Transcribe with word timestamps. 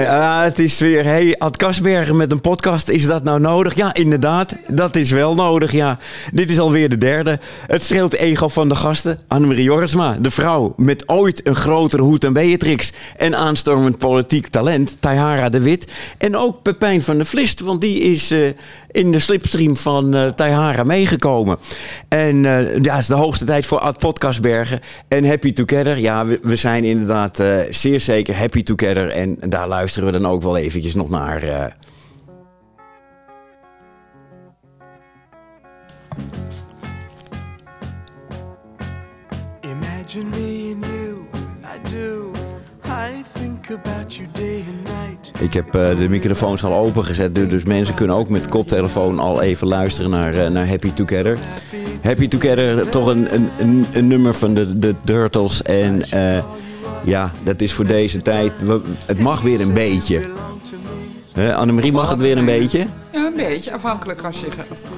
Ja, 0.00 0.42
het 0.42 0.58
is 0.58 0.78
weer, 0.78 1.04
hey, 1.04 1.34
Ad 1.38 1.56
Kasbergen 1.56 2.16
met 2.16 2.32
een 2.32 2.40
podcast, 2.40 2.88
is 2.88 3.06
dat 3.06 3.24
nou 3.24 3.40
nodig? 3.40 3.74
Ja, 3.74 3.94
inderdaad, 3.94 4.56
dat 4.68 4.96
is 4.96 5.10
wel 5.10 5.34
nodig, 5.34 5.72
ja. 5.72 5.98
Dit 6.32 6.50
is 6.50 6.58
alweer 6.58 6.88
de 6.88 6.98
derde. 6.98 7.38
Het 7.66 7.82
streelt 7.82 8.10
de 8.10 8.18
ego 8.18 8.48
van 8.48 8.68
de 8.68 8.74
gasten. 8.74 9.18
Annemarie 9.28 9.64
Jorisma, 9.64 10.16
de 10.20 10.30
vrouw 10.30 10.74
met 10.76 11.08
ooit 11.08 11.46
een 11.46 11.54
grotere 11.54 12.02
hoed 12.02 12.20
dan 12.20 12.32
Beatrix. 12.32 12.92
En 13.16 13.36
aanstormend 13.36 13.98
politiek 13.98 14.46
talent, 14.48 14.96
Tahara 15.00 15.48
de 15.48 15.60
Wit. 15.60 15.92
En 16.18 16.36
ook 16.36 16.62
Pepijn 16.62 17.02
van 17.02 17.16
der 17.16 17.26
Vlist, 17.26 17.60
want 17.60 17.80
die 17.80 18.00
is 18.00 18.32
uh, 18.32 18.48
in 18.90 19.12
de 19.12 19.18
slipstream 19.18 19.76
van 19.76 20.16
uh, 20.16 20.26
Tahara 20.26 20.84
meegekomen. 20.84 21.58
En 22.08 22.36
uh, 22.44 22.76
ja, 22.82 22.92
het 22.92 23.00
is 23.00 23.06
de 23.06 23.14
hoogste 23.14 23.44
tijd 23.44 23.66
voor 23.66 23.78
Ad 23.78 23.98
Podcastbergen. 23.98 24.80
En 25.08 25.28
Happy 25.28 25.52
Together, 25.52 25.98
ja, 25.98 26.26
we, 26.26 26.38
we 26.42 26.56
zijn 26.56 26.84
inderdaad 26.84 27.42
zeer 27.70 28.00
zeker 28.00 28.36
Happy 28.36 28.62
Together. 28.62 29.08
En 29.10 29.36
daar 29.40 29.68
luisteren 29.68 29.88
we 29.96 30.10
dan 30.10 30.26
ook 30.26 30.42
wel 30.42 30.56
eventjes 30.56 30.94
nog 30.94 31.08
naar. 31.08 31.44
Uh... 31.44 31.64
Imagine 39.60 40.24
me 40.24 40.74
and 40.74 40.86
you, 40.86 41.16
I 41.62 41.90
do. 41.90 42.30
I 42.84 43.24
think 43.32 43.70
about 43.70 44.14
you 44.14 44.28
day 44.32 44.64
and 44.68 44.82
night. 44.82 45.32
Ik 45.40 45.52
heb 45.52 45.66
uh, 45.66 45.88
de 45.88 46.06
microfoons 46.08 46.64
al 46.64 46.74
opengezet, 46.74 47.34
dus 47.34 47.64
mensen 47.64 47.94
kunnen 47.94 48.16
ook 48.16 48.28
met 48.28 48.48
koptelefoon 48.48 49.18
al 49.18 49.40
even 49.42 49.66
luisteren 49.66 50.10
naar, 50.10 50.34
uh, 50.34 50.48
naar 50.48 50.68
Happy 50.68 50.92
Together. 50.92 51.38
Happy 52.02 52.28
Together, 52.28 52.88
toch 52.88 53.06
een, 53.06 53.28
een, 53.58 53.86
een 53.92 54.06
nummer 54.06 54.34
van 54.34 54.54
de, 54.54 54.78
de 54.78 54.94
Turtles. 55.04 55.62
En 55.62 56.02
ja, 57.04 57.32
dat 57.42 57.60
is 57.60 57.72
voor 57.72 57.86
deze 57.86 58.22
tijd. 58.22 58.52
Het 59.06 59.18
mag 59.20 59.40
weer 59.40 59.60
een 59.60 59.74
beetje. 59.74 60.30
He, 61.32 61.54
Annemarie, 61.54 61.92
mag 61.92 62.10
het 62.10 62.18
weer 62.18 62.38
een 62.38 62.44
beetje? 62.44 62.86
Ja, 63.12 63.26
een 63.26 63.36
beetje. 63.36 63.72
Afhankelijk 63.72 64.22
als 64.22 64.40
je 64.40 64.46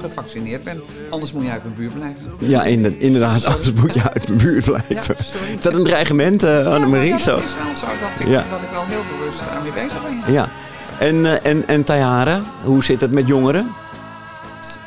gevaccineerd 0.01 0.63
bent. 0.63 0.79
Anders 1.09 1.33
moet 1.33 1.43
je 1.43 1.49
uit 1.49 1.63
mijn 1.63 1.75
buurt 1.75 1.93
blijven. 1.93 2.31
Ja, 2.37 2.63
inderdaad. 2.63 3.45
Anders 3.45 3.73
moet 3.73 3.93
je 3.93 4.11
uit 4.13 4.27
mijn 4.27 4.39
buurt 4.39 4.65
blijven. 4.65 4.95
Ja, 4.95 5.15
is 5.55 5.61
dat 5.61 5.73
een 5.73 5.83
dreigement, 5.83 6.43
uh, 6.43 6.67
Annemarie? 6.67 7.09
Ja, 7.09 7.17
ja, 7.17 7.35
het 7.35 7.43
is 7.43 7.55
wel 7.55 7.75
zo 7.75 7.85
dat 7.85 8.19
ik, 8.19 8.27
ja. 8.27 8.45
dat 8.51 8.61
ik 8.61 8.69
wel 8.71 8.83
heel 8.85 9.03
bewust 9.17 9.41
aan 9.49 9.63
mee 9.63 9.71
bezig 9.71 10.01
ben. 10.01 10.33
Ja. 10.33 10.49
En, 10.99 11.15
uh, 11.15 11.45
en, 11.45 11.67
en 11.67 11.83
Tayara, 11.83 12.41
hoe 12.63 12.83
zit 12.83 13.01
het 13.01 13.11
met 13.11 13.27
jongeren? 13.27 13.71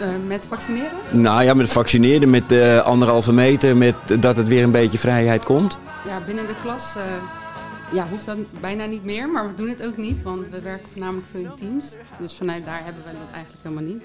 Uh, 0.01 0.09
met 0.27 0.47
vaccineren? 0.49 0.91
Nou 1.11 1.43
ja, 1.43 1.55
met 1.55 1.69
vaccineren, 1.69 2.31
met 2.31 2.53
uh, 2.53 2.79
anderhalve 2.79 3.33
meter, 3.33 3.77
met 3.77 3.95
dat 4.21 4.37
het 4.37 4.49
weer 4.49 4.63
een 4.63 4.71
beetje 4.71 4.99
vrijheid 4.99 5.45
komt. 5.45 5.79
Ja, 6.07 6.21
binnen 6.27 6.47
de 6.47 6.55
klas 6.63 6.95
uh, 6.97 7.03
ja, 7.93 8.09
hoeft 8.09 8.27
dat 8.27 8.37
bijna 8.61 8.85
niet 8.85 9.05
meer, 9.05 9.29
maar 9.29 9.49
we 9.49 9.55
doen 9.55 9.69
het 9.69 9.87
ook 9.87 9.97
niet, 9.97 10.23
want 10.23 10.49
we 10.49 10.61
werken 10.61 10.89
voornamelijk 10.89 11.27
veel 11.27 11.41
in 11.41 11.55
teams. 11.57 11.97
Dus 12.19 12.35
vanuit 12.35 12.65
daar 12.65 12.85
hebben 12.85 13.03
we 13.05 13.11
dat 13.11 13.33
eigenlijk 13.33 13.63
helemaal 13.65 13.95
niet. 13.95 14.05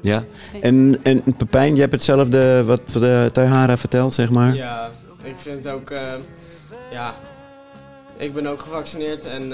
Ja, 0.00 0.24
en, 0.60 0.98
en 1.02 1.36
Pepijn, 1.36 1.74
je 1.74 1.80
hebt 1.80 1.92
hetzelfde 1.92 2.64
wat 2.64 2.88
de 2.88 3.30
Tahara 3.32 3.76
verteld, 3.76 4.14
zeg 4.14 4.30
maar. 4.30 4.54
Ja, 4.54 4.90
ik 5.22 5.36
vind 5.36 5.68
ook, 5.68 5.90
ja, 6.90 7.14
ik 8.16 8.34
ben 8.34 8.46
ook 8.46 8.60
gevaccineerd 8.60 9.24
en 9.24 9.48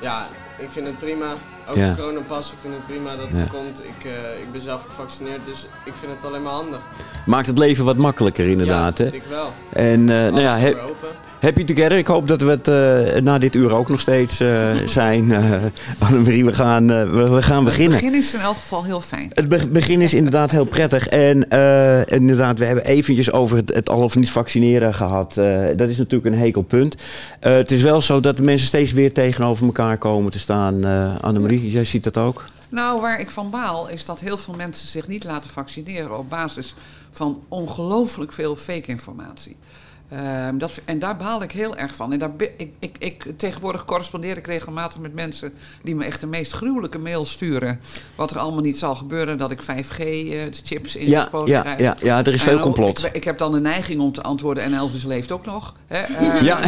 ja, 0.00 0.26
ik 0.58 0.70
vind 0.70 0.86
het 0.86 0.98
prima. 0.98 1.34
Ook 1.68 1.76
ja. 1.76 1.90
de 1.90 1.96
coronapas, 1.96 2.52
ik 2.52 2.58
vind 2.60 2.74
het 2.74 2.84
prima 2.84 3.16
dat 3.16 3.28
het 3.28 3.36
ja. 3.36 3.58
komt. 3.58 3.84
Ik, 3.84 4.04
uh, 4.04 4.12
ik 4.40 4.52
ben 4.52 4.60
zelf 4.60 4.84
gevaccineerd, 4.84 5.44
dus 5.44 5.66
ik 5.84 5.92
vind 5.94 6.12
het 6.12 6.24
alleen 6.24 6.42
maar 6.42 6.52
handig. 6.52 6.80
Maakt 7.26 7.46
het 7.46 7.58
leven 7.58 7.84
wat 7.84 7.96
makkelijker 7.96 8.48
inderdaad, 8.48 8.98
ja, 8.98 9.04
hè? 9.04 9.10
ik 9.10 9.22
wel. 9.28 9.52
En 9.72 10.00
uh, 10.00 10.06
nou 10.06 10.40
ja, 10.40 10.58
he 10.58 10.74
happy 11.40 11.64
together. 11.64 11.98
Ik 11.98 12.06
hoop 12.06 12.28
dat 12.28 12.40
we 12.40 12.50
het 12.50 12.68
uh, 12.68 13.22
na 13.22 13.38
dit 13.38 13.54
uur 13.54 13.74
ook 13.74 13.88
nog 13.88 14.00
steeds 14.00 14.36
zijn. 14.98 15.32
Annemarie, 15.98 16.44
we 16.44 16.54
gaan, 16.54 16.86
we, 16.86 17.30
we, 17.30 17.42
gaan 17.42 17.64
beginnen. 17.64 17.92
Het 17.92 18.02
begin 18.02 18.18
is 18.18 18.34
in 18.34 18.40
elk 18.40 18.56
geval 18.56 18.84
heel 18.84 19.00
fijn. 19.00 19.30
Het 19.34 19.48
be 19.48 19.68
begin 19.68 20.00
is 20.00 20.14
inderdaad 20.14 20.50
heel 20.50 20.64
prettig. 20.64 21.08
En 21.08 21.48
inderdaad, 22.08 22.58
we 22.58 22.64
hebben 22.64 22.84
eventjes 22.84 23.32
over 23.32 23.56
het, 23.56 23.74
het 23.74 23.88
al 23.88 24.02
of 24.02 24.16
niet 24.16 24.30
vaccineren 24.30 24.94
gehad. 24.94 25.34
dat 25.76 25.88
is 25.88 25.96
natuurlijk 25.96 26.34
een 26.34 26.40
hekelpunt. 26.40 26.96
het 27.40 27.70
is 27.70 27.82
wel 27.82 28.00
zo 28.00 28.20
dat 28.20 28.36
de 28.36 28.42
mensen 28.42 28.66
steeds 28.66 28.92
weer 28.92 29.12
tegenover 29.12 29.66
elkaar 29.66 29.98
komen 29.98 30.32
te 30.32 30.38
staan. 30.38 30.84
Annemarie, 31.20 31.70
jij 31.70 31.84
ziet 31.84 32.04
dat 32.04 32.16
ook? 32.16 32.44
Nou, 32.68 33.00
waar 33.00 33.20
ik 33.20 33.30
van 33.30 33.50
baal 33.50 33.88
is 33.88 34.04
dat 34.04 34.20
heel 34.20 34.38
veel 34.38 34.54
mensen 34.54 34.88
zich 34.88 35.08
niet 35.08 35.24
laten 35.24 35.50
vaccineren 35.50 36.18
op 36.18 36.30
basis 36.30 36.74
van 37.10 37.42
ongelooflijk 37.48 38.32
veel 38.32 38.56
fake 38.56 38.86
informatie. 38.86 39.56
Um, 40.12 40.58
dat, 40.58 40.80
en 40.84 40.98
daar 40.98 41.16
baal 41.16 41.42
ik 41.42 41.52
heel 41.52 41.76
erg 41.76 41.94
van. 41.94 42.12
En 42.12 42.18
daar, 42.18 42.30
ik, 42.56 42.70
ik, 42.78 42.96
ik, 42.98 43.26
tegenwoordig 43.36 43.84
correspondeer 43.84 44.36
ik 44.36 44.46
regelmatig 44.46 45.00
met 45.00 45.14
mensen 45.14 45.52
die 45.82 45.94
me 45.94 46.04
echt 46.04 46.20
de 46.20 46.26
meest 46.26 46.52
gruwelijke 46.52 46.98
mail 46.98 47.24
sturen. 47.24 47.80
Wat 48.14 48.30
er 48.30 48.38
allemaal 48.38 48.62
niet 48.62 48.78
zal 48.78 48.94
gebeuren, 48.96 49.38
dat 49.38 49.50
ik 49.50 49.62
5G-chips 49.62 50.96
uh, 50.96 51.02
in 51.02 51.08
ja, 51.08 51.28
de 51.30 51.42
ja, 51.44 51.60
krijg. 51.60 51.80
Ja, 51.80 51.96
ja, 52.00 52.18
er 52.18 52.34
is 52.34 52.42
veel 52.42 52.58
complot. 52.58 53.04
Ik, 53.04 53.14
ik, 53.14 53.24
heb 53.24 53.38
dan 53.38 53.52
de 53.52 53.60
neiging 53.60 54.00
om 54.00 54.12
te 54.12 54.22
antwoorden 54.22 54.62
en 54.62 54.74
Elvis 54.74 55.04
leeft 55.04 55.32
ook 55.32 55.46
nog. 55.46 55.74
Hè? 55.86 56.08
Uh, 56.08 56.42
ja, 56.42 56.60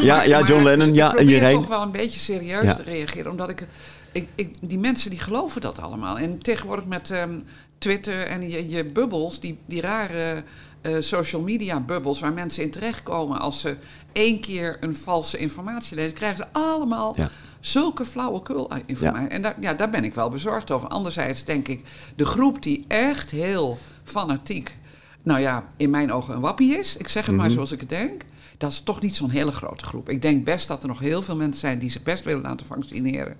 ja, 0.00 0.22
ja, 0.22 0.42
John 0.42 0.62
Lennon, 0.62 0.94
ja, 0.94 1.12
ik 1.12 1.20
iedereen. 1.20 1.54
toch 1.54 1.68
wel 1.68 1.82
een 1.82 1.92
beetje 1.92 2.20
serieus 2.20 2.64
ja. 2.64 2.74
te 2.74 2.82
reageren, 2.82 3.30
omdat 3.30 3.48
ik... 3.48 3.66
Ik, 4.12 4.28
ik, 4.34 4.54
die 4.60 4.78
mensen 4.78 5.10
die 5.10 5.20
geloven 5.20 5.60
dat 5.60 5.80
allemaal. 5.80 6.18
En 6.18 6.38
tegenwoordig 6.38 6.84
met 6.84 7.10
um, 7.10 7.44
Twitter 7.78 8.26
en 8.26 8.50
je, 8.50 8.68
je 8.68 8.84
bubbels, 8.84 9.40
die, 9.40 9.58
die 9.66 9.80
rare 9.80 10.42
uh, 10.82 10.96
social 11.00 11.42
media 11.42 11.80
bubbels 11.80 12.20
waar 12.20 12.32
mensen 12.32 12.62
in 12.62 12.70
terechtkomen 12.70 13.40
als 13.40 13.60
ze 13.60 13.76
één 14.12 14.40
keer 14.40 14.76
een 14.80 14.96
valse 14.96 15.38
informatie 15.38 15.96
lezen, 15.96 16.14
krijgen 16.14 16.36
ze 16.36 16.46
allemaal 16.52 17.12
ja. 17.16 17.30
zulke 17.60 18.04
flauwekul 18.04 18.70
informatie. 18.86 19.28
Ja. 19.28 19.28
En 19.28 19.42
daar, 19.42 19.56
ja, 19.60 19.74
daar 19.74 19.90
ben 19.90 20.04
ik 20.04 20.14
wel 20.14 20.28
bezorgd 20.28 20.70
over. 20.70 20.88
Anderzijds 20.88 21.44
denk 21.44 21.68
ik, 21.68 21.82
de 22.16 22.24
groep 22.24 22.62
die 22.62 22.84
echt 22.88 23.30
heel 23.30 23.78
fanatiek, 24.04 24.76
nou 25.22 25.40
ja, 25.40 25.64
in 25.76 25.90
mijn 25.90 26.12
ogen 26.12 26.34
een 26.34 26.40
wappie 26.40 26.78
is, 26.78 26.96
ik 26.96 27.08
zeg 27.08 27.22
het 27.22 27.24
mm 27.24 27.30
-hmm. 27.30 27.36
maar 27.36 27.50
zoals 27.50 27.72
ik 27.72 27.80
het 27.80 27.88
denk 27.88 28.24
dat 28.58 28.70
is 28.70 28.80
toch 28.80 29.00
niet 29.00 29.16
zo'n 29.16 29.30
hele 29.30 29.52
grote 29.52 29.84
groep. 29.84 30.08
Ik 30.08 30.22
denk 30.22 30.44
best 30.44 30.68
dat 30.68 30.82
er 30.82 30.88
nog 30.88 30.98
heel 30.98 31.22
veel 31.22 31.36
mensen 31.36 31.60
zijn 31.60 31.78
die 31.78 31.90
zich 31.90 32.02
best 32.02 32.24
willen 32.24 32.42
laten 32.42 32.66
vaccineren. 32.66 33.36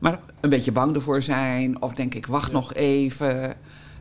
Maar 0.00 0.20
een 0.40 0.50
beetje 0.50 0.72
bang 0.72 0.94
ervoor 0.94 1.22
zijn. 1.22 1.82
Of 1.82 1.94
denk 1.94 2.14
ik, 2.14 2.26
wacht 2.26 2.46
ja. 2.46 2.52
nog 2.52 2.74
even. 2.74 3.56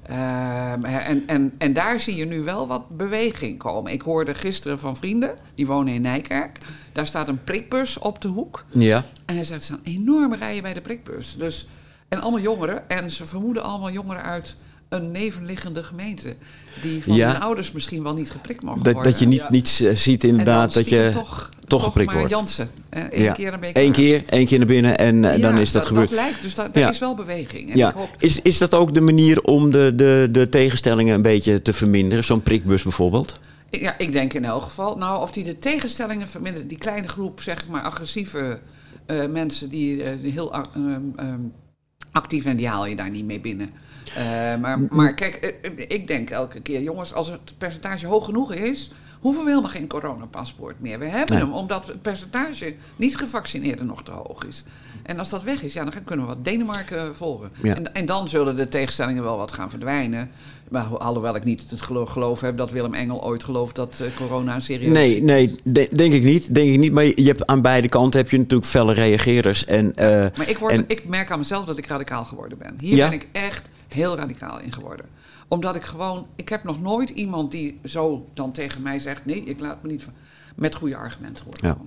Um, 0.09 0.85
en, 0.85 1.27
en, 1.27 1.53
en 1.57 1.73
daar 1.73 1.99
zie 1.99 2.15
je 2.15 2.25
nu 2.25 2.43
wel 2.43 2.67
wat 2.67 2.89
beweging 2.89 3.57
komen. 3.57 3.91
Ik 3.91 4.01
hoorde 4.01 4.33
gisteren 4.33 4.79
van 4.79 4.97
vrienden, 4.97 5.37
die 5.55 5.67
wonen 5.67 5.93
in 5.93 6.01
Nijkerk. 6.01 6.57
Daar 6.91 7.05
staat 7.05 7.27
een 7.27 7.43
prikbus 7.43 7.99
op 7.99 8.21
de 8.21 8.27
hoek. 8.27 8.65
Ja. 8.69 9.03
En 9.25 9.35
hij 9.35 9.43
zegt, 9.43 9.59
er 9.59 9.65
staan 9.65 9.79
enorme 9.83 10.35
rijen 10.35 10.61
bij 10.61 10.73
de 10.73 10.81
prikbus. 10.81 11.35
Dus, 11.37 11.67
en 12.07 12.21
allemaal 12.21 12.39
jongeren. 12.39 12.89
En 12.89 13.11
ze 13.11 13.25
vermoeden 13.25 13.63
allemaal 13.63 13.91
jongeren 13.91 14.23
uit 14.23 14.55
een 14.89 15.11
nevenliggende 15.11 15.83
gemeente. 15.83 16.35
Die 16.81 17.03
van 17.03 17.15
Ja. 17.15 17.31
hun 17.31 17.41
ouders 17.41 17.71
misschien 17.71 18.03
wel 18.03 18.13
niet 18.13 18.31
geprikt 18.31 18.63
mogen 18.63 18.83
Dat, 18.83 18.93
worden. 18.93 19.11
dat 19.11 19.21
je 19.21 19.27
niet, 19.27 19.39
Ja. 19.39 19.47
niet 19.49 19.81
eh, 19.83 19.95
ziet 19.95 20.23
inderdaad 20.23 20.73
dat 20.73 20.89
je 20.89 21.09
toch, 21.13 21.49
toch, 21.67 21.83
geprikt 21.83 22.07
maar 22.07 22.17
wordt. 22.17 22.31
Jansen. 22.31 22.69
Eén 22.89 23.21
Ja. 23.21 23.33
keer 23.33 23.53
een 23.53 23.59
beetje. 23.59 23.83
Eén 23.83 23.91
keer, 23.91 24.23
één 24.25 24.45
keer 24.45 24.57
naar 24.57 24.67
binnen 24.67 24.97
en 24.97 25.25
eh, 25.25 25.41
dan 25.41 25.57
is 25.57 25.71
dat, 25.71 25.85
gebeurd. 25.85 26.09
Dat 26.09 26.17
lijkt, 26.17 26.41
dus 26.41 26.55
daar, 26.55 26.89
is 26.89 26.99
wel 26.99 27.15
beweging. 27.15 27.71
En 27.71 27.77
ja. 27.77 27.89
ik 27.89 27.95
hoop, 27.95 28.15
is, 28.17 28.41
is 28.41 28.57
dat 28.57 28.73
ook 28.73 28.93
de 28.93 29.01
manier 29.01 29.41
om 29.41 29.71
de, 29.71 29.93
de, 29.95 30.27
de 30.31 30.49
tegenstellingen 30.49 31.15
een 31.15 31.21
beetje 31.21 31.61
te 31.61 31.73
verminderen? 31.73 32.23
Zo'n 32.23 32.41
prikbus 32.41 32.83
bijvoorbeeld? 32.83 33.39
ja, 33.69 33.97
ik 33.97 34.11
denk 34.11 34.33
in 34.33 34.45
elk 34.45 34.61
geval. 34.63 34.97
Nou, 34.97 35.21
of 35.21 35.31
die 35.31 35.43
de 35.43 35.59
tegenstellingen 35.59 36.27
vermindert. 36.27 36.69
Die 36.69 36.77
kleine 36.77 37.07
groep, 37.07 37.41
zeg 37.41 37.67
maar, 37.67 37.81
agressieve 37.81 38.59
eh, 39.05 39.25
mensen 39.25 39.69
die, 39.69 40.01
heel 40.03 40.53
ehm, 40.53 40.67
ehm, 41.15 41.39
actief 42.11 42.45
en 42.45 42.57
die 42.57 42.67
haal 42.67 42.85
je 42.85 42.95
daar 42.95 43.09
niet 43.09 43.25
mee 43.25 43.39
binnen. 43.39 43.69
Eh, 44.15 44.23
maar, 44.61 44.79
maar 44.89 45.13
kijk, 45.13 45.35
eh, 45.35 45.49
eh, 45.61 45.85
ik 45.87 46.07
denk 46.07 46.29
elke 46.29 46.61
keer, 46.61 46.81
jongens, 46.81 47.13
als 47.13 47.27
het 47.27 47.57
percentage 47.57 48.07
hoog 48.07 48.25
genoeg 48.25 48.53
is, 48.53 48.91
hoeven 49.19 49.43
we 49.43 49.49
helemaal 49.49 49.71
geen 49.71 49.87
coronapaspoort 49.87 50.79
meer. 50.79 50.99
We 50.99 51.05
hebben 51.05 51.35
Nee. 51.35 51.45
hem, 51.45 51.53
omdat 51.53 51.87
het 51.87 52.01
percentage 52.01 52.73
niet 52.95 53.17
gevaccineerden 53.17 53.85
nog 53.85 54.03
te 54.03 54.11
hoog 54.11 54.43
is. 54.45 54.63
En 55.03 55.19
als 55.19 55.29
dat 55.29 55.43
weg 55.43 55.61
is, 55.61 55.73
ja, 55.73 55.83
dan 55.85 56.03
kunnen 56.03 56.25
we 56.27 56.33
wat 56.33 56.45
Denemarken 56.45 57.15
volgen. 57.15 57.49
Ja. 57.63 57.75
En, 57.75 57.93
en 57.93 58.05
dan 58.05 58.29
zullen 58.29 58.55
de 58.55 58.67
tegenstellingen 58.69 59.23
wel 59.23 59.37
wat 59.37 59.51
gaan 59.51 59.69
verdwijnen. 59.69 60.31
Maar 60.69 60.83
ho- 60.85 60.97
alhoewel 60.97 61.35
ik 61.35 61.43
niet 61.43 61.69
het 61.69 61.81
gelo- 61.81 62.05
geloof 62.05 62.41
heb 62.41 62.57
dat 62.57 62.71
Willem 62.71 62.93
Engel 62.93 63.23
ooit 63.23 63.43
gelooft 63.43 63.75
dat 63.75 64.01
corona 64.15 64.59
serieus 64.59 64.93
Nee, 64.93 65.09
ziekte 65.11 65.25
nee 65.25 65.55
de- 65.63 65.89
denk 65.91 66.13
ik 66.13 66.23
niet. 66.23 66.55
Denk 66.55 66.69
ik 66.69 66.77
niet. 66.79 66.91
Maar 66.91 67.03
je 67.05 67.23
hebt 67.23 67.45
aan 67.45 67.61
beide 67.61 67.89
kanten 67.89 68.19
heb 68.19 68.29
je 68.29 68.37
natuurlijk 68.37 68.69
felle 68.69 68.93
reageerders. 68.93 69.65
En, 69.65 69.93
Maar 69.95 70.49
ik, 70.49 70.57
word, 70.57 70.73
en- 70.73 70.83
ik 70.87 71.07
merk 71.07 71.31
aan 71.31 71.37
mezelf 71.39 71.65
dat 71.65 71.77
ik 71.77 71.85
radicaal 71.87 72.25
geworden 72.25 72.57
ben. 72.57 72.75
Hier 72.79 72.95
Ja? 72.95 73.09
ben 73.09 73.19
ik 73.19 73.27
echt 73.31 73.69
heel 73.93 74.15
radicaal 74.15 74.59
in 74.59 74.73
geworden. 74.73 75.05
Omdat 75.47 75.75
ik 75.75 75.83
gewoon... 75.83 76.25
Ik 76.35 76.49
heb 76.49 76.63
nog 76.63 76.81
nooit 76.81 77.09
iemand 77.09 77.51
die 77.51 77.79
zo 77.85 78.27
dan 78.33 78.51
tegen 78.51 78.81
mij 78.81 78.99
zegt... 78.99 79.25
nee, 79.25 79.43
ik 79.43 79.59
laat 79.59 79.83
me 79.83 79.89
niet... 79.89 80.03
van- 80.03 80.13
met 80.55 80.75
goede 80.75 80.95
argumenten 80.95 81.45
horen 81.45 81.77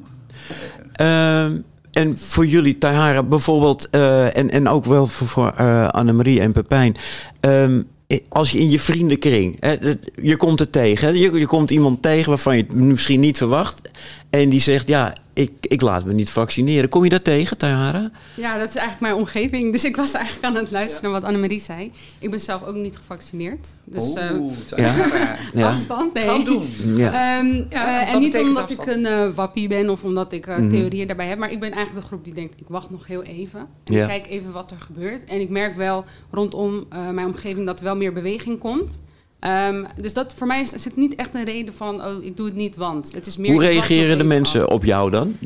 Ja. 0.96 1.44
Ehm, 1.44 1.60
en 1.90 2.18
voor 2.18 2.46
jullie, 2.46 2.78
Tahara, 2.78 3.22
bijvoorbeeld, 3.22 3.90
eh, 3.90 4.36
en, 4.36 4.50
en 4.50 4.68
ook 4.68 4.84
wel 4.84 5.06
voor, 5.06 5.26
voor 5.26 5.52
eh, 5.56 5.88
Annemarie 5.88 6.40
en 6.40 6.52
Pepijn. 6.52 6.96
ehm, 7.40 7.82
als 8.28 8.50
je 8.52 8.58
in 8.58 8.70
je 8.70 8.78
vriendenkring, 8.78 9.56
hè, 9.60 9.76
je 10.22 10.36
komt 10.36 10.58
het 10.58 10.72
tegen, 10.72 11.08
hè, 11.08 11.14
je, 11.14 11.32
je 11.32 11.46
komt 11.46 11.70
iemand 11.70 12.02
tegen 12.02 12.28
waarvan 12.28 12.56
je 12.56 12.62
het 12.62 12.72
misschien 12.74 13.20
niet 13.20 13.36
verwacht. 13.36 13.80
En 14.32 14.48
die 14.48 14.60
zegt, 14.60 14.88
ja, 14.88 15.14
ik, 15.32 15.50
ik 15.60 15.80
laat 15.80 16.04
me 16.04 16.12
niet 16.12 16.30
vaccineren. 16.30 16.88
Kom 16.88 17.04
je 17.04 17.10
daar 17.10 17.22
tegen, 17.22 17.58
Tara? 17.58 18.10
Ja, 18.36 18.58
dat 18.58 18.68
is 18.68 18.74
eigenlijk 18.74 19.00
mijn 19.00 19.14
omgeving. 19.14 19.72
Dus 19.72 19.84
ik 19.84 19.96
was 19.96 20.12
eigenlijk 20.12 20.44
aan 20.46 20.54
het 20.54 20.70
luisteren 20.70 21.10
naar 21.10 21.20
wat 21.20 21.28
Annemarie 21.28 21.60
zei. 21.60 21.92
Ik 22.18 22.30
ben 22.30 22.40
zelf 22.40 22.62
ook 22.64 22.74
niet 22.74 22.96
gevaccineerd. 22.96 23.68
Dus 23.84 24.02
Oeh, 24.08 24.42
uh, 24.78 24.78
ja. 24.78 25.36
Ja. 25.52 25.68
afstand, 25.68 26.14
nee. 26.14 26.24
Gaan 26.28 26.44
doen. 26.44 26.66
Ja. 26.96 27.38
Ehm, 27.38 27.64
Ja, 27.70 28.06
eh, 28.06 28.12
en 28.14 28.18
niet 28.18 28.38
omdat 28.38 28.62
afstand. 28.62 28.88
ik 28.88 28.94
een 28.94 29.06
eh, 29.06 29.28
wappie 29.34 29.68
ben 29.68 29.90
of 29.90 30.04
omdat 30.04 30.32
ik 30.32 30.46
eh, 30.46 30.56
Mhm. 30.56 30.70
theorieën 30.70 31.06
daarbij 31.06 31.26
heb. 31.26 31.38
Maar 31.38 31.50
ik 31.52 31.60
ben 31.60 31.72
eigenlijk 31.72 32.00
de 32.00 32.06
groep 32.12 32.24
die 32.24 32.34
denkt, 32.34 32.60
ik 32.60 32.66
wacht 32.68 32.90
nog 32.90 33.06
heel 33.06 33.22
even. 33.22 33.60
En 33.84 33.94
Ja. 33.94 34.02
ik 34.02 34.08
kijk 34.08 34.26
even 34.30 34.52
wat 34.52 34.70
er 34.70 34.80
gebeurt. 34.80 35.24
En 35.24 35.40
ik 35.40 35.48
merk 35.48 35.76
wel 35.76 36.04
rondom 36.30 36.84
eh, 36.90 37.08
mijn 37.10 37.26
omgeving 37.26 37.66
dat 37.66 37.78
er 37.78 37.84
wel 37.84 37.96
meer 37.96 38.12
beweging 38.12 38.58
komt. 38.58 39.00
Ehm, 39.42 39.84
dus 40.00 40.12
dat 40.12 40.34
voor 40.36 40.46
mij 40.46 40.60
is, 40.60 40.72
is 40.72 40.84
het 40.84 40.96
niet 40.96 41.14
echt 41.14 41.34
een 41.34 41.44
reden 41.44 41.74
van, 41.74 42.04
oh, 42.04 42.24
ik 42.24 42.36
doe 42.36 42.46
het 42.46 42.54
niet, 42.54 42.76
want 42.76 43.12
het 43.14 43.26
is 43.26 43.36
meer... 43.36 43.52
Hoe 43.52 43.60
reageren 43.60 44.18
de 44.18 44.24
mensen 44.24 44.70
op 44.70 44.84
jou 44.84 45.10
dan? 45.10 45.36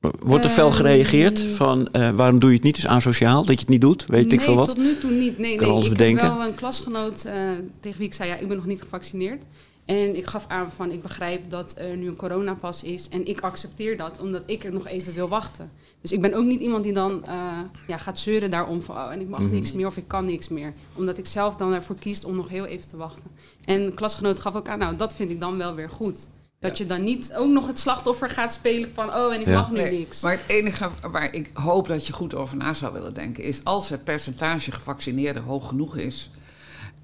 Wordt 0.00 0.44
er 0.44 0.50
fel 0.50 0.66
Ehm, 0.66 0.76
gereageerd 0.76 1.40
van 1.40 1.88
eh, 1.92 2.10
waarom 2.10 2.38
doe 2.38 2.48
je 2.48 2.54
het 2.54 2.64
niet? 2.64 2.76
Is 2.76 2.86
asociaal 2.86 3.40
dat 3.44 3.54
je 3.54 3.60
het 3.60 3.68
niet 3.68 3.80
doet? 3.80 4.06
Weet 4.06 4.32
ik 4.32 4.40
veel 4.40 4.54
wat? 4.54 4.68
tot 4.68 4.76
nu 4.76 4.98
toe 4.98 5.10
niet. 5.10 5.38
Nee, 5.38 5.56
Kan 5.56 5.68
nee. 5.68 5.82
ik 5.84 5.90
bedenken. 5.90 6.24
heb 6.24 6.34
wel 6.36 6.46
een 6.46 6.54
klasgenoot 6.54 7.24
eh, 7.24 7.50
tegen 7.80 7.98
wie 7.98 8.06
ik 8.06 8.14
zei, 8.14 8.28
ja, 8.28 8.36
ik 8.36 8.48
ben 8.48 8.56
nog 8.56 8.66
niet 8.66 8.80
gevaccineerd. 8.82 9.42
En 9.84 10.16
ik 10.16 10.26
gaf 10.26 10.44
aan 10.48 10.70
van, 10.70 10.90
ik 10.90 11.02
begrijp 11.02 11.50
dat 11.50 11.74
er 11.76 11.96
nu 11.96 12.08
een 12.08 12.16
coronapas 12.16 12.82
is 12.82 13.08
en 13.08 13.26
ik 13.26 13.40
accepteer 13.40 13.96
dat 13.96 14.20
omdat 14.20 14.42
ik 14.46 14.64
er 14.64 14.72
nog 14.72 14.86
even 14.86 15.14
wil 15.14 15.28
wachten. 15.28 15.70
Dus 16.02 16.12
ik 16.12 16.20
ben 16.20 16.34
ook 16.34 16.44
niet 16.44 16.60
iemand 16.60 16.82
die 16.84 16.92
dan 16.92 17.24
eh, 17.26 17.58
ja, 17.86 17.96
gaat 17.96 18.18
zeuren 18.18 18.50
daarom 18.50 18.82
van, 18.82 18.96
oh, 18.96 19.12
en 19.12 19.20
ik 19.20 19.28
mag 19.28 19.40
Mhm. 19.40 19.50
niks 19.50 19.72
meer 19.72 19.86
of 19.86 19.96
ik 19.96 20.08
kan 20.08 20.24
niks 20.24 20.48
meer. 20.48 20.72
Omdat 20.94 21.18
ik 21.18 21.26
zelf 21.26 21.56
dan 21.56 21.72
ervoor 21.72 21.96
kies 21.96 22.24
om 22.24 22.36
nog 22.36 22.48
heel 22.48 22.64
even 22.66 22.88
te 22.88 22.96
wachten. 22.96 23.30
En 23.64 23.80
een 23.80 23.94
klasgenoot 23.94 24.40
gaf 24.40 24.54
ook 24.54 24.68
aan, 24.68 24.78
nou, 24.78 24.96
dat 24.96 25.14
vind 25.14 25.30
ik 25.30 25.40
dan 25.40 25.56
wel 25.58 25.74
weer 25.74 25.90
goed. 25.90 26.26
Dat 26.58 26.78
je 26.78 26.86
dan 26.86 27.02
niet 27.02 27.34
ook 27.36 27.50
nog 27.50 27.66
het 27.66 27.78
slachtoffer 27.78 28.30
gaat 28.30 28.52
spelen 28.52 28.90
van, 28.94 29.08
oh, 29.14 29.34
en 29.34 29.40
ik 29.40 29.46
Ja. 29.46 29.52
mag 29.52 29.70
nu 29.70 29.76
Nee, 29.76 29.98
niks. 29.98 30.20
maar 30.20 30.32
het 30.32 30.44
enige 30.46 30.88
waar 31.10 31.34
ik 31.34 31.50
hoop 31.52 31.88
dat 31.88 32.06
je 32.06 32.12
goed 32.12 32.34
over 32.34 32.56
na 32.56 32.74
zou 32.74 32.92
willen 32.92 33.14
denken 33.14 33.44
is 33.44 33.64
als 33.64 33.88
het 33.88 34.04
percentage 34.04 34.72
gevaccineerden 34.72 35.42
hoog 35.42 35.68
genoeg 35.68 35.96
is, 35.96 36.30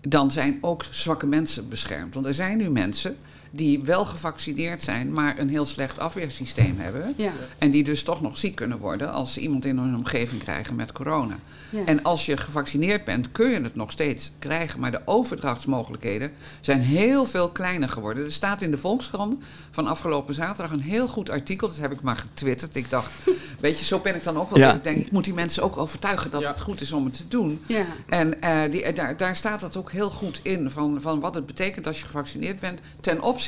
dan 0.00 0.30
zijn 0.30 0.58
ook 0.60 0.84
zwakke 0.90 1.26
mensen 1.26 1.68
beschermd. 1.68 2.14
Want 2.14 2.26
er 2.26 2.34
zijn 2.34 2.56
nu 2.58 2.70
mensen 2.70 3.16
die 3.50 3.82
wel 3.82 4.04
gevaccineerd 4.04 4.82
zijn, 4.82 5.12
maar 5.12 5.38
een 5.38 5.48
heel 5.48 5.66
slecht 5.66 5.98
afweersysteem 5.98 6.74
hebben. 6.78 7.14
Ja, 7.16 7.32
En 7.58 7.70
die 7.70 7.84
dus 7.84 8.02
toch 8.02 8.20
nog 8.20 8.38
ziek 8.38 8.54
kunnen 8.54 8.78
worden 8.78 9.12
als 9.12 9.32
ze 9.32 9.40
iemand 9.40 9.64
in 9.64 9.78
hun 9.78 9.94
omgeving 9.96 10.42
krijgen 10.42 10.76
met 10.76 10.92
corona. 10.92 11.38
ja. 11.70 11.84
En 11.84 12.02
als 12.02 12.26
je 12.26 12.36
gevaccineerd 12.36 13.04
bent, 13.04 13.32
kun 13.32 13.50
je 13.50 13.60
het 13.60 13.74
nog 13.74 13.90
steeds 13.90 14.30
krijgen. 14.38 14.80
Maar 14.80 14.90
de 14.90 15.00
overdrachtsmogelijkheden 15.04 16.32
zijn 16.60 16.80
heel 16.80 17.26
veel 17.26 17.48
kleiner 17.50 17.88
geworden. 17.88 18.24
Er 18.24 18.32
staat 18.32 18.62
in 18.62 18.70
de 18.70 18.78
Volkskrant 18.78 19.42
van 19.70 19.86
afgelopen 19.86 20.34
zaterdag 20.34 20.70
een 20.72 20.80
heel 20.80 21.08
goed 21.08 21.30
artikel. 21.30 21.68
Dat 21.68 21.76
heb 21.78 21.92
ik 21.92 22.00
maar 22.00 22.16
getwitterd. 22.16 22.74
Ik 22.76 22.90
dacht, 22.90 23.10
weet 23.60 23.78
je, 23.78 23.84
zo 23.84 23.98
ben 23.98 24.14
ik 24.14 24.22
dan 24.24 24.36
ook 24.38 24.50
wel. 24.50 24.58
Ja. 24.58 24.74
Ik 24.74 24.84
denk, 24.84 24.96
ik 24.96 25.10
moet 25.10 25.24
die 25.24 25.34
mensen 25.34 25.62
ook 25.62 25.76
overtuigen 25.76 26.30
dat 26.30 26.40
Ja. 26.40 26.48
het 26.48 26.60
goed 26.60 26.80
is 26.80 26.92
om 26.92 27.04
het 27.04 27.14
te 27.14 27.28
doen. 27.28 27.60
ja. 27.66 27.84
En 28.08 28.40
eh, 28.40 28.70
die, 28.70 28.92
daar, 28.92 29.16
daar 29.16 29.36
staat 29.36 29.60
dat 29.60 29.76
ook 29.76 29.92
heel 29.92 30.10
goed 30.10 30.40
in, 30.42 30.70
van, 30.70 31.00
van 31.00 31.20
wat 31.20 31.34
het 31.34 31.46
betekent 31.46 31.86
als 31.86 31.98
je 31.98 32.04
gevaccineerd 32.04 32.60
bent 32.60 32.80
ten 33.00 33.20
opzichte 33.22 33.46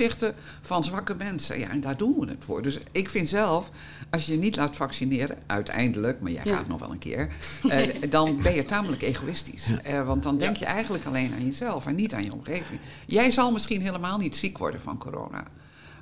van 0.63 0.85
zwakke 0.85 1.15
mensen. 1.15 1.59
Ja, 1.59 1.69
en 1.71 1.81
daar 1.81 1.97
doen 1.97 2.15
we 2.21 2.27
het 2.27 2.45
voor. 2.45 2.63
Dus 2.63 2.79
ik 2.93 3.09
vind 3.11 3.29
zelf, 3.29 3.71
als 4.11 4.27
je 4.27 4.33
je 4.33 4.39
niet 4.39 4.57
laat 4.57 4.77
vaccineren, 4.77 5.39
uiteindelijk, 5.47 6.21
maar 6.21 6.31
jij 6.33 6.41
Ja. 6.45 6.57
gaat 6.57 6.69
nog 6.69 6.81
wel 6.81 6.91
een 6.91 6.99
keer, 6.99 7.31
eh, 7.69 7.89
dan 8.11 8.39
ben 8.43 8.55
je 8.55 8.65
tamelijk 8.65 9.03
egoïstisch. 9.03 9.67
Eh, 9.83 10.07
want 10.07 10.23
dan 10.23 10.39
denk 10.39 10.57
je 10.57 10.65
eigenlijk 10.65 11.05
alleen 11.05 11.33
aan 11.33 11.45
jezelf 11.47 11.87
en 11.87 11.95
niet 11.95 12.15
aan 12.15 12.25
je 12.25 12.33
omgeving. 12.33 12.81
Jij 13.07 13.31
zal 13.31 13.53
misschien 13.53 13.81
helemaal 13.83 14.19
niet 14.19 14.37
ziek 14.37 14.59
worden 14.59 14.81
van 14.81 14.99
corona. 14.99 15.45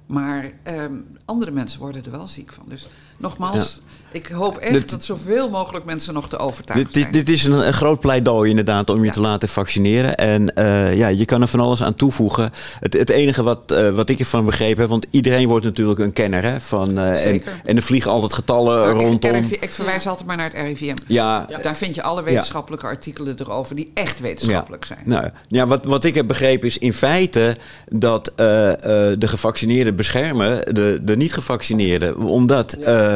Maar 0.08 0.52
ehm, 0.62 0.93
andere 1.25 1.50
mensen 1.50 1.81
worden 1.81 2.05
er 2.05 2.10
wel 2.10 2.26
ziek 2.26 2.52
van. 2.52 2.64
Dus 2.69 2.87
nogmaals, 3.19 3.78
ik 4.12 4.26
hoop 4.26 4.56
echt 4.56 4.72
Dit- 4.72 4.90
dat 4.90 5.05
zoveel 5.05 5.50
mogelijk 5.50 5.84
mensen 5.84 6.14
nog 6.14 6.28
te 6.28 6.37
overtuigen 6.38 6.93
Dit, 6.93 7.02
zijn. 7.02 7.14
dit 7.14 7.28
is 7.28 7.44
een, 7.44 7.66
een 7.66 7.72
groot 7.72 8.00
pleidooi 8.00 8.50
inderdaad 8.50 8.90
om 8.90 8.99
je 8.99 9.05
Ja. 9.06 9.12
te 9.12 9.20
laten 9.20 9.49
vaccineren. 9.49 10.16
En 10.16 10.55
eh, 10.55 10.96
ja, 10.96 11.08
je 11.08 11.25
kan 11.25 11.40
er 11.43 11.49
van 11.49 11.60
alles 11.60 11.82
aan 11.82 11.94
toevoegen. 11.94 12.50
Het, 12.81 12.93
het 12.93 13.10
enige 13.10 13.43
wat, 13.43 13.72
eh, 13.72 13.90
wat 13.90 14.08
ik 14.10 14.19
ervan 14.19 14.44
begrepen 14.44 14.81
heb, 14.81 14.88
want 14.90 15.06
iedereen 15.10 15.49
wordt 15.49 15.64
natuurlijk 15.64 15.99
een 15.99 16.12
kenner 16.12 16.43
hè, 16.44 16.60
van. 16.60 16.99
eh, 16.99 17.10
en, 17.10 17.16
Zeker. 17.19 17.52
en 17.64 17.76
er 17.76 17.82
vliegen 17.82 18.10
altijd 18.10 18.32
getallen 18.32 18.78
Maar 18.78 19.05
rondom. 19.05 19.34
Ik 19.60 19.72
verwijs 19.72 20.06
altijd 20.06 20.26
maar 20.26 20.37
naar 20.37 20.50
het 20.52 20.62
RIVM. 20.62 20.96
Ja, 21.06 21.46
Ja. 21.49 21.58
Daar 21.58 21.76
vind 21.76 21.94
je 21.94 22.02
alle 22.02 22.22
wetenschappelijke 22.22 22.87
artikelen 22.87 23.34
erover 23.40 23.76
die 23.76 23.90
echt 23.94 24.20
wetenschappelijk 24.20 24.84
zijn. 24.84 25.00
Nou, 25.05 25.28
ja, 25.49 25.66
wat, 25.66 25.84
wat 25.84 26.05
ik 26.05 26.14
heb 26.14 26.26
begrepen 26.26 26.66
is 26.66 26.78
in 26.78 26.93
feite 26.93 27.56
dat 27.88 28.32
de 28.37 29.16
gevaccineerden 29.28 29.96
beschermen 29.98 30.74
de, 30.74 31.00
de 31.02 31.16
niet-gevaccineerden. 31.16 32.16
Omdat 32.16 32.72
eh, 32.72 33.14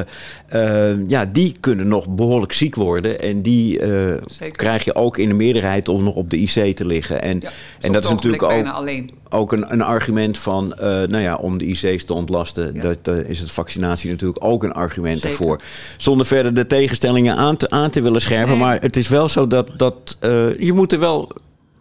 eh, 0.49 1.09
ja, 1.09 1.25
die 1.25 1.57
kunnen 1.61 1.89
nog 1.89 2.09
behoorlijk 2.09 2.53
ziek 2.53 2.75
worden. 2.75 3.21
En 3.21 3.43
die 3.43 3.79
eh, 3.79 4.51
krijg 4.51 4.85
je 4.85 4.95
ook 4.95 5.19
in 5.19 5.29
de 5.29 5.35
meerderheid 5.35 5.89
om 5.89 6.03
nog 6.03 6.15
op 6.15 6.31
de 6.31 6.37
IC 6.37 6.77
te 6.77 6.87
liggen. 6.87 7.23
En, 7.23 7.41
Ja, 7.41 7.51
en 7.81 7.93
dat 7.93 8.05
is 8.05 8.11
natuurlijk 8.11 8.43
ook, 8.43 8.67
alleen. 8.67 9.11
ook 9.31 9.53
een, 9.53 9.73
een 9.73 9.83
argument 9.83 10.39
van, 10.39 10.75
nou 10.79 11.19
ja, 11.19 11.37
om 11.37 11.59
de 11.59 11.65
IC's 11.65 12.05
te 12.05 12.15
ontlasten. 12.15 12.75
Ja. 12.75 12.83
Dat 12.83 13.27
is 13.27 13.41
het 13.41 13.51
vaccinatie 13.51 14.11
natuurlijk 14.11 14.45
ook 14.45 14.65
een 14.65 14.73
argument 14.73 15.21
Zeker. 15.21 15.31
ervoor. 15.31 15.61
Zonder 15.97 16.27
verder 16.27 16.55
de 16.55 16.67
tegenstellingen 16.67 17.37
aan 17.37 17.57
te, 17.57 17.71
aan 17.71 17.91
te 17.91 18.03
willen 18.03 18.21
scherpen. 18.21 18.51
Nee. 18.51 18.59
Maar 18.59 18.81
het 18.81 18.97
is 18.97 19.09
wel 19.09 19.29
zo 19.29 19.47
dat, 19.47 19.69
dat 19.77 20.17
je 20.59 20.73
moet 20.75 20.93
er 20.93 20.99
wel 20.99 21.33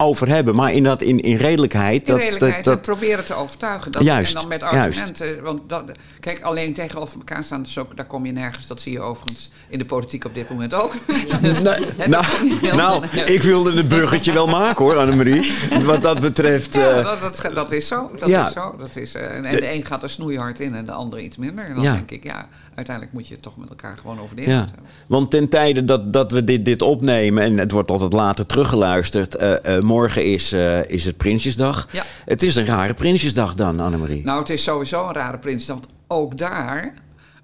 over 0.01 0.27
hebben. 0.27 0.55
Maar 0.55 0.73
inderdaad 0.73 1.01
in, 1.01 1.19
in 1.19 1.35
redelijkheid. 1.35 1.99
In 2.07 2.13
dat, 2.13 2.17
redelijkheid 2.17 2.65
dat, 2.65 2.75
en 2.75 2.81
proberen 2.81 3.25
te 3.25 3.33
overtuigen. 3.33 3.91
Dat, 3.91 4.03
Juist, 4.03 4.33
en 4.33 4.39
dan 4.39 4.49
met 4.49 4.61
juist. 4.61 4.99
argumenten. 4.99 5.43
Want 5.43 5.69
dat, 5.69 5.83
kijk, 6.19 6.41
alleen 6.41 6.73
tegenover 6.73 7.17
elkaar 7.17 7.43
staan, 7.43 7.63
dus 7.63 7.77
ook, 7.77 7.95
daar 7.97 8.05
kom 8.05 8.25
je 8.25 8.31
nergens. 8.31 8.67
Dat 8.67 8.81
zie 8.81 8.91
je 8.91 8.99
overigens 8.99 9.49
in 9.69 9.79
de 9.79 9.85
politiek 9.85 10.25
op 10.25 10.35
dit 10.35 10.49
moment 10.49 10.73
ook. 10.73 10.91
Dus, 11.41 11.61
Nou, 11.61 11.85
nou, 12.07 12.25
dat 12.61 12.73
nou, 12.73 13.05
ik 13.19 13.43
wilde 13.43 13.75
het 13.75 13.87
bruggetje 13.87 14.33
wel 14.33 14.47
maken 14.47 14.85
hoor, 14.85 14.97
Annemarie. 14.97 15.53
Wat 15.83 16.01
dat 16.01 16.19
betreft. 16.19 16.73
Ja, 16.73 16.97
eh, 16.97 17.03
dat, 17.03 17.41
dat, 17.41 17.55
dat 17.55 17.71
is 17.71 17.87
zo. 17.87 18.11
Dat 18.19 18.29
ja. 18.29 18.47
is 18.47 18.53
zo. 18.53 18.75
Dat 18.79 18.95
is, 18.95 19.13
eh, 19.13 19.35
en 19.35 19.41
de 19.41 19.73
een 19.73 19.85
gaat 19.85 20.03
er 20.03 20.09
snoeihard 20.09 20.59
in 20.59 20.75
en 20.75 20.85
de 20.85 20.91
ander 20.91 21.19
iets 21.19 21.37
minder. 21.37 21.65
En 21.65 21.73
dan 21.73 21.83
Ja. 21.83 21.93
denk 21.93 22.11
ik, 22.11 22.23
ja, 22.23 22.47
uiteindelijk 22.75 23.15
moet 23.15 23.27
je 23.27 23.33
het 23.33 23.43
toch 23.43 23.57
met 23.57 23.69
elkaar 23.69 23.97
gewoon 23.97 24.19
over 24.19 24.35
de 24.35 24.41
Ja, 24.41 24.47
inhoud 24.47 24.69
hebben. 24.69 24.89
want 25.07 25.31
ten 25.31 25.49
tijde 25.49 25.85
dat, 25.85 26.13
dat 26.13 26.31
we 26.31 26.43
dit, 26.43 26.65
dit 26.65 26.81
opnemen, 26.81 27.43
en 27.43 27.57
het 27.57 27.71
wordt 27.71 27.91
altijd 27.91 28.13
later 28.13 28.45
teruggeluisterd, 28.45 29.35
eh, 29.35 29.75
eh, 29.77 29.83
morgen 29.83 30.25
is, 30.25 30.51
eh, 30.51 30.89
is 30.89 31.05
het 31.05 31.17
Prinsjesdag. 31.17 31.87
Ja. 31.91 32.03
Het 32.25 32.43
is 32.43 32.55
een 32.55 32.65
rare 32.65 32.93
Prinsjesdag 32.93 33.55
dan, 33.55 33.79
Annemarie. 33.79 34.23
Nou, 34.23 34.39
het 34.39 34.49
is 34.49 34.63
sowieso 34.63 35.07
een 35.07 35.13
rare 35.13 35.37
prins. 35.37 35.67
Want 35.67 35.87
ook 36.07 36.37
daar, 36.37 36.93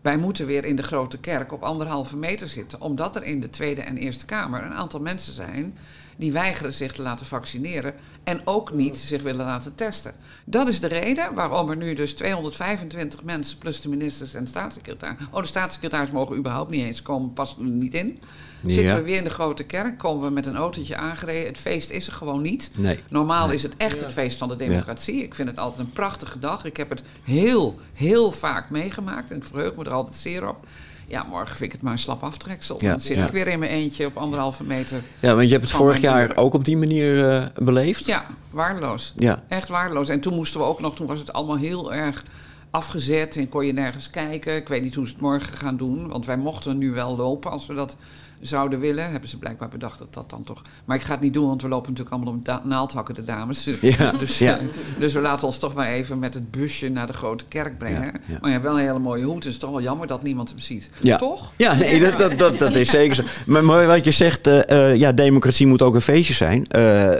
wij 0.01 0.17
moeten 0.17 0.45
weer 0.45 0.65
in 0.65 0.75
de 0.75 0.83
grote 0.83 1.17
kerk 1.17 1.53
op 1.53 1.63
anderhalve 1.63 2.17
meter 2.17 2.47
zitten. 2.47 2.81
Omdat 2.81 3.15
er 3.15 3.23
in 3.23 3.39
de 3.39 3.49
Tweede 3.49 3.81
en 3.81 3.97
Eerste 3.97 4.25
Kamer 4.25 4.63
een 4.63 4.73
aantal 4.73 4.99
mensen 4.99 5.33
zijn 5.33 5.73
die 6.17 6.31
weigeren 6.31 6.73
zich 6.73 6.93
te 6.93 7.01
laten 7.01 7.25
vaccineren. 7.25 7.93
En 8.23 8.41
ook 8.43 8.73
niet 8.73 8.95
zich 8.95 9.21
willen 9.21 9.45
laten 9.45 9.75
testen. 9.75 10.13
Dat 10.45 10.67
is 10.69 10.79
de 10.79 10.87
reden 10.87 11.33
waarom 11.33 11.69
er 11.69 11.77
nu 11.77 11.93
dus 11.93 12.13
225 12.13 13.23
mensen, 13.23 13.57
plus 13.57 13.81
de 13.81 13.89
ministers 13.89 14.33
en 14.33 14.43
de 14.43 14.49
staatssecretaris. 14.49 15.17
Oh, 15.31 15.41
de 15.41 15.47
staatssecretaris 15.47 16.11
mogen 16.11 16.35
überhaupt 16.37 16.69
niet 16.71 16.83
eens 16.85 17.01
komen, 17.01 17.33
past 17.33 17.57
er 17.57 17.63
niet 17.63 17.93
in. 17.93 18.19
Zitten 18.63 18.95
we 18.95 19.01
weer 19.01 19.17
in 19.17 19.23
de 19.23 19.29
grote 19.29 19.63
kerk, 19.63 19.97
komen 19.97 20.27
we 20.27 20.33
met 20.33 20.45
een 20.45 20.55
autootje 20.55 20.95
aangereden. 20.95 21.47
Het 21.47 21.57
feest 21.59 21.89
is 21.89 22.07
er 22.07 22.13
gewoon 22.13 22.41
niet. 22.41 22.69
Nee. 22.75 22.99
Normaal 23.09 23.51
is 23.51 23.63
het 23.63 23.77
echt 23.77 23.97
Ja. 23.97 24.03
het 24.03 24.13
feest 24.13 24.37
van 24.37 24.47
de 24.47 24.55
democratie. 24.55 25.23
Ik 25.23 25.35
vind 25.35 25.47
het 25.49 25.57
altijd 25.57 25.79
een 25.87 25.91
prachtige 25.93 26.39
dag. 26.39 26.65
Ik 26.65 26.77
heb 26.77 26.89
het 26.89 27.03
heel, 27.23 27.79
heel 27.93 28.31
vaak 28.31 28.69
meegemaakt. 28.69 29.31
En 29.31 29.37
ik 29.37 29.43
verheug 29.43 29.75
me 29.75 29.83
er 29.83 29.91
altijd 29.91 30.15
zeer 30.15 30.49
op. 30.49 30.65
Ja, 31.09 31.23
morgen 31.23 31.55
vind 31.55 31.61
ik 31.61 31.71
het 31.71 31.81
maar 31.81 31.91
een 31.91 31.99
slap 31.99 32.23
aftreksel. 32.23 32.77
Ja, 32.79 32.89
Dan 32.89 32.99
zit 32.99 33.21
ik 33.21 33.31
weer 33.31 33.47
in 33.47 33.59
mijn 33.59 33.71
eentje 33.71 34.05
op 34.05 34.17
anderhalve 34.17 34.63
meter. 34.63 35.01
Ja, 35.19 35.35
want 35.35 35.45
je 35.45 35.51
hebt 35.51 35.63
het 35.63 35.73
vorig 35.73 36.01
jaar 36.01 36.35
ook 36.35 36.53
op 36.53 36.65
die 36.65 36.77
manier 36.77 37.29
eh, 37.29 37.45
beleefd. 37.55 38.05
Ja, 38.05 38.25
waardeloos. 38.49 39.13
Ja. 39.15 39.43
Echt 39.47 39.67
waardeloos. 39.67 40.09
En 40.09 40.19
toen 40.19 40.33
moesten 40.33 40.59
we 40.59 40.65
ook 40.65 40.79
nog, 40.79 40.95
toen 40.95 41.07
was 41.07 41.19
het 41.19 41.33
allemaal 41.33 41.57
heel 41.57 41.93
erg 41.93 42.23
afgezet 42.69 43.35
en 43.35 43.49
kon 43.49 43.65
je 43.65 43.73
nergens 43.73 44.09
kijken. 44.09 44.55
Ik 44.55 44.67
weet 44.67 44.81
niet 44.83 44.95
hoe 44.95 45.05
ze 45.05 45.11
het 45.11 45.21
morgen 45.21 45.53
gaan 45.53 45.77
doen, 45.77 46.07
want 46.07 46.25
wij 46.25 46.37
mochten 46.37 46.77
nu 46.77 46.91
wel 46.91 47.15
lopen 47.15 47.51
als 47.51 47.65
we 47.65 47.73
dat 47.73 47.97
zouden 48.41 48.79
willen. 48.79 49.11
Hebben 49.11 49.29
ze 49.29 49.37
blijkbaar 49.37 49.69
bedacht 49.69 49.99
dat 49.99 50.13
dat 50.13 50.29
dan 50.29 50.43
toch... 50.43 50.61
Maar 50.85 50.97
ik 50.97 51.03
ga 51.03 51.11
het 51.11 51.21
niet 51.21 51.33
doen, 51.33 51.47
want 51.47 51.61
we 51.61 51.67
lopen 51.67 51.89
natuurlijk 51.89 52.15
allemaal 52.15 52.39
da- 52.43 52.61
naaldhakken, 52.63 53.15
de 53.15 53.23
dames. 53.23 53.67
Ja, 53.81 54.11
Dus, 54.19 54.37
ja. 54.37 54.57
eh, 54.57 54.65
dus 54.99 55.13
we 55.13 55.19
laten 55.19 55.47
ons 55.47 55.57
toch 55.57 55.73
maar 55.73 55.87
even 55.87 56.19
met 56.19 56.33
het 56.33 56.51
busje 56.51 56.89
naar 56.89 57.07
de 57.07 57.13
grote 57.13 57.45
kerk 57.45 57.77
brengen. 57.77 58.01
Ja, 58.01 58.11
ja. 58.25 58.37
Maar 58.39 58.45
je 58.45 58.51
hebt 58.51 58.63
wel 58.63 58.73
een 58.79 58.85
hele 58.85 58.99
mooie 58.99 59.23
hoed, 59.23 59.35
dus 59.35 59.43
het 59.45 59.53
is 59.53 59.59
toch 59.59 59.69
wel 59.69 59.81
jammer 59.81 60.07
dat 60.07 60.23
niemand 60.23 60.49
hem 60.49 60.59
ziet. 60.59 60.89
Toch? 61.17 61.51
Ja, 61.55 61.73
nee, 61.73 61.99
dat, 61.99 62.17
dat, 62.17 62.39
dat, 62.39 62.59
dat 62.59 62.75
is 62.75 62.89
zeker 62.89 63.15
zo. 63.15 63.23
Maar, 63.45 63.63
maar 63.63 63.87
wat 63.87 64.05
je 64.05 64.11
zegt, 64.11 64.47
eh, 64.47 64.89
eh, 64.91 64.95
ja, 64.95 65.11
democratie 65.11 65.67
moet 65.67 65.81
ook 65.81 65.95
een 65.95 66.01
feestje 66.01 66.33
zijn. 66.33 66.67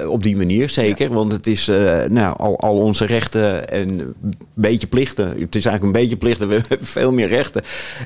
op 0.07 0.23
die 0.23 0.37
manier, 0.37 0.69
zeker. 0.69 1.13
Want 1.13 1.33
het 1.33 1.47
is 1.47 1.65
nou, 2.07 2.37
al, 2.37 2.59
al 2.59 2.77
onze 2.77 3.05
rechten 3.05 3.69
en 3.69 3.89
een 3.99 4.37
beetje 4.53 4.87
plichten. 4.87 5.25
Het 5.27 5.55
is 5.55 5.65
eigenlijk 5.65 5.83
een 5.83 6.01
beetje 6.01 6.17
plichten, 6.17 6.47
we 6.47 6.53
hebben 6.67 6.87
veel 6.87 7.13
meer 7.13 7.27
rechten. 7.27 7.61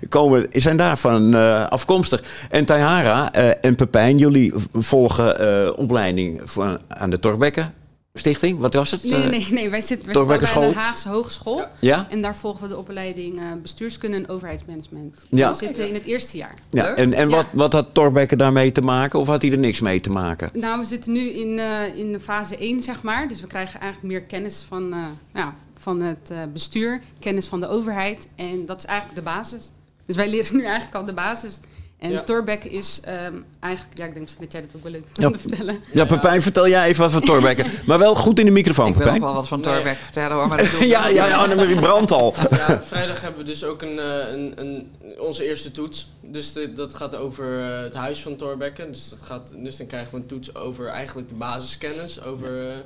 Komen, 0.10 0.48
zijn 0.52 0.78
daarvan 0.78 1.34
afkomstig. 1.70 2.24
En 2.50 2.66
Tayara 2.66 3.01
eh, 3.06 3.50
en 3.62 3.76
Pepijn, 3.76 4.18
jullie 4.18 4.54
volgen 4.74 5.40
eh, 5.40 5.72
opleiding 5.78 6.42
voor, 6.44 6.80
aan 6.88 7.10
de 7.10 7.20
Torbekken. 7.20 7.74
Stichting? 8.14 8.60
Wat 8.60 8.74
was 8.74 8.92
het? 8.92 9.04
Nee, 9.04 9.24
Eh, 9.24 9.30
nee, 9.30 9.48
nee. 9.52 9.70
Wij 9.70 9.82
zitten, 9.82 10.06
wij 10.06 10.14
Torbekke 10.16 10.46
zitten 10.46 10.64
bij 10.64 10.74
de? 10.74 10.80
Haagse 10.80 11.10
Hogeschool. 11.10 11.64
Ja. 11.80 12.08
En 12.10 12.22
daar 12.22 12.36
volgen 12.36 12.62
we 12.62 12.68
de 12.68 12.78
opleiding 12.78 13.42
bestuurskunde 13.62 14.18
en 14.18 14.30
overheidsmanagement. 14.30 15.22
Ja. 15.30 15.50
We 15.50 15.56
zitten 15.56 15.88
in 15.88 15.94
het 15.94 16.04
eerste 16.04 16.38
jaar. 16.38 16.54
ja. 16.70 16.84
Leuk. 16.84 16.96
En, 16.98 17.14
en 17.14 17.30
Ja. 17.30 17.36
wat, 17.36 17.48
wat 17.52 17.74
had 17.74 17.88
Torbekke 17.92 18.36
daarmee 18.36 18.72
te 18.72 18.82
maken? 18.82 19.20
Of 19.20 19.28
had 19.28 19.42
hij 19.42 19.52
er 19.52 19.58
niks 19.58 19.80
mee 19.80 20.00
te 20.00 20.10
maken? 20.10 20.50
Nou, 20.54 20.80
we 20.80 20.86
zitten 20.86 21.12
nu 21.12 21.30
in, 21.30 21.60
in 21.96 22.20
fase 22.20 22.58
1, 22.58 22.84
zeg 22.84 23.02
maar. 23.02 23.28
Dus 23.28 23.42
we 23.42 23.48
krijgen 23.48 23.80
eigenlijk 23.80 24.14
meer 24.14 24.22
kennis 24.24 24.66
van, 24.68 24.94
ja, 25.34 25.54
van 25.78 26.02
het 26.02 26.32
bestuur, 26.54 27.02
kennis 27.20 27.48
van 27.48 27.60
de 27.60 27.68
overheid. 27.68 28.28
En 28.36 28.66
dat 28.66 28.78
is 28.78 28.86
eigenlijk 28.86 29.18
de 29.20 29.26
basis. 29.32 29.72
Dus 30.06 30.16
wij 30.16 30.30
leren 30.30 30.56
nu 30.56 30.64
eigenlijk 30.64 30.96
al 30.96 31.06
de 31.06 31.14
basis. 31.14 31.60
En 32.02 32.12
Ja. 32.12 32.24
Torbeck 32.24 32.64
is 32.64 33.00
ehm, 33.04 33.34
eigenlijk... 33.60 33.98
Ja, 33.98 34.06
ik 34.06 34.12
denk 34.12 34.20
misschien 34.20 34.44
dat 34.44 34.52
jij 34.52 34.62
dat 34.62 34.70
ook 34.76 34.84
wel 34.84 34.92
leuk 34.92 35.04
Ja. 35.04 35.10
vindt 35.14 35.26
om 35.36 35.42
te 35.42 35.48
vertellen. 35.48 35.80
Ja, 35.94 36.06
Pepijn, 36.06 36.42
vertel 36.42 36.68
jij 36.68 36.88
even 36.88 37.02
wat 37.02 37.12
van 37.12 37.22
Torbekke. 37.22 37.66
maar 37.86 38.00
wel 38.00 38.16
goed 38.16 38.40
in 38.40 38.46
de 38.46 38.52
microfoon, 38.52 38.88
Ik 38.88 38.94
wil 38.94 39.02
ook 39.02 39.08
Pepijn. 39.14 39.26
wel 39.32 39.34
wat 39.40 39.48
van 39.48 39.60
Nee. 39.60 39.74
Torbeck 39.74 39.96
vertellen 39.98 40.36
hoor, 40.36 40.48
maar 40.48 40.58
dat 40.58 40.72
doe 40.72 40.80
ik 40.80 40.88
Ja, 40.88 41.08
ja, 41.08 41.36
Annemarie 41.36 41.76
brandt 41.80 42.12
al. 42.12 42.34
Ja, 42.50 42.82
vrijdag 42.86 43.22
hebben 43.22 43.40
we 43.40 43.46
dus 43.46 43.64
ook 43.64 43.82
een, 43.82 44.00
eh, 44.00 44.32
een, 44.32 44.54
een, 44.56 44.92
onze 45.20 45.46
eerste 45.48 45.72
toets. 45.72 46.10
Dus 46.22 46.54
de- 46.54 46.74
dat 46.74 46.94
gaat 46.94 47.16
over 47.16 47.58
eh, 47.76 47.82
het 47.82 47.94
huis 47.96 48.22
van 48.22 48.36
Thorbecke. 48.36 48.90
Dus, 48.90 49.10
dat 49.10 49.22
gaat, 49.22 49.54
dus 49.58 49.78
dan 49.78 49.88
krijgen 49.88 50.10
we 50.12 50.18
een 50.18 50.26
toets 50.26 50.56
over 50.56 50.88
eigenlijk 50.88 51.30
de 51.30 51.36
basiskennis. 51.36 52.24
Over, 52.24 52.84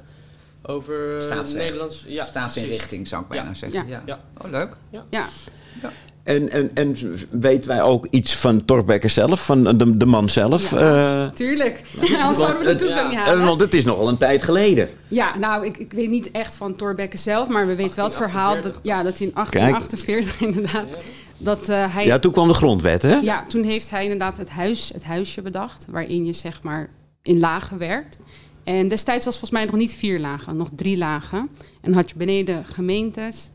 over 0.64 1.16
eh, 1.18 1.22
Staatsrecht. 1.24 1.54
Nederlands... 1.66 1.96
Ja, 1.96 2.04
precies. 2.08 2.30
Staatsinrichting 2.30 3.08
zou 3.08 3.22
ik 3.22 3.28
bijna 3.28 3.48
Ja. 3.48 3.54
zeggen. 3.54 3.88
Ja. 3.88 3.96
Ja. 3.96 4.02
Ja. 4.06 4.20
Oh, 4.46 4.52
leuk. 4.52 4.70
Ja, 5.10 5.28
En, 6.26 6.50
en, 6.52 6.72
en 6.74 6.96
weten 7.30 7.70
wij 7.70 7.82
ook 7.82 8.08
iets 8.10 8.36
van 8.36 8.66
Torbekke 8.66 9.08
zelf, 9.08 9.46
van 9.46 9.78
de, 9.78 9.98
de 9.98 10.06
man 10.06 10.30
zelf? 10.30 10.72
Ja. 10.72 11.26
Eh, 11.26 11.32
tuurlijk. 11.34 11.82
Anders 12.22 12.40
zouden 12.40 12.64
we 12.64 12.68
de 12.68 12.76
toets 12.76 12.96
Ja. 12.96 13.08
niet 13.08 13.18
eh, 13.18 13.26
halen. 13.26 13.46
want 13.46 13.62
het 13.62 13.74
is 13.74 13.84
nogal 13.84 14.08
een 14.08 14.18
tijd 14.18 14.44
geleden. 14.44 14.90
Ja, 15.08 15.38
nou, 15.38 15.66
ik, 15.66 15.78
ik 15.78 15.94
weet 15.94 16.10
niet 16.10 16.32
echt 16.32 16.56
van 16.56 16.76
Torbekke 16.76 17.18
zelf, 17.18 17.48
maar 17.48 17.68
we 17.68 17.76
weten 17.76 17.96
wel 17.96 18.06
het 18.06 18.16
verhaal 18.16 18.54
dat, 18.62 18.80
1848. 18.84 18.84
ja, 18.84 19.04
dat 19.04 19.18
hij 19.18 19.28
in 19.28 19.34
1848 19.34 20.42
inderdaad, 20.48 21.04
Ja. 21.04 21.10
dat 21.38 21.70
eh, 21.70 21.94
hij... 21.96 22.06
Ja, 22.06 22.20
toen 22.20 22.32
kwam 22.32 22.48
de 22.48 22.54
grondwet, 22.54 23.02
hè? 23.02 23.16
Ja, 23.16 23.46
toen 23.48 23.64
heeft 23.64 23.90
hij 23.90 24.04
inderdaad 24.04 24.38
het, 24.38 24.50
huis, 24.50 24.90
het 24.94 25.04
huisje 25.04 25.42
bedacht, 25.42 25.86
waarin 25.90 26.26
je 26.26 26.34
zeg 26.34 26.62
maar 26.64 26.90
in 27.22 27.40
lagen 27.40 27.78
werkt. 27.78 28.18
En 28.64 28.88
destijds 28.88 29.26
was 29.26 29.38
volgens 29.38 29.60
mij 29.60 29.66
nog 29.66 29.76
niet 29.76 29.94
vier 29.94 30.20
lagen, 30.20 30.58
nog 30.58 30.70
drie 30.76 30.98
lagen. 30.98 31.40
En 31.40 31.48
dan 31.82 31.94
had 31.94 32.10
je 32.10 32.16
beneden 32.18 32.66
gemeentes, 32.66 33.52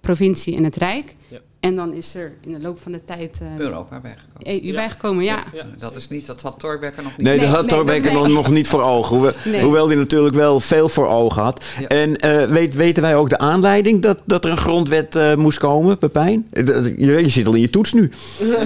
provincie 0.00 0.56
en 0.56 0.64
het 0.64 0.76
Rijk. 0.76 1.14
Ja. 1.28 1.38
En 1.60 1.76
dan 1.76 1.92
is 1.94 2.14
er 2.14 2.32
in 2.40 2.52
de 2.52 2.60
loop 2.60 2.78
van 2.80 2.92
de 2.92 3.04
tijd 3.04 3.38
eh, 3.42 3.58
Europa 3.58 4.00
bijgekomen. 4.00 4.46
EU 4.46 4.60
Ja. 4.62 4.72
bijgekomen, 4.74 5.24
ja. 5.24 5.44
Ja. 5.52 5.64
Dat 5.78 5.96
is 5.96 6.08
niet, 6.08 6.26
dat 6.26 6.40
had 6.42 6.60
Torbeck 6.60 6.96
er 6.96 7.02
nog 7.02 7.16
niet. 7.16 7.26
Nee, 7.26 7.36
Nee, 7.36 7.46
dat 7.46 7.54
had 7.54 7.84
nee, 7.86 8.00
dat- 8.02 8.12
nog, 8.12 8.24
nee. 8.26 8.32
nog 8.34 8.50
niet 8.50 8.68
voor 8.68 8.82
ogen. 8.82 9.14
Hoewel, 9.16 9.32
Nee. 9.44 9.62
hoewel 9.62 9.86
hij 9.88 9.96
natuurlijk 9.96 10.34
wel 10.34 10.60
veel 10.60 10.88
voor 10.88 11.08
ogen 11.08 11.42
had. 11.42 11.64
Ja. 11.80 11.86
En 11.88 12.16
eh, 12.16 12.44
weet, 12.44 12.74
weten 12.74 13.02
wij 13.02 13.16
ook 13.16 13.28
de 13.30 13.38
aanleiding 13.38 14.02
dat, 14.02 14.18
dat 14.24 14.44
er 14.44 14.50
een 14.50 14.56
grondwet 14.56 15.16
eh, 15.16 15.34
moest 15.34 15.58
komen, 15.58 15.98
Pepijn? 15.98 16.46
Je, 16.52 16.94
je 16.96 17.28
zit 17.28 17.46
al 17.46 17.54
in 17.54 17.60
je 17.60 17.70
toets 17.70 17.92
nu. 17.92 18.10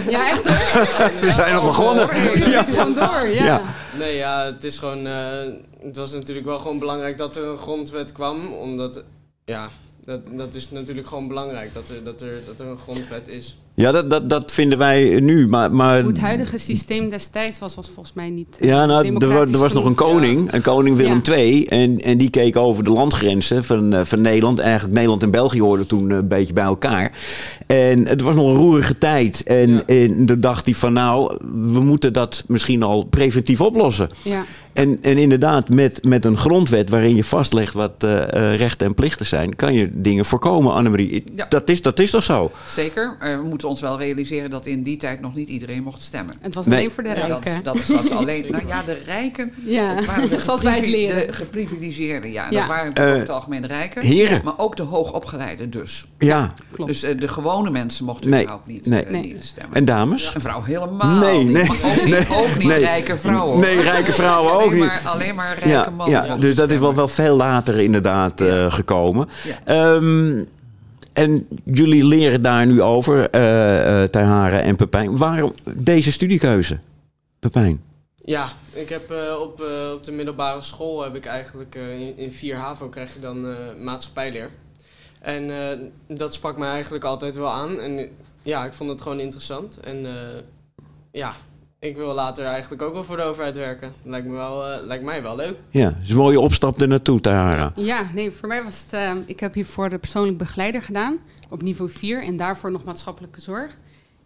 Ja, 0.09 0.31
echt 0.31 0.49
hoor. 0.49 1.11
We 1.27 1.31
zijn 1.31 1.55
nog 1.55 1.65
begonnen. 1.65 2.09
Ja. 2.51 2.63
gewoon 2.63 2.95
door, 2.95 3.29
ja. 3.29 3.45
Ja. 3.45 3.63
Nee, 3.99 4.17
ja, 4.17 4.45
het 4.45 4.65
is 4.65 4.79
gewoon... 4.79 5.07
eh, 5.07 5.53
het 5.83 5.97
was 5.97 6.13
natuurlijk 6.13 6.47
wel 6.47 6.59
gewoon 6.59 6.79
belangrijk 6.79 7.19
dat 7.19 7.37
er 7.37 7.45
een 7.45 7.59
grondwet 7.59 8.13
kwam. 8.13 8.53
Omdat... 8.53 9.05
Ja, 9.45 9.69
dat, 10.05 10.21
dat 10.37 10.55
is 10.55 10.71
natuurlijk 10.71 11.07
gewoon 11.07 11.29
belangrijk. 11.29 11.75
Dat 11.75 11.89
er, 11.89 12.05
dat 12.05 12.21
er, 12.21 12.41
dat 12.47 12.61
er 12.61 12.67
een 12.67 12.79
grondwet 12.79 13.29
is. 13.29 13.57
Ja, 13.75 13.93
dat, 13.93 14.11
dat, 14.11 14.31
dat 14.31 14.53
vinden 14.53 14.79
wij 14.79 15.21
nu. 15.21 15.49
Maar, 15.49 15.73
maar 15.73 16.01
Hoe 16.01 16.11
het 16.11 16.21
huidige 16.21 16.59
systeem 16.59 17.11
destijds 17.11 17.59
was, 17.59 17.75
was 17.75 17.87
volgens 17.87 18.13
mij 18.15 18.31
niet 18.31 18.57
eh, 18.59 18.69
Ja, 18.69 18.87
nou, 18.87 19.17
er, 19.17 19.53
er 19.53 19.59
was 19.59 19.73
nog 19.73 19.85
een 19.85 19.95
koning, 19.95 20.53
een 20.53 20.63
koning 20.63 20.97
Willem 20.97 21.21
Ja. 21.25 21.33
II. 21.35 21.65
En, 21.65 22.01
en 22.01 22.19
die 22.19 22.31
keek 22.31 22.57
over 22.57 22.85
de 22.85 22.91
landgrenzen 22.91 23.65
van, 23.65 23.93
eh, 23.93 24.05
van 24.05 24.21
Nederland. 24.21 24.59
Eigenlijk 24.59 24.93
Nederland 24.95 25.23
en 25.23 25.31
België 25.31 25.61
hoorden 25.61 25.87
toen 25.87 26.11
eh, 26.11 26.17
een 26.17 26.29
beetje 26.29 26.53
bij 26.53 26.65
elkaar. 26.65 27.19
En 27.67 28.07
het 28.09 28.21
was 28.21 28.35
nog 28.35 28.47
een 28.47 28.55
roerige 28.55 28.99
tijd. 28.99 29.43
En, 29.43 29.71
Ja. 29.71 29.83
en 29.87 30.27
toen 30.27 30.41
dacht 30.41 30.65
hij 30.67 30.75
van 30.75 30.93
nou, 30.93 31.37
we 31.53 31.81
moeten 31.81 32.13
dat 32.13 32.45
misschien 32.47 32.83
al 32.83 33.05
preventief 33.05 33.61
oplossen. 33.61 34.11
Ja. 34.23 34.45
En, 34.73 34.99
en 35.03 35.19
inderdaad, 35.19 35.69
met, 35.69 36.05
met 36.05 36.25
een 36.25 36.37
grondwet 36.37 36.91
waarin 36.91 37.15
je 37.17 37.25
vastlegt 37.25 37.75
wat 37.75 37.93
eh, 37.99 38.23
eh, 38.23 38.57
rechten 38.57 38.87
en 38.87 38.95
plichten 38.95 39.27
zijn, 39.27 39.57
kan 39.57 39.75
je 39.75 39.89
dingen 39.93 40.25
voorkomen, 40.25 40.73
Annemarie. 40.75 41.25
Ja. 41.37 41.47
Dat, 41.49 41.71
is, 41.71 41.83
dat 41.83 41.99
is 41.99 42.11
toch 42.11 42.23
zo? 42.23 42.51
Zeker. 42.69 43.17
Eh, 43.21 43.37
we 43.37 43.43
moeten 43.43 43.69
ons 43.69 43.81
wel 43.81 43.99
realiseren 43.99 44.51
dat 44.51 44.67
in 44.67 44.83
die 44.83 44.97
tijd 44.97 45.21
nog 45.21 45.35
niet 45.35 45.49
iedereen 45.49 45.83
mocht 45.83 46.03
stemmen. 46.03 46.35
Het 46.41 46.55
was 46.55 46.67
Nee. 46.67 46.79
alleen 46.79 46.91
voor 46.91 47.03
de 47.03 47.09
Ja, 47.09 47.27
dat, 47.27 47.45
rijken. 47.45 47.65
dat 47.65 47.87
was 47.87 48.11
alleen. 48.11 48.47
Nou 48.53 48.67
ja, 48.67 48.83
de 48.83 48.97
rijken. 49.07 49.53
Ja, 49.65 49.95
de 50.31 50.39
zoals 50.41 50.63
wij 50.63 50.77
het 50.77 50.87
leren. 50.89 51.27
De 51.27 51.33
geprivilegeerden, 51.33 52.33
ja. 52.33 52.47
Ja. 52.51 52.59
Dat 52.59 52.69
waren 52.69 52.95
Eh, 52.95 53.05
over 53.07 53.19
het 53.19 53.29
algemeen 53.31 53.63
de 53.63 53.69
rijken. 53.69 54.03
heren. 54.03 54.41
Maar 54.45 54.55
ook 54.59 54.77
de 54.77 54.83
hoogopgeleiden 54.83 55.71
dus. 55.71 56.07
Ja. 56.19 56.55
Klopt. 56.73 56.91
Dus 56.91 57.01
de 57.01 57.29
gewone 57.29 57.71
mensen 57.71 58.05
mochten 58.05 58.31
Nee, 58.31 58.41
überhaupt 58.41 58.67
niet, 58.67 58.87
nee. 58.87 59.05
Nee. 59.09 59.23
niet 59.23 59.45
stemmen. 59.45 59.77
En 59.77 59.85
dames? 59.85 60.35
Een 60.35 60.41
vrouw 60.41 60.63
helemaal 60.63 61.19
Nee, 61.19 61.45
niet. 61.45 61.53
nee, 61.53 61.69
ook 61.85 62.05
niet, 62.05 62.29
ook 62.31 62.59
niet 62.59 62.69
nee. 62.69 62.79
rijke 62.79 63.17
vrouwen. 63.17 63.61
Nee, 63.61 63.81
rijke 63.81 64.13
vrouwen 64.13 64.53
ook 64.63 64.69
alleen 64.71 64.81
niet. 64.81 64.89
Maar, 65.03 65.13
alleen 65.13 65.35
maar 65.35 65.55
rijke 65.55 65.69
Ja, 65.69 65.91
mannen. 65.91 66.09
ja, 66.15 66.21
mochten 66.21 66.41
dus 66.41 66.57
dat 66.57 66.71
is 66.71 66.79
wel, 66.79 66.95
wel 66.95 67.09
veel 67.09 67.37
later 67.37 67.81
inderdaad 67.81 68.41
eh, 68.41 68.73
gekomen. 68.73 69.29
Ja. 69.45 69.59
Ehm, 69.65 70.45
en 71.13 71.47
jullie 71.65 72.05
leren 72.05 72.43
daar 72.43 72.67
nu 72.67 72.83
over, 72.83 73.31
eh 73.31 74.03
eh 74.03 74.09
Ter 74.11 74.23
Haren 74.25 74.63
en 74.63 74.77
Pepijn. 74.77 75.17
Waarom 75.17 75.55
deze 75.77 76.13
studiekeuze, 76.13 76.79
Pepijn? 77.39 77.83
Ja, 78.25 78.49
ik 78.73 78.89
heb 78.89 79.11
eh, 79.11 79.41
op, 79.41 79.61
eh, 79.61 79.93
op 79.93 80.05
de 80.05 80.13
middelbare 80.13 80.61
school 80.61 81.03
heb 81.03 81.15
ik 81.15 81.27
eigenlijk 81.27 81.75
eh, 81.75 82.01
in, 82.01 82.19
in 82.19 82.33
4 82.33 82.57
HAVO 82.57 82.89
krijg 82.89 83.15
je 83.15 83.21
dan 83.21 83.47
eh, 83.47 83.55
maatschappijleer. 83.85 84.51
En 85.21 85.51
eh, 85.71 85.79
dat 86.17 86.35
sprak 86.35 86.57
mij 86.59 86.71
eigenlijk 86.71 87.05
altijd 87.05 87.35
wel 87.35 87.51
aan. 87.51 87.81
En 87.81 88.09
ja, 88.43 88.65
ik 88.65 88.73
vond 88.73 88.91
het 88.91 89.01
gewoon 89.01 89.21
interessant. 89.21 89.81
En 89.81 90.07
eh, 90.07 90.13
ja, 91.13 91.35
ik 91.83 91.97
wil 91.97 92.15
later 92.15 92.45
eigenlijk 92.45 92.83
ook 92.83 92.93
wel 92.93 93.05
voor 93.05 93.17
de 93.17 93.23
overheid 93.23 93.57
werken. 93.57 93.93
Lijkt, 94.03 94.27
me 94.27 94.33
wel, 94.33 94.67
eh, 94.67 94.87
lijkt 94.87 95.05
mij 95.05 95.23
wel 95.23 95.37
leuk. 95.37 95.57
Ja, 95.71 95.87
het 95.87 95.97
is 96.03 96.11
een 96.11 96.17
mooie 96.17 96.41
opstap 96.41 96.81
er 96.81 96.89
naartoe, 96.89 97.21
Ter 97.21 97.33
Haren. 97.33 97.73
Ja, 97.77 98.07
nee, 98.15 98.31
voor 98.31 98.49
mij 98.49 98.65
was 98.65 98.81
het... 98.81 98.93
eh, 98.93 99.13
ik 99.27 99.41
heb 99.41 99.55
hiervoor 99.55 99.89
de 99.89 99.99
persoonlijk 99.99 100.39
begeleider 100.39 100.83
gedaan 100.83 101.19
op 101.49 101.63
niveau 101.63 101.91
4 101.91 102.23
en 102.25 102.37
daarvoor 102.37 102.71
nog 102.71 102.85
maatschappelijke 102.85 103.41
zorg. 103.41 103.79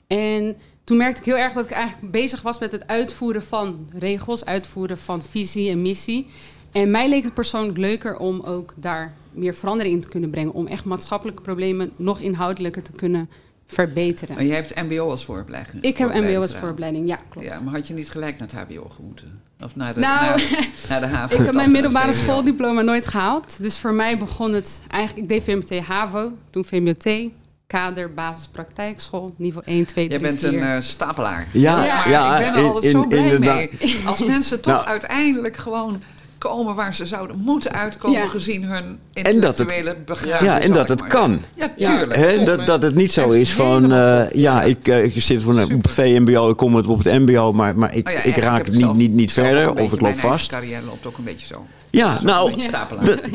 En 0.07 0.57
toen 0.85 0.97
merkte 0.97 1.21
ik 1.21 1.27
heel 1.27 1.37
erg 1.37 1.53
dat 1.53 1.65
ik 1.65 1.71
eigenlijk 1.71 2.13
bezig 2.13 2.43
was 2.43 2.59
met 2.59 2.73
het 2.73 2.87
uitvoeren 2.87 3.43
van 3.43 3.89
regels, 3.99 4.45
uitvoeren 4.45 4.99
van 4.99 5.23
visie 5.23 5.71
en 5.71 5.83
missie. 5.83 6.27
En 6.73 6.91
mij 6.91 7.09
leek 7.09 7.25
het 7.25 7.35
persoonlijk 7.35 7.79
leuker 7.79 8.17
om 8.17 8.41
ook 8.41 8.75
daar 8.77 9.15
meer 9.33 9.55
verandering 9.55 9.95
in 9.95 10.01
te 10.01 10.09
kunnen 10.09 10.31
brengen. 10.31 10.53
Om 10.53 10.67
echt 10.67 10.85
maatschappelijke 10.85 11.43
problemen 11.43 11.93
nog 11.97 12.21
inhoudelijker 12.21 12.83
te 12.83 12.93
kunnen 12.93 13.29
verbeteren. 13.67 14.35
Maar 14.35 14.45
jij 14.45 14.57
hebt 14.57 14.75
MBO 14.75 15.11
als 15.11 15.25
vooropleiding. 15.25 15.83
Ik 15.83 15.97
heb 15.99 16.15
MBO 16.15 16.41
als 16.41 16.55
vooropleiding, 16.55 17.09
ja, 17.09 17.19
klopt. 17.31 17.47
Ja, 17.47 17.61
maar 17.61 17.75
had 17.75 17.87
je 17.87 17.95
niet 17.95 18.11
gelijk 18.11 18.39
naar 18.39 18.49
het 18.53 18.59
HBO 18.77 18.89
gemoeten? 18.97 19.41
Of 19.61 19.77
naar 19.77 19.95
de, 19.95 20.01
Nou, 20.01 20.21
naar, 20.27 20.69
naar 20.89 21.01
de 21.01 21.07
HAVO? 21.07 21.35
Ik 21.39 21.45
heb 21.45 21.55
mijn 21.55 21.71
middelbare 21.71 22.13
schooldiploma 22.13 22.81
nooit 22.83 23.07
gehaald. 23.07 23.57
Dus 23.63 23.77
voor 23.79 23.93
mij 23.93 24.19
begon 24.19 24.53
het 24.53 24.81
eigenlijk... 24.89 25.23
Ik 25.23 25.29
deed 25.29 25.43
VMT 25.65 25.79
HAVO, 25.87 26.33
toen 26.51 26.65
VMT, 26.65 27.31
kader, 27.67 28.15
basis, 28.15 28.49
praktijkschool, 28.53 29.35
niveau 29.37 29.67
1, 29.67 29.87
2, 29.87 30.09
3, 30.09 30.21
Jij 30.21 30.29
bent 30.31 30.41
4. 30.41 30.55
een 30.55 30.61
eh, 30.77 30.81
stapelaar. 30.81 31.47
Ja, 31.53 31.85
ja, 32.09 32.39
ik 32.39 32.45
ben 32.45 32.53
er 32.55 32.59
in- 32.59 32.65
altijd 32.67 32.85
in- 32.85 32.91
zo 32.91 33.07
blij 33.09 33.39
mee. 33.39 33.71
Als 34.07 34.25
mensen 34.25 34.61
toch 34.61 34.75
Nou. 34.75 34.87
uiteindelijk 34.87 35.57
gewoon 35.57 36.03
komen 36.49 36.75
waar 36.75 36.95
ze 36.95 37.07
zouden 37.07 37.37
moeten 37.45 37.73
uitkomen... 37.73 38.19
Ja. 38.21 38.27
gezien 38.29 38.65
hun 38.65 38.99
En 39.13 39.23
dat 39.23 39.25
het- 39.25 39.33
intellectuele 39.35 39.97
begrijping. 40.07 40.51
Ja, 40.51 40.61
en 40.61 40.73
dat 40.73 40.89
het 40.89 41.01
maar 41.01 41.09
kan. 41.09 41.41
Ja, 41.57 41.69
tuurlijk. 41.97 42.47
Dat, 42.47 42.67
dat 42.67 42.83
het 42.83 42.95
niet 42.95 43.13
zo 43.13 43.31
Echt 43.33 43.41
is 43.41 43.53
van, 43.53 43.93
eh, 43.93 44.31
ja, 44.33 44.63
ik, 44.63 44.89
eh, 44.89 45.05
ik 45.05 45.23
zit 45.23 45.43
voor 45.43 45.59
een, 45.59 45.75
op 45.75 45.89
VMBO, 45.89 46.51
ik 46.51 46.57
kom 46.57 46.75
het 46.75 46.87
op 46.87 47.05
het 47.05 47.19
MBO, 47.27 47.53
maar, 47.53 47.79
maar 47.79 47.95
ik, 47.95 48.07
Oh 48.09 48.13
ja, 48.15 48.23
ik 48.23 48.37
raak 48.37 48.71
niet, 48.71 48.95
niet, 48.95 49.13
niet 49.13 49.33
verder 49.33 49.71
of 49.73 49.79
ik 49.85 49.91
loop 49.91 50.01
mijn 50.01 50.17
vast. 50.17 50.51
carrière 50.51 50.83
loopt 50.87 51.07
ook 51.07 51.19
een 51.19 51.25
beetje 51.25 51.47
zo. 51.47 51.67
Ja, 51.91 52.19
nou. 52.23 52.53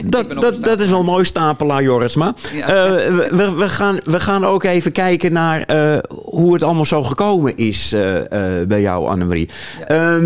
Dat, 0.05 0.25
dat, 0.41 0.63
dat, 0.63 0.79
is 0.79 0.89
wel 0.89 1.03
mooi 1.03 1.25
stapelaar, 1.25 1.83
Jorisma. 1.83 2.33
Ja. 2.53 2.67
Eh, 2.67 2.91
we, 3.15 3.27
we- 3.31 3.55
we, 3.55 3.69
gaan, 3.69 3.99
we 4.03 4.19
gaan 4.19 4.45
ook 4.45 4.63
even 4.63 4.91
kijken 4.91 5.33
naar 5.33 5.61
eh, 5.61 5.97
hoe 6.09 6.53
het 6.53 6.63
allemaal 6.63 6.85
zo 6.85 7.03
gekomen 7.03 7.55
is 7.57 7.93
eh, 7.93 8.17
eh, 8.61 8.67
bij 8.67 8.81
jou, 8.81 9.07
Annemarie. 9.07 9.49
Ja. 9.79 10.19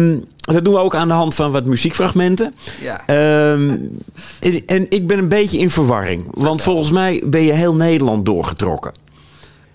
Dat 0.46 0.66
doen 0.66 0.74
we 0.74 0.80
ook 0.80 0.96
aan 0.96 1.08
de 1.08 1.14
hand 1.14 1.34
van 1.34 1.52
wat 1.52 1.66
muziekfragmenten. 1.66 2.56
Ja. 2.82 3.06
Ehm, 3.06 3.70
en, 4.40 4.66
en 4.66 4.86
ik 4.90 5.08
ben 5.08 5.18
een 5.18 5.28
beetje 5.28 5.58
in 5.58 5.70
verwarring. 5.70 6.26
Want 6.32 6.62
volgens 6.62 6.92
mij 6.92 7.24
ben 7.26 7.42
je 7.42 7.52
heel 7.52 7.76
Nederland 7.76 8.26
doorgetrokken. 8.26 8.92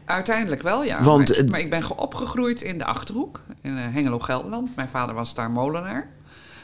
Uiteindelijk 0.05 0.63
wel, 0.63 0.85
ja. 0.85 1.03
Want 1.03 1.29
maar, 1.37 1.45
maar 1.51 1.61
ik 1.61 1.71
ben 1.71 1.83
ge- 1.83 1.97
opgegroeid 1.97 2.63
in 2.63 2.79
de 2.79 2.85
Achterhoek, 2.85 3.41
in 3.63 3.77
eh, 3.79 3.85
Hengelo-Gelderland. 3.93 4.77
Mijn 4.77 4.89
vader 4.89 5.15
was 5.15 5.35
daar 5.35 5.51
molenaar. 5.51 6.09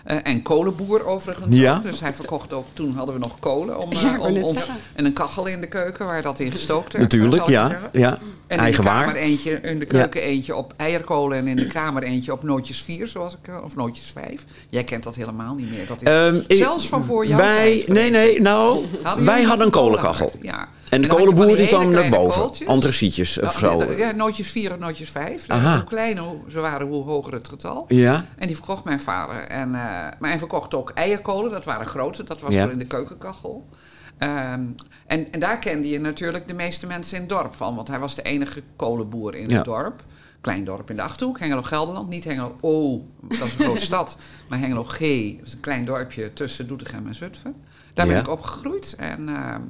Eh, 0.06 0.16
en 0.22 0.42
kolenboer 0.42 1.06
overigens 1.06 1.46
Ja. 1.56 1.76
ook. 1.76 1.82
Dus 1.82 2.00
hij 2.00 2.14
verkocht 2.14 2.52
ook, 2.52 2.66
toen 2.72 2.94
hadden 2.96 3.14
we 3.14 3.20
nog 3.20 3.38
kolen 3.38 3.78
om, 3.78 3.92
eh, 3.92 4.00
Ja, 4.02 4.18
om 4.18 4.32
net 4.32 4.42
ons, 4.42 4.66
en 4.94 5.04
een 5.04 5.12
kachel 5.12 5.46
in 5.46 5.60
de 5.60 5.66
keuken 5.68 6.06
waar 6.06 6.22
dat 6.22 6.38
in 6.40 6.50
gestookt 6.52 6.92
werd. 6.92 7.12
Natuurlijk, 7.12 7.46
ja. 7.46 7.90
ja. 7.92 8.18
En 8.46 8.58
eigen 8.58 8.84
in 8.84 8.90
de 8.90 8.94
waar. 8.96 9.14
eentje, 9.14 9.60
in 9.60 9.78
de 9.78 9.84
keuken 9.84 10.22
eentje 10.22 10.56
op 10.56 10.72
eierkolen 10.76 11.38
en 11.38 11.46
in 11.46 11.56
de 11.56 11.66
kamer 11.66 12.02
eentje 12.02 12.32
op 12.32 12.42
nootjes 12.42 12.82
4, 12.82 13.06
zoals 13.06 13.32
ik, 13.42 13.48
eh, 13.48 13.56
of 13.64 13.76
nootjes 13.76 14.10
5. 14.10 14.44
Jij 14.68 14.84
kent 14.84 15.02
dat 15.04 15.14
helemaal 15.14 15.54
niet 15.54 15.70
meer. 15.70 15.86
Dat 15.86 16.02
is 16.02 16.08
Ehm, 16.08 16.36
ik- 16.46 16.56
zelfs 16.56 16.88
van 16.88 17.04
voor 17.04 17.26
jouw 17.26 17.38
wij, 17.38 17.56
tijd, 17.56 17.88
Nee, 17.88 18.10
nee, 18.10 18.40
nou, 18.40 18.84
Hadden 19.02 19.24
wij 19.24 19.42
hadden 19.42 19.66
een 19.66 19.72
kolenkachel. 19.72 20.32
Ja. 20.40 20.68
En 20.90 21.02
de 21.02 21.08
kolenboer 21.08 21.56
die 21.56 21.66
kwam 21.66 21.90
naar 21.90 22.10
boven. 22.10 22.40
kooltjes. 22.40 22.68
Antracietjes 22.68 23.38
of 23.40 23.60
Nou, 23.60 23.84
zo. 23.84 23.92
Ja, 23.92 24.10
nootjes 24.10 24.48
4 24.50 24.72
en 24.72 24.78
nootjes 24.78 25.10
5. 25.10 25.48
Aha. 25.48 25.74
Hoe 25.76 25.84
kleiner 25.84 26.24
ze 26.48 26.60
waren, 26.60 26.86
hoe 26.86 27.04
hoger 27.04 27.32
het 27.32 27.48
getal. 27.48 27.84
Ja, 27.88 28.24
En 28.38 28.46
die 28.46 28.56
verkocht 28.56 28.84
mijn 28.84 29.00
vader. 29.00 29.36
En, 29.42 29.74
eh, 29.74 29.80
maar 30.18 30.30
hij 30.30 30.38
verkocht 30.38 30.74
ook 30.74 30.90
eierkolen, 30.90 31.50
dat 31.50 31.64
waren 31.64 31.86
grote, 31.86 32.22
dat 32.24 32.40
was 32.40 32.54
Ja. 32.54 32.62
voor 32.62 32.72
in 32.72 32.78
de 32.78 32.86
keukenkachel. 32.86 33.68
Ehm, 34.18 34.60
en, 35.06 35.32
en 35.32 35.40
daar 35.40 35.58
kende 35.58 35.88
je 35.88 36.00
natuurlijk 36.00 36.48
de 36.48 36.54
meeste 36.54 36.86
mensen 36.86 37.14
in 37.14 37.20
het 37.20 37.30
dorp 37.30 37.54
van, 37.54 37.74
want 37.74 37.88
hij 37.88 37.98
was 37.98 38.14
de 38.14 38.22
enige 38.22 38.62
kolenboer 38.76 39.34
in 39.34 39.48
Ja. 39.48 39.56
het 39.56 39.64
dorp. 39.64 40.04
Klein 40.40 40.64
dorp 40.64 40.90
in 40.90 40.96
de 40.96 41.02
Achterhoek, 41.02 41.38
Hengelo-Gelderland. 41.38 42.08
Niet 42.08 42.24
Hengelo 42.24 42.56
O, 42.60 43.04
dat 43.20 43.32
is 43.32 43.40
een 43.40 43.48
grote 43.64 43.84
stad, 43.90 44.16
maar 44.48 44.58
Hengelo 44.58 44.84
G, 44.84 44.98
dat 44.98 45.46
is 45.46 45.52
een 45.52 45.60
klein 45.60 45.84
dorpje 45.84 46.32
tussen 46.32 46.66
Doetinchem 46.66 47.06
en 47.06 47.14
Zutphen. 47.14 47.54
Daar 47.94 48.06
ben 48.06 48.18
ik 48.18 48.28
opgegroeid 48.28 48.94
en 48.98 49.28
ehm, 49.28 49.60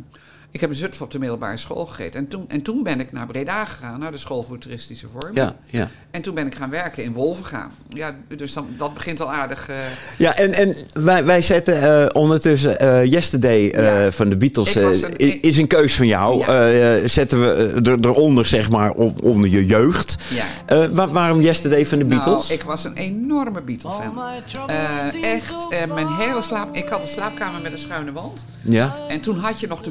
ik 0.50 0.60
heb 0.60 0.70
in 0.70 0.76
Zutphen 0.76 1.04
op 1.04 1.10
de 1.10 1.18
middelbare 1.18 1.56
school 1.56 1.86
gegeten. 1.86 2.20
En 2.20 2.28
toen, 2.28 2.44
en 2.48 2.62
toen 2.62 2.82
ben 2.82 3.00
ik 3.00 3.12
naar 3.12 3.26
Breda 3.26 3.64
gegaan, 3.64 4.00
naar 4.00 4.12
de 4.12 4.18
school 4.18 4.42
voor 4.42 4.58
toeristische 4.58 5.06
vorming. 5.12 5.36
ja, 5.36 5.56
ja. 5.66 5.88
En 6.10 6.22
toen 6.22 6.34
ben 6.34 6.46
ik 6.46 6.54
gaan 6.54 6.70
werken 6.70 7.04
in 7.04 7.12
Wolvenga. 7.12 7.68
Ja, 7.88 8.14
dus 8.36 8.52
dan, 8.52 8.66
dat 8.78 8.94
begint 8.94 9.20
al 9.20 9.32
aardig. 9.32 9.68
eh, 9.68 9.76
Ja, 10.18 10.36
en, 10.36 10.52
en 10.52 10.76
wij, 10.92 11.24
wij 11.24 11.42
zetten 11.42 11.82
eh, 12.02 12.06
ondertussen 12.20 12.78
eh, 12.78 13.04
Yesterday 13.04 13.70
eh, 13.70 13.84
Ja. 14.04 14.10
van 14.12 14.28
de 14.28 14.36
Beatles. 14.36 14.74
Eh, 14.76 14.82
een- 15.16 15.40
is 15.42 15.56
een 15.58 15.66
keus 15.66 15.94
van 15.94 16.06
jou. 16.06 16.38
Ja. 16.38 17.08
Zetten 17.08 17.40
we 17.40 17.80
er, 17.90 17.98
eronder, 18.00 18.46
zeg 18.46 18.70
maar, 18.70 18.90
op, 18.90 19.22
onder 19.24 19.50
je 19.50 19.66
jeugd. 19.66 20.16
ja. 20.34 20.44
Eh, 20.66 20.84
wa- 20.88 21.08
waarom 21.08 21.40
Yesterday 21.40 21.86
van 21.86 21.98
de 21.98 22.04
Beatles? 22.04 22.48
Nou, 22.48 22.60
ik 22.60 22.62
was 22.66 22.84
een 22.84 22.94
enorme 22.96 23.62
Beatle-fan. 23.62 24.18
Eh, 24.66 25.32
echt, 25.34 25.54
eh, 25.70 25.94
mijn 25.94 26.08
hele 26.18 26.42
slaap... 26.42 26.74
Ik 26.76 26.88
had 26.88 27.02
een 27.02 27.08
slaapkamer 27.08 27.60
met 27.60 27.72
een 27.72 27.78
schuine 27.78 28.12
wand. 28.12 28.44
Ja, 28.68 28.96
En 29.08 29.20
toen 29.20 29.38
had 29.38 29.60
je 29.60 29.66
nog 29.66 29.82
de 29.82 29.90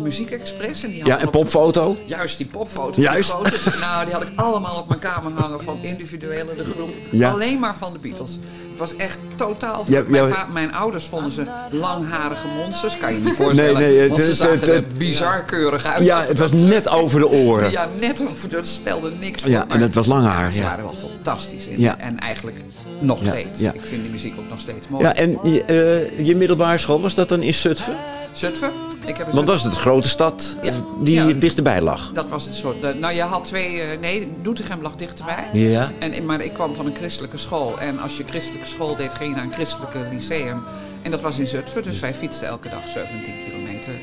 Muziekexpress. 0.54 0.84
En 0.84 0.90
die 0.92 1.00
had 1.00 1.08
ja 1.08 1.20
en 1.20 1.30
popfoto. 1.30 1.98
Juist, 2.06 2.38
die 2.38 2.48
popfoto's. 2.48 3.04
Juist. 3.04 3.36
Die 3.44 3.80
nou, 3.80 4.06
die 4.06 4.14
had 4.14 4.24
ik 4.24 4.30
allemaal 4.36 4.75
op 4.80 4.88
mijn 4.88 5.00
kamer 5.00 5.32
hangen 5.42 5.62
van 5.62 5.78
individuele, 5.82 6.56
de 6.56 6.66
groep. 6.66 6.90
Ja. 7.12 7.32
Alleen 7.32 7.60
maar 7.60 7.75
van 7.75 7.94
de 7.94 8.00
Beatles. 8.02 8.30
Het 8.70 8.80
was 8.90 8.96
echt 8.96 9.18
totaal... 9.36 9.84
Ja, 9.88 10.04
mijn, 10.08 10.28
ja. 10.28 10.48
mijn 10.54 10.74
ouders 10.74 11.06
vonden 11.06 11.32
ze 11.32 11.44
langharige 11.72 12.48
monsters. 12.58 12.98
Kan 12.98 13.14
je 13.14 13.20
niet 13.20 13.36
voorstellen. 13.36 13.82
Nee, 13.82 13.98
nee, 13.98 14.08
want 14.10 14.22
ze 14.22 14.36
zagen 14.36 14.60
het- 14.60 14.68
er 14.70 14.84
bizar 14.98 15.44
keurig 15.46 15.86
uit. 15.86 16.04
Ja, 16.06 16.24
het 16.24 16.40
was 16.40 16.52
net 16.52 16.90
over 16.90 17.20
de 17.20 17.30
oren. 17.30 17.72
Ja, 17.72 17.90
net 18.00 18.22
over. 18.30 18.50
Dat 18.50 18.68
stelde 18.68 19.12
niks 19.20 19.42
voor. 19.42 19.52
Ja, 19.52 19.66
en 19.68 19.80
het 19.82 19.96
was 19.96 20.06
lang 20.06 20.25
haar, 20.25 20.52
Ze 20.52 20.60
ja. 20.60 20.66
waren 20.66 20.84
wel 20.84 20.96
fantastisch. 20.96 21.68
In, 21.68 21.80
Ja. 21.80 21.98
En 22.00 22.20
eigenlijk 22.20 22.58
nog 23.00 23.20
steeds. 23.25 23.60
ja. 23.60 23.74
Ik 23.74 23.82
vind 23.84 24.02
die 24.02 24.12
muziek 24.12 24.34
ook 24.40 24.50
nog 24.50 24.60
steeds 24.60 24.88
mooi. 24.88 25.04
Ja, 25.04 25.16
en 25.16 25.40
je, 25.44 25.64
eh, 25.64 26.25
je 26.25 26.36
middelbare 26.36 26.78
school, 26.78 27.02
was 27.02 27.16
dat 27.16 27.30
dan 27.30 27.42
in 27.42 27.54
Zutphen? 27.54 27.96
Zutphen. 28.36 28.72
Ik 29.06 29.18
heb 29.18 29.32
Want 29.32 29.48
dat 29.48 29.56
is 29.56 29.62
de 29.63 29.70
grote 29.70 30.08
stad 30.08 30.58
Ja. 30.62 30.72
die 31.04 31.15
Ja. 31.15 31.34
dichterbij 31.34 31.82
lag. 31.82 32.12
Dat 32.13 32.30
was 32.30 32.46
het 32.46 32.54
soort. 32.56 32.82
de- 32.82 32.94
nou, 32.94 33.13
je 33.13 33.22
had 33.22 33.46
twee. 33.46 33.82
eh, 33.82 34.00
nee, 34.00 34.32
Doetinchem 34.42 34.82
lag 34.82 34.96
dichterbij. 34.96 35.50
Ja. 35.54 35.92
En, 36.00 36.25
maar 36.25 36.42
ik 36.42 36.54
kwam 36.54 36.75
van 36.75 36.86
een 36.86 36.96
christelijke 36.96 37.38
school. 37.38 37.80
En 37.80 38.00
als 38.00 38.18
je 38.18 38.24
christelijke 38.30 38.68
school 38.68 38.96
deed, 38.96 39.15
ging 39.15 39.30
je 39.30 39.36
naar 39.36 39.46
een 39.46 39.54
christelijke 39.54 40.08
lyceum. 40.12 40.63
En 41.01 41.12
dat 41.12 41.22
was 41.22 41.38
in 41.39 41.48
Zutphen. 41.48 41.84
Dus 41.84 42.00
wij 42.00 42.15
fietsten 42.15 42.48
elke 42.48 42.70
dag 42.70 42.88
17 42.88 43.34
kilometer 43.46 43.94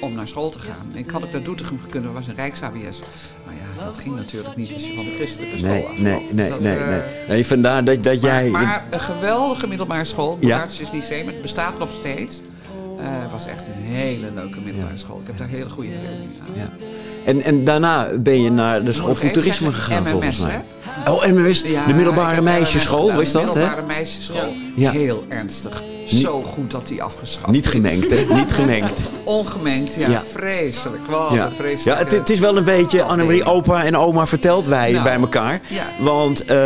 om 0.00 0.14
naar 0.14 0.28
school 0.28 0.50
te 0.50 0.58
gaan. 0.58 0.86
Ik 0.94 1.10
had 1.10 1.24
ook 1.24 1.32
naar 1.32 1.42
Doetinchem 1.42 1.78
gekund, 1.82 2.04
dat 2.04 2.12
was 2.12 2.26
een 2.26 2.34
Rijks-ABS. 2.34 2.98
Maar 3.44 3.54
ja, 3.54 3.84
dat 3.84 3.98
ging 3.98 4.16
natuurlijk 4.16 4.56
niet 4.56 4.72
als 4.72 4.86
je 4.86 4.94
van 4.94 5.04
de 5.04 5.12
christelijke 5.14 5.58
school 5.58 5.70
Nee, 5.70 5.82
afkwam. 5.84 6.02
nee, 6.02 6.26
nee, 6.32 6.48
Dat, 6.50 6.60
nee, 6.60 6.76
eh, 6.76 6.88
nee. 6.88 7.00
Nee, 7.28 7.46
vandaar 7.46 7.84
dat, 7.84 8.02
dat 8.02 8.22
jij... 8.22 8.48
Maar, 8.48 8.84
een 8.90 9.00
geweldige 9.00 9.66
middelbare 9.66 10.04
school, 10.04 10.36
Ja. 10.40 10.48
Bonaertjes 10.48 10.90
Lyceum, 10.90 11.26
het 11.26 11.42
bestaat 11.42 11.78
nog 11.78 11.88
steeds. 11.92 12.40
Eh, 12.98 13.04
Het 13.22 13.30
was 13.32 13.46
echt 13.46 13.60
een 13.60 13.82
hele 13.94 14.26
leuke 14.34 14.58
middelbare 14.64 14.96
school. 14.96 15.20
Ik 15.20 15.26
heb 15.26 15.38
daar 15.38 15.48
hele 15.48 15.68
goede 15.70 15.88
herinneringen 15.88 16.30
aan. 16.40 16.52
Ja. 16.54 16.68
En, 17.24 17.42
en 17.42 17.64
daarna 17.64 18.08
ben 18.20 18.42
je 18.42 18.50
naar 18.50 18.84
de 18.84 18.92
school 18.92 19.14
voor 19.14 19.30
toerisme 19.30 19.66
zeggen, 19.72 19.82
gegaan, 19.82 20.02
MMS, 20.02 20.10
volgens 20.10 20.38
mij. 20.40 20.64
hè? 21.04 21.10
Oh, 21.12 21.26
MMS, 21.26 21.62
Ja, 21.66 21.86
de 21.86 21.94
middelbare 21.94 22.40
meisjesschool, 22.40 23.20
is 23.20 23.32
dat? 23.32 23.42
De 23.42 23.48
middelbare 23.58 23.86
meisjesschool. 23.86 24.52
Ja. 24.74 24.90
Heel 24.90 25.24
ernstig. 25.28 25.82
Zo 26.04 26.42
goed 26.42 26.70
dat 26.70 26.86
die 26.88 27.02
afgeschaft 27.02 27.46
Niet 27.52 27.64
is. 27.64 27.70
gemengd, 27.70 28.10
hè? 28.10 28.34
Niet 28.34 28.52
gemengd. 28.52 29.08
Ongemengd, 29.24 29.94
ja. 29.94 30.08
Ja. 30.08 30.22
Vreselijk. 30.32 31.02
Ja, 31.08 31.46
een 31.46 31.52
vreselijk. 31.52 31.98
ja 31.98 32.04
het, 32.04 32.12
het 32.12 32.30
is 32.30 32.38
wel 32.38 32.56
een 32.56 32.64
beetje 32.64 33.02
Annemarie, 33.02 33.44
opa 33.44 33.84
en 33.84 33.96
oma 33.96 34.26
vertelt 34.26 34.66
wij 34.66 34.92
Nou, 34.92 35.04
bij 35.04 35.16
elkaar. 35.16 35.60
ja. 35.68 35.82
Want 36.04 36.44
eh, 36.44 36.56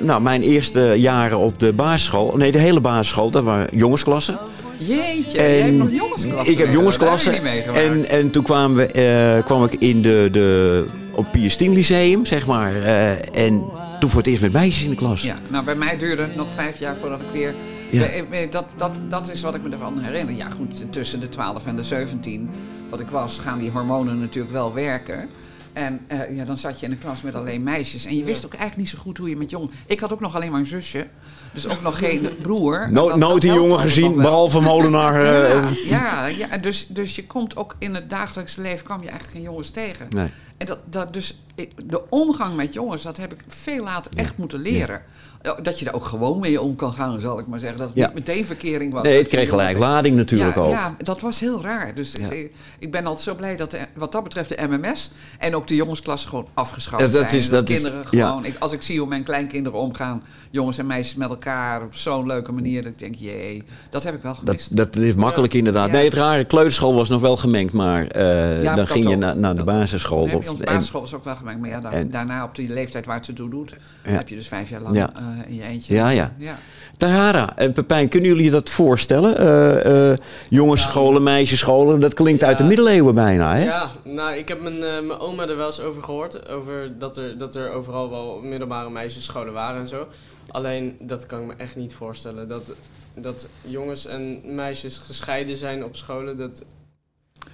nou, 0.00 0.22
mijn 0.22 0.42
eerste 0.42 0.94
jaren 0.96 1.38
op 1.38 1.58
de 1.58 1.72
basisschool, 1.72 2.36
nee, 2.36 2.52
de 2.52 2.58
hele 2.58 2.80
basisschool, 2.80 3.30
dat 3.30 3.44
waren 3.44 3.66
jongensklassen. 3.72 4.38
Jeetje, 4.86 5.36
jij 5.36 5.60
hebt 5.60 5.74
nog 5.76 5.90
jongensklassen 5.90 6.52
Ik 6.52 6.58
heb 6.58 6.72
jongensklassen. 6.72 7.32
Daar 7.32 7.40
heb 7.42 7.52
je 7.52 7.58
niet 7.58 7.66
meegemaakt. 7.74 8.08
En, 8.10 8.18
en 8.18 8.30
toen 8.30 8.42
kwamen 8.42 8.76
we, 8.76 8.86
eh, 8.86 9.44
kwam 9.44 9.64
ik 9.64 9.74
in 9.74 10.02
de, 10.02 10.28
de, 10.32 10.84
op 11.12 11.26
Pius 11.32 11.56
10 11.56 11.72
Lyceum, 11.74 12.26
zeg 12.26 12.46
maar. 12.46 12.74
eh, 12.82 13.44
en 13.46 13.64
toen 14.00 14.10
voor 14.10 14.18
het 14.20 14.28
eerst 14.28 14.42
met 14.42 14.52
meisjes 14.52 14.84
in 14.84 14.90
de 14.90 14.96
klas. 14.96 15.22
Ja, 15.22 15.36
nou 15.48 15.64
bij 15.64 15.74
mij 15.74 15.98
duurde 15.98 16.22
het 16.22 16.36
nog 16.36 16.52
vijf 16.54 16.78
jaar 16.78 16.96
voordat 16.96 17.20
ik 17.20 17.26
weer... 17.32 17.54
Ja. 17.90 18.02
Eh, 18.04 18.50
Dat, 18.50 18.66
dat, 18.76 18.92
dat 19.08 19.30
is 19.32 19.40
wat 19.40 19.54
ik 19.54 19.62
me 19.62 19.70
ervan 19.70 19.98
herinner. 20.00 20.34
Ja 20.34 20.50
goed, 20.50 20.92
tussen 20.92 21.20
de 21.20 21.28
12 21.28 21.66
en 21.66 21.76
de 21.76 21.82
17, 21.84 22.50
wat 22.90 23.00
ik 23.00 23.08
was, 23.08 23.38
gaan 23.38 23.58
die 23.58 23.70
hormonen 23.70 24.20
natuurlijk 24.20 24.52
wel 24.54 24.72
werken. 24.74 25.28
En 25.72 26.00
eh, 26.06 26.36
ja, 26.36 26.44
dan 26.44 26.56
zat 26.56 26.80
je 26.80 26.84
in 26.86 26.92
de 26.92 26.98
klas 26.98 27.22
met 27.22 27.34
alleen 27.34 27.62
meisjes. 27.62 28.04
En 28.06 28.16
je 28.16 28.24
wist 28.24 28.44
ook 28.44 28.52
eigenlijk 28.54 28.80
niet 28.80 28.88
zo 28.88 28.98
goed 29.02 29.18
hoe 29.18 29.28
je 29.28 29.36
met 29.36 29.50
jong... 29.50 29.70
Ik 29.86 30.00
had 30.00 30.12
ook 30.12 30.20
nog 30.20 30.34
alleen 30.34 30.50
maar 30.50 30.60
een 30.60 30.66
zusje. 30.66 31.06
Dus 31.54 31.68
ook 31.68 31.82
nog 31.82 31.98
geen 31.98 32.28
broer. 32.42 32.88
No, 32.90 33.08
Dat- 33.08 33.16
nooit 33.18 33.42
helpt 33.42 33.60
jongen 33.60 33.78
gezien, 33.80 34.16
behalve 34.16 34.60
molenaar. 34.60 35.20
eh, 35.24 35.74
Ja, 35.84 36.26
ja, 36.26 36.46
ja 36.48 36.58
dus, 36.58 36.86
dus 36.88 37.16
je 37.16 37.26
komt 37.26 37.56
ook 37.56 37.74
in 37.78 37.94
het 37.94 38.10
dagelijkse 38.10 38.60
leven 38.60 38.84
kwam 38.84 39.02
je 39.02 39.08
eigenlijk 39.08 39.36
geen 39.36 39.42
jongens 39.46 39.70
tegen. 39.70 40.06
Nee. 40.10 40.30
En 40.56 40.66
dat, 40.66 40.78
dat 40.90 41.12
dus, 41.12 41.40
de 41.86 42.02
omgang 42.10 42.56
met 42.56 42.72
jongens, 42.74 43.02
dat 43.02 43.16
heb 43.16 43.32
ik 43.32 43.38
veel 43.48 43.84
later 43.84 44.12
echt 44.16 44.36
moeten 44.36 44.58
leren. 44.60 45.02
Ja, 45.42 45.54
Dat 45.62 45.78
je 45.78 45.86
er 45.86 45.94
ook 45.94 46.04
gewoon 46.04 46.40
mee 46.40 46.60
om 46.60 46.76
kan 46.76 46.92
gaan, 46.92 47.20
zal 47.20 47.38
ik 47.38 47.46
maar 47.46 47.58
zeggen. 47.58 47.78
Dat 47.78 47.88
het 47.88 47.96
Ja. 47.96 48.06
niet 48.06 48.14
meteen 48.14 48.46
verkering 48.46 48.92
was. 48.92 49.02
Nee, 49.02 49.18
het 49.18 49.28
kreeg 49.28 49.48
gelijk 49.48 49.78
lading 49.78 50.16
natuurlijk 50.16 50.56
ook. 50.56 50.70
Ja, 50.70 50.94
dat 50.98 51.20
was 51.20 51.40
heel 51.40 51.62
raar. 51.62 51.94
Dus 51.94 52.14
ik, 52.14 52.52
ik 52.78 52.90
ben 52.90 53.04
altijd 53.06 53.24
zo 53.24 53.34
blij 53.34 53.56
dat 53.56 53.70
de, 53.70 53.78
wat 53.94 54.12
dat 54.12 54.22
betreft 54.22 54.48
de 54.48 54.66
MMS 54.68 55.10
en 55.38 55.54
ook 55.56 55.66
de 55.66 55.74
jongensklasse 55.74 56.28
gewoon 56.28 56.46
afgeschaft 56.54 57.02
Dat- 57.02 57.12
dat 57.12 57.28
zijn. 57.30 57.40
is- 57.42 57.48
dat 57.48 57.60
dat 57.66 57.76
is- 57.76 57.82
kinderen 57.82 58.06
ja. 58.10 58.28
gewoon, 58.28 58.44
ik, 58.44 58.56
als 58.58 58.72
ik 58.72 58.82
zie 58.82 58.98
hoe 58.98 59.08
mijn 59.08 59.22
kleinkinderen 59.24 59.78
omgaan, 59.78 60.22
jongens 60.54 60.78
en 60.78 60.86
meisjes 60.86 61.14
met 61.14 61.28
elkaar 61.30 61.82
op 61.82 61.94
zo'n 61.94 62.26
leuke 62.26 62.52
manier, 62.52 62.82
dat 62.82 62.92
ik 62.92 62.98
denk, 62.98 63.14
jee, 63.14 63.62
dat 63.90 64.04
heb 64.04 64.14
ik 64.14 64.22
wel 64.22 64.32
Dat, 64.32 64.44
gemist. 64.44 64.76
dat 64.76 64.96
is 64.96 65.14
makkelijk 65.14 65.54
inderdaad. 65.54 65.86
Ja. 65.86 65.92
Nee, 65.92 66.04
het 66.04 66.14
rare, 66.14 66.44
kleuterschool 66.44 66.94
was 66.94 67.08
nog 67.08 67.20
wel 67.20 67.36
gemengd, 67.36 67.72
maar 67.72 68.06
eh, 68.06 68.56
Ja, 68.62 68.62
dan 68.62 68.76
dat 68.76 68.90
ging 68.90 69.08
je 69.08 69.16
naar, 69.16 69.36
naar 69.36 69.50
de 69.56 69.64
Dat- 69.64 69.66
basisschool. 69.66 70.26
Nee, 70.26 70.36
en- 70.46 70.56
basisschool 70.64 71.00
was 71.00 71.14
ook 71.14 71.24
wel 71.24 71.36
gemengd. 71.36 71.60
Maar 71.60 71.68
ja, 71.70 71.80
daar- 71.80 71.92
en- 71.92 72.10
daarna 72.10 72.44
op 72.44 72.54
die 72.54 72.68
leeftijd 72.72 73.06
waar 73.06 73.16
het 73.16 73.24
ze 73.24 73.32
toe 73.32 73.50
doet, 73.50 73.76
Ja. 74.04 74.10
heb 74.10 74.28
je 74.28 74.36
dus 74.36 74.48
vijf 74.48 74.68
jaar 74.70 74.80
lang 74.80 74.96
Ja. 74.96 75.10
eh, 75.16 75.48
in 75.48 75.54
je 75.54 75.62
eentje. 75.62 75.94
Ja, 75.94 76.08
ja. 76.08 76.32
ja. 76.38 76.58
Tahara 76.96 77.56
en 77.56 77.72
Pepijn, 77.72 78.08
kunnen 78.08 78.28
jullie 78.28 78.50
dat 78.50 78.70
voorstellen? 78.70 79.36
Eh, 79.38 80.10
eh, 80.12 80.18
jongensscholen, 80.48 81.22
meisjesscholen, 81.22 82.00
dat 82.00 82.14
klinkt 82.14 82.44
uit 82.44 82.58
de 82.58 82.64
middeleeuwen 82.64 83.14
bijna, 83.14 83.54
hè? 83.56 83.64
Ja, 83.64 83.90
nou, 84.04 84.34
ik 84.36 84.48
heb 84.48 84.62
mijn, 84.62 84.74
eh, 84.82 85.00
mijn 85.06 85.18
oma 85.18 85.48
er 85.48 85.56
wel 85.56 85.66
eens 85.66 85.80
over 85.80 86.02
gehoord. 86.02 86.48
Over 86.48 86.92
dat 86.98 87.16
er, 87.16 87.38
dat 87.38 87.54
er 87.54 87.70
overal 87.72 88.10
wel 88.10 88.40
middelbare 88.42 88.90
meisjesscholen 88.90 89.52
waren 89.52 89.80
en 89.80 89.88
zo. 89.88 90.06
Alleen, 90.48 90.96
dat 91.00 91.26
kan 91.26 91.40
ik 91.40 91.46
me 91.46 91.54
echt 91.56 91.76
niet 91.76 91.92
voorstellen. 91.94 92.48
Dat, 92.48 92.72
dat 93.14 93.48
jongens 93.60 94.06
en 94.06 94.54
meisjes 94.54 94.98
gescheiden 94.98 95.56
zijn 95.56 95.84
op 95.84 95.96
scholen, 95.96 96.36
dat, 96.36 96.64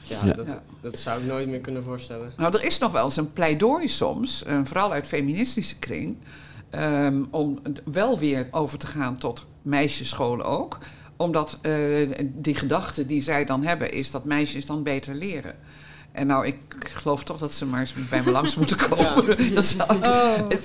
ja, 0.03 0.25
Ja. 0.25 0.33
Dat, 0.33 0.47
Ja. 0.47 0.63
dat 0.81 0.99
zou 0.99 1.21
ik 1.21 1.27
nooit 1.27 1.49
meer 1.49 1.61
kunnen 1.61 1.83
voorstellen. 1.85 2.33
Nou, 2.37 2.55
er 2.57 2.65
is 2.65 2.79
nog 2.79 2.93
wel 2.93 3.05
eens 3.05 3.17
een 3.17 3.33
pleidooi 3.33 3.89
soms, 3.89 4.43
eh, 4.45 4.61
vooral 4.65 4.93
uit 4.93 5.07
feministische 5.07 5.79
kring, 5.79 6.17
ehm, 6.71 7.23
om 7.31 7.59
het 7.63 7.83
wel 7.85 8.19
weer 8.19 8.49
over 8.51 8.79
te 8.79 8.87
gaan 8.87 9.19
tot 9.19 9.47
meisjesscholen 9.63 10.47
ook. 10.47 10.79
Omdat 11.17 11.59
eh, 11.63 12.11
die 12.25 12.55
gedachte 12.55 13.07
die 13.07 13.23
zij 13.23 13.45
dan 13.45 13.63
hebben 13.65 13.93
is 13.93 14.11
dat 14.11 14.25
meisjes 14.25 14.67
dan 14.67 14.83
beter 14.83 15.15
leren. 15.15 15.55
En 16.13 16.27
nou, 16.27 16.47
ik 16.47 16.57
geloof 16.79 17.25
toch 17.25 17.39
dat 17.39 17.53
ze 17.53 17.67
maar 17.67 17.81
eens 17.81 17.93
bij 18.11 18.23
me 18.25 18.31
langs 18.31 18.57
moeten 18.57 18.77
komen. 18.89 19.55
Dat 19.55 19.65
zal 19.77 19.87
ik, 19.95 20.07
Oh. 20.07 20.35
het, 20.49 20.63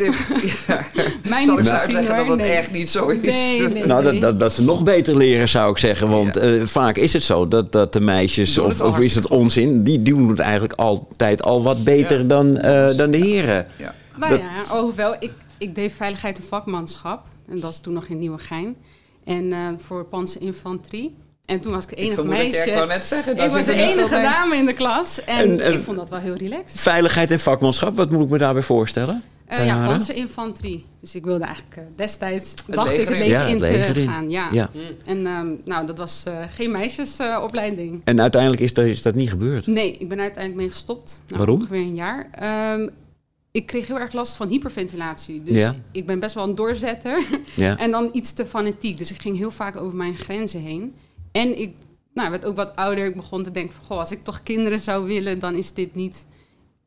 ja, 0.67 0.86
Mij 1.29 1.43
zal 1.43 1.55
niet 1.55 1.63
ik 1.65 1.69
ze 1.71 1.77
uitleggen 1.79 2.15
dat 2.17 2.27
dat 2.27 2.38
Nee. 2.38 2.49
echt 2.51 2.71
niet 2.71 2.89
zo 2.89 3.08
is. 3.08 3.19
Nee, 3.21 3.62
nee, 3.67 3.86
Nou, 3.88 4.03
dat, 4.03 4.21
dat, 4.21 4.39
dat 4.39 4.53
ze 4.53 4.63
nog 4.63 4.84
beter 4.84 5.17
leren, 5.17 5.49
zou 5.49 5.71
ik 5.71 5.77
zeggen. 5.77 6.10
Want 6.10 6.36
Ja. 6.36 6.41
eh, 6.41 6.65
vaak 6.65 6.97
is 6.97 7.13
het 7.13 7.23
zo 7.23 7.47
dat, 7.47 7.71
dat 7.71 7.93
de 7.93 7.99
meisjes, 8.01 8.58
of, 8.58 8.99
is 8.99 9.15
het 9.15 9.27
onzin, 9.27 9.84
die 9.84 10.01
doen 10.01 10.29
het 10.29 10.39
eigenlijk 10.39 10.73
altijd 10.73 11.43
al 11.43 11.63
wat 11.63 11.84
beter 11.84 12.17
Ja. 12.19 12.23
dan, 12.27 12.58
eh, 12.58 12.97
dan 12.97 13.12
de 13.12 13.17
heren. 13.17 13.67
Ja. 13.77 13.93
Nou 14.17 14.31
Dat- 14.31 14.39
ja, 14.39 14.75
oh 14.77 14.95
wel, 14.95 15.15
ik, 15.19 15.31
ik 15.58 15.75
deed 15.75 15.93
veiligheid 15.93 16.38
en 16.38 16.43
vakmanschap. 16.43 17.25
En 17.49 17.60
dat 17.60 17.71
is 17.71 17.79
toen 17.79 17.93
nog 17.93 18.05
in 18.08 18.19
Nieuwegein. 18.19 18.75
En 19.23 19.53
eh, 19.53 19.60
voor 19.77 20.05
panzerinfanterie. 20.05 21.15
En 21.45 21.60
toen 21.60 21.71
was 21.73 21.84
ik 21.84 21.89
het 21.89 21.99
Ik 21.99 22.03
enige 22.05 22.15
dat 22.21 22.25
meisje. 22.25 22.58
ik 22.69 22.73
wou 22.73 22.88
net 22.88 23.03
zeggen, 23.03 23.31
ik 23.43 23.51
was 23.51 23.65
de 23.65 23.73
enige 23.73 24.21
dame 24.21 24.55
in 24.55 24.65
de 24.65 24.73
klas. 24.73 25.23
En, 25.23 25.38
En, 25.38 25.60
eh, 25.60 25.73
ik 25.73 25.81
vond 25.81 25.97
dat 25.97 26.10
wel 26.10 26.19
heel 26.19 26.36
relaxed. 26.36 26.79
Veiligheid 26.79 27.31
en 27.31 27.39
vakmanschap, 27.39 27.95
wat 27.95 28.12
moet 28.12 28.23
ik 28.23 28.29
me 28.29 28.38
daarbij 28.38 28.63
voorstellen? 28.63 29.23
Eh, 29.45 29.65
ja, 29.65 29.86
panzerinfanterie. 29.88 30.86
Dus 31.01 31.15
ik 31.15 31.23
wilde 31.23 31.43
eigenlijk 31.43 31.75
eh, 31.77 31.84
destijds, 31.95 32.53
dacht 32.67 32.88
leger 32.97 33.01
ik, 33.01 33.08
het 33.08 33.17
in. 33.17 33.23
leger 33.23 33.39
Ja, 33.39 33.45
in 33.45 33.62
het 33.62 33.93
te 33.93 33.99
in. 34.01 34.08
gaan. 34.08 34.29
Ja. 34.29 34.49
Ja. 34.51 34.69
En 35.05 35.25
ehm, 35.25 35.47
nou, 35.65 35.86
dat 35.86 35.97
was 35.97 36.23
eh, 36.27 36.34
geen 36.55 36.71
meisjesopleiding. 36.71 38.01
En 38.03 38.21
uiteindelijk 38.21 38.62
is 38.62 38.73
dat, 38.73 38.86
is 38.86 39.01
dat 39.01 39.15
niet 39.15 39.29
gebeurd. 39.29 39.67
nee, 39.67 39.97
ik 39.97 40.10
ben 40.10 40.19
uiteindelijk 40.19 40.63
mee 40.63 40.71
gestopt. 40.71 41.21
Nou, 41.27 41.38
Waarom? 41.38 41.55
Ongeveer 41.60 41.77
een 41.79 41.95
jaar. 41.95 42.27
Ehm, 42.31 42.88
ik 43.51 43.65
kreeg 43.65 43.88
heel 43.88 43.99
erg 43.99 44.13
last 44.13 44.36
van 44.36 44.47
hyperventilatie. 44.49 45.43
Dus 45.43 45.58
Ja. 45.58 45.75
ik 45.91 46.05
ben 46.05 46.19
best 46.19 46.36
wel 46.36 46.43
een 46.43 46.55
doorzetter. 46.55 47.23
Ja. 47.55 47.77
En 47.86 47.91
dan 47.91 48.10
iets 48.12 48.34
te 48.34 48.45
fanatiek. 48.45 48.97
Dus 48.97 49.12
ik 49.12 49.21
ging 49.21 49.38
heel 49.38 49.51
vaak 49.51 49.75
over 49.75 49.97
mijn 49.97 50.17
grenzen 50.17 50.62
heen. 50.62 50.93
En 51.36 51.60
ik 51.60 51.76
nou, 52.13 52.30
werd 52.30 52.45
ook 52.45 52.56
wat 52.56 52.76
ouder. 52.76 53.06
Ik 53.06 53.15
begon 53.15 53.43
te 53.43 53.52
denken 53.52 53.74
van... 53.76 53.86
Goh, 53.86 54.00
als 54.00 54.12
ik 54.12 54.24
toch 54.24 54.43
kinderen 54.43 54.80
zou 54.80 55.06
willen... 55.06 55.39
dan 55.39 55.56
is 55.56 55.74
dit 55.74 55.95
niet 55.95 56.26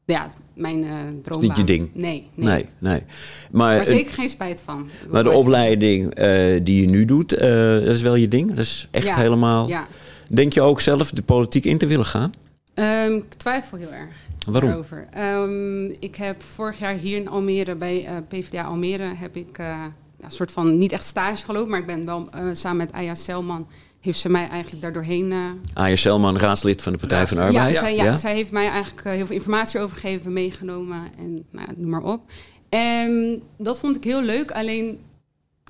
ja, 0.04 0.30
mijn 0.54 0.84
eh 0.84 0.90
droombaan. 1.22 1.48
niet 1.48 1.56
je 1.56 1.64
ding. 1.64 1.90
Nee, 1.94 2.28
nee. 2.34 2.46
Nee, 2.46 2.66
nee. 2.78 3.02
Maar, 3.50 3.76
Maar 3.76 3.86
zeker 3.86 4.12
geen 4.12 4.28
spijt 4.28 4.62
van. 4.64 4.88
maar 5.10 5.22
de 5.22 5.30
opleiding 5.30 6.14
eh, 6.14 6.60
die 6.62 6.80
je 6.80 6.86
nu 6.86 7.04
doet, 7.04 7.32
eh, 7.32 7.48
dat 7.72 7.94
is 7.94 8.02
wel 8.02 8.14
je 8.14 8.28
ding? 8.28 8.48
Dat 8.48 8.58
is 8.58 8.88
echt 8.90 9.06
Ja, 9.06 9.16
helemaal... 9.16 9.68
Ja. 9.68 9.86
Denk 10.28 10.52
je 10.52 10.60
ook 10.60 10.80
zelf 10.80 11.10
de 11.10 11.22
politiek 11.22 11.64
in 11.64 11.78
te 11.78 11.86
willen 11.86 12.06
gaan? 12.06 12.32
Ehm, 12.74 13.14
ik 13.14 13.34
twijfel 13.36 13.78
heel 13.78 13.92
erg 13.92 14.14
Waarom? 14.46 14.68
daarover. 14.68 15.08
Ehm, 15.10 15.84
ik 15.84 16.16
heb 16.16 16.42
vorig 16.42 16.78
jaar 16.78 16.94
hier 16.94 17.16
in 17.16 17.28
Almere, 17.28 17.74
bij 17.74 18.22
PvdA 18.28 18.62
Almere, 18.62 19.14
heb 19.16 19.36
ik 19.36 19.56
ja, 19.56 19.92
een 20.20 20.30
soort 20.30 20.52
van, 20.52 20.78
niet 20.78 20.92
echt 20.92 21.04
stage 21.04 21.44
gelopen, 21.44 21.70
maar 21.70 21.80
ik 21.80 21.86
ben 21.86 22.04
wel 22.04 22.28
samen 22.52 22.76
met 22.76 22.92
Aya 22.92 23.14
Selman, 23.14 23.66
heeft 24.08 24.20
ze 24.20 24.28
mij 24.28 24.48
eigenlijk 24.48 24.82
daardoorheen... 24.82 25.32
eh 25.32 25.82
Aya 25.82 25.96
Selman, 25.96 26.38
raadslid 26.38 26.82
van 26.82 26.92
de 26.92 26.98
Partij 26.98 27.26
van 27.26 27.36
de 27.36 27.42
ja, 27.42 27.48
Arbeid. 27.48 27.76
zij, 27.76 27.94
ja, 27.94 28.16
zij 28.16 28.34
heeft 28.34 28.50
mij 28.50 28.68
eigenlijk 28.68 29.06
eh, 29.06 29.12
heel 29.12 29.26
veel 29.26 29.34
informatie 29.34 29.80
overgegeven, 29.80 30.32
meegenomen 30.32 31.02
en 31.18 31.44
nou, 31.50 31.66
ja, 31.68 31.74
noem 31.76 31.90
maar 31.90 32.02
op. 32.02 32.22
En 32.68 33.42
dat 33.58 33.78
vond 33.78 33.96
ik 33.96 34.04
heel 34.04 34.22
leuk, 34.22 34.50
alleen 34.50 34.98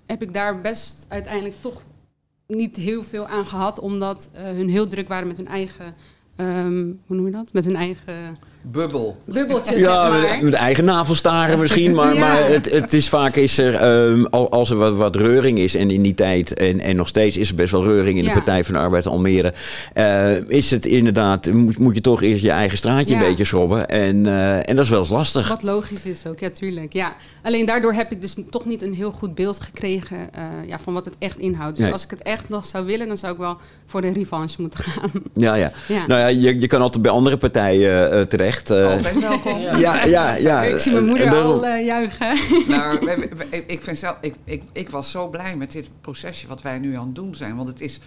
heb 0.07 0.23
ik 0.23 0.35
daar 0.35 0.61
best 0.61 1.07
uiteindelijk 1.09 1.55
toch 1.61 1.83
niet 2.47 2.77
heel 2.77 3.03
veel 3.03 3.27
aan 3.27 3.47
gehad, 3.47 3.81
omdat 3.81 4.29
eh, 4.33 4.43
hun 4.43 4.69
heel 4.69 4.87
druk 4.89 5.09
waren 5.09 5.29
met 5.29 5.37
hun 5.37 5.49
eigen, 5.49 5.95
ehm, 6.37 6.85
hoe 7.07 7.17
noem 7.17 7.27
je 7.27 7.33
dat? 7.33 7.53
Met 7.53 7.65
hun 7.65 7.77
eigen 7.77 8.37
Bubbel. 8.63 9.17
bubbeltje, 9.25 9.79
Ja, 9.79 10.11
zeg 10.21 10.29
maar. 10.31 10.45
met 10.45 10.55
eigen 10.55 10.85
navelstaren 10.85 11.59
misschien, 11.59 11.95
maar, 11.95 12.15
Ja. 12.15 12.21
maar 12.21 12.47
het, 12.49 12.71
het 12.71 12.93
is 12.93 13.09
vaak 13.09 13.35
is 13.35 13.59
er, 13.59 13.75
ehm, 13.75 14.25
al- 14.25 14.51
als 14.51 14.71
er 14.71 14.77
wat, 14.77 14.95
wat 14.95 15.17
reuring 15.17 15.59
is, 15.59 15.75
en 15.75 15.91
in 15.91 16.03
die 16.03 16.15
tijd, 16.15 16.55
en, 16.55 16.81
en 16.81 16.97
nog 16.97 17.09
steeds 17.09 17.37
is 17.37 17.49
er 17.49 17.55
best 17.55 17.73
wel 17.73 17.85
reuring 17.85 18.19
in 18.19 18.25
de. 18.25 18.31
Partij 18.33 18.65
van 18.65 18.75
de 18.75 18.81
Arbeid 18.81 19.07
Almere, 19.07 19.55
eh, 19.93 20.37
is 20.49 20.71
het 20.71 20.87
inderdaad, 20.87 21.53
moet, 21.53 21.79
moet 21.79 21.95
je 21.95 22.01
toch 22.01 22.23
eerst 22.23 22.43
je 22.43 22.51
eigen 22.51 22.79
straatje 22.79 23.15
Ja. 23.15 23.21
een 23.21 23.29
beetje 23.29 23.45
schrobben. 23.45 23.89
En, 23.89 24.27
eh, 24.27 24.69
en 24.69 24.77
dat 24.77 24.85
is 24.85 24.91
wel 24.91 24.99
eens 25.01 25.09
lastig. 25.11 25.49
Wat 25.49 25.63
logisch 25.63 26.03
is 26.05 26.27
ook, 26.27 26.39
ja, 26.39 26.51
tuurlijk. 26.51 26.93
Ja. 26.93 27.17
Alleen 27.43 27.67
daardoor 27.67 27.93
heb 27.93 28.13
ik 28.13 28.21
dus 28.21 28.35
toch 28.51 28.65
niet 28.67 28.83
een 28.83 28.95
heel 28.95 29.11
goed 29.11 29.35
beeld 29.35 29.61
gekregen 29.61 30.33
eh, 30.33 30.43
ja, 30.67 30.79
van 30.79 30.95
wat 30.95 31.05
het 31.05 31.15
echt 31.19 31.39
inhoudt. 31.39 31.75
Dus 31.77 31.85
Nee. 31.85 31.93
als 31.93 32.05
ik 32.05 32.11
het 32.11 32.23
echt 32.23 32.49
nog 32.49 32.67
zou 32.67 32.85
willen, 32.87 33.07
dan 33.09 33.17
zou 33.17 33.33
ik 33.33 33.39
wel 33.39 33.57
voor 33.87 34.01
de 34.01 34.13
revanche 34.13 34.61
moeten 34.61 34.79
gaan. 34.81 35.11
Ja, 35.35 35.55
ja. 35.55 35.73
Ja. 35.89 36.07
Nou 36.07 36.21
ja, 36.21 36.27
je, 36.27 36.61
je 36.61 36.67
kan 36.67 36.81
altijd 36.81 37.03
bij 37.03 37.13
andere 37.13 37.37
partijen 37.37 38.13
eh, 38.13 38.21
terecht. 38.53 38.71
eh. 38.71 38.93
Altijd 38.93 39.19
welkom. 39.21 39.61
ja, 39.87 40.05
ja, 40.05 40.35
ja. 40.35 40.63
ik 40.63 40.79
zie 40.79 40.93
mijn 40.93 41.05
moeder 41.05 41.31
daarom. 41.31 41.53
al 41.53 41.67
eh, 41.67 41.85
juichen. 41.85 42.37
Nou, 42.75 42.99
we- 43.01 43.65
ik, 43.67 43.83
vind 43.83 43.99
zelf, 43.99 44.17
ik, 44.21 44.35
ik, 44.45 44.63
ik 44.73 44.91
was 44.91 45.11
zo 45.11 45.29
blij 45.29 45.57
met 45.57 45.73
dit 45.73 45.89
procesje 46.01 46.47
wat 46.47 46.63
wij 46.63 46.79
nu 46.79 46.97
aan 46.97 47.07
het 47.07 47.15
doen 47.15 47.35
zijn. 47.35 47.57
Want 47.57 47.69
het 47.69 47.81
is, 47.81 48.01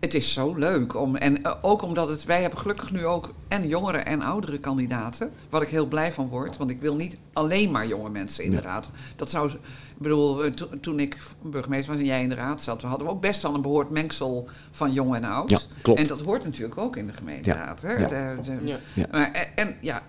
het 0.00 0.14
is 0.14 0.32
zo 0.32 0.54
leuk. 0.54 0.94
Om, 0.94 1.16
en 1.16 1.42
eh, 1.42 1.52
ook 1.62 1.82
omdat 1.82 2.08
het, 2.08 2.24
wij 2.24 2.40
hebben 2.40 2.58
gelukkig 2.58 2.92
nu 2.92 3.06
ook 3.06 3.34
en 3.48 3.68
jongere 3.68 3.98
en 3.98 4.22
oudere 4.22 4.58
kandidaten. 4.58 5.30
Wat 5.50 5.62
ik 5.62 5.68
heel 5.68 5.86
blij 5.86 6.12
van 6.12 6.28
word. 6.28 6.56
Want 6.56 6.70
ik 6.70 6.80
wil 6.80 6.94
niet 6.94 7.16
alleen 7.32 7.70
maar 7.70 7.86
jonge 7.86 8.10
mensen 8.10 8.44
in 8.44 8.50
de 8.50 8.60
raad. 8.60 8.90
Dat 9.16 9.30
zou, 9.30 9.50
ik 9.50 9.58
bedoel, 9.98 10.44
eh, 10.44 10.50
to- 10.52 10.68
toen 10.80 11.00
ik 11.00 11.16
burgemeester 11.42 11.92
was 11.92 12.00
en 12.00 12.06
jij 12.08 12.22
in 12.22 12.28
de 12.28 12.34
raad 12.34 12.62
zat, 12.62 12.82
we 12.82 12.88
hadden 12.88 13.06
we 13.06 13.12
ook 13.12 13.20
best 13.20 13.42
wel 13.42 13.54
een 13.54 13.62
behoord 13.62 13.90
mengsel 13.90 14.48
van 14.70 14.92
jong 14.92 15.14
en 15.14 15.24
oud. 15.24 15.50
Ja, 15.50 15.58
klopt. 15.82 16.00
En 16.00 16.06
dat 16.06 16.20
hoort 16.20 16.44
natuurlijk 16.44 16.78
ook 16.78 16.96
in 16.96 17.06
de 17.06 17.12
gemeenteraad. 17.12 17.82
Hè? 17.82 17.92
Ja. 17.92 18.08
De- 18.08 18.36
de- 18.42 18.66
Ja. 18.66 18.76
Ja. 18.94 19.06
Maar, 19.10 19.50
en 19.54 19.76
ja, 19.80 20.02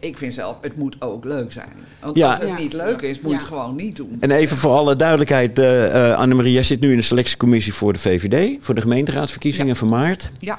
ik 0.00 0.16
vind 0.16 0.34
zelf, 0.34 0.56
het 0.60 0.76
moet 0.76 0.96
ook 0.98 1.24
leuk 1.24 1.52
zijn. 1.52 1.68
Want 2.00 2.16
Ja. 2.16 2.28
als 2.30 2.38
het 2.38 2.48
Ja. 2.48 2.54
niet 2.58 2.72
leuk 2.72 3.00
is, 3.00 3.20
moet 3.20 3.30
je 3.30 3.36
het 3.36 3.46
gewoon 3.46 3.76
niet 3.76 3.96
doen. 3.96 4.16
En 4.20 4.30
even 4.30 4.56
voor 4.56 4.70
alle 4.72 4.96
duidelijkheid, 4.96 5.58
eh 5.58 6.10
eh 6.12 6.18
Annemarie, 6.18 6.52
jij 6.52 6.62
zit 6.62 6.80
nu 6.80 6.90
in 6.90 6.96
de 6.96 7.02
selectiecommissie 7.02 7.74
voor 7.74 7.92
de 7.92 7.98
VVD, 7.98 8.56
voor 8.60 8.74
de 8.74 8.80
gemeenteraadsverkiezingen 8.80 9.68
Ja. 9.68 9.74
van 9.74 9.88
maart. 9.88 10.30
Ja, 10.38 10.58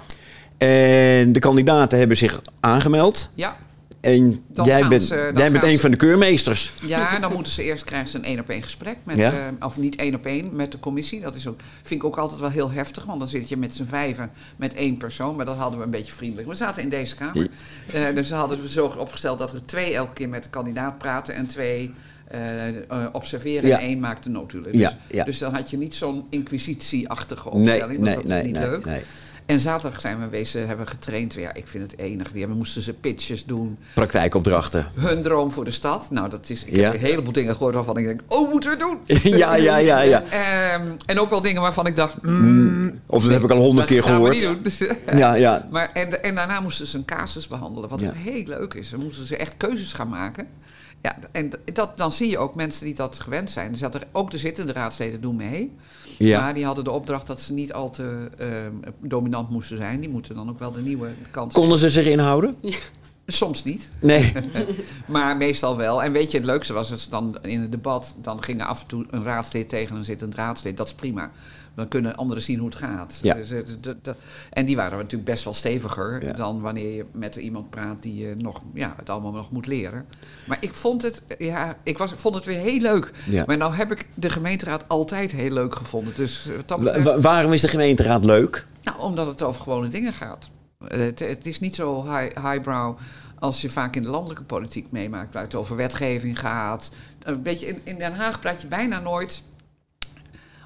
En 0.58 1.34
de 1.34 1.40
kandidaten 1.40 1.98
hebben 2.00 2.18
zich 2.18 2.42
aangemeld. 2.60 3.30
ja. 3.36 3.56
En 4.02 4.44
Dan 4.48 4.66
jij 4.66 4.88
bent, 4.88 5.02
ze- 5.04 5.16
dan 5.16 5.34
jij 5.44 5.52
bent 5.52 5.64
gaan 5.64 5.64
een 5.72 5.76
ze- 5.76 5.82
van 5.82 5.92
de 5.92 5.98
keurmeesters. 5.98 6.72
ja, 6.86 7.20
dan 7.20 7.34
moeten 7.34 7.52
ze 7.54 7.64
eerst 7.64 7.84
krijgen 7.84 8.10
ze 8.10 8.18
een 8.18 8.24
één 8.24 8.40
op 8.40 8.50
één 8.50 8.64
gesprek 8.64 8.98
met, 9.04 9.18
Ja? 9.18 9.32
eh, 9.32 9.66
of 9.66 9.78
niet 9.78 9.96
één 9.96 10.16
op 10.16 10.26
één 10.26 10.56
met 10.56 10.72
de 10.72 10.80
commissie. 10.80 11.20
Dat 11.22 11.36
is 11.36 11.48
ook, 11.48 11.60
vind 11.84 12.02
ik 12.02 12.08
ook 12.08 12.18
altijd 12.18 12.40
wel 12.40 12.50
heel 12.50 12.72
heftig, 12.72 13.06
want 13.06 13.20
dan 13.20 13.28
zit 13.28 13.50
je 13.50 13.58
met 13.58 13.74
z'n 13.74 13.86
vijven 13.86 14.32
met 14.56 14.74
één 14.74 14.98
persoon. 14.98 15.36
Maar 15.36 15.46
dat 15.46 15.58
hadden 15.58 15.80
we 15.80 15.86
een 15.86 15.92
beetje 15.92 16.12
vriendelijk. 16.12 16.48
We 16.48 16.56
zaten 16.56 16.84
in 16.84 16.90
deze 16.90 17.16
kamer, 17.16 17.48
Eh, 17.94 18.16
dus 18.16 18.30
we 18.30 18.36
hadden 18.36 18.62
we 18.62 18.70
zo 18.70 18.86
opgesteld 18.86 19.40
dat 19.40 19.54
er 19.54 19.66
twee 19.66 19.94
elke 19.96 20.14
keer 20.14 20.30
met 20.30 20.44
de 20.44 20.50
kandidaat 20.50 20.98
praten 20.98 21.36
en 21.36 21.48
twee 21.48 21.94
eh, 22.28 23.06
observeren 23.12 23.70
Ja. 23.70 23.78
en 23.80 23.86
één 23.86 24.00
maakt 24.00 24.24
de 24.24 24.30
notulen. 24.30 24.72
Dus, 24.72 24.96
dus 25.26 25.38
dan 25.38 25.54
had 25.56 25.70
je 25.70 25.78
niet 25.78 25.96
zo'n 25.96 26.26
inquisitieachtige 26.30 27.50
Nee, 27.50 27.60
opstelling, 27.62 28.00
want 28.00 28.02
nee, 28.02 28.16
dat 28.16 28.26
nee, 28.26 28.40
is 28.40 28.46
niet 28.46 28.56
nee, 28.56 28.70
leuk. 28.70 28.86
En 29.52 29.60
zaterdag 29.60 30.02
zijn 30.02 30.20
we 30.20 30.28
wezen, 30.30 30.68
hebben 30.68 30.88
getraind. 30.88 31.34
Ja, 31.34 31.54
ik 31.54 31.68
vind 31.68 31.92
het 31.92 32.00
enig. 32.00 32.32
Die 32.32 32.40
hebben, 32.40 32.58
moesten 32.58 32.82
ze 32.82 32.94
pitches 32.94 33.46
doen. 33.46 33.78
Praktijkopdrachten. 33.94 34.92
Hun 34.96 35.22
droom 35.22 35.52
voor 35.52 35.66
de 35.66 35.72
stad. 35.72 36.10
Nou, 36.12 36.30
dat 36.30 36.50
is, 36.50 36.64
ik 36.64 36.76
Ja. 36.76 36.84
heb 36.84 36.94
een 36.94 37.00
heleboel 37.00 37.34
dingen 37.34 37.54
gehoord 37.56 37.76
waarvan 37.76 37.98
ik 37.98 38.06
denk, 38.06 38.22
oh, 38.28 38.50
moeten 38.52 38.70
we 38.70 38.78
doen. 38.78 38.98
ja, 39.38 39.56
ja, 39.56 39.78
ja, 39.78 40.02
ja. 40.02 40.24
Ehm, 40.24 40.92
en 41.06 41.20
ook 41.20 41.30
wel 41.30 41.42
dingen 41.42 41.62
waarvan 41.62 41.86
ik 41.88 41.96
dacht, 41.96 42.22
mm, 42.22 43.00
Of 43.06 43.24
dat 43.24 43.32
heb 43.32 43.44
ik 43.44 43.52
al 43.52 43.58
honderd 43.58 43.88
keer 43.88 44.02
dat 44.02 44.10
gehoord. 44.10 44.48
Ja, 45.16 45.34
ja. 45.34 45.68
maar, 45.72 45.90
en, 45.94 46.24
en 46.24 46.36
daarna 46.36 46.60
moesten 46.60 46.88
ze 46.88 46.98
een 46.98 47.06
casus 47.06 47.48
behandelen, 47.48 47.90
wat 47.90 48.00
Ja. 48.00 48.12
heel 48.16 48.44
leuk 48.46 48.74
is. 48.74 48.90
Dan 48.90 49.00
moesten 49.04 49.26
ze 49.26 49.38
echt 49.38 49.54
keuzes 49.58 49.94
gaan 49.94 50.10
maken. 50.10 50.48
Ja, 51.02 51.18
en 51.32 51.52
dat, 51.74 51.98
dan 51.98 52.12
zie 52.12 52.30
je 52.30 52.38
ook 52.38 52.56
mensen 52.56 52.86
die 52.86 52.96
dat 52.96 53.20
gewend 53.20 53.50
zijn. 53.50 53.72
Er 53.72 53.78
zat 53.78 53.96
er, 53.96 54.04
ook 54.12 54.32
de 54.32 54.38
zittende 54.38 54.74
raadsleden 54.74 55.22
doen 55.22 55.36
mee. 55.36 55.72
Ja. 56.22 56.42
Maar 56.42 56.54
die 56.54 56.66
hadden 56.66 56.84
de 56.84 56.92
opdracht 56.92 57.28
dat 57.28 57.40
ze 57.40 57.54
niet 57.54 57.74
al 57.74 57.90
te 57.90 58.30
ehm, 58.38 58.94
dominant 59.00 59.50
moesten 59.50 59.78
zijn. 59.78 60.00
Die 60.00 60.10
moeten 60.10 60.36
dan 60.36 60.50
ook 60.50 60.60
wel 60.60 60.72
de 60.72 60.82
nieuwe 60.82 61.10
kant 61.32 61.54
Konden 61.54 61.78
ze 61.78 61.90
zich 61.90 62.06
inhouden? 62.06 62.56
Soms 63.28 63.64
niet. 63.64 63.90
Nee. 64.00 64.32
Maar 65.08 65.38
meestal 65.38 65.78
wel. 65.78 66.04
En 66.04 66.12
weet 66.12 66.32
je, 66.32 66.38
het 66.38 66.46
leukste 66.46 66.74
was 66.74 66.90
het 66.90 67.08
dan 67.10 67.38
in 67.42 67.62
het 67.62 67.72
debat. 67.72 68.16
Dan 68.22 68.44
ging 68.44 68.62
er 68.62 68.68
af 68.68 68.82
en 68.82 68.88
toe 68.88 69.06
een 69.10 69.24
raadslid 69.24 69.70
tegen 69.70 69.96
een 69.96 70.06
zittend 70.06 70.36
raadslid. 70.36 70.78
Dat 70.78 70.88
is 70.88 70.94
prima. 70.94 71.32
Dan 71.76 71.88
kunnen 71.88 72.16
anderen 72.16 72.44
zien 72.44 72.60
hoe 72.60 72.70
het 72.70 72.78
gaat. 72.78 73.20
Ja. 73.22 73.34
Dus, 73.34 73.52
eh, 73.52 73.60
en 74.50 74.66
die 74.66 74.76
waren 74.76 74.98
natuurlijk 74.98 75.24
best 75.26 75.44
wel 75.44 75.54
steviger 75.54 76.26
Ja. 76.26 76.34
dan 76.34 76.62
wanneer 76.62 76.96
je 76.96 77.06
met 77.12 77.36
iemand 77.36 77.70
praat 77.70 78.02
die 78.04 78.28
je 78.28 78.36
nog, 78.38 78.62
ja, 78.74 78.94
het 78.98 79.10
allemaal 79.10 79.32
nog 79.32 79.52
moet 79.52 79.68
leren. 79.68 80.06
Maar 80.46 80.58
ik 80.62 80.74
vond 80.74 81.02
het, 81.02 81.22
ja, 81.40 81.78
ik 81.84 81.98
was, 81.98 82.12
vond 82.16 82.36
het 82.36 82.46
weer 82.46 82.58
heel 82.60 82.80
leuk. 82.80 83.12
Ja. 83.26 83.44
Maar 83.48 83.58
nou 83.58 83.74
heb 83.76 83.92
ik 83.92 84.08
de 84.14 84.30
gemeenteraad 84.30 84.84
altijd 84.88 85.32
heel 85.32 85.52
leuk 85.52 85.76
gevonden. 85.76 86.14
Dus 86.16 86.48
eh, 86.48 86.56
wat 86.56 86.68
dat 86.68 86.78
Wa- 86.78 86.84
betreft- 86.84 87.06
wa- 87.06 87.20
waarom 87.20 87.54
is 87.54 87.62
de 87.62 87.68
gemeenteraad 87.68 88.26
leuk? 88.26 88.66
nou, 88.84 89.00
omdat 89.00 89.28
het 89.28 89.42
over 89.42 89.62
gewone 89.62 89.88
dingen 89.88 90.14
gaat. 90.14 90.50
Het, 90.88 91.20
het 91.20 91.46
is 91.46 91.60
niet 91.60 91.76
zo 91.76 92.04
high, 92.04 92.36
highbrow 92.52 92.98
als 93.40 93.62
je 93.62 93.70
vaak 93.70 93.96
in 93.96 94.04
de 94.04 94.10
landelijke 94.10 94.44
politiek 94.44 94.92
meemaakt, 94.92 95.34
waar 95.34 95.44
het 95.44 95.56
over 95.56 95.76
wetgeving 95.76 96.40
gaat. 96.40 96.92
Een 97.24 97.42
beetje 97.42 97.68
in, 97.68 97.82
in 97.84 97.98
Den 97.98 98.14
Haag 98.14 98.40
praat 98.40 98.62
je 98.62 98.68
bijna 98.68 99.00
nooit 99.00 99.44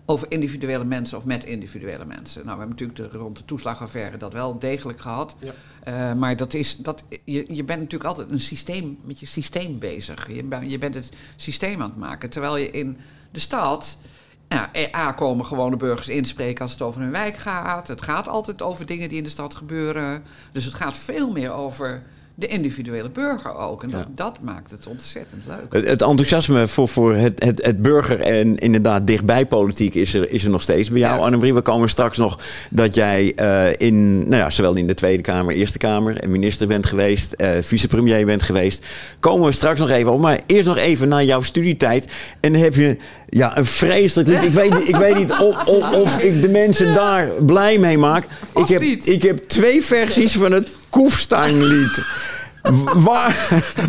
over 0.06 0.32
individuele 0.32 0.84
mensen 0.84 1.18
of 1.18 1.26
met 1.26 1.44
individuele 1.44 2.06
mensen. 2.06 2.46
Nou, 2.46 2.58
we 2.58 2.65
hebben 2.65 2.78
natuurlijk 2.78 3.12
de, 3.12 3.18
rond 3.18 3.38
de 3.38 3.46
toeslagaffaire 3.46 4.18
dat 4.18 4.34
wel 4.34 4.60
degelijk 4.60 5.02
gehad. 5.02 5.36
Ja. 5.39 5.52
Eh, 5.84 6.15
maar 6.18 6.36
dat 6.36 6.54
is, 6.54 6.78
dat, 6.78 7.04
je, 7.24 7.46
je 7.48 7.63
bent 7.63 7.80
natuurlijk 7.80 8.10
altijd 8.10 8.30
een 8.30 8.39
systeem, 8.39 9.00
met 9.04 9.20
je 9.20 9.26
systeem 9.26 9.80
bezig. 9.80 10.34
Je, 10.34 10.44
ben- 10.44 10.70
je 10.70 10.78
bent 10.78 10.96
het 10.96 11.12
systeem 11.36 11.82
aan 11.82 11.89
het 11.89 12.00
maken. 12.00 12.30
Terwijl 12.30 12.58
je 12.58 12.72
in 12.72 12.98
de 13.32 13.39
stad... 13.39 13.98
Ja, 14.48 14.74
eh, 14.74 14.96
A, 14.96 15.12
komen 15.12 15.46
gewone 15.46 15.76
burgers 15.76 16.08
inspreken 16.08 16.62
als 16.62 16.72
het 16.72 16.82
over 16.82 17.02
hun 17.02 17.12
wijk 17.12 17.38
gaat. 17.38 17.88
Het 17.88 18.02
gaat 18.02 18.28
altijd 18.28 18.62
over 18.62 18.86
dingen 18.86 19.10
die 19.10 19.18
in 19.18 19.24
de 19.24 19.30
stad 19.30 19.56
gebeuren. 19.56 20.24
Dus 20.52 20.65
het 20.65 20.74
gaat 20.74 20.98
veel 20.98 21.32
meer 21.32 21.52
over 21.52 22.04
de 22.38 22.48
individuele 22.48 23.10
burger 23.10 23.56
ook. 23.56 23.84
En 23.84 23.89
dat, 23.89 24.08
dat 24.15 24.41
maakt 24.41 24.71
het 24.71 24.88
ontzettend 24.88 25.41
leuk. 25.48 25.65
Het, 25.69 25.88
het 25.88 26.02
enthousiasme 26.02 26.67
voor, 26.67 26.88
voor 26.88 27.15
het, 27.15 27.43
het, 27.43 27.65
het 27.65 27.82
burger 27.82 28.19
en 28.19 28.58
inderdaad 28.58 29.08
dichtbij 29.08 29.45
politiek 29.45 29.95
is 29.95 30.13
er, 30.13 30.30
is 30.32 30.43
er 30.43 30.50
nog 30.50 30.62
steeds 30.62 30.89
bij 30.89 31.00
jou, 31.00 31.17
Ja. 31.17 31.26
Annemarie. 31.26 31.54
We 31.54 31.62
komen 31.62 31.89
straks 31.89 32.17
nog 32.17 32.39
dat 32.69 32.95
jij 32.95 33.34
eh, 33.36 33.88
in, 33.88 34.17
nou 34.17 34.36
ja, 34.36 34.50
zowel 34.50 34.76
in 34.76 34.88
de 34.88 34.93
Tweede 34.93 35.21
Kamer, 35.21 35.54
Eerste 35.54 35.78
Kamer 35.78 36.17
en 36.17 36.32
minister 36.32 36.67
bent 36.67 36.86
geweest, 36.86 37.32
eh, 37.34 37.50
vicepremier 37.62 38.26
bent 38.26 38.43
geweest. 38.43 38.86
Komen 39.19 39.45
we 39.45 39.52
straks 39.52 39.80
nog 39.80 39.89
even 39.89 40.12
op. 40.12 40.19
Maar 40.21 40.39
eerst 40.45 40.67
nog 40.67 40.78
even 40.78 41.08
naar 41.08 41.24
jouw 41.24 41.41
studietijd. 41.41 42.12
En 42.39 42.52
dan 42.54 42.62
heb 42.62 42.76
je 42.76 42.98
ja, 43.38 43.58
een 43.58 43.65
vreselijk 43.65 44.30
lied. 44.30 44.43
Ik 44.43 44.52
weet, 44.52 44.80
niet- 44.80 44.88
ik 44.89 44.95
weet 44.95 45.15
niet 45.17 45.32
of, 45.48 45.65
of, 45.65 45.91
of 45.91 46.17
ik 46.19 46.41
de 46.41 46.50
mensen 46.50 46.93
daar 46.93 47.28
blij 47.28 47.78
mee 47.78 47.98
maak. 47.98 48.28
Vast 48.54 48.65
Ik 48.65 48.71
heb, 48.71 48.82
niet. 48.82 49.08
ik 49.08 49.21
heb 49.21 49.38
twee 49.38 49.84
versies 49.84 50.34
van 50.38 50.52
het 50.52 50.69
Koefsteinlied. 50.89 52.04
Waar, 52.95 53.48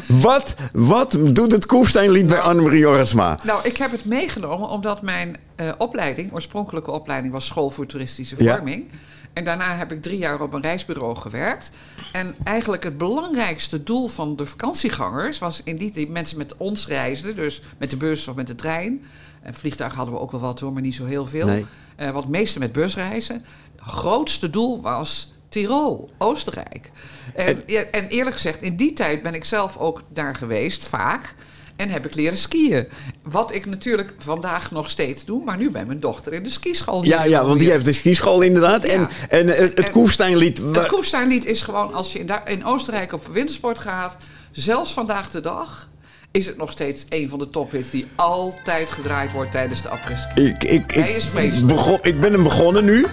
wat, 0.09 0.55
wat 0.73 1.19
doet 1.31 1.53
het 1.53 1.67
Koefsteinlied 1.67 2.27
bij 2.27 2.39
Annemarie 2.39 2.79
Jorisma? 2.79 3.39
Nou, 3.45 3.61
ik 3.65 3.77
heb 3.77 3.91
het 3.91 4.05
meegenomen 4.05 4.69
omdat 4.69 5.03
mijn 5.03 5.37
eh, 5.57 5.73
opleiding, 5.79 6.33
oorspronkelijke 6.33 6.91
opleiding, 6.91 7.33
was 7.33 7.47
school 7.47 7.71
voor 7.71 7.87
toeristische 7.87 8.35
Ja. 8.39 8.55
vorming. 8.57 8.85
En 9.33 9.45
daarna 9.45 9.77
heb 9.77 9.93
ik 9.93 10.03
drie 10.03 10.19
jaar 10.19 10.41
op 10.41 10.53
een 10.53 10.61
reisbureau 10.63 11.17
gewerkt. 11.17 11.71
En 12.13 12.35
eigenlijk 12.45 12.85
het 12.85 12.99
belangrijkste 12.99 13.83
doel 13.83 14.09
van 14.09 14.37
de 14.37 14.47
vakantiegangers 14.47 15.39
was 15.39 15.61
in 15.65 15.77
die 15.77 15.91
tijd 15.91 16.09
mensen 16.09 16.39
met 16.39 16.55
ons 16.57 16.87
reisden, 16.87 17.37
dus 17.37 17.61
met 17.79 17.91
de 17.91 17.97
bus 17.97 18.29
of 18.29 18.35
met 18.35 18.47
de 18.47 18.55
trein. 18.55 19.03
En 19.47 19.55
vliegtuig 19.55 19.95
hadden 19.95 20.15
we 20.15 20.21
ook 20.21 20.31
wel 20.31 20.41
wat 20.41 20.61
hoor, 20.61 20.73
maar 20.73 20.83
niet 20.83 20.95
zo 20.95 21.05
heel 21.05 21.27
veel. 21.27 21.47
Nee. 21.47 21.67
Wat 22.13 22.29
meeste 22.29 22.59
met 22.59 22.73
busreizen. 22.73 23.45
Het 23.77 23.95
grootste 23.95 24.51
doel 24.51 24.81
was 24.81 25.33
Tirol, 25.49 26.11
Oostenrijk. 26.19 26.91
En, 27.35 27.67
en 27.93 28.09
eerlijk 28.09 28.35
gezegd, 28.37 28.63
in 28.63 28.77
die 28.77 28.93
tijd 28.93 29.23
ben 29.23 29.35
ik 29.35 29.45
zelf 29.45 29.77
ook 29.77 30.03
daar 30.13 30.35
geweest, 30.35 30.83
vaak. 30.85 31.35
En 31.77 31.89
heb 31.89 32.05
ik 32.07 32.15
leren 32.15 32.39
skiën. 32.39 32.89
Wat 33.23 33.55
ik 33.55 33.67
natuurlijk 33.67 34.15
vandaag 34.19 34.71
nog 34.71 34.91
steeds 34.91 35.25
doe, 35.25 35.45
maar 35.45 35.57
nu 35.57 35.71
bij 35.71 35.85
mijn 35.85 36.01
dochter 36.01 36.33
in 36.33 36.43
de 36.43 36.51
skischool. 36.51 37.05
Ja, 37.05 37.25
ja, 37.25 37.45
want 37.45 37.59
die 37.61 37.71
heeft 37.71 37.85
de 37.85 37.93
skischool 37.93 38.41
inderdaad. 38.41 38.85
En, 38.85 39.01
Ja. 39.01 39.09
en 39.29 39.49
eh, 39.49 39.59
het 39.59 39.91
Koefsteinlied... 39.91 40.59
wa- 40.59 40.79
Het 40.81 40.87
Koefsteinlied 40.87 41.45
is 41.45 41.63
gewoon, 41.63 41.95
als 41.95 42.13
je 42.13 42.19
in, 42.19 42.31
in 42.45 42.65
Oostenrijk 42.65 43.13
op 43.13 43.27
wintersport 43.27 43.79
gaat, 43.79 44.17
zelfs 44.51 44.93
vandaag 44.93 45.31
de 45.31 45.41
dag, 45.41 45.89
is 46.31 46.47
het 46.47 46.57
nog 46.57 46.71
steeds 46.71 47.05
een 47.09 47.29
van 47.29 47.39
de 47.39 47.51
tophits 47.51 47.91
die 47.91 48.07
altijd 48.15 48.91
gedraaid 48.91 49.33
wordt 49.33 49.53
tijdens 49.53 49.83
de 49.83 49.89
apres-ski. 49.89 50.43
Ik, 50.45 50.65
ik, 50.65 50.91
Hij 50.95 51.11
ik, 51.11 51.17
is 51.17 51.25
vreselijk. 51.27 51.67
begon, 51.67 51.99
ik 52.03 52.21
ben 52.21 52.33
hem 52.33 52.43
begonnen 52.43 52.85
nu. 52.85 53.07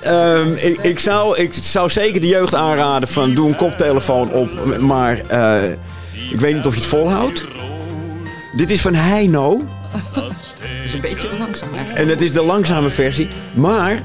Ehm, 0.00 0.52
ik, 0.52 0.78
ik, 0.82 0.98
zou, 0.98 1.36
ik 1.38 1.54
zou 1.54 1.90
zeker 1.90 2.20
de 2.20 2.26
jeugd 2.26 2.54
aanraden 2.54 3.08
van 3.08 3.34
doe 3.34 3.48
een 3.48 3.56
koptelefoon 3.56 4.32
op. 4.32 4.78
Maar 4.80 5.20
eh, 5.26 5.70
ik 6.30 6.40
weet 6.40 6.54
niet 6.54 6.66
of 6.66 6.74
je 6.74 6.80
het 6.80 6.88
volhoudt. 6.88 7.44
Dit 8.52 8.70
is 8.70 8.80
van 8.80 8.94
Heino. 8.94 9.62
Dat 10.12 10.54
is 10.84 10.92
een 10.92 11.00
beetje 11.00 11.28
langzaam 11.38 11.68
eigenlijk. 11.74 11.98
En 12.04 12.08
het 12.08 12.20
is 12.20 12.32
de 12.32 12.42
langzame 12.42 12.90
versie. 12.90 13.28
Maar 13.54 14.02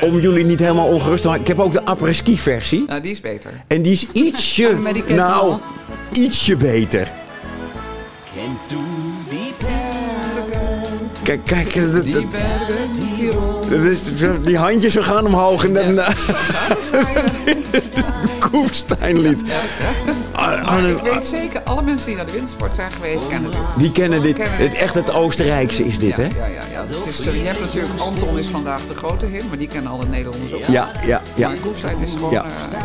om 0.00 0.20
jullie 0.20 0.44
niet 0.44 0.58
helemaal 0.58 0.86
ongerust 0.86 1.22
te 1.22 1.28
maken. 1.28 1.42
Ik 1.42 1.48
heb 1.48 1.58
ook 1.60 1.72
de 1.72 1.84
après-ski 1.84 2.38
versie. 2.38 2.84
Nou, 2.86 3.00
die 3.00 3.10
is 3.10 3.20
beter. 3.20 3.50
En 3.66 3.82
die 3.82 3.92
is 3.92 4.06
ietsje, 4.26 4.78
nou, 5.08 5.58
ietsje 6.12 6.56
beter. 6.56 7.10
Kennst 8.34 8.64
du 8.68 8.76
die 9.30 9.54
Berge? 9.58 10.60
Kijk, 11.22 11.40
kijk, 11.44 11.74
dat- 11.74 11.92
dat- 12.12 12.30
bergen, 12.30 12.92
die 12.92 13.12
Tirol. 13.16 13.60
dat 13.70 13.80
is- 13.80 13.98
die 14.44 14.56
handjes 14.58 14.96
gaan 15.00 15.26
omhoog 15.26 15.64
en 15.66 15.74
dan... 15.74 15.98
Koefsteinlied. 18.50 19.42
Ah, 20.32 20.64
Maar 20.64 20.84
ik 20.88 20.96
ah, 20.98 21.02
weet 21.02 21.26
zeker, 21.26 21.62
alle 21.62 21.82
mensen 21.82 22.06
die 22.06 22.16
naar 22.16 22.26
de 22.26 22.32
wintersport 22.32 22.74
zijn 22.74 22.92
geweest, 22.92 23.28
kennen 23.28 23.50
dit. 23.50 23.60
Die 23.76 23.92
kennen 23.92 24.22
dit. 24.22 24.36
Kennen 24.36 24.58
Het, 24.58 24.70
dit. 24.70 24.80
echt 24.80 24.94
het 24.94 25.12
Oostenrijkse 25.12 25.84
is 25.84 25.98
dit, 25.98 26.16
hè? 26.16 26.22
Ja, 26.22 26.30
ja, 26.46 26.46
ja. 26.72 26.84
Het 26.96 27.06
is, 27.06 27.26
eh, 27.26 27.34
je 27.36 27.46
hebt 27.46 27.60
natuurlijk 27.60 27.92
Anton 28.00 28.38
is 28.38 28.46
vandaag 28.46 28.86
de 28.86 28.94
grote 28.94 29.26
hit, 29.26 29.48
maar 29.48 29.58
die 29.58 29.68
kennen 29.68 29.92
alle 29.92 30.04
Nederlanders 30.06 30.52
ook. 30.52 30.60
Ja, 30.68 30.90
ja, 31.06 31.22
ja. 31.34 31.48
Maar 31.48 31.56
Koefstein 31.58 31.96
is 32.00 32.12
gewoon... 32.12 32.30
Ja. 32.30 32.44
eh, 32.44 32.50
ja. 32.72 32.78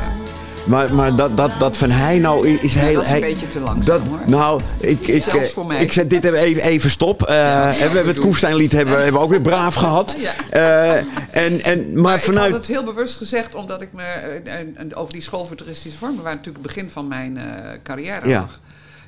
Maar, 0.67 0.93
maar 0.93 1.15
dat, 1.15 1.37
dat, 1.37 1.51
dat 1.59 1.77
van 1.77 1.89
Heino 1.89 2.41
is, 2.41 2.59
is 2.59 2.75
heel... 2.75 2.93
dat 2.93 3.03
is 3.03 3.09
een 3.09 3.13
hij- 3.19 3.29
beetje 3.29 3.47
te 3.47 3.59
langzaam, 3.59 3.99
dat, 3.99 4.07
hoor. 4.07 4.19
Nou, 4.25 4.61
ik, 4.79 5.07
ik, 5.07 5.23
Zelfs 5.23 5.47
eh, 5.47 5.53
voor 5.53 5.65
mij. 5.65 5.81
ik 5.81 5.91
zet 5.91 6.09
dit 6.09 6.23
even, 6.23 6.61
even 6.63 6.89
stop. 6.89 7.23
Eh, 7.23 7.65
en 7.67 7.71
we 7.73 7.77
hebben 7.79 8.05
het 8.05 8.15
doen. 8.15 8.25
Koefsteinlied 8.25 8.71
hebben, 8.71 8.93
hebben 8.95 9.13
we 9.13 9.19
ook 9.19 9.29
weer 9.29 9.41
braaf 9.41 9.75
gehad. 9.75 10.15
Ja. 10.19 10.31
Eh, 10.49 10.95
en, 11.45 11.61
en, 11.63 11.91
maar 11.93 12.01
Maar 12.01 12.19
vanuit... 12.19 12.45
ik 12.45 12.51
had 12.51 12.67
het 12.67 12.75
heel 12.75 12.83
bewust 12.83 13.17
gezegd, 13.17 13.55
omdat 13.55 13.81
ik 13.81 13.89
me 13.93 14.03
over 14.93 15.13
die 15.13 15.21
school 15.21 15.45
voor 15.45 15.55
toeristische 15.55 15.97
vormen, 15.97 16.23
waar 16.23 16.35
natuurlijk 16.35 16.65
het 16.65 16.73
begin 16.75 16.89
van 16.91 17.07
mijn 17.07 17.39
carrière 17.83 18.27
Ja. 18.29 18.39
lag. 18.39 18.59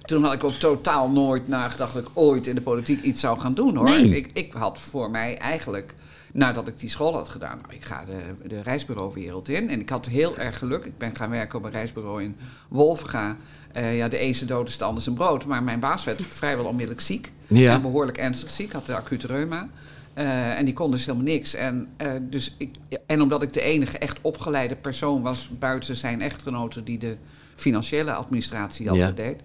Toen 0.05 0.23
had 0.23 0.33
ik 0.33 0.43
ook 0.43 0.53
totaal 0.53 1.09
nooit 1.09 1.47
nagedacht 1.47 1.93
dat 1.93 2.01
ik 2.03 2.09
ooit 2.13 2.47
in 2.47 2.55
de 2.55 2.61
politiek 2.61 3.01
iets 3.03 3.19
zou 3.19 3.39
gaan 3.39 3.53
doen 3.53 3.75
hoor. 3.75 3.89
Nee. 3.89 4.15
Ik, 4.17 4.29
ik 4.33 4.53
had 4.53 4.79
voor 4.89 5.11
mij 5.11 5.37
eigenlijk, 5.37 5.93
nadat 6.33 6.67
ik 6.67 6.79
die 6.79 6.89
school 6.89 7.13
had 7.13 7.29
gedaan, 7.29 7.59
nou, 7.61 7.73
ik 7.73 7.85
ga 7.85 8.05
de, 8.05 8.47
de 8.47 8.61
reisbureauwereld 8.61 9.49
in. 9.49 9.69
En 9.69 9.79
ik 9.79 9.89
had 9.89 10.05
heel 10.05 10.37
erg 10.37 10.57
geluk. 10.57 10.85
Ik 10.85 10.97
ben 10.97 11.15
gaan 11.15 11.29
werken 11.29 11.57
op 11.59 11.65
een 11.65 11.71
reisbureau 11.71 12.23
in 12.23 12.35
Wolvenga. 12.67 13.37
Eh, 13.71 13.97
ja, 13.97 14.07
de 14.07 14.17
ene 14.17 14.45
dood 14.45 14.69
is 14.69 14.77
de 14.77 14.83
ander 14.83 15.03
zijn 15.03 15.15
brood. 15.15 15.45
Maar 15.45 15.63
mijn 15.63 15.79
baas 15.79 16.03
werd 16.03 16.21
vrijwel 16.41 16.65
onmiddellijk 16.65 17.01
ziek. 17.01 17.31
Ja. 17.47 17.73
En 17.73 17.81
behoorlijk 17.81 18.17
ernstig 18.17 18.49
ziek, 18.49 18.71
had 18.71 18.85
de 18.85 18.95
acute 18.95 19.27
reuma. 19.27 19.69
Eh, 20.13 20.57
en 20.57 20.65
die 20.65 20.73
kon 20.73 20.91
dus 20.91 21.05
helemaal 21.05 21.27
niks. 21.27 21.53
En, 21.53 21.87
eh, 21.97 22.11
dus 22.21 22.55
ik, 22.57 22.75
en 23.05 23.21
omdat 23.21 23.41
ik 23.41 23.53
de 23.53 23.61
enige 23.61 23.97
echt 23.97 24.17
opgeleide 24.21 24.75
persoon 24.75 25.21
was 25.21 25.49
buiten 25.59 25.95
zijn 25.95 26.21
echtgenote 26.21 26.83
die 26.83 26.97
de 26.97 27.17
financiële 27.55 28.13
administratie 28.13 28.89
altijd 28.89 29.17
Ja. 29.17 29.23
deed, 29.23 29.41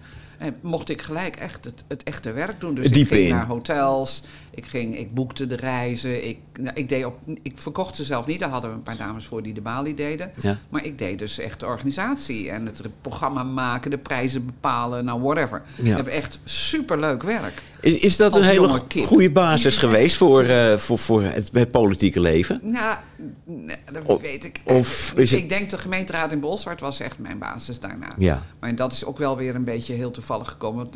mocht 0.61 0.89
ik 0.89 1.01
gelijk 1.01 1.35
echt 1.35 1.65
het, 1.65 1.83
het 1.87 2.03
echte 2.03 2.31
werk 2.31 2.59
doen. 2.59 2.75
Dus 2.75 2.85
ik 2.85 3.07
ging 3.07 3.09
in. 3.09 3.29
naar 3.29 3.45
hotels, 3.45 4.23
ik, 4.55 4.65
ging, 4.65 4.97
ik 4.97 5.13
boekte 5.13 5.47
de 5.47 5.55
reizen, 5.55 6.27
ik, 6.27 6.37
nou, 6.59 6.75
ik, 6.75 6.89
deed 6.89 7.05
op, 7.05 7.17
ik 7.41 7.51
verkocht 7.55 7.95
ze 7.95 8.03
zelf 8.03 8.25
niet. 8.25 8.39
Daar 8.39 8.49
hadden 8.49 8.69
we 8.69 8.75
een 8.75 8.81
paar 8.83 8.97
dames 8.97 9.25
voor 9.25 9.43
die 9.43 9.53
de 9.53 9.61
balie 9.61 9.93
deden. 9.93 10.31
Ja. 10.41 10.57
Maar 10.69 10.85
ik 10.85 10.97
deed 10.97 11.19
dus 11.19 11.39
echt 11.39 11.59
de 11.59 11.65
organisatie 11.65 12.49
en 12.49 12.65
het 12.65 12.81
programma 13.01 13.43
maken, 13.43 13.91
de 13.91 13.97
prijzen 13.97 14.45
bepalen, 14.45 15.05
nou 15.05 15.21
whatever. 15.21 15.61
Ja. 15.75 15.91
Ik 15.91 15.97
heb 15.97 16.07
echt 16.07 16.39
superleuk 16.43 17.23
werk. 17.23 17.61
Is, 17.81 17.97
is 17.97 18.17
dat 18.17 18.35
een 18.35 18.43
hele 18.43 18.81
goede 19.05 19.31
basis 19.31 19.77
geweest 19.77 20.15
voor, 20.15 20.43
eh, 20.43 20.77
voor, 20.77 20.97
voor 20.97 21.23
het, 21.23 21.49
het 21.53 21.71
politieke 21.71 22.19
leven? 22.19 22.61
Ja, 22.71 23.03
nee, 23.45 23.77
dat 23.93 24.03
Of- 24.03 24.21
weet 24.21 24.43
ik. 24.43 24.59
of 24.63 25.13
is 25.15 25.31
het- 25.31 25.39
Ik 25.39 25.49
denk 25.49 25.69
de 25.69 25.77
gemeenteraad 25.77 26.31
in 26.31 26.39
Bolsward 26.39 26.79
was 26.81 26.99
echt 26.99 27.19
mijn 27.19 27.37
basis 27.39 27.79
daarna. 27.79 28.13
Ja. 28.17 28.43
Maar 28.59 28.75
dat 28.75 28.91
is 28.91 29.05
ook 29.05 29.17
wel 29.17 29.37
weer 29.37 29.55
een 29.55 29.63
beetje 29.63 29.93
heel 29.93 30.11
toevallig 30.11 30.49
gekomen. 30.49 30.89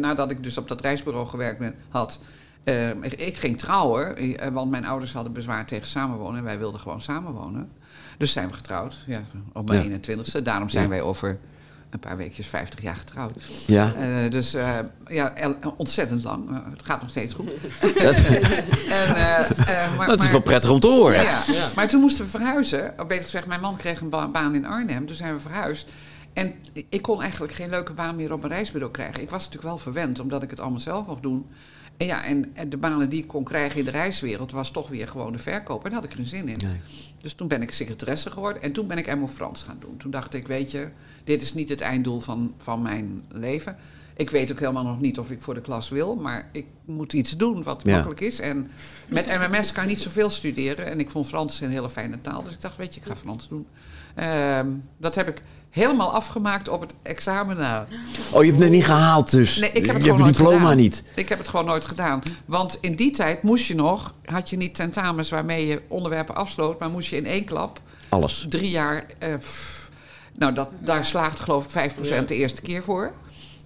Nadat 0.00 0.30
ik 0.30 0.42
dus 0.42 0.58
op 0.58 0.68
dat 0.68 0.80
reisbureau 0.80 1.26
gewerkt 1.26 1.58
ben, 1.58 1.74
had... 1.88 2.18
eh, 2.64 2.88
ik, 2.88 3.12
ik 3.12 3.36
ging 3.36 3.58
trouwen, 3.58 4.16
eh, 4.16 4.48
want 4.52 4.70
mijn 4.70 4.84
ouders 4.86 5.12
hadden 5.12 5.32
bezwaar 5.32 5.66
tegen 5.66 5.86
samenwonen. 5.86 6.38
En 6.38 6.44
wij 6.44 6.58
wilden 6.58 6.80
gewoon 6.80 7.00
samenwonen. 7.00 7.68
Dus 8.18 8.32
zijn 8.32 8.48
we 8.48 8.54
getrouwd, 8.54 8.96
ja, 9.06 9.22
op 9.52 9.68
mijn 9.68 9.80
Ja. 9.90 9.98
21ste. 9.98 10.42
Daarom 10.42 10.68
zijn 10.68 10.82
Ja. 10.84 10.88
wij 10.90 11.02
over 11.02 11.38
een 11.90 11.98
paar 12.00 12.16
weekjes 12.16 12.46
50 12.46 12.82
jaar 12.82 12.96
getrouwd. 12.96 13.32
Ja. 13.66 13.94
Eh, 13.94 14.30
dus 14.30 14.54
eh, 14.54 14.78
ja, 15.06 15.32
ontzettend 15.76 16.22
lang. 16.24 16.48
Het 16.70 16.82
gaat 16.84 17.00
nog 17.00 17.10
steeds 17.10 17.34
goed. 17.34 17.50
en, 17.98 19.14
eh, 19.14 19.84
eh, 19.84 19.96
maar, 19.96 20.06
Dat 20.06 20.20
is 20.22 20.30
wel 20.30 20.40
prettig 20.40 20.70
om 20.70 20.80
te 20.80 20.86
horen. 20.86 21.22
ja. 21.22 21.42
maar 21.74 21.88
toen 21.88 22.00
moesten 22.00 22.24
we 22.24 22.30
verhuizen. 22.30 22.94
Of 22.98 23.06
beter 23.06 23.24
gezegd, 23.24 23.46
mijn 23.46 23.60
man 23.60 23.76
kreeg 23.76 24.00
een 24.00 24.08
ba- 24.08 24.28
baan 24.28 24.54
in 24.54 24.66
Arnhem. 24.66 25.06
Toen 25.06 25.16
zijn 25.16 25.34
we 25.34 25.40
verhuisd. 25.40 25.88
En 26.32 26.54
ik 26.88 27.02
kon 27.02 27.22
eigenlijk 27.22 27.52
geen 27.52 27.70
leuke 27.70 27.92
baan 27.92 28.16
meer 28.16 28.32
op 28.32 28.42
een 28.42 28.48
reisbureau 28.48 28.92
krijgen. 28.92 29.22
Ik 29.22 29.30
was 29.30 29.38
natuurlijk 29.44 29.68
wel 29.72 29.78
verwend, 29.78 30.20
omdat 30.20 30.42
ik 30.42 30.50
het 30.50 30.60
allemaal 30.60 30.80
zelf 30.80 31.06
mocht 31.06 31.22
doen. 31.22 31.46
En 32.00 32.06
ja, 32.06 32.24
en, 32.24 32.50
en 32.54 32.70
de 32.70 32.76
banen 32.76 33.08
die 33.10 33.22
ik 33.22 33.28
kon 33.28 33.44
krijgen 33.44 33.78
in 33.78 33.84
de 33.84 33.90
reiswereld... 33.90 34.52
was 34.52 34.70
toch 34.70 34.88
weer 34.88 35.08
gewoon 35.08 35.32
de 35.32 35.38
verkoop. 35.38 35.84
En 35.84 35.90
daar 35.90 36.00
had 36.00 36.10
ik 36.10 36.16
geen 36.16 36.26
zin 36.26 36.48
in. 36.48 36.58
Nee. 36.62 36.80
Dus 37.20 37.34
toen 37.34 37.48
ben 37.48 37.62
ik 37.62 37.70
secretaresse 37.72 38.30
geworden. 38.30 38.62
En 38.62 38.72
toen 38.72 38.86
ben 38.86 38.98
ik 38.98 39.06
Emmo 39.06 39.28
Frans 39.28 39.62
gaan 39.62 39.76
doen. 39.80 39.96
Toen 39.96 40.10
dacht 40.10 40.34
ik, 40.34 40.46
weet 40.46 40.70
je, 40.70 40.88
dit 41.24 41.42
is 41.42 41.54
niet 41.54 41.68
het 41.68 41.80
einddoel 41.80 42.20
van, 42.20 42.54
van 42.58 42.82
mijn 42.82 43.24
leven. 43.28 43.76
Ik 44.16 44.30
weet 44.30 44.52
ook 44.52 44.58
helemaal 44.58 44.84
nog 44.84 45.00
niet 45.00 45.18
of 45.18 45.30
ik 45.30 45.42
voor 45.42 45.54
de 45.54 45.60
klas 45.60 45.88
wil. 45.88 46.16
Maar 46.16 46.48
ik 46.52 46.66
moet 46.84 47.12
iets 47.12 47.36
doen 47.36 47.62
wat 47.62 47.82
Ja. 47.84 47.92
makkelijk 47.92 48.20
is. 48.20 48.40
En 48.40 48.70
met 49.08 49.26
MMS 49.38 49.72
kan 49.72 49.82
je 49.84 49.88
niet 49.90 50.00
zoveel 50.00 50.30
studeren. 50.30 50.86
En 50.86 51.00
ik 51.00 51.10
vond 51.10 51.26
Frans 51.26 51.60
een 51.60 51.70
hele 51.70 51.90
fijne 51.90 52.20
taal. 52.20 52.42
Dus 52.42 52.52
ik 52.52 52.60
dacht, 52.60 52.76
weet 52.76 52.94
je, 52.94 53.00
ik 53.00 53.06
ga 53.06 53.16
Frans 53.16 53.48
doen. 53.48 53.66
Ehm, 54.14 54.68
dat 54.96 55.14
heb 55.14 55.28
ik 55.28 55.42
helemaal 55.70 56.12
afgemaakt 56.12 56.68
op 56.68 56.80
het 56.80 56.94
examen 57.02 57.56
na. 57.56 57.86
Oh, 58.32 58.44
je 58.44 58.50
hebt 58.50 58.62
het 58.62 58.72
niet 58.72 58.84
gehaald 58.84 59.30
dus. 59.30 59.56
Nee, 59.56 59.70
ik 59.72 59.86
heb 59.86 59.94
het 59.94 60.04
je 60.04 60.08
gewoon 60.10 60.24
hebt 60.24 60.26
het 60.26 60.36
diploma 60.46 60.60
gedaan. 60.68 60.76
niet. 60.82 61.02
Ik 61.14 61.28
heb 61.28 61.38
het 61.38 61.48
gewoon 61.48 61.64
nooit 61.64 61.86
gedaan. 61.86 62.22
Want 62.44 62.78
in 62.80 62.94
die 62.96 63.10
tijd 63.10 63.42
moest 63.42 63.66
je 63.66 63.74
nog, 63.74 64.14
had 64.24 64.50
je 64.50 64.56
niet 64.56 64.74
tentamens 64.74 65.30
waarmee 65.30 65.66
je 65.66 65.82
onderwerpen 65.88 66.34
afsloot, 66.34 66.78
maar 66.78 66.90
moest 66.90 67.10
je 67.10 67.16
in 67.16 67.26
één 67.26 67.44
klap 67.44 67.80
Alles. 68.08 68.46
drie 68.48 68.70
jaar. 68.70 69.04
eh, 69.18 69.34
pff, 69.38 69.90
nou, 70.38 70.52
dat, 70.54 70.68
daar 70.80 71.04
slaagt 71.04 71.40
geloof 71.40 71.64
ik 71.76 71.92
5% 71.92 72.24
de 72.28 72.34
eerste 72.34 72.60
keer 72.62 72.82
voor. 72.82 73.12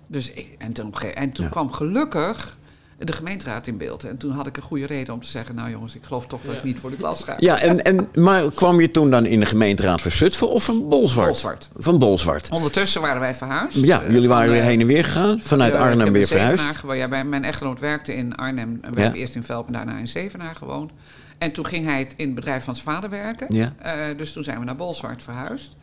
Dus 0.06 0.30
ik, 0.30 0.54
en 0.58 0.72
toen, 0.72 0.92
en 0.94 1.30
toen 1.32 1.44
Ja. 1.44 1.50
kwam 1.50 1.72
gelukkig 1.72 2.56
de 2.98 3.12
gemeenteraad 3.12 3.66
in 3.66 3.76
beeld. 3.76 4.04
En 4.04 4.16
toen 4.16 4.30
had 4.30 4.46
ik 4.46 4.56
een 4.56 4.62
goede 4.62 4.86
reden 4.86 5.14
om 5.14 5.20
te 5.20 5.28
zeggen... 5.28 5.54
nou 5.54 5.70
jongens, 5.70 5.94
ik 5.94 6.02
geloof 6.04 6.26
toch 6.26 6.40
dat 6.44 6.54
ik 6.54 6.62
niet 6.62 6.78
voor 6.78 6.90
de 6.90 6.96
klas 6.96 7.22
ga. 7.24 7.34
Ja, 7.38 7.60
en, 7.60 7.82
en, 7.82 8.08
maar 8.14 8.50
kwam 8.52 8.80
je 8.80 8.90
toen 8.90 9.10
dan 9.10 9.26
in 9.26 9.40
de 9.40 9.46
gemeenteraad 9.46 10.02
van 10.02 10.10
Zutphen 10.10 10.50
of 10.50 10.64
van 10.64 10.88
Bolsward? 10.88 11.26
Bolsward. 11.28 11.68
Van 11.76 11.98
Bolsward. 11.98 12.48
Ondertussen 12.50 13.00
waren 13.00 13.20
wij 13.20 13.34
verhuisd. 13.34 13.76
Ja, 13.76 14.02
Eh, 14.02 14.10
jullie 14.12 14.28
waren 14.28 14.50
weer 14.50 14.60
eh, 14.60 14.66
heen 14.66 14.80
en 14.80 14.86
weer 14.86 15.04
gegaan. 15.04 15.40
Vanuit 15.40 15.74
ik 15.74 15.80
Arnhem 15.80 15.98
heb 16.00 16.12
weer 16.12 16.26
verhuisd. 16.26 16.62
Ja, 16.92 17.08
bij- 17.08 17.24
mijn 17.24 17.44
echtgenoot 17.44 17.80
werkte 17.80 18.14
in 18.14 18.34
Arnhem. 18.34 18.78
En 18.82 18.90
we 18.92 18.96
Ja. 18.96 19.02
hebben 19.02 19.20
eerst 19.20 19.34
in 19.34 19.42
Velp 19.44 19.66
en 19.66 19.72
daarna 19.72 19.98
in 19.98 20.08
Zevenaar 20.08 20.56
gewoond. 20.56 20.90
En 21.38 21.52
toen 21.52 21.66
ging 21.66 21.86
hij 21.86 21.98
het 21.98 22.14
in 22.16 22.26
het 22.26 22.34
bedrijf 22.34 22.64
van 22.64 22.74
zijn 22.76 22.86
vader 22.86 23.10
werken. 23.10 23.46
Ja. 23.54 23.72
Eh, 23.78 23.92
dus 24.16 24.32
toen 24.32 24.44
zijn 24.44 24.58
we 24.58 24.64
naar 24.64 24.76
Bolsward 24.76 25.22
verhuisd. 25.22 25.76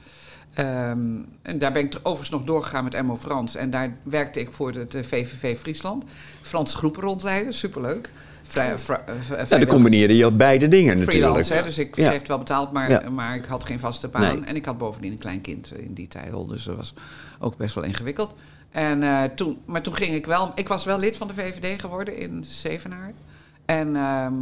Ehm, 0.54 1.00
en 1.42 1.58
daar 1.60 1.72
ben 1.72 1.86
ik 1.86 1.94
overigens 1.98 2.30
nog 2.30 2.44
doorgegaan 2.44 2.84
met 2.84 2.94
Emmo 2.94 3.18
Frans. 3.18 3.56
En 3.56 3.70
daar 3.70 3.98
werkte 4.04 4.40
ik 4.40 4.52
voor 4.52 4.72
het 4.72 4.96
eh, 4.96 5.04
VVV 5.04 5.58
Friesland. 5.60 6.04
Franse 6.42 6.78
groepen 6.78 7.02
rondleiden, 7.02 7.54
superleuk. 7.54 8.10
Vrij, 8.44 8.74
eh, 8.76 9.50
Ja, 9.50 9.58
dan 9.58 9.66
combineerde 9.68 10.18
je 10.18 10.32
beide 10.32 10.68
dingen 10.68 10.98
natuurlijk. 10.98 11.18
freelance, 11.18 11.54
hè, 11.54 11.64
dus 11.64 11.78
ik 11.78 11.96
Ja. 11.96 12.12
het 12.12 12.28
wel 12.28 12.38
betaald, 12.38 12.72
maar, 12.72 12.90
Ja. 12.90 13.10
maar 13.10 13.36
ik 13.36 13.46
had 13.46 13.66
geen 13.66 13.80
vaste 13.80 14.08
baan. 14.08 14.22
Nee. 14.22 14.46
En 14.46 14.56
ik 14.56 14.66
had 14.66 14.78
bovendien 14.78 15.12
een 15.12 15.18
klein 15.18 15.42
kind 15.42 15.72
in 15.78 15.94
die 15.94 16.08
tijd 16.08 16.34
al, 16.34 16.46
dus 16.46 16.64
dat 16.64 16.76
was 16.76 16.94
ook 17.40 17.58
best 17.58 17.76
wel 17.76 17.84
ingewikkeld. 17.84 18.36
En, 18.72 19.04
eh, 19.04 19.24
toen, 19.24 19.58
maar 19.66 19.82
toen 19.82 19.96
ging 19.96 20.14
ik 20.16 20.26
wel, 20.26 20.52
ik 20.56 20.68
was 20.68 20.84
wel 20.86 21.00
lid 21.00 21.18
van 21.18 21.28
de 21.28 21.34
VVD 21.34 21.82
geworden 21.82 22.18
in 22.18 22.44
Zevenaar. 22.48 23.12
En 23.66 23.96
ehm, 23.96 24.34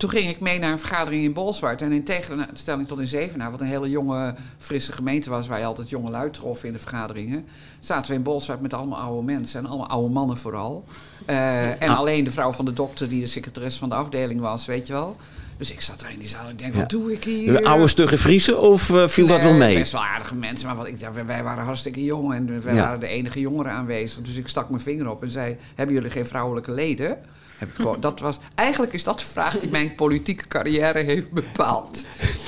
toen 0.00 0.10
ging 0.10 0.28
ik 0.28 0.40
mee 0.40 0.58
naar 0.58 0.72
een 0.72 0.78
vergadering 0.78 1.24
in 1.24 1.32
Bolsward. 1.32 1.82
En 1.82 1.92
in 1.92 2.04
tegenstelling 2.04 2.88
tot 2.88 2.98
in 3.00 3.06
Zevenaar, 3.06 3.50
wat 3.50 3.60
een 3.60 3.66
hele 3.66 3.90
jonge, 3.90 4.34
frisse 4.58 4.92
gemeente 4.92 5.30
was... 5.30 5.46
waar 5.46 5.58
je 5.58 5.64
altijd 5.64 5.88
jonge 5.88 6.10
lui 6.10 6.30
trof 6.30 6.64
in 6.64 6.72
de 6.72 6.78
vergaderingen... 6.78 7.44
zaten 7.80 8.10
we 8.10 8.16
in 8.16 8.22
Bolsward 8.22 8.60
met 8.60 8.74
allemaal 8.74 8.98
oude 9.00 9.22
mensen. 9.24 9.60
En 9.60 9.66
allemaal 9.66 9.88
oude 9.88 10.12
mannen 10.12 10.38
vooral. 10.38 10.84
Eh, 11.26 11.82
en 11.82 11.88
Ah. 11.88 11.96
alleen 11.98 12.24
de 12.24 12.30
vrouw 12.30 12.52
van 12.52 12.64
de 12.64 12.72
dokter, 12.72 13.08
die 13.08 13.20
de 13.20 13.26
secretaris 13.26 13.76
van 13.76 13.88
de 13.88 13.94
afdeling 13.94 14.40
was, 14.40 14.66
weet 14.66 14.86
je 14.86 14.92
wel. 14.92 15.16
Dus 15.56 15.72
ik 15.72 15.80
zat 15.80 16.00
daar 16.00 16.12
in 16.12 16.18
die 16.18 16.28
zaal 16.28 16.44
en 16.44 16.50
ik 16.50 16.58
denk, 16.58 16.74
Ja. 16.74 16.80
wat 16.80 16.90
doe 16.90 17.12
ik 17.12 17.24
hier? 17.24 17.52
De 17.52 17.64
oude 17.64 17.88
stugge 17.88 18.18
Friesen 18.18 18.60
of 18.60 18.90
eh, 18.90 19.08
viel 19.08 19.26
dat 19.26 19.42
wel 19.42 19.54
mee? 19.54 19.78
Best 19.78 19.92
wel 19.92 20.04
aardige 20.04 20.34
mensen, 20.34 20.66
maar 20.66 20.76
wat 20.76 20.86
ik, 20.86 21.00
dacht, 21.00 21.14
wij- 21.14 21.26
wij 21.26 21.42
waren 21.42 21.64
hartstikke 21.64 22.04
jong 22.04 22.34
en 22.34 22.62
wij 22.64 22.74
Ja. 22.74 22.80
waren 22.82 23.00
de 23.00 23.06
enige 23.08 23.40
jongeren 23.40 23.72
aanwezig. 23.72 24.22
Dus 24.22 24.34
ik 24.36 24.48
stak 24.48 24.70
mijn 24.70 24.82
vinger 24.82 25.08
op 25.10 25.22
en 25.22 25.30
zei: 25.30 25.56
Hebben 25.74 25.94
jullie 25.94 26.10
geen 26.10 26.26
vrouwelijke 26.26 26.70
leden? 26.72 27.16
Heb 27.60 27.68
ik 27.68 27.74
gewoon, 27.74 28.00
dat 28.00 28.20
was, 28.20 28.38
eigenlijk 28.54 28.92
is 28.92 29.04
dat 29.04 29.18
de 29.18 29.24
vraag 29.24 29.58
die 29.58 29.70
mijn 29.70 29.94
politieke 29.94 30.48
carrière 30.48 30.98
heeft 30.98 31.30
bepaald. 31.32 31.98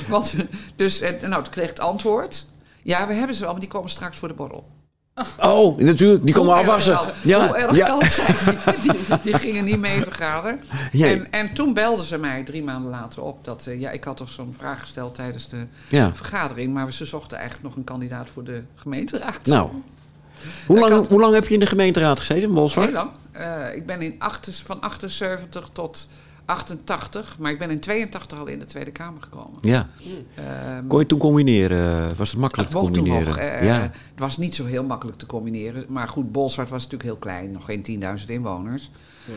Want, 0.09 0.35
dus, 0.77 1.01
en, 1.01 1.31
nou, 1.31 1.42
toen 1.42 1.53
kreeg 1.53 1.68
het 1.68 1.81
antwoord: 1.81 2.46
Ja, 2.83 3.07
we 3.07 3.14
hebben 3.14 3.37
ze 3.37 3.42
wel, 3.42 3.51
maar 3.51 3.61
die 3.61 3.68
komen 3.68 3.90
straks 3.90 4.18
voor 4.18 4.29
de 4.29 4.35
borrel. 4.35 4.68
Oh, 5.40 5.79
natuurlijk. 5.79 6.25
Die 6.25 6.35
komen 6.35 6.55
afwassen. 6.55 6.98
Ja, 7.22 7.46
Hoe 7.46 7.57
erg 7.57 7.77
ja. 7.77 7.87
kan 7.87 8.03
het 8.03 8.12
zijn? 8.12 8.77
Die, 8.83 8.92
die 9.22 9.35
gingen 9.35 9.64
niet 9.64 9.79
mee 9.79 10.01
vergaderen. 10.03 10.61
En, 10.92 11.31
en 11.31 11.55
toen 11.55 11.75
belden 11.75 12.05
ze 12.05 12.18
mij 12.18 12.42
drie 12.42 12.62
maanden 12.62 12.90
later 12.90 13.22
op. 13.22 13.44
Dat, 13.44 13.66
eh, 13.66 13.81
ja, 13.81 13.90
ik 13.90 14.05
had 14.05 14.16
toch 14.16 14.31
zo'n 14.31 14.55
vraag 14.59 14.81
gesteld 14.81 15.14
tijdens 15.14 15.48
de 15.48 15.66
Ja. 15.88 16.14
vergadering. 16.14 16.72
Maar 16.75 16.92
ze 16.92 17.05
zochten 17.05 17.37
eigenlijk 17.38 17.68
nog 17.68 17.77
een 17.77 17.85
kandidaat 17.85 18.31
voor 18.31 18.44
de 18.44 18.62
gemeenteraad. 18.75 19.46
Nou, 19.46 19.70
hoe 20.66 20.79
lang, 20.79 21.07
hoe 21.09 21.20
lang 21.20 21.35
heb 21.35 21.46
je 21.46 21.55
in 21.55 21.61
de 21.61 21.66
gemeenteraad 21.66 22.18
gezeten 22.20 22.42
in 22.42 22.55
Bolsward? 22.55 22.87
Heel 22.87 22.96
lang. 22.96 23.11
Eh, 23.33 23.77
ik 23.77 23.87
ben 23.87 24.03
in 24.03 24.14
acht, 24.18 24.61
van 24.64 24.81
78 24.81 25.68
tot 25.73 26.09
88. 26.45 27.37
Maar 27.38 27.51
ik 27.53 27.59
ben 27.59 27.71
in 27.71 27.81
82 27.81 28.38
al 28.38 28.47
in 28.47 28.59
de 28.59 28.64
Tweede 28.64 28.90
Kamer 28.90 29.23
gekomen. 29.23 29.59
Ja. 29.61 29.88
Ehm, 30.35 30.87
Kon 30.87 30.99
je 30.99 31.07
toen 31.07 31.18
combineren? 31.18 32.16
Was 32.16 32.31
het 32.31 32.38
makkelijk 32.40 32.71
te 32.71 32.77
combineren? 32.77 33.25
nog. 33.27 33.37
eh, 33.37 33.64
ja. 33.64 33.81
Het 33.81 33.92
was 34.16 34.37
niet 34.37 34.55
zo 34.55 34.64
heel 34.64 34.85
makkelijk 34.85 35.18
te 35.18 35.27
combineren. 35.27 35.85
Maar 35.88 36.09
goed, 36.09 36.33
Bolsward 36.33 36.68
was 36.68 36.83
natuurlijk 36.83 37.11
heel 37.11 37.18
klein. 37.18 37.53
Nog 37.53 37.64
geen 37.64 37.83
10.000 37.83 38.31
inwoners. 38.31 38.90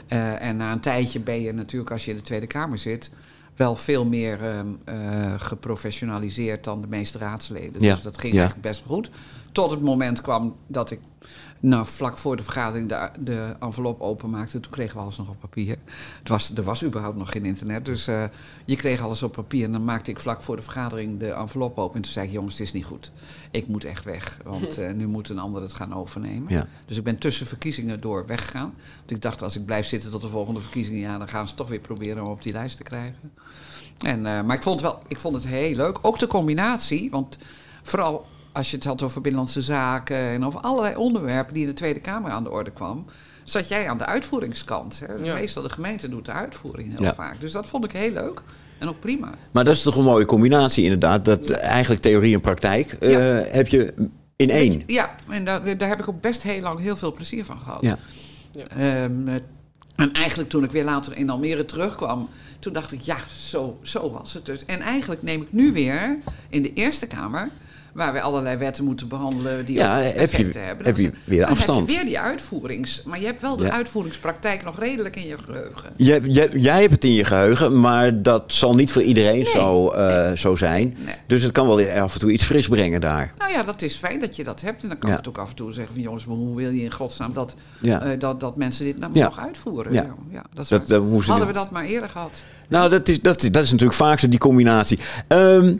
Eh, 0.07 0.41
en 0.41 0.57
na 0.57 0.71
een 0.71 0.79
tijdje 0.79 1.19
ben 1.19 1.41
je 1.41 1.51
natuurlijk, 1.53 1.91
als 1.91 2.05
je 2.05 2.11
in 2.11 2.17
de 2.17 2.23
Tweede 2.23 2.47
Kamer 2.47 2.77
zit... 2.77 3.11
wel 3.55 3.75
veel 3.75 4.05
meer 4.05 4.43
ehm, 4.43 4.67
eh, 4.83 5.33
geprofessionaliseerd 5.37 6.63
dan 6.63 6.81
de 6.81 6.87
meeste 6.87 7.17
raadsleden. 7.17 7.81
Ja, 7.81 7.93
Dus 7.93 8.03
dat 8.03 8.17
ging 8.19 8.33
ja. 8.33 8.39
eigenlijk 8.39 8.67
best 8.67 8.83
wel 8.87 8.95
goed. 8.95 9.09
Tot 9.55 9.71
het 9.71 9.81
moment 9.81 10.21
kwam 10.21 10.55
dat 10.67 10.91
ik... 10.91 10.99
Nou, 11.59 11.85
vlak 11.87 12.17
voor 12.17 12.35
de 12.35 12.43
vergadering 12.43 12.89
de, 12.89 13.09
de 13.19 13.55
envelop 13.59 14.01
openmaakte, 14.01 14.59
toen 14.59 14.71
kregen 14.71 14.95
we 14.95 15.01
alles 15.01 15.17
nog 15.17 15.29
op 15.29 15.39
papier. 15.39 15.77
Het 16.19 16.29
was, 16.29 16.51
er 16.55 16.63
was 16.63 16.83
überhaupt 16.83 17.17
nog 17.17 17.31
geen 17.31 17.45
internet, 17.45 17.85
dus 17.85 18.07
eh, 18.07 18.23
je 18.65 18.75
kreeg 18.75 19.01
alles 19.01 19.23
op 19.23 19.31
papier. 19.31 19.63
En 19.63 19.71
dan 19.71 19.83
maakte 19.83 20.11
ik 20.11 20.19
vlak 20.19 20.43
voor 20.43 20.55
de 20.55 20.61
vergadering 20.61 21.19
de 21.19 21.31
envelop 21.31 21.77
open. 21.77 21.95
En 21.95 22.01
toen 22.01 22.11
zei 22.11 22.25
ik, 22.25 22.31
jongens, 22.31 22.57
het 22.57 22.67
is 22.67 22.73
niet 22.73 22.85
goed. 22.85 23.11
Ik 23.51 23.67
moet 23.67 23.85
echt 23.85 24.03
weg, 24.03 24.37
want 24.43 24.77
eh, 24.77 24.93
nu 24.93 25.07
moet 25.07 25.29
een 25.29 25.39
ander 25.39 25.61
het 25.61 25.73
gaan 25.73 25.93
overnemen. 25.93 26.53
Ja. 26.53 26.67
Dus 26.85 26.97
ik 26.97 27.03
ben 27.03 27.17
tussen 27.17 27.47
verkiezingen 27.47 28.01
door 28.01 28.25
weggegaan. 28.25 28.73
Want 28.97 29.11
ik 29.11 29.21
dacht, 29.21 29.41
als 29.41 29.55
ik 29.55 29.65
blijf 29.65 29.87
zitten 29.87 30.11
tot 30.11 30.21
de 30.21 30.29
volgende 30.29 30.59
verkiezingen... 30.59 30.99
ja, 30.99 31.17
dan 31.17 31.27
gaan 31.27 31.47
ze 31.47 31.55
toch 31.55 31.69
weer 31.69 31.79
proberen 31.79 32.23
om 32.23 32.31
op 32.31 32.43
die 32.43 32.53
lijst 32.53 32.77
te 32.77 32.83
krijgen. 32.83 33.31
En, 33.99 34.25
eh, 34.25 34.43
maar 34.43 34.55
ik 34.55 34.63
vond, 34.63 34.81
het 34.81 34.91
wel, 34.91 35.01
ik 35.07 35.19
vond 35.19 35.35
het 35.35 35.47
heel 35.47 35.75
leuk. 35.75 35.97
Ook 36.01 36.19
de 36.19 36.27
combinatie, 36.27 37.09
want 37.09 37.37
vooral 37.83 38.25
als 38.55 38.69
je 38.69 38.75
het 38.75 38.85
had 38.85 39.01
over 39.01 39.21
binnenlandse 39.21 39.61
zaken... 39.61 40.17
en 40.17 40.45
over 40.45 40.59
allerlei 40.59 40.95
onderwerpen 40.95 41.53
die 41.53 41.63
in 41.63 41.69
de 41.69 41.75
Tweede 41.75 41.99
Kamer 41.99 42.31
aan 42.31 42.43
de 42.43 42.51
orde 42.51 42.71
kwam... 42.71 43.05
zat 43.43 43.67
jij 43.67 43.89
aan 43.89 43.97
de 43.97 44.05
uitvoeringskant. 44.05 45.01
Hè? 45.05 45.25
Ja. 45.25 45.33
Meestal 45.33 45.63
de 45.63 45.69
gemeente 45.69 46.09
doet 46.09 46.25
de 46.25 46.31
uitvoering 46.31 46.89
heel 46.91 47.03
Ja. 47.03 47.13
vaak. 47.13 47.39
Dus 47.39 47.51
dat 47.51 47.67
vond 47.67 47.83
ik 47.85 47.91
heel 47.91 48.11
leuk. 48.11 48.41
En 48.77 48.87
ook 48.87 48.99
prima. 48.99 49.29
Maar 49.51 49.63
dat 49.63 49.75
is 49.75 49.81
toch 49.81 49.95
een 49.95 50.03
mooie 50.03 50.25
combinatie 50.25 50.83
inderdaad. 50.83 51.25
Dat 51.25 51.49
eigenlijk 51.49 52.01
theorie 52.01 52.33
en 52.33 52.41
praktijk 52.41 52.91
eh, 52.91 53.39
heb 53.43 53.67
je 53.67 53.93
in 54.35 54.49
één. 54.49 54.83
Ja, 54.85 55.15
en 55.29 55.45
daar, 55.45 55.77
daar 55.77 55.89
heb 55.89 55.99
ik 55.99 56.09
ook 56.09 56.21
best 56.21 56.43
heel 56.43 56.61
lang 56.61 56.79
heel 56.79 56.97
veel 56.97 57.13
plezier 57.13 57.45
van 57.45 57.59
gehad. 57.59 57.81
Ja. 57.81 57.97
Ehm, 58.69 59.27
eh, 59.27 59.35
en 59.95 60.13
eigenlijk 60.13 60.49
toen 60.49 60.63
ik 60.63 60.71
weer 60.71 60.83
later 60.83 61.17
in 61.17 61.29
Almere 61.29 61.65
terugkwam, 61.65 62.29
toen 62.59 62.73
dacht 62.73 62.91
ik, 62.91 63.01
ja, 63.01 63.17
zo, 63.37 63.79
zo 63.81 64.11
was 64.11 64.33
het 64.33 64.45
dus. 64.45 64.65
En 64.65 64.79
eigenlijk 64.79 65.21
neem 65.21 65.41
ik 65.41 65.51
nu 65.51 65.71
weer 65.73 66.17
in 66.49 66.61
de 66.61 66.73
Eerste 66.73 67.07
Kamer, 67.07 67.49
waar 67.95 68.13
we 68.13 68.21
allerlei 68.21 68.57
wetten 68.57 68.83
moeten 68.83 69.07
behandelen 69.07 69.65
die 69.65 69.75
Ja, 69.75 69.97
heb 69.97 70.13
je- 70.13 70.19
effecten 70.19 70.65
hebben. 70.65 70.85
heb 70.85 70.97
je 70.97 71.11
weer 71.23 71.45
afstand. 71.45 71.79
heb 71.79 71.89
je 71.89 71.95
weer 71.95 72.05
die 72.05 72.19
uitvoerings... 72.19 73.01
Maar 73.05 73.19
je 73.19 73.25
hebt 73.25 73.41
wel 73.41 73.57
de 73.57 73.63
Ja. 73.63 73.71
uitvoeringspraktijk 73.71 74.63
nog 74.63 74.79
redelijk 74.79 75.15
in 75.15 75.27
je 75.27 75.37
geheugen. 75.45 75.89
Jij, 75.97 76.19
jij, 76.23 76.49
jij 76.53 76.79
hebt 76.81 76.91
het 76.93 77.03
in 77.03 77.11
je 77.13 77.23
geheugen, 77.23 77.79
maar 77.79 78.21
dat 78.21 78.43
zal 78.47 78.75
niet 78.75 78.91
voor 78.91 79.01
iedereen 79.01 79.33
Nee. 79.35 79.45
zo, 79.45 79.89
eh, 79.89 80.31
zo 80.31 80.55
zijn. 80.55 80.97
Nee. 81.05 81.15
Dus 81.27 81.41
het 81.41 81.51
kan 81.51 81.67
wel 81.67 81.89
af 81.89 82.13
en 82.13 82.19
toe 82.19 82.31
iets 82.31 82.43
fris 82.43 82.67
brengen 82.67 83.01
daar. 83.01 83.33
Nou 83.37 83.51
ja, 83.51 83.63
dat 83.63 83.81
is 83.81 83.95
fijn 83.95 84.19
dat 84.19 84.35
je 84.35 84.43
dat 84.43 84.61
hebt. 84.61 84.81
En 84.83 84.87
dan 84.89 84.97
kan 84.97 85.09
Ja. 85.09 85.15
ik 85.17 85.25
het 85.25 85.29
ook 85.29 85.37
af 85.37 85.49
en 85.49 85.55
toe 85.55 85.73
zeggen 85.73 85.93
van... 85.93 86.03
jongens, 86.03 86.25
maar 86.25 86.35
hoe 86.35 86.55
wil 86.55 86.69
je 86.69 86.81
in 86.83 86.91
godsnaam 86.91 87.33
dat, 87.33 87.55
eh, 87.81 87.99
dat, 88.19 88.39
dat 88.39 88.57
mensen 88.57 88.85
dit 88.85 88.97
nou 88.99 89.11
nog 89.19 89.39
uitvoeren? 89.39 89.93
Ja. 89.93 90.05
Dat 90.53 90.63
is 90.63 90.69
Dat, 90.69 90.87
dat 90.87 91.03
Hadden 91.25 91.47
we 91.47 91.53
dat 91.53 91.71
maar 91.71 91.83
eerder 91.85 92.09
gehad. 92.09 92.41
Nou, 92.67 92.89
dat 92.89 93.07
is, 93.07 93.21
dat, 93.21 93.43
is, 93.43 93.51
dat 93.51 93.63
is 93.63 93.71
natuurlijk 93.71 93.97
vaak 93.99 94.19
zo, 94.19 94.29
die 94.29 94.39
combinatie. 94.39 94.99
Ehm, 95.27 95.75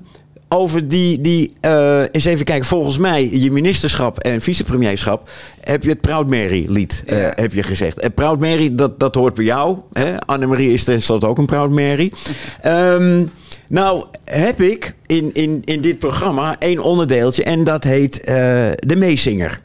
over 0.50 0.88
die, 0.88 1.22
die 1.22 1.54
eh, 1.62 2.02
eens 2.12 2.26
even 2.26 2.46
kijken. 2.46 2.66
Volgens 2.66 2.98
mij, 2.98 3.30
je 3.32 3.52
ministerschap 3.52 4.20
en 4.20 4.42
vicepremierschap... 4.42 5.30
heb 5.62 5.84
je 5.84 5.90
het 5.90 6.02
Proud 6.02 6.28
Mary 6.28 6.66
lied, 6.68 7.04
eh, 7.06 7.28
heb 7.32 7.54
je 7.54 7.64
gezegd. 7.64 8.00
En 8.00 8.14
Proud 8.14 8.40
Mary, 8.40 8.76
dat, 8.76 9.00
dat 9.00 9.16
hoort 9.16 9.34
bij 9.34 9.46
jou. 9.46 9.80
Hè? 9.94 10.20
Annemarie 10.20 10.74
is 10.74 10.84
tenslotte 10.84 11.28
ook 11.28 11.38
een 11.38 11.46
Proud 11.46 11.70
Mary. 11.70 12.12
Ehm, 12.62 13.26
nou, 13.68 14.06
heb 14.24 14.62
ik 14.62 14.96
in, 15.06 15.30
in, 15.34 15.62
in 15.66 15.82
dit 15.82 16.00
programma 16.00 16.56
één 16.60 16.84
onderdeeltje... 16.84 17.44
en 17.44 17.64
dat 17.64 17.84
heet 17.84 18.20
eh, 18.20 18.36
De 18.76 18.96
Meezinger. 18.98 19.62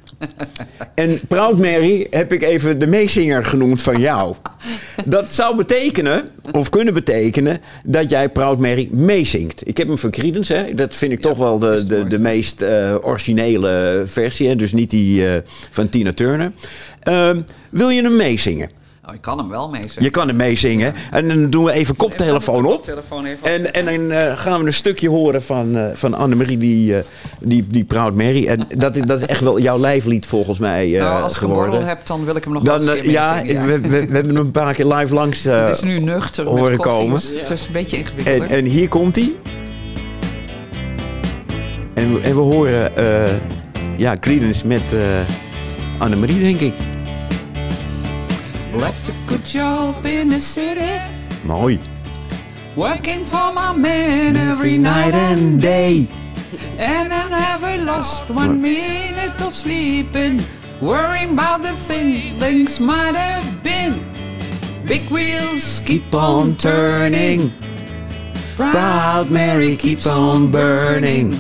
En 0.95 1.21
Proud 1.29 1.59
Mary 1.59 2.07
heb 2.11 2.33
ik 2.33 2.43
even 2.43 2.79
de 2.79 2.87
meezinger 2.87 3.45
genoemd 3.45 3.83
van 3.83 4.01
jou. 4.01 4.35
Dat 5.05 5.33
zou 5.33 5.57
betekenen, 5.57 6.29
of 6.53 6.69
kunnen 6.69 6.95
betekenen, 6.95 7.61
dat 7.85 8.11
jij 8.11 8.29
Proud 8.29 8.59
Mary 8.59 8.89
meezingt. 8.93 9.69
Ik 9.69 9.77
heb 9.77 9.87
hem 9.87 9.99
van 9.99 10.11
Creedence, 10.11 10.55
hè. 10.55 10.75
dat 10.75 10.97
vind 10.97 11.13
ik 11.13 11.21
toch 11.21 11.39
wel 11.39 11.59
de, 11.59 11.87
de, 11.87 12.05
de 12.05 12.19
meest 12.19 12.63
eh, 12.63 12.95
originele 13.01 14.03
versie, 14.07 14.49
hè. 14.49 14.57
dus 14.57 14.73
niet 14.73 14.91
die 14.91 15.27
eh, 15.27 15.43
van 15.71 15.89
Tina 15.89 16.13
Turner. 16.13 16.53
Ehm, 17.01 17.41
wil 17.71 17.89
je 17.89 18.03
hem 18.03 18.17
meezingen? 18.17 18.71
Nou, 19.03 19.15
ik 19.15 19.21
kan 19.21 19.39
hem 19.39 19.49
wel 19.49 19.69
mee 19.71 19.83
zeggen. 19.83 20.03
Je 20.03 20.11
kan 20.11 20.29
hem 20.29 20.37
meezingen. 20.37 20.95
En 21.11 21.29
dan 21.29 21.51
doen 21.51 21.65
we 21.65 21.73
even 21.73 21.97
koptelefoon 21.97 22.65
op. 22.67 22.73
Koptelefoon 22.73 23.25
even 23.25 23.51
En, 23.53 23.75
en 23.75 23.85
dan 23.85 24.11
eh, 24.17 24.39
gaan 24.39 24.61
we 24.61 24.67
een 24.67 24.73
stukje 24.73 25.09
horen 25.09 25.43
van, 25.43 25.77
eh 25.77 25.85
van 25.95 26.15
Annemarie, 26.15 26.57
die, 26.59 26.97
eh, 26.97 27.03
die, 27.41 27.67
die 27.69 27.85
Proud 27.85 28.15
Mary. 28.15 28.47
En 28.47 28.67
dat, 28.77 28.97
is- 28.97 29.03
dat 29.05 29.21
is 29.21 29.27
echt 29.27 29.41
wel 29.41 29.61
jouw 29.61 29.79
lijflied 29.79 30.27
volgens 30.27 30.59
mij 30.59 30.89
nou, 30.89 31.23
als 31.23 31.37
ik 31.37 31.43
een 31.43 31.49
geworden. 31.49 31.71
borrel 31.71 31.89
heb, 31.89 32.07
dan 32.07 32.25
wil 32.25 32.37
ik 32.37 32.45
hem 32.45 32.53
nog 32.53 32.63
Dan, 32.63 32.79
wel 32.79 32.89
eens 32.89 32.97
een 32.99 33.03
keer 33.05 33.13
ja, 33.13 33.35
meezingen, 33.35 33.67
We, 33.67 33.81
we, 33.81 33.89
we 33.89 33.97
hebben 34.15 34.35
hem 34.35 34.45
een 34.45 34.51
paar 34.51 34.75
keer 34.75 34.87
live 34.87 35.15
langs 35.15 35.45
het 35.45 35.69
is 35.77 35.83
nu 35.83 35.99
nuchter 36.01 36.45
met 36.45 36.53
horen 36.53 36.77
koffie, 36.77 36.93
komen. 37.01 37.21
Het 37.41 37.51
is 37.51 37.67
een 37.67 37.73
beetje 37.73 37.97
En, 37.97 38.03
ingewikkelder. 38.03 38.51
en 38.59 38.65
hier 38.65 38.89
komt 38.89 39.17
hij. 39.17 39.33
En, 41.95 42.15
we- 42.15 42.21
en 42.21 42.35
we 42.35 42.41
horen 42.41 42.93
ja, 43.97 44.17
Creedence 44.21 44.67
met 44.67 44.83
Annemarie, 45.99 46.41
denk 46.41 46.61
ik. 46.61 46.75
Left 48.73 49.09
a 49.09 49.15
good 49.27 49.45
job 49.45 50.07
in 50.07 50.29
the 50.29 50.39
city. 50.39 50.81
Mooi. 51.45 51.81
Working 52.77 53.25
for 53.25 53.53
my 53.53 53.75
man 53.75 54.37
every 54.37 54.79
night 54.79 55.13
and 55.13 55.61
day. 55.61 56.09
And 56.79 57.13
I 57.13 57.29
never 57.29 57.85
lost 57.85 58.31
one 58.31 58.63
minute 58.63 59.41
of 59.43 59.55
sleeping. 59.55 60.45
Worrying 60.81 61.33
about 61.33 61.63
the 61.63 61.73
things 61.73 62.79
might 62.79 63.17
have 63.17 63.63
been. 63.63 64.05
Big 64.87 65.03
wheels 65.11 65.81
keep 65.85 66.15
on 66.15 66.57
turning. 66.57 67.53
Proud 68.57 69.31
Mary 69.31 69.77
keeps 69.77 70.07
on 70.07 70.51
burning. 70.51 71.35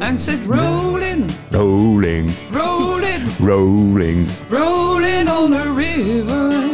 And 0.00 0.18
said 0.18 0.44
rolling, 0.46 1.30
Rolling, 1.50 2.32
rolling, 2.50 3.22
rolling. 3.38 4.26
rolling 4.48 5.28
on 5.28 5.50
the 5.50 5.72
river. 5.72 6.68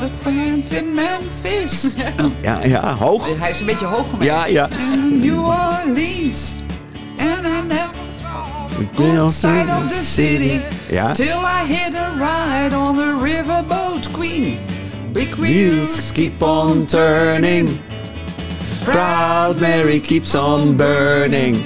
The 0.00 0.10
band 0.24 0.72
in 0.72 0.94
Memphis. 0.94 1.94
Ja, 2.42 2.64
ja, 2.64 2.96
hoog. 2.96 3.38
Hij 3.38 3.50
is 3.50 3.60
een 3.60 3.66
beetje 3.66 3.86
hoog 3.86 4.16
mij. 4.18 4.26
Ja, 4.26 4.46
ja. 4.46 4.68
In 4.70 5.18
New 5.20 5.44
Orleans. 5.44 6.52
And 7.18 7.46
I 7.46 7.60
never 7.66 7.94
saw 8.22 8.68
the 8.76 8.86
good 8.94 9.32
side 9.32 9.68
of 9.68 9.88
the 9.92 10.04
city. 10.04 10.60
Ja. 10.90 11.12
Till 11.12 11.26
I 11.26 11.66
hit 11.72 11.94
a 11.94 12.10
ride 12.16 12.76
on 12.76 12.96
the 12.96 13.18
riverboat 13.22 14.10
queen. 14.12 14.58
Big 15.12 15.34
wheels 15.36 16.12
keep 16.12 16.42
on 16.42 16.86
turning. 16.86 17.80
Proud 18.90 19.60
Mary 19.60 20.00
keeps 20.00 20.34
on 20.34 20.76
burning. 20.76 21.56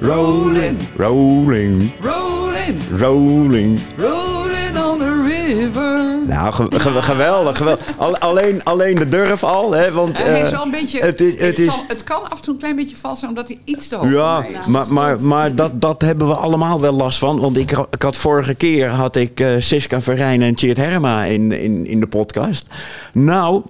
Rolling, 0.00 0.78
rolling, 0.96 1.92
rolling, 2.00 2.80
rolling. 2.96 3.78
rolling 3.96 4.76
on 4.78 4.98
the 4.98 5.24
river. 5.28 6.18
Nou, 6.26 6.52
ge- 6.52 6.66
ge- 6.80 7.02
geweldig, 7.02 7.56
geweldig. 7.56 7.84
Al- 7.96 8.16
alleen, 8.18 8.64
alleen 8.64 8.94
de 8.94 9.08
durf 9.08 9.44
al, 9.44 9.72
hè, 9.72 9.92
want... 9.92 10.18
En 10.18 10.24
hij 10.30 10.40
is 10.40 10.46
eh, 10.50 10.52
wel 10.56 10.64
een 10.64 10.70
beetje. 10.70 11.00
het 11.00 11.20
is- 11.20 11.40
het 11.40 11.58
is- 11.58 11.64
zal- 11.74 11.84
het 11.88 12.04
kan 12.04 12.30
af 12.30 12.36
en 12.38 12.42
toe 12.42 12.52
een 12.54 12.58
klein 12.60 12.76
beetje 12.76 12.96
vals 12.96 13.18
zijn, 13.18 13.30
omdat 13.30 13.48
hij 13.48 13.58
iets 13.64 13.88
te 13.88 13.96
hoog 13.96 14.10
Ja, 14.12 14.44
maar, 14.66 14.86
maar, 14.92 15.22
maar 15.22 15.54
dat, 15.54 15.80
dat 15.80 16.02
hebben 16.02 16.26
we 16.28 16.34
allemaal 16.34 16.80
wel 16.80 16.92
last 16.92 17.18
van. 17.18 17.40
Want 17.40 17.56
ik, 17.58 17.70
ik 17.90 18.02
had 18.02 18.16
vorige 18.16 18.54
keer 18.54 18.88
had 18.88 19.16
ik 19.16 19.40
eh 19.40 19.48
Siska 19.58 20.00
Verijn 20.00 20.42
en 20.42 20.58
Cheert 20.58 20.76
Herma 20.76 21.24
in, 21.24 21.52
in, 21.52 21.86
in 21.86 22.00
de 22.00 22.06
podcast. 22.06 22.66
Nou, 23.12 23.62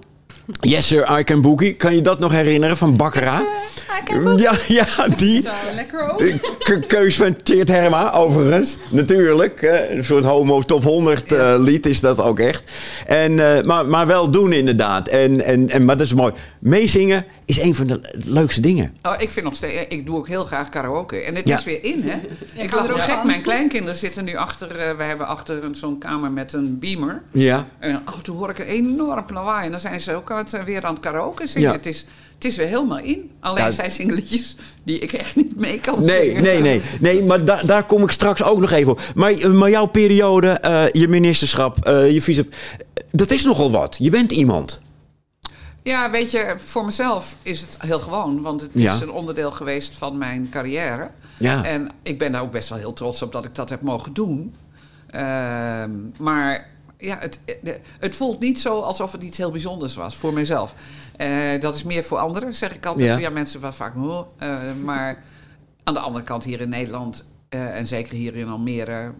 Yes 0.61 0.87
Sir, 0.87 1.19
I 1.19 1.23
Can 1.23 1.41
Boogie. 1.41 1.73
Kan 1.73 1.95
je 1.95 2.01
dat 2.01 2.19
nog 2.19 2.31
herinneren 2.31 2.77
van 2.77 2.95
Bakkera? 2.95 3.41
Ja, 4.37 4.53
ja, 4.67 4.85
die. 5.17 5.41
Zo, 5.41 5.49
lekker 5.75 6.13
ke- 6.59 6.79
keus 6.87 7.15
van 7.15 7.37
Cheert 7.43 7.67
Herma, 7.67 8.13
overigens. 8.13 8.77
Natuurlijk. 8.89 9.61
Een 9.89 10.03
soort 10.03 10.23
homo 10.23 10.61
top 10.61 10.83
100 10.83 11.31
eh, 11.31 11.53
lied 11.57 11.85
is 11.85 11.99
dat 11.99 12.19
ook 12.21 12.39
echt. 12.39 12.63
En, 13.07 13.39
eh, 13.57 13.63
maar, 13.63 13.85
maar 13.85 14.07
wel 14.07 14.31
doen 14.31 14.53
inderdaad. 14.53 15.07
En, 15.07 15.41
en, 15.45 15.69
en, 15.69 15.85
maar 15.85 15.97
dat 15.97 16.05
is 16.05 16.13
mooi. 16.13 16.33
Meezingen 16.59 17.25
is 17.49 17.61
een 17.61 17.75
van 17.75 17.87
de 17.87 17.99
leukste 18.25 18.61
dingen. 18.61 18.97
Oh, 19.03 19.13
ik 19.17 19.29
vind 19.29 19.45
nog 19.45 19.55
steeds, 19.55 19.85
ik 19.89 20.05
doe 20.05 20.17
ook 20.17 20.27
heel 20.27 20.43
graag 20.45 20.69
karaoke. 20.69 21.17
En 21.17 21.35
het 21.35 21.47
Ja. 21.47 21.57
is 21.57 21.63
weer 21.63 21.83
in, 21.83 22.01
hè? 22.03 22.17
ik 22.63 22.73
er 22.73 22.93
ook 22.93 23.01
gek. 23.01 23.23
Mijn 23.23 23.41
kleinkinderen 23.41 23.95
zitten 23.99 24.23
nu 24.25 24.35
achter, 24.35 24.75
eh 24.75 24.97
we 24.97 25.03
hebben 25.03 25.27
achter 25.27 25.63
een- 25.63 25.75
zo'n 25.75 25.97
kamer 25.97 26.31
met 26.31 26.53
een 26.53 26.79
beamer. 26.79 27.21
Ja. 27.33 27.67
En 27.79 28.01
af 28.05 28.15
en 28.15 28.23
toe 28.23 28.37
hoor 28.37 28.49
ik 28.49 28.59
een 28.59 28.65
enorm 28.65 29.25
lawaai. 29.33 29.65
En 29.65 29.71
dan 29.71 29.79
zijn 29.79 30.01
ze 30.01 30.13
ook 30.15 30.29
het, 30.29 30.53
eh, 30.53 30.63
weer 30.63 30.85
aan 30.85 30.93
het 30.93 31.01
karaoke 31.03 31.47
zingen. 31.47 31.67
Ja. 31.69 31.75
Het, 31.75 31.85
is, 31.85 32.05
het 32.35 32.45
is 32.45 32.55
weer 32.55 32.67
helemaal 32.67 32.99
in. 32.99 33.31
Alleen 33.39 33.63
Ja. 33.63 33.71
zij 33.71 33.89
zingen 33.89 34.15
liedjes 34.15 34.55
die 34.83 34.99
ik 34.99 35.11
echt 35.13 35.35
niet 35.35 35.59
mee 35.59 35.79
kan 35.79 36.03
Nee, 36.05 36.25
zingen. 36.27 36.43
nee, 36.43 36.59
nee. 36.61 36.81
Nee, 36.99 37.23
maar 37.23 37.45
da- 37.45 37.63
daar 37.63 37.85
kom 37.85 38.03
ik 38.03 38.11
straks 38.11 38.43
ook 38.43 38.59
nog 38.59 38.71
even 38.71 38.91
op. 38.91 39.01
Maar, 39.15 39.49
maar 39.51 39.69
jouw 39.69 39.85
periode, 39.85 40.49
eh, 40.49 40.83
je 40.91 41.07
ministerschap, 41.07 41.85
eh, 41.85 42.11
je 42.11 42.21
vice... 42.21 42.45
Dat 43.11 43.31
is 43.31 43.43
nogal 43.43 43.71
wat. 43.71 43.95
Je 43.99 44.09
bent 44.09 44.31
iemand. 44.31 44.81
Ja, 45.89 46.09
weet 46.11 46.31
je, 46.31 46.53
voor 46.57 46.85
mezelf 46.85 47.35
is 47.41 47.61
het 47.61 47.77
heel 47.79 47.99
gewoon. 47.99 48.41
Want 48.41 48.61
het 48.61 48.71
Ja. 48.73 48.95
is 48.95 49.01
een 49.01 49.11
onderdeel 49.11 49.51
geweest 49.51 49.97
van 49.97 50.17
mijn 50.17 50.47
carrière. 50.51 51.09
Ja. 51.37 51.63
En 51.63 51.89
ik 52.03 52.17
ben 52.19 52.31
daar 52.31 52.41
ook 52.41 52.51
best 52.51 52.69
wel 52.69 52.77
heel 52.77 52.93
trots 52.93 53.21
op 53.21 53.31
dat 53.31 53.45
ik 53.45 53.55
dat 53.55 53.69
heb 53.69 53.81
mogen 53.81 54.13
doen. 54.13 54.55
Ehm, 55.07 55.91
maar 56.17 56.69
ja, 56.97 57.17
het, 57.19 57.39
het 57.99 58.15
voelt 58.15 58.39
niet 58.39 58.59
zo 58.59 58.79
alsof 58.79 59.11
het 59.11 59.23
iets 59.23 59.37
heel 59.37 59.51
bijzonders 59.51 59.95
was 59.95 60.15
voor 60.15 60.33
mezelf. 60.33 60.73
Eh, 61.17 61.61
dat 61.61 61.75
is 61.75 61.83
meer 61.83 62.03
voor 62.03 62.17
anderen, 62.17 62.55
zeg 62.55 62.75
ik 62.75 62.85
altijd. 62.85 63.07
Ja. 63.07 63.17
Ja, 63.17 63.29
mensen 63.29 63.59
wat 63.59 63.75
vaak... 63.75 63.93
Eh, 64.37 64.57
maar 64.83 65.23
aan 65.83 65.93
de 65.93 65.99
andere 65.99 66.23
kant 66.25 66.43
hier 66.43 66.61
in 66.61 66.69
Nederland... 66.69 67.25
eh, 67.49 67.77
en 67.77 67.87
zeker 67.87 68.13
hier 68.13 68.35
in 68.35 68.47
Almere... 68.47 69.11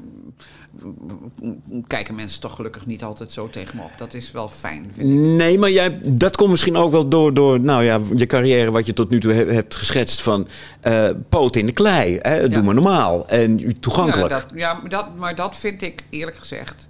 kijken 1.87 2.15
mensen 2.15 2.41
toch 2.41 2.55
gelukkig 2.55 2.85
niet 2.85 3.03
altijd 3.03 3.31
zo 3.31 3.49
tegen 3.49 3.75
me 3.77 3.83
op. 3.83 3.91
Dat 3.97 4.13
is 4.13 4.31
wel 4.31 4.49
fijn. 4.49 4.91
Nee, 5.35 5.59
maar 5.59 5.71
jij, 5.71 5.99
dat 6.03 6.35
komt 6.35 6.49
misschien 6.49 6.75
ook 6.75 6.91
wel 6.91 7.07
door, 7.09 7.33
door 7.33 7.59
nou 7.59 7.83
ja, 7.83 7.99
je 8.15 8.25
carrière 8.25 8.71
wat 8.71 8.85
je 8.85 8.93
tot 8.93 9.09
nu 9.09 9.19
toe 9.19 9.33
he- 9.33 9.53
hebt 9.53 9.75
geschetst 9.75 10.21
van 10.21 10.47
eh 10.81 11.09
poot 11.29 11.55
in 11.55 11.65
de 11.65 11.71
klei. 11.71 12.17
Hè? 12.21 12.41
Doe 12.47 12.57
Ja. 12.57 12.61
maar 12.63 12.73
normaal 12.73 13.27
en 13.27 13.79
toegankelijk. 13.79 14.29
Ja, 14.31 14.39
dat, 14.39 14.47
ja 14.55 14.73
maar, 14.73 14.89
dat, 14.89 15.15
maar 15.17 15.35
dat 15.35 15.57
vind 15.57 15.81
ik 15.81 16.01
eerlijk 16.09 16.37
gezegd. 16.37 16.87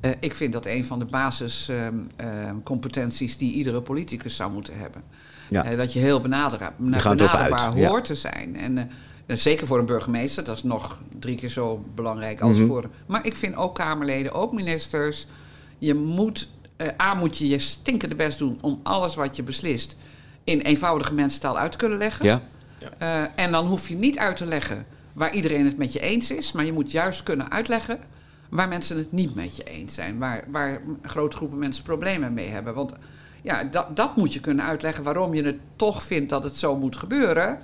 eh, 0.00 0.10
ik 0.20 0.34
vind 0.34 0.52
dat 0.52 0.66
een 0.66 0.84
van 0.84 0.98
de 0.98 1.04
basiscompetenties 1.04 3.36
die 3.36 3.52
iedere 3.52 3.80
politicus 3.80 4.36
zou 4.36 4.52
moeten 4.52 4.74
hebben. 4.78 5.02
Ja. 5.48 5.64
Eh, 5.64 5.76
dat 5.76 5.92
je 5.92 5.98
heel 5.98 6.20
benaderbaar 6.20 6.72
ja. 7.76 7.88
hoort 7.88 8.04
te 8.04 8.14
zijn. 8.14 8.56
En 8.56 8.90
zeker 9.26 9.66
voor 9.66 9.78
een 9.78 9.86
burgemeester, 9.86 10.44
dat 10.44 10.56
is 10.56 10.62
nog 10.62 10.98
drie 11.18 11.36
keer 11.36 11.48
zo 11.48 11.84
belangrijk 11.94 12.40
als 12.40 12.56
Mhm. 12.58 12.66
voor. 12.66 12.88
Maar 13.06 13.26
ik 13.26 13.36
vind 13.36 13.56
ook 13.56 13.74
Kamerleden, 13.74 14.32
ook 14.32 14.52
ministers. 14.52 15.26
Je 15.78 15.94
moet, 15.94 16.48
eh, 16.76 16.88
A, 17.02 17.14
moet 17.14 17.38
je 17.38 17.48
je 17.48 17.58
stinkende 17.58 18.14
best 18.14 18.38
doen 18.38 18.58
om 18.60 18.80
alles 18.82 19.14
wat 19.14 19.36
je 19.36 19.42
beslist 19.42 19.96
in 20.44 20.60
eenvoudige 20.60 21.14
mensentaal 21.14 21.58
uit 21.58 21.72
te 21.72 21.78
kunnen 21.78 21.98
leggen. 21.98 22.24
Ja? 22.26 22.40
Eh, 22.98 23.44
en 23.44 23.52
dan 23.52 23.66
hoef 23.66 23.88
je 23.88 23.94
niet 23.96 24.18
uit 24.18 24.36
te 24.36 24.46
leggen 24.46 24.86
waar 25.12 25.34
iedereen 25.34 25.64
het 25.64 25.76
met 25.76 25.92
je 25.92 26.00
eens 26.00 26.30
is. 26.30 26.52
Maar 26.52 26.64
je 26.64 26.72
moet 26.72 26.90
juist 26.90 27.22
kunnen 27.22 27.50
uitleggen 27.50 27.98
waar 28.48 28.68
mensen 28.68 28.96
het 28.96 29.12
niet 29.12 29.34
met 29.34 29.56
je 29.56 29.64
eens 29.64 29.94
zijn. 29.94 30.18
Waar, 30.18 30.44
waar 30.48 30.80
grote 31.02 31.36
groepen 31.36 31.58
mensen 31.58 31.84
problemen 31.84 32.34
mee 32.34 32.48
hebben. 32.48 32.74
Want 32.74 32.92
ja, 33.42 33.64
dat, 33.64 33.96
dat 33.96 34.16
moet 34.16 34.32
je 34.32 34.40
kunnen 34.40 34.64
uitleggen 34.64 35.04
waarom 35.04 35.34
je 35.34 35.42
het 35.42 35.58
toch 35.76 36.02
vindt 36.02 36.30
dat 36.30 36.44
het 36.44 36.56
zo 36.56 36.76
moet 36.76 36.96
gebeuren. 36.96 37.58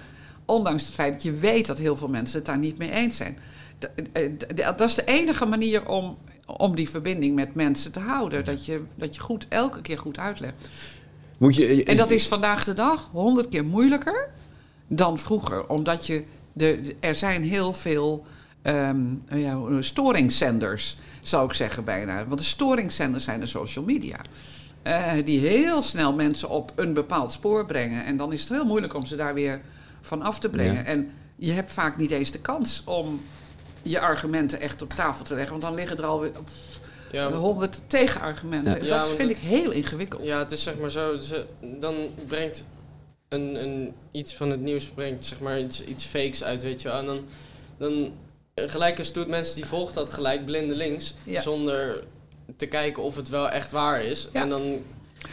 Ondanks 0.50 0.84
het 0.84 0.94
feit 0.94 1.12
dat 1.12 1.22
je 1.22 1.32
weet 1.32 1.66
dat 1.66 1.78
heel 1.78 1.96
veel 1.96 2.08
mensen 2.08 2.36
het 2.36 2.46
daar 2.46 2.58
niet 2.58 2.78
mee 2.78 2.90
eens 2.90 3.16
zijn. 3.16 3.38
Eh, 4.12 4.24
d- 4.36 4.56
Dat 4.78 4.80
is 4.80 4.94
de 4.94 5.04
enige 5.04 5.46
manier 5.46 5.88
om, 5.88 6.16
om 6.46 6.74
die 6.74 6.88
verbinding 6.90 7.34
met 7.34 7.54
mensen 7.54 7.92
te 7.92 8.00
houden. 8.00 8.44
Dat 8.44 8.64
je, 8.66 8.82
dat 8.94 9.14
je 9.14 9.20
goed, 9.20 9.46
elke 9.48 9.80
keer 9.80 9.98
goed 9.98 10.18
uitlegt. 10.18 10.54
Moet 11.38 11.54
je, 11.56 11.84
En 11.84 11.96
dat 11.96 12.10
is 12.10 12.28
vandaag 12.28 12.64
de 12.64 12.72
dag 12.72 13.08
honderd 13.12 13.48
keer 13.48 13.64
moeilijker 13.64 14.28
dan 14.86 15.18
vroeger. 15.18 15.66
Omdat 15.68 16.06
je 16.06 16.24
de, 16.52 16.94
er 17.00 17.14
zijn 17.14 17.42
heel 17.42 17.72
veel 17.72 18.24
ehm, 18.62 19.04
ja, 19.34 19.58
storingszenders, 19.80 20.96
zou 21.20 21.44
ik 21.46 21.52
zeggen 21.54 21.84
bijna. 21.84 22.26
Want 22.26 22.40
de 22.40 22.46
storingszenders 22.46 23.24
zijn 23.24 23.40
de 23.40 23.46
social 23.46 23.84
media. 23.84 24.16
Eh, 24.82 25.12
die 25.24 25.38
heel 25.38 25.82
snel 25.82 26.12
mensen 26.14 26.48
op 26.48 26.72
een 26.74 26.92
bepaald 26.92 27.32
spoor 27.32 27.66
brengen. 27.66 28.04
En 28.04 28.16
dan 28.16 28.32
is 28.32 28.40
het 28.40 28.48
heel 28.48 28.64
moeilijk 28.64 28.94
om 28.94 29.06
ze 29.06 29.16
daar 29.16 29.34
weer 29.34 29.60
van 30.00 30.22
af 30.22 30.38
te 30.38 30.48
brengen. 30.48 30.74
Ja. 30.74 30.84
En 30.84 31.12
je 31.36 31.52
hebt 31.52 31.72
vaak 31.72 31.96
niet 31.96 32.10
eens 32.10 32.30
de 32.30 32.38
kans 32.40 32.82
om 32.84 33.22
je 33.82 34.00
argumenten 34.00 34.60
echt 34.60 34.82
op 34.82 34.90
tafel 34.90 35.24
te 35.24 35.32
leggen. 35.34 35.50
Want 35.50 35.62
dan 35.62 35.74
liggen 35.74 35.98
er 35.98 36.04
alweer 36.04 36.30
Ja, 37.12 37.32
honderd 37.32 37.80
tegenargumenten. 37.86 38.84
Ja. 38.84 38.98
Dat 38.98 39.08
vind 39.08 39.28
het- 39.28 39.30
ik 39.30 39.36
heel 39.36 39.70
ingewikkeld. 39.70 40.26
ja, 40.26 40.38
het 40.38 40.52
is 40.52 40.62
zeg 40.62 40.78
maar 40.78 40.90
zo. 40.90 41.18
Ze, 41.18 41.46
dan 41.80 41.94
brengt 42.26 42.64
een, 43.28 43.62
een, 43.62 43.92
iets 44.10 44.34
van 44.34 44.50
het 44.50 44.60
nieuws 44.60 44.84
brengt 44.86 45.24
zeg 45.24 45.40
maar 45.40 45.60
iets, 45.60 45.84
iets 45.84 46.04
fakes 46.04 46.44
uit, 46.44 46.62
weet 46.62 46.82
je 46.82 46.88
wel. 46.88 46.98
En 46.98 47.06
dan, 47.06 47.20
dan 47.78 48.12
gelijk 48.54 48.98
een 48.98 49.04
stoet 49.04 49.28
mensen 49.28 49.54
die 49.54 49.64
volgt 49.66 49.94
dat 49.94 50.10
gelijk 50.12 50.44
blindelings. 50.44 51.14
Ja. 51.24 51.40
Zonder 51.40 52.04
te 52.56 52.66
kijken 52.66 53.02
of 53.02 53.16
het 53.16 53.28
wel 53.28 53.48
echt 53.48 53.70
waar 53.70 54.02
is. 54.04 54.28
Ja. 54.32 54.40
En 54.40 54.48
dan, 54.48 54.82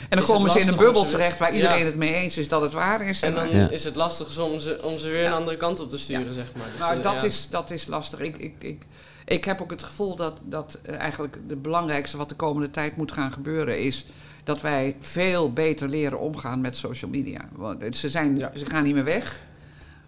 En 0.10 0.18
dan 0.18 0.26
komen 0.26 0.52
ze 0.52 0.60
in 0.60 0.68
een 0.68 0.76
bubbel 0.76 1.04
ze- 1.04 1.10
terecht 1.10 1.40
waar 1.40 1.50
Ja. 1.50 1.56
iedereen 1.56 1.86
het 1.86 1.96
mee 1.96 2.14
eens 2.14 2.38
is 2.38 2.48
dat 2.48 2.62
het 2.62 2.74
waar 2.74 3.02
is. 3.08 3.22
en 3.22 3.34
dan 3.34 3.50
Ja. 3.50 3.70
is 3.70 3.84
het 3.84 3.96
lastig 3.96 4.38
om 4.40 4.60
ze, 4.60 4.80
om 4.84 4.98
ze 5.00 5.10
weer 5.10 5.22
Ja. 5.22 5.28
een 5.28 5.34
andere 5.34 5.58
kant 5.58 5.80
op 5.80 5.90
te 5.90 5.98
sturen, 5.98 6.34
zeg 6.34 6.46
maar. 6.58 6.68
Dus, 6.72 6.80
nou, 6.80 7.02
dat, 7.02 7.14
ja. 7.14 7.24
is, 7.24 7.48
dat 7.50 7.72
is 7.72 7.88
lastig. 7.88 8.20
Ik, 8.20 8.38
ik, 8.38 8.54
ik, 8.60 8.82
ik 9.26 9.44
heb 9.46 9.62
ook 9.62 9.72
het 9.72 9.84
gevoel 9.84 10.16
dat, 10.16 10.40
dat 10.44 10.78
eh, 10.84 10.96
eigenlijk 10.96 11.38
het 11.48 11.62
belangrijkste 11.62 12.18
wat 12.18 12.30
de 12.30 12.36
komende 12.36 12.72
tijd 12.72 12.96
moet 12.98 13.12
gaan 13.12 13.32
gebeuren 13.32 13.80
is 13.84 14.06
dat 14.44 14.62
wij 14.62 14.96
veel 15.02 15.54
beter 15.54 15.90
leren 15.90 16.20
omgaan 16.20 16.62
met 16.62 16.76
social 16.76 17.12
media. 17.12 17.50
Want 17.52 17.98
ze, 17.98 18.10
zijn, 18.10 18.38
Ja. 18.38 18.52
ze 18.56 18.66
gaan 18.66 18.84
niet 18.84 18.94
meer 18.94 19.04
weg, 19.04 19.40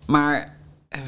maar 0.07 0.57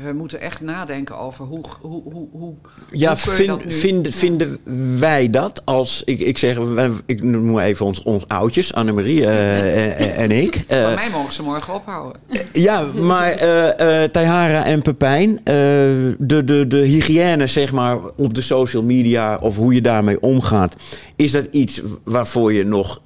we 0.04 0.14
moeten 0.14 0.42
echt 0.42 0.62
nadenken 0.62 1.18
over 1.18 1.46
hoe, 1.46 1.62
hoe, 1.82 2.02
hoe, 2.04 2.28
hoe, 2.32 2.54
Ja, 2.92 3.08
hoe 3.10 3.18
vind- 3.18 3.48
dat 3.48 3.66
nu... 3.66 3.72
vinden, 3.72 4.12
vinden 4.12 4.58
wij 5.00 5.30
dat 5.30 5.62
als... 5.66 6.02
Ik, 6.06 6.20
ik 6.20 6.38
zeg, 6.38 6.58
ik 7.06 7.24
noem 7.24 7.60
even 7.60 7.86
ons, 7.86 8.04
ons 8.04 8.28
oudjes, 8.28 8.74
Annemarie 8.74 9.26
eh, 9.26 10.02
en, 10.02 10.16
en 10.16 10.32
ik. 10.32 10.56
Eh, 10.68 10.84
Van 10.84 10.94
mij 10.94 11.10
mogen 11.10 11.34
ze 11.34 11.44
morgen 11.44 11.74
ophouden. 11.74 12.22
ja, 12.54 12.84
maar 12.84 13.32
eh 13.32 14.04
Taihara 14.04 14.66
en 14.66 14.82
Pepijn, 14.82 15.40
de, 15.44 16.42
de, 16.46 16.68
de 16.68 16.78
hygiëne 16.78 17.48
zeg 17.48 17.72
maar 17.72 17.98
op 18.16 18.34
de 18.34 18.42
social 18.42 18.84
media 18.84 19.38
of 19.38 19.56
hoe 19.56 19.74
je 19.74 19.82
daarmee 19.82 20.22
omgaat, 20.22 20.76
is 21.16 21.32
dat 21.32 21.46
iets 21.52 21.82
waarvoor 22.04 22.54
je 22.54 22.64
nog 22.66 23.02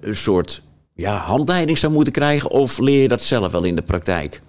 een 0.00 0.16
soort 0.16 0.62
ja, 0.94 1.16
handleiding 1.16 1.78
zou 1.78 1.92
moeten 1.92 2.12
krijgen 2.12 2.50
of 2.50 2.78
leer 2.78 3.02
je 3.02 3.08
dat 3.08 3.22
zelf 3.22 3.52
wel 3.52 3.64
in 3.64 3.76
de 3.76 3.82
praktijk? 3.82 4.40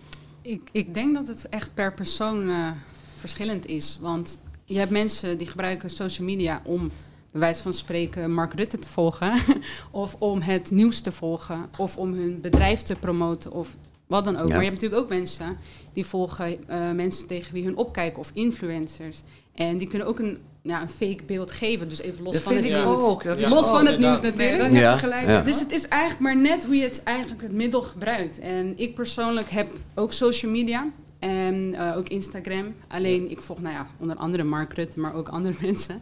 Ik, 0.47 0.69
ik 0.71 0.93
denk 0.93 1.13
dat 1.13 1.27
het 1.27 1.49
echt 1.49 1.73
per 1.73 1.93
persoon 1.93 2.49
eh, 2.49 2.71
verschillend 3.19 3.65
is. 3.65 3.97
Want 4.01 4.39
je 4.65 4.77
hebt 4.77 4.91
mensen 4.91 5.37
die 5.37 5.47
gebruiken 5.47 5.89
social 5.89 6.27
media 6.27 6.61
om 6.63 6.91
bij 7.31 7.39
wijze 7.39 7.61
van 7.61 7.73
spreken 7.73 8.33
Mark 8.33 8.53
Rutte 8.53 8.79
te 8.79 8.87
volgen, 8.87 9.39
of 9.91 10.15
om 10.19 10.41
het 10.41 10.71
nieuws 10.71 11.01
te 11.01 11.11
volgen, 11.11 11.69
of 11.77 11.97
om 11.97 12.13
hun 12.13 12.41
bedrijf 12.41 12.81
te 12.81 12.95
promoten, 12.95 13.51
of 13.51 13.75
wat 14.05 14.25
dan 14.25 14.37
ook. 14.37 14.47
Ja. 14.47 14.53
Maar 14.53 14.63
je 14.63 14.69
hebt 14.69 14.81
natuurlijk 14.81 15.01
ook 15.01 15.17
mensen 15.17 15.57
die 15.93 16.05
volgen 16.05 16.67
eh, 16.67 16.91
mensen 16.91 17.27
tegen 17.27 17.53
wie 17.53 17.63
hun 17.63 17.77
opkijken, 17.77 18.19
of 18.19 18.31
influencers. 18.33 19.21
En 19.53 19.77
die 19.77 19.87
kunnen 19.87 20.07
ook 20.07 20.19
een, 20.19 20.37
ja, 20.67 20.81
een 20.81 20.89
fake 20.89 21.23
beeld 21.25 21.51
geven, 21.51 21.89
dus 21.89 22.01
even 22.01 22.23
los 22.23 22.33
Dat 22.33 22.41
van 22.41 22.53
vind 22.53 22.65
het 22.65 22.73
ik 22.77 22.83
nieuws. 22.85 23.01
ook. 23.01 23.23
Dat 23.23 23.39
is 23.39 23.49
Los 23.49 23.65
ook- 23.65 23.75
van 23.75 23.85
het 23.85 23.99
nieuws. 23.99 24.21
Nee, 24.21 24.31
natuurlijk. 24.31 24.61
heb 24.63 24.81
Ja, 24.81 24.91
je 24.93 24.97
gelijk 24.97 25.27
ja. 25.27 25.41
Dus 25.41 25.59
het 25.59 25.71
is 25.71 25.87
eigenlijk 25.87 26.21
maar 26.21 26.37
net 26.37 26.65
hoe 26.65 26.75
je 26.75 26.83
het 26.83 27.01
eigenlijk 27.03 27.41
het 27.41 27.51
middel 27.51 27.81
gebruikt. 27.81 28.39
En 28.39 28.73
ik 28.75 28.95
persoonlijk 28.95 29.49
heb 29.49 29.67
ook 29.95 30.13
social 30.13 30.51
media 30.51 30.87
en 31.19 31.73
eh, 31.77 31.97
ook 31.97 32.07
Instagram. 32.07 32.73
Alleen 32.87 33.31
ik 33.31 33.39
volg, 33.39 33.61
nou 33.61 33.73
ja, 33.73 33.87
onder 33.99 34.15
andere 34.15 34.43
Mark 34.43 34.73
Rutte, 34.73 34.99
maar 34.99 35.13
ook 35.15 35.27
andere 35.27 35.55
mensen. 35.67 36.01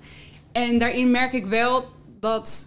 En 0.51 0.77
daarin 0.79 1.11
merk 1.11 1.33
ik 1.33 1.45
wel 1.45 1.85
dat 2.19 2.65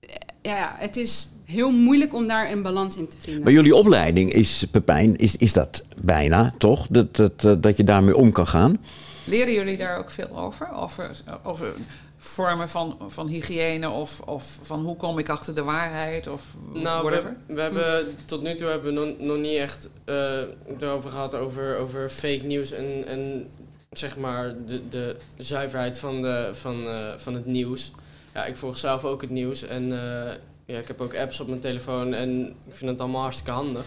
eh, 0.00 0.08
ja, 0.42 0.56
ja, 0.56 0.74
het 0.78 0.96
is 0.96 1.28
heel 1.44 1.70
moeilijk 1.70 2.14
om 2.14 2.26
daar 2.26 2.50
een 2.50 2.62
balans 2.62 2.96
in 2.96 3.08
te 3.08 3.16
vinden. 3.20 3.42
Maar 3.42 3.52
jullie 3.52 3.74
opleiding 3.74 4.32
is, 4.32 4.66
Pepijn, 4.70 5.16
is, 5.16 5.36
is 5.36 5.52
dat 5.52 5.84
bijna, 6.02 6.54
toch? 6.58 6.86
Dat, 6.90 7.16
dat, 7.16 7.40
dat, 7.40 7.62
dat 7.62 7.76
je 7.76 7.84
daarmee 7.84 8.16
om 8.16 8.32
kan 8.32 8.46
gaan? 8.46 8.78
Leren 9.24 9.52
jullie 9.52 9.76
daar 9.76 9.98
ook 9.98 10.10
veel 10.10 10.38
over? 10.38 10.72
Over, 10.72 11.10
over 11.42 11.72
vormen 12.18 12.68
van, 12.68 12.98
van 13.08 13.26
hygiëne 13.26 13.90
of, 13.90 14.20
of 14.20 14.58
van 14.62 14.84
hoe 14.84 14.96
kom 14.96 15.18
ik 15.18 15.28
achter 15.28 15.54
de 15.54 15.62
waarheid 15.62 16.26
of 16.26 16.42
Nou, 16.72 17.04
we, 17.04 17.10
whatever? 17.10 17.36
we 17.46 17.60
hebben, 17.60 18.16
tot 18.24 18.42
nu 18.42 18.54
toe 18.54 18.68
hebben 18.68 18.94
we 18.94 19.00
nog, 19.00 19.18
nog 19.18 19.36
niet 19.36 19.58
echt 19.58 19.88
eh, 20.04 20.40
erover 20.80 21.10
gehad 21.10 21.34
over, 21.34 21.76
over 21.76 22.10
fake 22.10 22.46
nieuws 22.46 22.72
en, 22.72 23.06
en 23.06 23.50
zeg 23.90 24.16
maar 24.16 24.54
de, 24.66 24.88
de 24.88 25.16
zuiverheid 25.36 25.98
van, 25.98 26.22
de, 26.22 26.50
van, 26.52 26.86
eh, 26.88 27.12
van 27.16 27.34
het 27.34 27.46
nieuws. 27.46 27.90
Ja, 28.34 28.44
ik 28.44 28.56
volg 28.56 28.76
zelf 28.76 29.04
ook 29.04 29.20
het 29.20 29.30
nieuws 29.30 29.62
en 29.62 29.82
eh, 29.92 30.32
ja, 30.64 30.78
ik 30.78 30.88
heb 30.88 31.00
ook 31.00 31.16
apps 31.16 31.40
op 31.40 31.48
mijn 31.48 31.60
telefoon 31.60 32.14
en 32.14 32.46
ik 32.68 32.74
vind 32.74 32.90
het 32.90 33.00
allemaal 33.00 33.22
hartstikke 33.22 33.52
handig. 33.52 33.84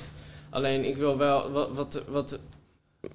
Alleen 0.50 0.86
ik 0.86 0.98
wil 0.98 1.18
wel, 1.18 1.52
wat, 1.52 1.70
wat, 1.74 2.04
wat, 2.08 2.40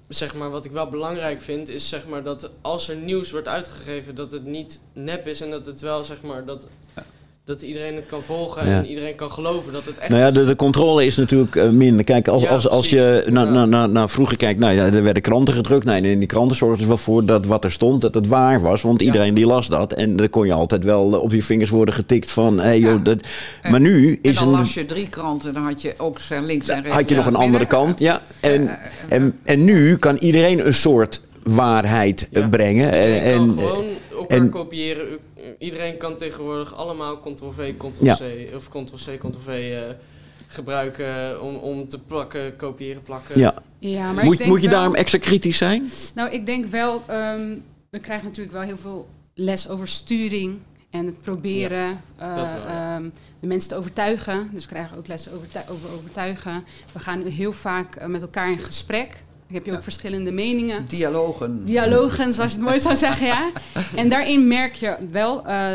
zeg 0.07 0.33
maar, 0.35 0.49
wat 0.49 0.65
ik 0.65 0.71
wel 0.71 0.89
belangrijk 0.89 1.41
vind, 1.41 1.69
is 1.69 1.89
zeg 1.89 2.07
maar 2.07 2.23
dat 2.23 2.51
als 2.61 2.89
er 2.89 2.95
nieuws 2.95 3.31
wordt 3.31 3.47
uitgegeven, 3.47 4.15
dat 4.15 4.31
het 4.31 4.45
niet 4.45 4.81
nep 4.93 5.27
is 5.27 5.41
en 5.41 5.51
dat 5.51 5.65
het 5.65 5.81
wel 5.81 6.03
zeg 6.03 6.21
maar 6.21 6.45
dat, 6.45 6.67
dat 7.45 7.61
iedereen 7.61 7.95
het 7.95 8.07
kan 8.07 8.21
volgen 8.21 8.67
Ja. 8.69 8.77
en 8.77 8.85
iedereen 8.85 9.15
kan 9.15 9.31
geloven 9.31 9.73
dat 9.73 9.85
het 9.85 9.97
echt 9.97 10.09
Nou 10.09 10.21
ja, 10.21 10.31
de, 10.31 10.45
de 10.45 10.55
controle 10.55 11.05
is 11.05 11.15
natuurlijk 11.15 11.55
eh, 11.55 11.69
minder. 11.69 12.03
Kijk, 12.05 12.27
als, 12.27 12.43
Ja, 12.43 12.49
als, 12.49 12.67
als 12.69 12.89
je 12.89 13.23
naar 13.29 13.67
naar 13.67 13.89
naar 13.89 14.09
vroeger 14.09 14.37
kijkt, 14.37 14.59
nou 14.59 14.73
ja, 14.73 14.85
er 14.85 15.03
werden 15.03 15.21
kranten 15.21 15.53
gedrukt. 15.53 15.85
Nee, 15.85 15.97
en 15.97 16.05
in 16.05 16.19
die 16.19 16.27
kranten 16.27 16.57
zorgden 16.57 16.79
ze 16.81 16.87
wel 16.87 16.97
voor 16.97 17.25
dat 17.25 17.45
wat 17.45 17.63
er 17.63 17.71
stond, 17.71 18.01
dat 18.01 18.13
het 18.13 18.27
waar 18.27 18.61
was. 18.61 18.81
Want 18.81 18.99
Ja. 18.99 19.05
iedereen 19.05 19.33
die 19.33 19.45
las 19.45 19.67
dat. 19.67 19.93
En 19.93 20.15
dan 20.15 20.29
kon 20.29 20.45
je 20.45 20.53
altijd 20.53 20.83
wel 20.83 21.13
eh, 21.13 21.21
op 21.21 21.31
je 21.31 21.43
vingers 21.43 21.69
worden 21.69 21.93
getikt 21.93 22.31
van, 22.31 22.59
hé 22.59 22.71
joh, 22.71 23.03
dat... 23.03 23.17
En- 23.61 23.71
Maar 23.71 23.79
nu 23.81 24.11
En 24.11 24.19
is 24.31 24.35
dan 24.35 24.47
een... 24.47 24.53
las 24.53 24.73
je 24.73 24.85
drie 24.85 25.09
kranten, 25.09 25.53
dan 25.53 25.63
had 25.63 25.81
je 25.81 25.93
ook 25.97 26.19
zijn 26.19 26.45
links 26.45 26.67
en 26.67 26.81
rechts. 26.81 26.97
had 26.97 27.09
je 27.09 27.15
nog 27.15 27.25
een 27.25 27.35
andere 27.35 27.65
binnen. 27.67 27.67
kant, 27.85 27.99
ja. 27.99 28.21
En, 28.39 28.67
Eh, 28.67 28.73
eh, 28.73 28.77
en, 29.09 29.39
en 29.43 29.63
nu 29.63 29.97
kan 29.97 30.15
iedereen 30.17 30.65
een 30.65 30.73
soort 30.73 31.21
waarheid 31.43 32.29
eh, 32.31 32.41
Ja. 32.41 32.47
brengen. 32.47 32.91
En, 32.91 33.21
en, 33.21 33.37
kan 33.55 33.57
gewoon 33.57 33.85
elkaar 34.19 34.37
en- 34.37 34.49
kopiëren. 34.49 35.05
Iedereen 35.59 35.97
kan 35.97 36.17
tegenwoordig 36.17 36.75
allemaal 36.75 37.19
Ctrl-V, 37.19 37.73
Ja. 38.01 38.13
Ctrl-C 38.15 38.55
of 38.55 38.69
Ctrl-C, 38.69 39.17
Ctrl-V 39.19 39.47
eh, 39.47 39.95
gebruiken 40.47 41.41
om, 41.41 41.55
om 41.55 41.87
te 41.87 41.99
plakken, 41.99 42.55
kopiëren, 42.55 43.03
plakken. 43.03 43.39
ja. 43.39 43.53
Ja, 43.79 44.11
maar 44.11 44.23
ik 44.23 44.29
Moet, 44.29 44.37
denk 44.37 44.49
moet 44.49 44.61
je 44.61 44.67
wel- 44.69 44.75
daarom 44.77 44.95
extra 44.95 45.19
kritisch 45.19 45.57
zijn? 45.57 45.89
Nou, 46.15 46.29
ik 46.29 46.45
denk 46.45 46.65
wel, 46.65 47.01
ehm, 47.07 47.57
we 47.89 47.99
krijgen 47.99 48.25
natuurlijk 48.25 48.53
wel 48.55 48.61
heel 48.65 48.77
veel 48.77 49.09
les 49.33 49.69
over 49.69 49.87
sturing 49.87 50.59
en 50.89 51.05
het 51.05 51.21
proberen 51.21 52.01
eh, 52.17 52.35
dat 52.35 52.51
wel, 52.51 52.57
ja. 52.61 52.95
ehm, 52.95 53.09
de 53.39 53.47
mensen 53.47 53.69
te 53.69 53.75
overtuigen. 53.75 54.49
Dus 54.53 54.63
we 54.63 54.69
krijgen 54.69 54.97
ook 54.97 55.07
lessen 55.07 55.31
over, 55.33 55.47
over 55.69 55.89
overtuigen. 55.95 56.63
We 56.91 56.99
gaan 56.99 57.21
heel 57.25 57.51
vaak 57.51 57.95
eh, 57.95 58.07
met 58.07 58.21
elkaar 58.21 58.51
in 58.51 58.59
gesprek. 58.59 59.23
Heb 59.51 59.65
je 59.65 59.71
ook 59.71 59.77
Ja. 59.77 59.83
verschillende 59.83 60.31
meningen. 60.31 60.87
Dialogen. 60.87 61.63
Dialogen, 61.65 62.33
zoals 62.33 62.51
je 62.51 62.57
het 62.57 62.67
mooi 62.67 62.79
zou 62.79 62.95
zeggen, 62.95 63.27
ja. 63.27 63.51
En 63.95 64.09
daarin 64.09 64.47
merk 64.47 64.73
je 64.73 64.95
wel 65.11 65.45
eh, 65.45 65.67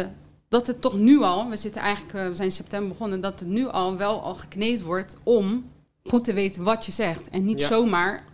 dat 0.49 0.66
het 0.66 0.81
toch 0.81 0.99
nu 0.99 1.22
al, 1.22 1.49
we 1.49 1.57
zitten 1.57 1.81
eigenlijk, 1.81 2.14
eh, 2.18 2.29
we 2.29 2.35
zijn 2.35 2.49
in 2.49 2.55
september 2.55 2.89
begonnen, 2.89 3.20
dat 3.20 3.41
het 3.41 3.49
nu 3.49 3.66
al 3.66 3.97
wel 3.97 4.22
al 4.22 4.35
gekneed 4.35 4.83
wordt 4.83 5.16
om 5.22 5.70
goed 6.05 6.24
te 6.24 6.33
weten 6.33 6.62
wat 6.62 6.87
je 6.87 6.93
zegt. 6.93 7.29
En 7.29 7.45
niet 7.45 7.61
Ja. 7.61 7.66
zomaar 7.66 8.24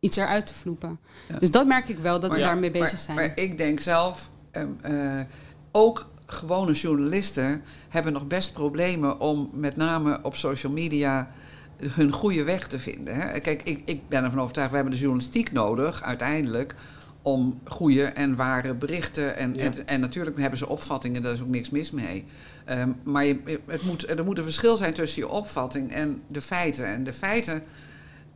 iets 0.00 0.16
eruit 0.16 0.46
te 0.46 0.54
vloepen. 0.54 0.98
Ja. 1.28 1.38
Dus 1.38 1.50
dat 1.50 1.66
merk 1.66 1.88
ik 1.88 1.98
wel, 1.98 2.20
dat 2.20 2.34
we 2.34 2.40
daarmee 2.40 2.70
bezig 2.70 2.92
maar, 2.92 3.00
zijn. 3.00 3.16
Maar 3.16 3.32
ik 3.38 3.58
denk 3.58 3.80
zelf, 3.80 4.30
ehm, 4.50 4.68
eh, 4.80 5.20
ook 5.72 6.06
gewone 6.26 6.72
journalisten 6.72 7.62
hebben 7.88 8.12
nog 8.12 8.26
best 8.26 8.52
problemen 8.52 9.20
om 9.20 9.50
met 9.52 9.76
name 9.76 10.18
op 10.22 10.36
social 10.36 10.72
media 10.72 11.30
hun 11.82 12.12
goede 12.12 12.44
weg 12.44 12.66
te 12.66 12.78
vinden. 12.78 13.14
Hè? 13.14 13.40
Kijk, 13.40 13.62
ik, 13.64 13.82
ik 13.84 14.08
ben 14.08 14.24
ervan 14.24 14.40
overtuigd, 14.40 14.70
we 14.70 14.76
hebben 14.76 14.94
de 14.94 15.00
journalistiek 15.00 15.52
nodig 15.52 16.02
uiteindelijk 16.02 16.74
om 17.22 17.60
goede 17.64 18.02
en 18.04 18.36
ware 18.36 18.74
berichten. 18.74 19.36
En, 19.36 19.54
Ja. 19.54 19.60
en, 19.62 19.86
en 19.86 20.00
natuurlijk 20.00 20.38
hebben 20.38 20.58
ze 20.58 20.68
opvattingen, 20.68 21.22
daar 21.22 21.32
is 21.32 21.40
ook 21.40 21.48
niks 21.48 21.70
mis 21.70 21.90
mee. 21.90 22.24
Ehm, 22.64 22.88
maar 23.02 23.24
je, 23.24 23.60
het 23.66 23.82
moet, 23.82 24.08
er 24.10 24.24
moet 24.24 24.38
een 24.38 24.44
verschil 24.44 24.76
zijn 24.76 24.94
tussen 24.94 25.22
je 25.22 25.28
opvatting 25.28 25.92
en 25.92 26.22
de 26.28 26.40
feiten. 26.40 26.86
En 26.86 27.04
de 27.04 27.12
feiten, 27.12 27.62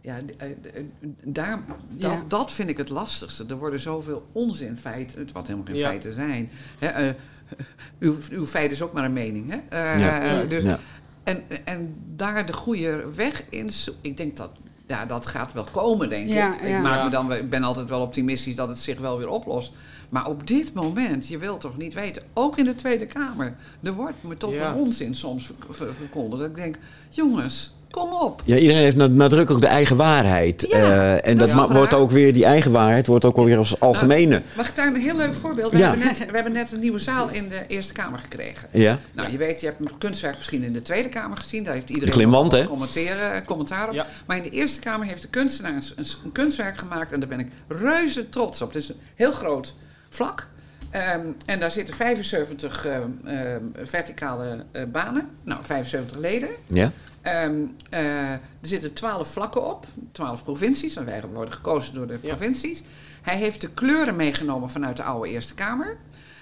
ja, 0.01 0.17
eh, 0.39 0.49
d- 0.49 0.85
daar, 1.25 1.63
dat, 1.91 2.11
Ja. 2.11 2.23
dat 2.29 2.53
vind 2.53 2.69
ik 2.69 2.77
het 2.77 2.89
lastigste. 2.89 3.45
Er 3.49 3.57
worden 3.57 3.81
zoveel 3.81 4.27
onzinfeiten, 4.33 5.29
wat 5.33 5.47
helemaal 5.47 5.67
geen 5.67 5.77
Ja. 5.77 5.87
feiten 5.89 6.15
zijn. 6.15 6.51
Hè, 6.79 6.87
eh, 6.87 7.15
uw, 7.99 8.17
uw 8.31 8.47
feit 8.47 8.71
is 8.71 8.83
ook 8.83 8.93
maar 8.93 9.05
een 9.05 9.13
mening. 9.13 9.51
Hè? 9.51 9.57
Eh, 9.69 10.01
Ja. 10.01 10.41
eh, 10.43 10.49
dus, 10.49 10.63
Ja. 10.65 10.79
En, 11.23 11.43
en 11.65 11.95
daar 12.17 12.47
de 12.47 12.53
goede 12.53 13.05
weg 13.15 13.43
in 13.51 13.71
Ik 14.01 14.17
denk 14.17 14.37
dat 14.37 14.51
ja, 14.87 15.07
dat 15.07 15.27
gaat 15.27 15.53
wel 15.53 15.67
komen, 15.73 16.09
denk 16.09 16.29
Ja, 16.29 16.55
ik. 16.55 16.61
Ik, 16.61 16.81
maak 16.83 16.99
Ja. 16.99 17.05
me 17.05 17.11
dan, 17.11 17.33
ik 17.33 17.51
ben 17.51 17.63
altijd 17.65 17.89
wel 17.89 18.01
optimistisch 18.01 18.55
dat 18.57 18.69
het 18.69 18.79
zich 18.79 18.99
wel 19.01 19.19
weer 19.19 19.29
oplost. 19.29 19.73
Maar 20.09 20.27
op 20.27 20.47
dit 20.47 20.75
moment, 20.75 21.29
je 21.29 21.39
wilt 21.39 21.61
toch 21.61 21.77
niet 21.77 21.95
weten, 21.95 22.23
ook 22.35 22.59
in 22.59 22.65
de 22.65 22.75
Tweede 22.75 23.07
Kamer, 23.07 23.57
er 23.83 23.93
wordt 23.93 24.23
me 24.23 24.37
toch 24.37 24.53
Ja. 24.53 24.69
een 24.71 24.75
onzin 24.75 25.15
soms 25.15 25.47
ver- 25.47 25.75
ver- 25.75 25.95
verkondigd. 25.95 26.41
Dat 26.41 26.51
ik 26.51 26.57
denk, 26.57 26.77
jongens, 27.09 27.75
kom 27.91 28.13
op. 28.13 28.43
Ja, 28.45 28.57
iedereen 28.57 28.83
heeft 28.83 28.97
nad- 28.97 29.11
nadrukkelijk 29.11 29.65
de 29.65 29.71
eigen 29.71 29.97
waarheid. 29.97 30.65
Ja, 30.69 30.77
Eh, 30.79 31.31
en 31.31 31.37
dat 31.37 31.51
dat, 31.51 31.71
wordt 31.71 31.95
ook 31.95 32.11
weer, 32.11 32.33
die 32.33 32.45
eigen 32.45 32.71
waarheid 32.73 33.07
wordt 33.07 33.25
ook 33.25 33.37
alweer 33.37 33.59
als 33.59 33.81
algemene. 33.81 34.43
Mag 34.57 34.69
ik 34.69 34.77
daar 34.77 34.87
een 34.87 34.97
heel 34.97 35.17
leuk 35.17 35.35
voorbeeld? 35.35 35.73
We, 35.73 35.79
Ja. 35.79 35.89
hebben, 35.89 36.07
net, 36.07 36.19
we 36.19 36.25
hebben 36.35 36.53
net 36.53 36.73
een 36.73 36.81
nieuwe 36.81 36.99
zaal 36.99 37.29
in 37.29 37.49
de 37.49 37.61
Eerste 37.69 37.93
Kamer 37.93 38.19
gekregen. 38.19 38.69
ja? 38.73 38.99
Nou, 39.13 39.31
je 39.31 39.37
weet, 39.37 39.61
je 39.61 39.67
hebt 39.67 39.81
een 39.81 39.99
kunstwerk 39.99 40.37
misschien 40.37 40.63
in 40.63 40.73
de 40.73 40.83
Tweede 40.83 41.09
Kamer 41.09 41.37
gezien. 41.37 41.65
Daar 41.65 41.75
heeft 41.75 41.91
iedereen 41.91 42.33
hè? 42.53 42.65
commenteren, 42.67 43.45
commentaar 43.45 43.89
op. 43.89 43.95
Ja. 43.95 44.07
Maar 44.27 44.37
in 44.37 44.43
de 44.43 44.51
Eerste 44.51 44.81
Kamer 44.81 45.07
heeft 45.07 45.23
de 45.23 45.29
kunstenaar 45.29 45.73
een, 45.73 45.83
een, 45.97 46.05
een 46.25 46.33
kunstwerk 46.33 46.79
gemaakt. 46.79 47.13
En 47.13 47.21
daar 47.21 47.29
ben 47.29 47.41
ik 47.41 47.49
reuze 47.69 48.29
trots 48.29 48.63
op. 48.63 48.73
Het 48.73 48.83
is 48.83 48.89
een 48.89 48.97
heel 49.15 49.33
groot 49.33 49.75
vlak. 50.11 50.49
Ehm, 50.91 51.21
en 51.47 51.61
daar 51.61 51.71
zitten 51.71 51.95
75 51.95 52.87
ehm, 52.87 53.03
ehm, 53.25 53.61
verticale 53.85 54.65
eh, 54.73 54.83
banen. 54.93 55.29
Nou, 55.45 55.61
75 55.65 56.19
leden. 56.19 56.49
Ja? 56.67 56.91
Ehm, 57.23 57.61
eh, 57.91 58.31
er 58.33 58.41
zitten 58.63 58.93
12 58.93 59.33
vlakken 59.33 59.71
op. 59.71 59.87
12 60.13 60.45
provincies. 60.45 60.97
En 60.97 61.05
wij 61.05 61.23
worden 61.33 61.55
gekozen 61.55 61.95
door 61.95 62.07
de 62.07 62.19
Ja. 62.23 62.29
provincies. 62.29 62.83
Hij 63.23 63.37
heeft 63.37 63.61
de 63.61 63.71
kleuren 63.71 64.17
meegenomen 64.17 64.71
vanuit 64.71 64.97
de 64.97 65.03
oude 65.03 65.29
Eerste 65.31 65.55
Kamer. 65.55 65.97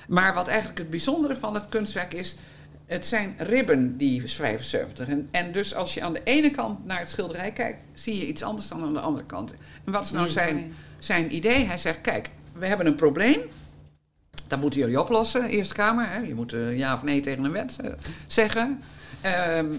Maar 0.08 0.34
wat 0.34 0.48
eigenlijk 0.48 0.78
het 0.78 0.90
bijzondere 0.90 1.36
van 1.36 1.54
het 1.54 1.68
kunstwerk 1.68 2.14
is... 2.14 2.36
Het 2.86 3.06
zijn 3.06 3.34
ribben, 3.38 3.96
die 3.96 4.30
75. 4.30 5.08
En, 5.08 5.28
en 5.30 5.52
dus 5.52 5.74
als 5.74 5.94
je 5.94 6.02
aan 6.02 6.12
de 6.12 6.20
ene 6.24 6.50
kant 6.50 6.84
naar 6.86 6.98
het 6.98 7.08
schilderij 7.08 7.52
kijkt... 7.52 7.84
zie 7.94 8.16
je 8.16 8.26
iets 8.26 8.42
anders 8.42 8.68
dan 8.68 8.82
aan 8.82 8.92
de 8.92 9.00
andere 9.00 9.26
kant. 9.26 9.52
En 9.84 9.92
wat 9.92 10.04
is 10.04 10.10
nou 10.10 10.26
Mm, 10.26 10.32
zijn, 10.32 10.74
zijn 10.98 11.34
idee? 11.34 11.64
Hij 11.64 11.78
zegt, 11.78 12.00
kijk, 12.00 12.30
we 12.52 12.66
hebben 12.66 12.86
een 12.86 12.94
probleem. 12.94 13.38
Dat 14.46 14.60
moeten 14.60 14.80
jullie 14.80 15.00
oplossen, 15.00 15.44
Eerste 15.44 15.74
Kamer. 15.74 16.10
Hè? 16.10 16.18
Je 16.18 16.34
moet 16.34 16.52
eh, 16.52 16.78
ja 16.78 16.94
of 16.94 17.02
nee 17.02 17.20
tegen 17.20 17.44
een 17.44 17.52
wet 17.52 17.76
eh, 17.80 17.90
zeggen. 18.26 18.80
Ehm, 19.20 19.72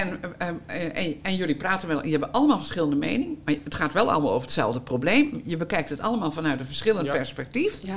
en, 0.00 0.20
ehm, 0.38 0.54
en, 0.66 1.14
en 1.22 1.36
jullie 1.36 1.56
praten 1.56 1.88
wel, 1.88 2.06
je 2.06 2.18
hebt 2.18 2.32
allemaal 2.32 2.58
verschillende 2.58 2.96
meningen, 2.96 3.38
maar 3.44 3.54
het 3.64 3.74
gaat 3.74 3.92
wel 3.92 4.10
allemaal 4.12 4.30
over 4.30 4.42
hetzelfde 4.42 4.80
probleem. 4.80 5.40
Je 5.44 5.56
bekijkt 5.56 5.88
het 5.88 6.00
allemaal 6.00 6.32
vanuit 6.32 6.60
een 6.60 6.66
verschillend 6.66 7.06
Ja. 7.06 7.12
perspectief. 7.12 7.78
Ja. 7.82 7.96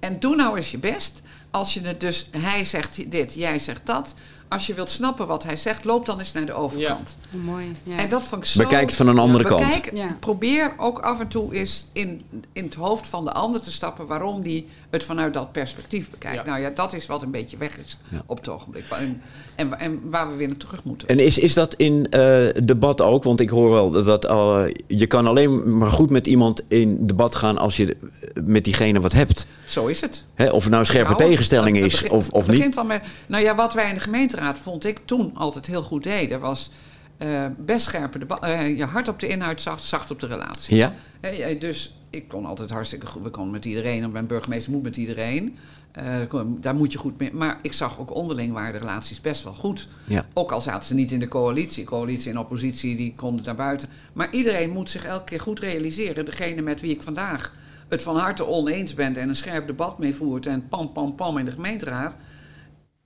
En 0.00 0.20
doe 0.20 0.36
nou 0.36 0.56
eens 0.56 0.70
je 0.70 0.78
best. 0.78 1.22
Als 1.50 1.74
je 1.74 1.80
het 1.80 2.00
dus, 2.00 2.28
hij 2.38 2.64
zegt 2.64 3.10
dit, 3.10 3.34
jij 3.34 3.58
zegt 3.58 3.86
dat. 3.86 4.14
Als 4.48 4.66
je 4.66 4.74
wilt 4.74 4.90
snappen 4.90 5.26
wat 5.26 5.42
hij 5.42 5.56
zegt, 5.56 5.84
loop 5.84 6.06
dan 6.06 6.18
eens 6.18 6.32
naar 6.32 6.46
de 6.46 6.52
overkant. 6.52 7.16
Oh, 7.34 7.42
mooi. 7.44 7.72
Ja. 7.82 7.96
En 7.96 8.08
dat 8.08 8.24
vond 8.24 8.42
ik 8.42 8.48
zo... 8.48 8.62
Bekijk 8.62 8.86
het 8.86 8.94
van 8.94 9.08
een 9.08 9.18
andere 9.18 9.44
kant. 9.44 9.64
Bekijk, 9.66 9.96
Ja. 9.96 10.16
Probeer 10.20 10.72
ook 10.76 10.98
af 10.98 11.20
en 11.20 11.28
toe 11.28 11.54
eens 11.54 11.86
in, 11.92 12.22
in 12.52 12.64
het 12.64 12.74
hoofd 12.74 13.06
van 13.06 13.24
de 13.24 13.32
ander 13.32 13.60
te 13.60 13.72
stappen... 13.72 14.06
waarom 14.06 14.42
die 14.42 14.68
het 14.96 15.04
vanuit 15.04 15.34
dat 15.34 15.52
perspectief 15.52 16.10
bekijkt. 16.10 16.36
Ja. 16.36 16.44
Nou 16.44 16.60
ja, 16.60 16.70
dat 16.70 16.92
is 16.92 17.06
wat 17.06 17.22
een 17.22 17.30
beetje 17.30 17.56
weg 17.56 17.76
is 17.86 17.98
Ja. 18.08 18.22
op 18.26 18.36
het 18.36 18.48
ogenblik. 18.48 18.84
En, 18.90 19.22
en, 19.54 19.78
en 19.78 20.00
waar 20.10 20.28
we 20.30 20.36
weer 20.36 20.48
naar 20.48 20.56
terug 20.56 20.84
moeten. 20.84 21.08
En 21.08 21.18
is, 21.18 21.38
is 21.38 21.54
dat 21.54 21.74
in 21.74 22.06
eh, 22.10 22.46
debat 22.64 23.00
ook? 23.00 23.22
Want 23.24 23.40
ik 23.40 23.48
hoor 23.48 23.70
wel 23.70 23.90
dat, 23.90 24.04
dat 24.04 24.26
al, 24.26 24.66
je 24.86 25.06
kan 25.06 25.26
alleen 25.26 25.78
maar 25.78 25.90
goed 25.90 26.10
met 26.10 26.26
iemand 26.26 26.62
in 26.68 27.06
debat 27.06 27.34
gaan 27.34 27.58
als 27.58 27.76
je 27.76 27.96
met 28.44 28.64
diegene 28.64 29.00
wat 29.00 29.12
hebt. 29.12 29.46
Zo 29.66 29.86
is 29.86 30.00
het. 30.00 30.24
Hè, 30.34 30.48
of 30.48 30.60
het 30.62 30.68
nou 30.70 30.80
een 30.80 30.86
scherpe 30.88 31.14
tegenstelling 31.14 31.76
is 31.76 31.92
begint- 31.92 32.10
of, 32.12 32.28
of 32.30 32.40
het 32.40 32.46
niet. 32.46 32.56
begint 32.56 32.76
al 32.76 32.84
met, 32.84 33.02
nou 33.26 33.42
ja, 33.42 33.54
wat 33.54 33.72
wij 33.74 33.88
in 33.88 33.94
de 33.94 34.00
gemeenteraad 34.00 34.58
vond 34.58 34.84
ik 34.84 35.00
toen 35.04 35.30
altijd 35.34 35.66
heel 35.66 35.82
goed 35.82 36.02
deden, 36.02 36.40
was 36.40 36.70
eh, 37.16 37.44
best 37.58 37.84
scherpe 37.84 38.18
debat. 38.18 38.42
eh, 38.42 38.76
je 38.76 38.84
hard 38.84 39.08
op 39.08 39.20
de 39.20 39.26
inhoud, 39.28 39.62
zacht, 39.62 39.84
zacht 39.84 40.10
op 40.10 40.20
de 40.20 40.26
relatie. 40.26 40.76
Ja? 40.76 40.94
Eh, 41.20 41.50
eh, 41.50 41.60
dus 41.60 41.94
ik 42.16 42.28
kon 42.28 42.46
altijd 42.46 42.70
hartstikke 42.70 43.06
goed. 43.06 43.22
We 43.22 43.30
konden 43.30 43.52
met 43.52 43.64
iedereen. 43.64 44.02
En 44.02 44.10
mijn 44.12 44.26
burgemeester 44.26 44.72
moet 44.72 44.82
met 44.82 44.96
iedereen. 44.96 45.56
Eh, 45.92 46.20
daar 46.60 46.74
moet 46.74 46.92
je 46.92 46.98
goed 46.98 47.18
mee. 47.18 47.32
Maar 47.32 47.58
ik 47.62 47.72
zag 47.72 48.00
ook 48.00 48.14
onderling 48.14 48.52
waren 48.52 48.72
de 48.72 48.78
relaties 48.78 49.20
best 49.20 49.44
wel 49.44 49.52
goed. 49.52 49.88
Ja. 50.04 50.26
Ook 50.32 50.52
al 50.52 50.60
zaten 50.60 50.86
ze 50.86 50.94
niet 50.94 51.12
in 51.12 51.18
de 51.18 51.28
coalitie. 51.28 51.84
Coalitie 51.84 52.30
en 52.30 52.38
oppositie 52.38 52.96
die 52.96 53.14
konden 53.16 53.44
daar 53.44 53.54
buiten. 53.56 53.88
Maar 54.12 54.28
iedereen 54.30 54.70
moet 54.70 54.90
zich 54.90 55.04
elke 55.04 55.24
keer 55.24 55.40
goed 55.40 55.60
realiseren. 55.60 56.24
Degene 56.24 56.62
met 56.62 56.80
wie 56.80 56.90
ik 56.90 57.02
vandaag 57.02 57.54
het 57.88 58.02
van 58.02 58.16
harte 58.16 58.46
oneens 58.46 58.94
ben 58.94 59.16
en 59.16 59.28
een 59.28 59.36
scherp 59.36 59.66
debat 59.66 59.98
mee 59.98 60.14
voert 60.14 60.46
en 60.46 60.68
pam 60.68 60.92
pam 60.92 61.14
pam 61.14 61.38
in 61.38 61.44
de 61.44 61.50
gemeenteraad. 61.50 62.14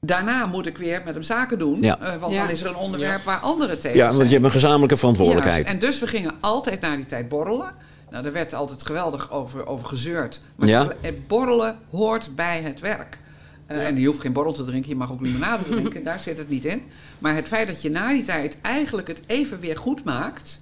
Daarna 0.00 0.46
moet 0.46 0.66
ik 0.66 0.78
weer 0.78 1.02
met 1.04 1.14
hem 1.14 1.22
zaken 1.22 1.58
doen. 1.58 1.82
Ja. 1.82 1.98
eh, 1.98 2.20
want 2.20 2.32
Ja. 2.34 2.40
dan 2.40 2.50
is 2.50 2.62
er 2.62 2.68
een 2.68 2.76
onderwerp 2.76 3.22
waar 3.24 3.38
anderen 3.38 3.80
tegen 3.80 3.98
Ja, 3.98 4.12
want 4.12 4.26
je 4.26 4.32
hebt 4.32 4.44
een 4.44 4.50
gezamenlijke 4.50 4.96
verantwoordelijkheid. 4.96 5.62
Juist. 5.66 5.72
En 5.82 5.86
dus 5.88 5.98
we 6.00 6.06
gingen 6.06 6.32
altijd 6.40 6.80
na 6.80 6.96
die 6.96 7.06
tijd 7.06 7.28
borrelen. 7.28 7.74
Nou, 8.10 8.22
daar 8.22 8.32
werd 8.32 8.54
altijd 8.54 8.82
geweldig 8.86 9.30
over, 9.30 9.66
over 9.66 9.86
gezeurd. 9.88 10.40
Maar 10.56 10.68
Ja. 10.68 10.92
eh, 11.00 11.12
borrelen 11.26 11.78
hoort 11.90 12.34
bij 12.36 12.60
het 12.62 12.80
werk. 12.80 13.18
Eh, 13.66 13.86
En 13.86 13.96
je 13.96 14.06
hoeft 14.06 14.20
geen 14.20 14.32
borrel 14.32 14.52
te 14.52 14.64
drinken, 14.64 14.90
je 14.90 14.96
mag 14.96 15.10
ook 15.12 15.20
limonade 15.20 15.64
drinken, 15.70 16.04
daar 16.04 16.20
zit 16.20 16.38
het 16.38 16.48
niet 16.48 16.64
in. 16.64 16.82
Maar 17.18 17.34
het 17.34 17.46
feit 17.48 17.66
dat 17.68 17.82
je 17.82 17.90
na 17.90 18.12
die 18.12 18.22
tijd 18.24 18.58
eigenlijk 18.60 19.08
het 19.08 19.22
even 19.26 19.60
weer 19.60 19.76
goed 19.76 20.04
maakt, 20.04 20.60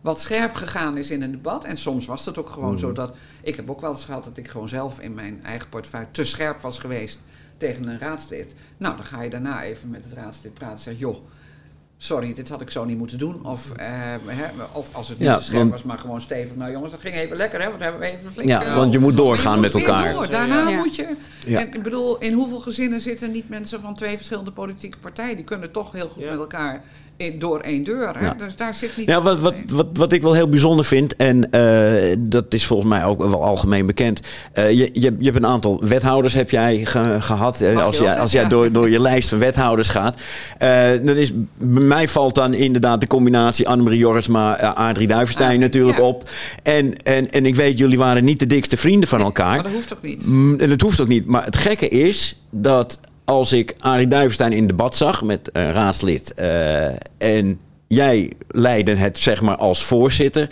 wat 0.00 0.20
scherp 0.20 0.54
gegaan 0.54 0.96
is 0.96 1.10
in 1.10 1.22
een 1.22 1.30
debat. 1.30 1.64
En 1.64 1.76
soms 1.76 2.06
was 2.06 2.24
het 2.26 2.38
ook 2.38 2.50
gewoon 2.50 2.78
zo 2.78 2.92
dat. 2.92 3.14
Ik 3.42 3.56
heb 3.56 3.70
ook 3.70 3.80
wel 3.80 3.92
eens 3.92 4.04
gehad 4.04 4.24
dat 4.24 4.36
ik 4.38 4.48
gewoon 4.48 4.68
zelf 4.68 5.00
in 5.00 5.14
mijn 5.14 5.40
eigen 5.44 5.68
portefeuille 5.68 6.06
te 6.10 6.24
scherp 6.24 6.60
was 6.60 6.78
geweest 6.78 7.18
tegen 7.56 7.88
een 7.88 7.98
raadslid. 7.98 8.54
Nou, 8.76 8.96
dan 8.96 9.04
ga 9.04 9.22
je 9.22 9.30
daarna 9.30 9.62
even 9.62 9.90
met 9.90 10.04
het 10.04 10.12
raadslid 10.12 10.54
praten 10.54 10.76
en 10.76 10.82
zeggen: 10.82 11.02
joh. 11.02 11.16
Sorry, 12.02 12.34
dit 12.34 12.48
had 12.48 12.60
ik 12.60 12.70
zo 12.70 12.84
niet 12.84 12.98
moeten 12.98 13.18
doen. 13.18 13.44
Of, 13.44 13.70
eh, 13.76 13.86
hè, 14.26 14.44
of 14.72 14.94
als 14.94 15.08
het 15.08 15.18
niet 15.18 15.28
Ja, 15.28 15.36
te 15.36 15.42
scherp 15.42 15.58
want- 15.58 15.70
was, 15.70 15.82
maar 15.82 15.98
gewoon 15.98 16.20
stevig. 16.20 16.56
Nou 16.56 16.72
jongens, 16.72 16.90
dat 16.92 17.00
ging 17.00 17.14
even 17.14 17.36
lekker, 17.36 17.60
hè? 17.60 17.66
Want 17.66 17.78
we 17.78 17.84
hebben 17.84 18.02
even 18.02 18.32
flink... 18.32 18.48
Ja, 18.48 18.64
eh, 18.64 18.74
want 18.74 18.92
je 18.92 18.98
moet 18.98 19.16
doorgaan 19.16 19.54
je 19.54 19.60
met 19.60 19.72
moet 19.72 19.82
elkaar. 19.82 20.12
door. 20.12 20.30
Daarna 20.30 20.68
Ja. 20.68 20.76
moet 20.76 20.96
je... 20.96 21.16
Ja. 21.46 21.60
En 21.60 21.74
ik 21.74 21.82
bedoel, 21.82 22.18
in 22.18 22.32
hoeveel 22.32 22.60
gezinnen 22.60 23.00
zitten 23.00 23.30
niet 23.30 23.48
mensen 23.48 23.80
van 23.80 23.94
twee 23.94 24.16
verschillende 24.16 24.52
politieke 24.52 24.98
partijen? 24.98 25.36
Die 25.36 25.44
kunnen 25.44 25.70
toch 25.72 25.92
heel 25.92 26.08
goed 26.08 26.22
Ja. 26.22 26.30
met 26.30 26.38
elkaar 26.38 26.82
door 27.38 27.60
één 27.60 27.84
deur. 27.84 28.12
Hè? 28.18 28.24
Ja. 28.26 28.34
Dus 28.38 28.56
daar 28.56 28.74
zit 28.74 28.96
niet... 28.96 29.06
Ja, 29.06 29.22
wat, 29.22 29.38
wat, 29.38 29.54
wat, 29.72 29.88
wat 29.92 30.12
ik 30.12 30.22
wel 30.22 30.32
heel 30.34 30.48
bijzonder 30.48 30.84
vind, 30.84 31.16
en 31.16 31.50
eh, 31.50 32.16
dat 32.18 32.54
is 32.54 32.66
volgens 32.66 32.88
mij 32.88 33.04
ook 33.04 33.18
wel 33.28 33.44
algemeen 33.44 33.86
bekend. 33.86 34.20
eh, 34.52 34.70
je, 34.70 34.90
je, 34.92 35.16
je 35.18 35.24
hebt 35.24 35.36
een 35.36 35.46
aantal 35.46 35.80
wethouders 35.84 36.34
heb 36.34 36.50
jij 36.50 36.80
ge- 36.84 37.16
gehad. 37.20 37.60
eh, 37.60 37.72
Mag 37.74 37.82
als 37.84 37.98
jij, 37.98 38.18
als 38.18 38.32
jij 38.32 38.42
ja. 38.42 38.48
door, 38.48 38.72
door 38.72 38.90
je 38.90 39.00
lijst 39.10 39.28
van 39.28 39.38
wethouders 39.38 39.88
gaat. 39.88 40.20
Dan 41.04 41.16
is, 41.16 41.32
bij 41.58 41.82
mij 41.82 42.08
valt 42.08 42.34
dan 42.34 42.54
inderdaad 42.54 43.00
de 43.00 43.06
combinatie 43.06 43.68
Annemarie 43.68 43.98
Jorisma, 43.98 44.62
uh, 44.62 44.74
Adrie 44.74 45.06
Duivenstein 45.08 45.54
Ah, 45.54 45.58
natuurlijk 45.60 45.98
ja. 45.98 46.04
op. 46.04 46.28
En, 46.62 46.96
en, 47.02 47.30
en 47.30 47.46
ik 47.46 47.54
weet, 47.54 47.78
jullie 47.78 47.98
waren 47.98 48.24
niet 48.24 48.38
de 48.38 48.46
dikste 48.46 48.76
vrienden 48.76 49.08
van 49.08 49.20
elkaar. 49.20 49.54
Maar 49.54 49.62
dat 49.62 49.72
hoeft 49.72 49.92
ook 49.92 50.02
niet. 50.02 50.26
Mm, 50.26 50.58
En 50.60 50.68
dat 50.68 50.80
hoeft 50.80 51.00
ook 51.00 51.08
niet. 51.08 51.26
Maar 51.26 51.44
het 51.44 51.56
gekke 51.56 51.88
is 51.88 52.36
dat 52.50 52.98
als 53.30 53.52
ik 53.52 53.74
Arie 53.78 54.06
Duivenstein 54.06 54.52
in 54.52 54.66
debat 54.66 54.96
zag 54.96 55.22
met 55.22 55.50
een 55.52 55.72
raadslid 55.72 56.34
eh, 56.34 56.86
en 57.18 57.60
jij 57.86 58.32
leidde 58.48 58.94
het 58.94 59.18
zeg 59.18 59.40
maar 59.40 59.56
als 59.56 59.82
voorzitter. 59.82 60.50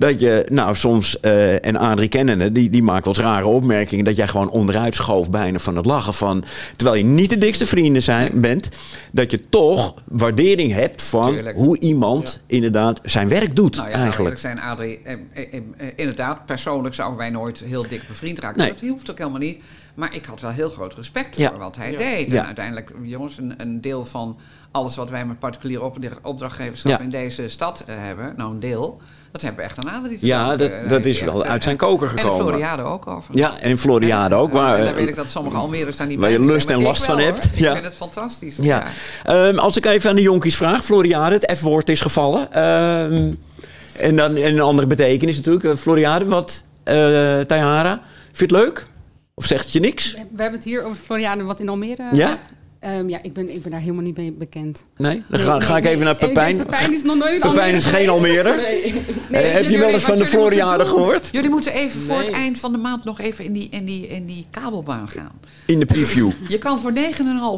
Dat 0.00 0.20
je, 0.20 0.46
nou 0.48 0.74
soms, 0.76 1.20
eh, 1.20 1.66
en 1.66 1.76
Adrie 1.76 2.08
kennende, 2.08 2.52
die, 2.52 2.70
die 2.70 2.82
maakt 2.82 3.04
wat 3.06 3.16
rare 3.16 3.46
opmerkingen. 3.46 4.04
Dat 4.04 4.16
jij 4.16 4.28
gewoon 4.28 4.50
onderuit 4.50 4.94
schoof 4.94 5.30
bijna 5.30 5.58
van 5.58 5.76
het 5.76 5.86
lachen. 5.86 6.14
Van, 6.14 6.44
terwijl 6.76 6.98
je 6.98 7.04
niet 7.04 7.30
de 7.30 7.38
dikste 7.38 7.66
vrienden 7.66 8.02
zijn, 8.02 8.40
bent. 8.40 8.68
Dat 9.12 9.30
je 9.30 9.48
toch 9.48 9.94
waardering 10.04 10.72
hebt 10.72 11.02
van 11.02 11.32
Tuurlijk. 11.32 11.56
hoe 11.56 11.78
iemand 11.80 12.40
inderdaad 12.46 13.00
zijn 13.02 13.28
werk 13.28 13.56
doet 13.56 13.76
Nou 13.76 13.88
ja, 13.88 13.94
eigenlijk. 13.94 14.38
zijn, 14.38 14.60
Adrie. 14.60 15.00
Eh, 15.02 15.12
eh, 15.32 15.60
inderdaad, 15.96 16.46
persoonlijk 16.46 16.94
zouden 16.94 17.18
wij 17.18 17.30
nooit 17.30 17.58
heel 17.58 17.88
dik 17.88 18.02
bevriend 18.08 18.38
raken. 18.38 18.58
Nee. 18.58 18.68
Dat 18.72 18.80
hoeft 18.80 19.10
ook 19.10 19.18
helemaal 19.18 19.40
niet. 19.40 19.60
Maar 19.94 20.14
ik 20.14 20.24
had 20.24 20.40
wel 20.40 20.50
heel 20.50 20.70
groot 20.70 20.94
respect 20.94 21.36
Ja. 21.38 21.48
voor 21.50 21.58
wat 21.58 21.76
hij 21.76 21.90
Ja. 21.90 21.98
deed. 21.98 22.30
Ja. 22.30 22.38
En 22.40 22.46
uiteindelijk, 22.46 22.92
jongens, 23.02 23.38
een, 23.38 23.54
een 23.56 23.80
deel 23.80 24.04
van 24.04 24.36
alles 24.70 24.96
wat 24.96 25.10
wij 25.10 25.26
met 25.26 25.38
particuliere 25.38 25.84
op, 25.84 25.98
opdrachtgeverschap 26.22 26.90
Ja. 26.90 27.00
in 27.00 27.10
deze 27.10 27.48
stad 27.48 27.84
hebben, 27.86 28.34
nou 28.36 28.52
een 28.52 28.60
deel, 28.60 29.00
dat 29.32 29.42
hebben 29.42 29.60
we 29.64 29.66
echt 29.70 29.78
aan 29.86 29.92
Adrie 30.02 30.18
te 30.18 30.26
Ja, 30.26 30.56
dat- 30.56 30.70
Eh, 30.70 30.88
dat 30.88 31.04
is 31.04 31.20
wel 31.20 31.34
echt, 31.40 31.50
uit 31.50 31.58
eh, 31.58 31.64
zijn 31.64 31.76
koker 31.76 32.08
En 32.10 32.18
gekomen. 32.18 32.46
Floriade 32.46 32.82
ook 32.82 33.06
over. 33.06 33.38
Ja, 33.38 33.58
en 33.60 33.78
Floriade 33.78 34.34
ook. 34.34 34.52
Waar, 34.52 34.74
en 34.78 34.84
daar 34.84 34.90
eh, 34.92 34.98
weet 34.98 35.08
ik 35.08 35.16
dat 35.16 35.28
sommige 35.28 35.56
Almere's 35.56 35.96
daar 35.96 36.06
niet 36.06 36.18
waar 36.18 36.30
je 36.30 36.36
bij 36.38 36.46
lust 36.46 36.70
en 36.70 36.82
last 36.82 37.04
van 37.04 37.16
wel, 37.16 37.24
hebt. 37.24 37.50
Ja. 37.54 37.66
Ik 37.66 37.72
vind 37.72 37.84
het 37.84 37.94
fantastisch. 37.94 38.54
Ja. 38.60 38.84
Ehm, 39.24 39.58
als 39.58 39.76
ik 39.76 39.86
even 39.86 40.10
aan 40.10 40.16
de 40.16 40.22
jonkies 40.22 40.56
vraag, 40.56 40.84
Floriade, 40.84 41.34
het 41.34 41.54
F-woord 41.58 41.88
is 41.88 42.00
gevallen. 42.00 42.52
Ehm, 42.52 43.32
en 43.98 44.16
dan 44.16 44.36
en 44.36 44.52
een 44.52 44.60
andere 44.60 44.86
betekenis 44.86 45.36
natuurlijk. 45.36 45.64
Eh, 45.64 45.76
Floriade, 45.76 46.24
wat, 46.24 46.64
eh 46.82 46.94
Tayhara, 47.40 48.00
vind 48.32 48.50
je 48.50 48.56
het 48.56 48.64
leuk? 48.66 48.86
Of 49.34 49.44
zegt 49.46 49.64
het 49.64 49.72
je 49.72 49.80
niks? 49.80 50.12
We 50.12 50.18
hebben 50.42 50.52
het 50.58 50.64
hier 50.68 50.84
over 50.84 50.96
Floriade, 51.04 51.42
wat 51.42 51.60
in 51.60 51.68
Almere. 51.68 52.08
Ja? 52.12 52.38
Ehm, 52.80 53.08
ja, 53.08 53.18
ik 53.22 53.32
ben, 53.32 53.54
ik 53.54 53.62
ben 53.62 53.70
daar 53.70 53.80
helemaal 53.80 54.02
niet 54.02 54.16
mee 54.16 54.32
bekend. 54.32 54.84
Nee? 54.96 55.22
Dan 55.28 55.40
Nee, 55.40 55.60
ga, 55.60 55.72
nee, 55.72 55.78
ik 55.82 55.86
even 55.86 56.04
naar 56.04 56.18
denk, 56.18 56.32
Pepijn. 56.32 56.56
Pepijn 56.56 56.92
is 56.92 57.02
nog 57.02 57.16
nooit 57.16 57.40
Pepijn 57.40 57.50
Almere 57.58 57.76
is 57.76 57.84
geen. 57.84 58.08
Almere. 58.08 58.56
Nee. 58.56 58.92
Nee, 59.30 59.42
Eh, 59.42 59.52
heb 59.52 59.64
je 59.64 59.78
wel 59.78 59.88
eens 59.88 60.02
van 60.02 60.18
de 60.18 60.26
Floriade 60.26 60.86
gehoord? 60.86 61.28
Jullie 61.32 61.50
moeten 61.50 61.72
even 61.72 62.00
voor 62.00 62.18
het 62.18 62.30
eind 62.30 62.58
van 62.58 62.72
de 62.72 62.78
maand 62.78 63.04
nog 63.04 63.20
even 63.20 63.44
in 63.44 63.52
die, 63.52 63.68
in 63.70 63.84
die, 63.84 64.06
in 64.06 64.26
die 64.26 64.46
kabelbaan 64.50 65.08
gaan. 65.08 65.32
In 65.66 65.78
de 65.78 65.86
preview. 65.86 66.30
Je 66.48 66.58
kan 66.58 66.80
voor 66.80 66.92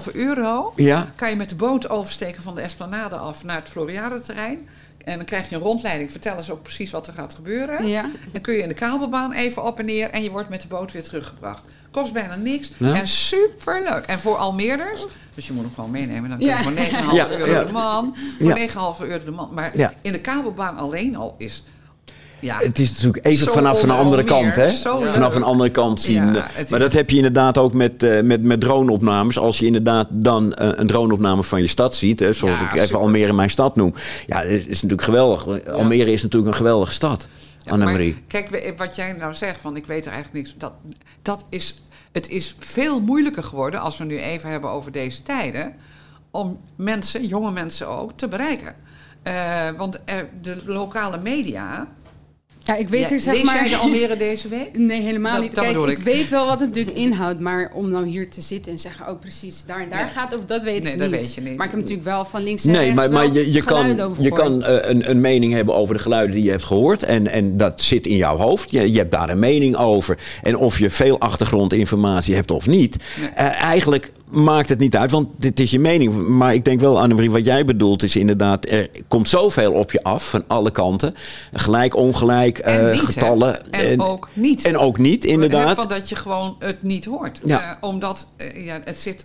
9,5 0.06 0.12
euro 0.12 0.72
Ja? 0.76 1.12
kan 1.16 1.30
je 1.30 1.36
met 1.36 1.48
de 1.48 1.54
boot 1.54 1.88
oversteken 1.88 2.42
van 2.42 2.54
de 2.54 2.60
Esplanade 2.60 3.16
af 3.16 3.44
naar 3.44 3.56
het 3.56 3.68
Floriade-terrein. 3.68 4.58
En 5.04 5.16
dan 5.16 5.26
krijg 5.26 5.48
je 5.48 5.54
een 5.54 5.60
rondleiding. 5.62 6.10
Vertellen 6.10 6.44
ze 6.44 6.52
ook 6.52 6.62
precies 6.62 6.90
wat 6.90 7.06
er 7.06 7.12
gaat 7.12 7.34
gebeuren. 7.34 7.86
Ja. 7.86 8.10
Dan 8.32 8.40
kun 8.42 8.54
je 8.54 8.62
in 8.62 8.68
de 8.68 8.74
kabelbaan 8.74 9.32
even 9.32 9.64
op 9.64 9.78
en 9.78 9.84
neer 9.84 10.10
en 10.10 10.22
je 10.22 10.30
wordt 10.30 10.48
met 10.48 10.62
de 10.62 10.68
boot 10.68 10.92
weer 10.92 11.02
teruggebracht. 11.02 11.62
Kost 11.92 12.12
bijna 12.12 12.36
niks 12.36 12.70
Ja. 12.76 12.94
en 12.94 13.06
superleuk. 13.06 14.04
En 14.06 14.20
voor 14.20 14.36
Almeerders, 14.36 15.06
dus 15.34 15.46
je 15.46 15.52
moet 15.52 15.64
hem 15.64 15.72
gewoon 15.74 15.90
meenemen. 15.90 16.28
Dan 16.30 16.38
kun 16.38 16.46
je 16.46 16.52
Ja. 16.52 16.62
voor 16.62 16.72
9,5 16.72 17.12
Ja, 17.16 17.30
euro 17.30 17.50
ja. 17.52 17.64
de 17.64 17.72
man. 17.72 18.14
Voor 18.38 18.48
Ja. 18.48 18.54
9,5 18.54 19.00
euro 19.00 19.24
de 19.24 19.30
man. 19.30 19.48
Maar 19.54 19.70
Ja. 19.74 19.92
in 20.02 20.12
de 20.12 20.20
kabelbaan 20.20 20.76
alleen 20.76 21.16
al 21.16 21.34
is... 21.38 21.64
Ja, 22.40 22.58
Het 22.58 22.78
is 22.78 22.90
natuurlijk 22.90 23.26
even 23.26 23.44
Zo 23.46 23.52
vanaf 23.52 23.82
een 23.82 23.90
andere 23.90 24.22
Almere, 24.32 24.52
kant, 24.52 24.56
hè? 24.56 24.64
leuk. 25.00 25.10
Vanaf 25.10 25.34
een 25.34 25.42
andere 25.42 25.70
kant 25.70 26.00
zien. 26.00 26.34
Ja, 26.34 26.46
maar 26.68 26.78
dat 26.78 26.92
heb 26.92 27.10
je 27.10 27.16
inderdaad 27.16 27.58
ook 27.58 27.72
met, 27.72 28.02
eh, 28.02 28.20
met, 28.22 28.42
met 28.42 28.60
droneopnames. 28.60 29.38
Als 29.38 29.58
je 29.58 29.66
inderdaad 29.66 30.06
dan 30.10 30.54
eh, 30.54 30.68
een 30.74 30.86
droneopname 30.86 31.42
van 31.42 31.60
je 31.60 31.66
stad 31.66 31.94
ziet, 31.96 32.20
hè, 32.20 32.32
zoals 32.32 32.58
Ja, 32.58 32.64
ik 32.64 32.72
even 32.72 32.86
super. 32.86 33.00
Almere 33.00 33.32
mijn 33.32 33.50
stad 33.50 33.76
noem. 33.76 33.94
Ja, 34.26 34.40
dat 34.40 34.50
is 34.50 34.66
natuurlijk 34.66 35.02
geweldig. 35.02 35.66
Almere 35.68 36.12
is 36.12 36.22
natuurlijk 36.22 36.50
een 36.50 36.56
geweldige 36.56 36.92
stad. 36.92 37.26
Annemarie. 37.66 38.12
maar 38.12 38.22
Kijk, 38.26 38.74
wat 38.76 38.96
jij 38.96 39.12
nou 39.12 39.34
zegt, 39.34 39.60
van 39.60 39.76
ik 39.76 39.86
weet 39.86 40.06
er 40.06 40.12
eigenlijk 40.12 40.44
niks. 40.44 40.58
Dat, 40.58 40.72
dat 41.22 41.46
is, 41.48 41.82
het 42.12 42.28
is 42.28 42.56
veel 42.58 43.00
moeilijker 43.00 43.44
geworden, 43.44 43.80
als 43.80 43.98
we 43.98 44.04
nu 44.04 44.18
even 44.18 44.50
hebben 44.50 44.70
over 44.70 44.92
deze 44.92 45.22
tijden, 45.22 45.74
om 46.30 46.60
mensen, 46.76 47.26
jonge 47.26 47.50
mensen 47.50 47.88
ook, 47.88 48.12
te 48.16 48.28
bereiken. 48.28 48.74
Eh, 49.22 49.70
want 49.70 50.00
er, 50.04 50.28
de 50.40 50.62
lokale 50.64 51.18
media. 51.18 51.88
Ja, 52.64 52.76
ik 52.76 52.88
weet 52.88 53.00
Ja, 53.00 53.10
er 53.10 53.20
zeg 53.20 53.34
lees 53.34 53.42
maar... 53.44 53.54
jij 53.60 53.68
de 53.68 53.76
Almere 53.76 54.16
deze 54.16 54.48
week? 54.48 54.68
Nee, 54.78 55.00
helemaal 55.02 55.32
Dat- 55.32 55.42
niet. 55.42 55.54
dat 55.54 55.64
Kijk, 55.64 55.76
ik. 55.76 55.98
ik. 55.98 55.98
weet 55.98 56.28
wel 56.28 56.46
wat 56.46 56.60
het 56.60 56.68
natuurlijk 56.68 56.96
inhoudt, 56.96 57.40
maar 57.40 57.70
om 57.74 57.90
nou 57.90 58.06
hier 58.06 58.30
te 58.30 58.40
zitten 58.40 58.72
en 58.72 58.78
zeggen, 58.78 59.08
oh 59.08 59.20
precies, 59.20 59.64
daar 59.66 59.80
en 59.80 59.88
daar 59.88 60.10
gaat 60.14 60.32
het, 60.32 60.48
dat 60.48 60.62
weet 60.62 60.82
Nee, 60.82 60.92
ik 60.92 60.98
dat 60.98 61.10
niet. 61.10 61.20
weet 61.20 61.34
je 61.34 61.40
niet. 61.40 61.56
Maar 61.56 61.66
ik 61.66 61.70
heb 61.72 61.80
natuurlijk 61.80 62.06
wel 62.08 62.24
van 62.24 62.42
links 62.42 62.64
en 62.64 62.70
Nee, 62.70 62.80
rechts 62.80 62.94
maar, 62.96 63.10
maar 63.10 63.32
je, 63.32 63.52
je 63.52 63.62
geluiden 63.62 63.96
kan, 63.96 64.06
over 64.10 64.22
je 64.22 64.32
kan 64.32 64.62
eh, 64.64 64.90
een, 64.90 65.10
een 65.10 65.20
mening 65.20 65.52
hebben 65.52 65.74
over 65.74 65.94
de 65.94 66.00
geluiden 66.02 66.34
die 66.34 66.44
je 66.44 66.50
hebt 66.50 66.64
gehoord. 66.64 67.02
En, 67.02 67.28
en 67.28 67.56
dat 67.56 67.82
zit 67.82 68.06
in 68.06 68.16
jouw 68.16 68.36
hoofd. 68.36 68.70
Je, 68.70 68.92
je 68.92 68.98
hebt 68.98 69.12
daar 69.12 69.30
een 69.30 69.38
mening 69.38 69.76
over. 69.76 70.18
En 70.42 70.56
of 70.56 70.78
je 70.78 70.90
veel 70.90 71.20
achtergrondinformatie 71.20 72.34
hebt 72.34 72.50
of 72.50 72.66
niet. 72.66 72.96
Nee. 73.20 73.28
eh, 73.28 73.60
eigenlijk 73.62 74.12
maakt 74.32 74.68
het 74.68 74.78
niet 74.78 74.96
uit, 74.96 75.10
want 75.10 75.28
dit 75.38 75.60
is 75.60 75.70
je 75.70 75.78
mening. 75.78 76.28
Maar 76.28 76.54
ik 76.54 76.64
denk 76.64 76.80
wel, 76.80 77.00
Annemarie, 77.00 77.30
wat 77.30 77.44
jij 77.44 77.64
bedoelt 77.64 78.02
is 78.02 78.16
inderdaad... 78.16 78.66
er 78.66 78.88
komt 79.08 79.28
zoveel 79.28 79.72
op 79.72 79.92
je 79.92 80.02
af 80.02 80.28
van 80.28 80.44
alle 80.46 80.70
kanten. 80.70 81.14
Gelijk, 81.52 81.96
ongelijk, 81.96 82.58
En 82.58 82.86
eh, 82.86 82.92
niet, 82.92 83.00
getallen. 83.00 83.72
En 83.72 84.00
ook 84.00 84.28
niet. 84.32 84.64
En 84.64 84.78
ook 84.78 84.98
niet, 84.98 85.24
inderdaad. 85.24 85.76
Van 85.76 85.88
dat 85.88 86.08
je 86.08 86.16
gewoon 86.16 86.56
het 86.58 86.82
niet 86.82 87.04
hoort. 87.04 87.40
Ja. 87.44 87.70
Eh, 87.70 87.76
omdat 87.80 88.26
eh, 88.36 88.64
ja, 88.64 88.80
het, 88.84 89.00
zit 89.00 89.24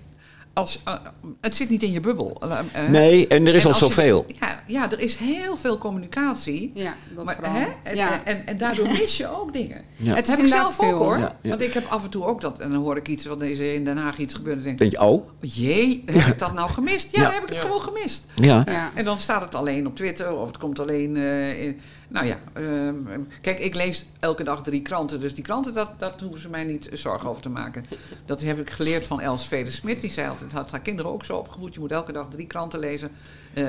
als, 0.57 0.79
eh, 0.85 0.93
het 1.41 1.55
zit 1.55 1.69
niet 1.69 1.83
in 1.83 1.91
je 1.91 1.99
bubbel. 1.99 2.41
Eh, 2.41 2.59
eh, 2.73 2.89
Nee, 2.89 3.27
en 3.27 3.47
er 3.47 3.55
is 3.55 3.65
al 3.65 3.71
je- 3.71 3.77
zoveel. 3.77 4.25
ja, 4.39 4.63
ja, 4.67 4.91
er 4.91 4.99
is 4.99 5.15
heel 5.15 5.57
veel 5.57 5.77
communicatie. 5.77 6.71
Ja, 6.73 6.93
dat 7.15 7.25
Maar, 7.25 7.35
vooral. 7.35 7.53
hè? 7.53 7.65
En, 7.83 7.95
ja. 7.95 8.23
en, 8.23 8.47
en 8.47 8.57
daardoor 8.57 8.87
mis 8.87 9.17
je 9.17 9.35
ook 9.39 9.53
dingen. 9.53 9.81
Ja. 9.95 10.15
Het 10.15 10.27
heb 10.27 10.39
ik 10.39 10.47
zelf 10.47 10.67
ook 10.79 10.85
veel. 10.87 10.97
hoor. 10.97 11.17
Ja, 11.17 11.35
ja. 11.41 11.49
Want 11.49 11.61
ik 11.61 11.73
heb 11.73 11.85
af 11.89 12.03
en 12.03 12.09
toe 12.09 12.25
ook 12.25 12.41
dat. 12.41 12.59
En 12.59 12.71
dan 12.71 12.81
hoor 12.81 12.97
ik 12.97 13.07
iets 13.07 13.25
wat 13.25 13.41
is 13.41 13.59
er 13.59 13.73
in 13.73 13.85
Den 13.85 13.97
Haag 13.97 14.17
iets 14.17 14.33
gebeurt. 14.33 14.57
En 14.57 14.63
denk 14.63 14.77
Denk 14.79 14.91
ik, 14.93 14.99
je, 14.99 15.05
oh, 15.05 15.27
jee, 15.41 16.03
heb 16.05 16.15
ik 16.25 16.39
dat 16.39 16.53
nou 16.53 16.69
gemist? 16.69 17.07
Ja, 17.11 17.21
Ja. 17.21 17.25
dan 17.25 17.33
heb 17.33 17.43
ik 17.43 17.49
het 17.49 17.59
gewoon 17.59 17.81
gemist. 17.81 18.25
ja. 18.35 18.61
Ja. 18.65 18.91
En 18.93 19.05
dan 19.05 19.17
staat 19.17 19.41
het 19.41 19.55
alleen 19.55 19.87
op 19.87 19.95
Twitter 19.95 20.33
of 20.35 20.47
het 20.47 20.57
komt 20.57 20.79
alleen. 20.79 21.15
eh, 21.15 21.63
in, 21.65 21.79
nou 22.07 22.25
ja, 22.25 22.37
ehm, 22.53 22.95
kijk, 23.41 23.59
ik 23.59 23.75
lees 23.75 24.05
elke 24.19 24.43
dag 24.43 24.63
drie 24.63 24.81
kranten. 24.81 25.19
Dus 25.19 25.33
die 25.33 25.43
kranten, 25.43 25.73
dat, 25.73 25.91
dat 25.97 26.21
hoeven 26.21 26.41
ze 26.41 26.49
mij 26.49 26.63
niet 26.63 26.89
zorgen 26.93 27.29
over 27.29 27.41
te 27.41 27.49
maken. 27.49 27.85
Dat 28.25 28.41
heb 28.41 28.59
ik 28.59 28.69
geleerd 28.69 29.07
van 29.07 29.21
Els 29.21 29.47
Veder 29.47 29.73
Smit. 29.73 30.01
Die 30.01 30.11
zei 30.11 30.29
altijd, 30.29 30.51
had 30.51 30.71
haar 30.71 30.79
kinderen 30.79 31.11
ook 31.11 31.25
zo 31.25 31.37
opgevoed. 31.37 31.73
Je 31.73 31.79
moet 31.79 31.91
elke 31.91 32.11
dag 32.11 32.27
drie 32.29 32.47
kranten 32.47 32.79
lezen. 32.79 33.09
Eh, 33.53 33.63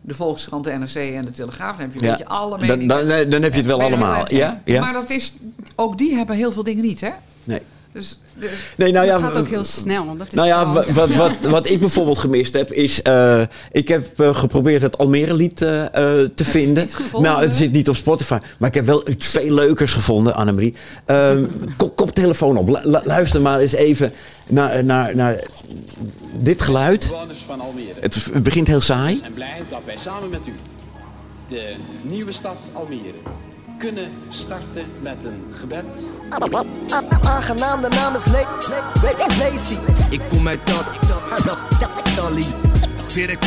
de 0.00 0.14
Volkskrant, 0.14 0.64
de 0.64 0.70
NRC 0.72 0.94
en 0.94 1.24
de 1.24 1.30
Telegraaf. 1.30 1.70
Dan 1.76 1.80
heb 1.80 1.92
je 1.94 1.98
een 1.98 2.04
Ja. 2.04 2.10
beetje 2.10 2.26
alle 2.28 2.50
Dan, 2.50 2.60
meningen. 2.60 2.88
dan, 2.88 3.30
dan 3.30 3.42
heb 3.42 3.52
je 3.52 3.58
het 3.58 3.66
wel 3.66 3.78
je 3.78 3.84
allemaal. 3.84 4.34
Ja? 4.34 4.60
Ja? 4.64 4.80
Maar 4.80 4.92
dat 4.92 5.10
is, 5.10 5.32
ook 5.76 5.98
die 5.98 6.14
hebben 6.14 6.36
heel 6.36 6.52
veel 6.52 6.62
dingen 6.64 6.82
niet, 6.84 7.00
hè? 7.00 7.10
Nee. 7.44 7.60
Dus, 7.92 8.18
de- 8.38 8.50
Nee, 8.76 8.92
nou 8.92 9.06
ja, 9.06 9.12
het 9.12 9.22
gaat 9.22 9.36
ook 9.38 9.48
heel 9.48 9.64
snel. 9.64 10.06
want 10.06 10.18
Dat 10.18 10.26
is 10.26 10.32
Nou 10.34 10.46
ja, 10.48 10.72
wat, 10.92 11.10
wat, 11.14 11.32
wat 11.50 11.70
ik 11.70 11.80
bijvoorbeeld 11.80 12.18
gemist 12.18 12.52
heb, 12.54 12.72
is. 12.72 13.02
eh, 13.02 13.42
ik 13.72 13.88
heb 13.88 14.20
eh, 14.20 14.34
geprobeerd 14.36 14.82
het 14.82 14.98
Almere-lied 14.98 15.62
eh, 15.62 15.82
eh, 15.84 16.28
te 16.34 16.44
vinden. 16.44 16.88
Nou, 17.18 17.42
het 17.42 17.52
zit 17.52 17.72
niet 17.72 17.88
op 17.88 17.96
Spotify. 17.96 18.38
Maar 18.58 18.68
ik 18.68 18.74
heb 18.74 18.86
wel 18.86 19.08
iets 19.08 19.26
veel 19.26 19.54
leukers 19.54 19.92
gevonden, 19.92 20.34
Annemarie. 20.34 20.74
Ehm 21.04 21.44
kop, 21.76 21.96
koptelefoon 21.96 22.56
op. 22.56 22.68
Lu- 22.68 22.90
lu- 22.90 23.00
luister 23.04 23.40
maar 23.40 23.60
eens 23.60 23.72
even 23.72 24.12
naar, 24.46 24.84
naar, 24.84 25.16
naar 25.16 25.40
dit 26.38 26.62
geluid. 26.62 27.06
Bewoners 27.10 27.44
van 27.46 27.60
Almere. 27.60 27.92
Het, 28.00 28.14
het 28.32 28.42
begint 28.42 28.66
heel 28.66 28.80
saai. 28.80 29.16
Zijn 29.16 29.34
blij 29.34 29.62
dat 29.70 29.80
wij 29.84 29.96
samen 29.96 30.30
met 30.30 30.46
u 30.46 30.52
de 31.48 31.74
nieuwe 32.02 32.32
stad 32.32 32.70
Almere 32.72 33.12
kunnen 33.78 34.10
starten 34.28 34.84
met 35.00 35.24
een 35.24 35.44
gebed. 35.50 36.10
Aangenaam, 37.22 37.80
de 37.80 37.88
naam 37.88 38.14
is 38.14 38.24
Le 38.24 38.46
Le 38.62 39.14
Le 39.16 39.36
Leesty. 39.38 39.76
Ik 40.10 40.20
kom 40.28 40.48
uit 40.48 40.66
dat, 40.66 40.84
dat, 41.08 41.44
dat, 41.44 41.58
dat, 41.80 42.16
Dali. 42.16 42.46
Dirk. 43.14 43.44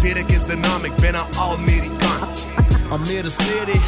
Dirk 0.00 0.30
is 0.30 0.44
de 0.44 0.56
naam, 0.56 0.84
ik 0.84 0.94
ben 0.94 1.14
een 1.14 1.38
Amerikaan. 1.38 2.28
Almere 2.88 3.30
City. 3.30 3.80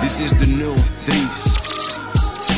Dit 0.00 0.18
is 0.18 0.30
de 0.30 0.74
03. 1.04 1.28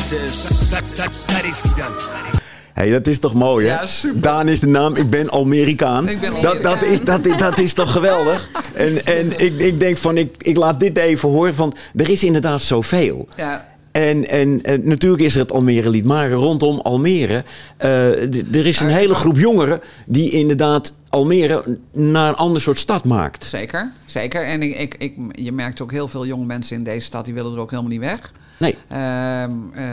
6. 0.05 0.69
Dat, 0.69 0.95
dat, 0.95 1.25
dat 1.27 1.43
is 1.43 1.61
hij 1.61 1.73
dan. 1.75 2.44
Hé, 2.75 2.91
dat 2.91 3.07
is 3.07 3.19
toch 3.19 3.33
mooi, 3.33 3.67
hè? 3.67 3.73
Ja, 3.73 3.87
super. 3.87 4.21
Daan 4.21 4.47
is 4.47 4.59
de 4.59 4.67
naam, 4.67 4.95
ik 4.95 5.09
ben 5.09 5.31
Amerikaan. 5.31 6.07
Ik 6.09 6.19
ben 6.19 6.41
dat, 6.41 6.63
dat, 6.63 6.83
is, 6.83 7.01
dat, 7.01 7.25
is- 7.25 7.37
dat 7.37 7.59
is 7.59 7.73
toch 7.73 7.91
geweldig? 7.91 8.49
En, 8.73 9.05
en 9.05 9.39
ik, 9.39 9.57
ik 9.59 9.79
denk 9.79 9.97
van, 9.97 10.17
ik, 10.17 10.35
ik 10.39 10.57
laat 10.57 10.79
dit 10.79 10.97
even 10.97 11.29
horen, 11.29 11.55
want 11.55 11.75
er 11.95 12.09
is 12.09 12.23
inderdaad 12.23 12.61
zoveel. 12.61 13.27
ja, 13.35 13.67
En, 13.91 14.27
en, 14.29 14.59
en 14.63 14.87
natuurlijk 14.87 15.23
is 15.23 15.33
er 15.33 15.39
het 15.39 15.51
Almere-lied, 15.51 16.05
maar 16.05 16.31
rondom 16.31 16.79
Almere... 16.79 17.43
d- 17.77 18.55
er 18.55 18.65
is 18.65 18.79
een 18.79 18.89
hele 18.89 19.13
groep 19.13 19.37
jongeren 19.37 19.79
die 20.05 20.31
inderdaad 20.31 20.93
Almere 21.09 21.77
naar 21.93 22.29
een 22.29 22.35
ander 22.35 22.61
soort 22.61 22.77
stad 22.77 23.03
maakt. 23.03 23.43
zeker. 23.43 23.91
Zeker. 24.05 24.45
En 24.45 24.61
ik, 24.61 24.75
ik, 24.77 24.95
ik, 24.97 25.13
je 25.31 25.51
merkt 25.51 25.81
ook 25.81 25.91
heel 25.91 26.07
veel 26.07 26.25
jonge 26.25 26.45
mensen 26.45 26.75
in 26.77 26.83
deze 26.83 27.05
stad... 27.05 27.25
die 27.25 27.33
willen 27.33 27.53
er 27.53 27.59
ook 27.59 27.69
helemaal 27.69 27.91
niet 27.91 27.99
weg. 27.99 28.31
Nee, 28.59 28.75
Ehm, 28.87 29.51
eh, 29.73 29.83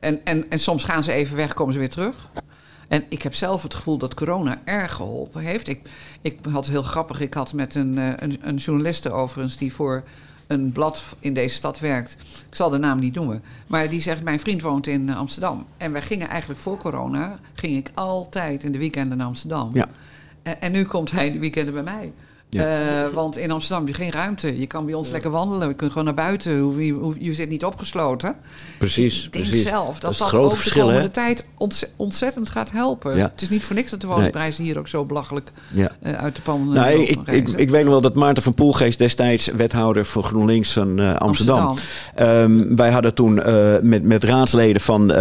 en, 0.00 0.24
en, 0.24 0.50
en 0.50 0.60
soms 0.60 0.84
gaan 0.84 1.04
ze 1.04 1.12
even 1.12 1.36
weg, 1.36 1.54
komen 1.54 1.72
ze 1.72 1.78
weer 1.78 1.90
terug. 1.90 2.28
En 2.88 3.04
ik 3.08 3.22
heb 3.22 3.34
zelf 3.34 3.62
het 3.62 3.74
gevoel 3.74 3.98
dat 3.98 4.14
corona 4.14 4.60
erg 4.64 4.92
geholpen 4.92 5.42
heeft. 5.42 5.68
Ik, 5.68 5.80
ik 6.20 6.38
had 6.50 6.66
heel 6.66 6.82
grappig, 6.82 7.20
ik 7.20 7.34
had 7.34 7.52
met 7.52 7.74
een, 7.74 7.98
eh, 7.98 8.12
een, 8.16 8.38
een 8.40 8.56
journaliste 8.56 9.10
overigens... 9.10 9.56
die 9.56 9.72
voor 9.72 10.04
een 10.46 10.72
blad 10.72 11.04
in 11.18 11.34
deze 11.34 11.54
stad 11.54 11.78
werkt. 11.78 12.16
Ik 12.48 12.54
zal 12.54 12.70
de 12.70 12.78
naam 12.78 12.98
niet 12.98 13.14
noemen. 13.14 13.42
Maar 13.66 13.88
die 13.88 14.00
zegt, 14.00 14.22
mijn 14.22 14.40
vriend 14.40 14.62
woont 14.62 14.86
in 14.86 15.08
eh, 15.08 15.16
Amsterdam. 15.16 15.66
En 15.76 15.92
wij 15.92 16.02
gingen 16.02 16.28
eigenlijk 16.28 16.60
voor 16.60 16.76
corona... 16.76 17.38
ging 17.54 17.76
ik 17.76 17.90
altijd 17.94 18.62
in 18.62 18.72
de 18.72 18.78
weekenden 18.78 19.18
naar 19.18 19.26
Amsterdam. 19.26 19.70
Ja. 19.74 19.86
En, 20.42 20.60
en 20.60 20.72
nu 20.72 20.84
komt 20.84 21.10
hij 21.10 21.26
in 21.26 21.32
de 21.32 21.38
weekenden 21.38 21.74
bij 21.74 21.82
mij. 21.82 22.12
Ja. 22.50 22.64
Eh, 22.64 23.12
want 23.12 23.36
in 23.36 23.50
Amsterdam 23.50 23.86
heb 23.86 23.96
je 23.96 24.02
geen 24.02 24.12
ruimte. 24.12 24.58
Je 24.60 24.66
kan 24.66 24.84
bij 24.84 24.94
ons 24.94 25.08
lekker 25.10 25.30
wandelen. 25.30 25.68
Je 25.68 25.74
kunt 25.74 25.90
gewoon 25.90 26.04
naar 26.06 26.14
buiten. 26.14 26.80
Je, 26.80 26.86
je, 26.86 27.14
je 27.18 27.34
zit 27.34 27.48
niet 27.48 27.64
opgesloten. 27.64 28.34
precies. 28.78 29.24
Ik 29.24 29.32
denk 29.32 29.44
precies. 29.44 29.66
zelf 29.66 29.98
dat 29.98 30.10
is 30.10 30.18
dat, 30.18 30.28
grote 30.28 30.44
ook 30.46 30.56
verschil, 30.56 30.86
de 30.86 30.92
hè? 30.92 30.96
komende 30.96 31.14
tijd 31.14 31.44
ontze- 31.56 31.88
ontzettend 31.96 32.50
gaat 32.50 32.70
helpen. 32.70 33.16
Ja. 33.16 33.30
Het 33.32 33.42
is 33.42 33.48
niet 33.48 33.62
voor 33.64 33.76
niks 33.76 33.90
dat 33.90 34.00
de 34.00 34.06
woningprijzen 34.06 34.64
hier 34.64 34.78
ook 34.78 34.88
zo 34.88 35.04
belachelijk 35.04 35.52
eh, 36.02 36.12
uit 36.12 36.36
de 36.36 36.42
pan 36.42 36.60
eh, 36.68 36.74
Nou, 36.82 37.00
ik, 37.02 37.18
ik, 37.26 37.48
ik 37.48 37.70
weet 37.70 37.82
nog 37.82 37.92
wel 37.92 38.00
dat 38.00 38.14
Maarten 38.14 38.42
van 38.42 38.54
Poelgeest 38.54 38.98
destijds 38.98 39.46
wethouder 39.46 40.04
voor 40.04 40.22
GroenLinks 40.22 40.72
van 40.72 40.98
eh, 41.00 41.16
Amsterdam. 41.16 41.76
Ehm, 42.14 42.76
wij 42.76 42.90
hadden 42.90 43.14
toen 43.14 43.34
met, 43.82 44.02
met 44.02 44.24
raadsleden 44.24 44.80
van 44.80 45.14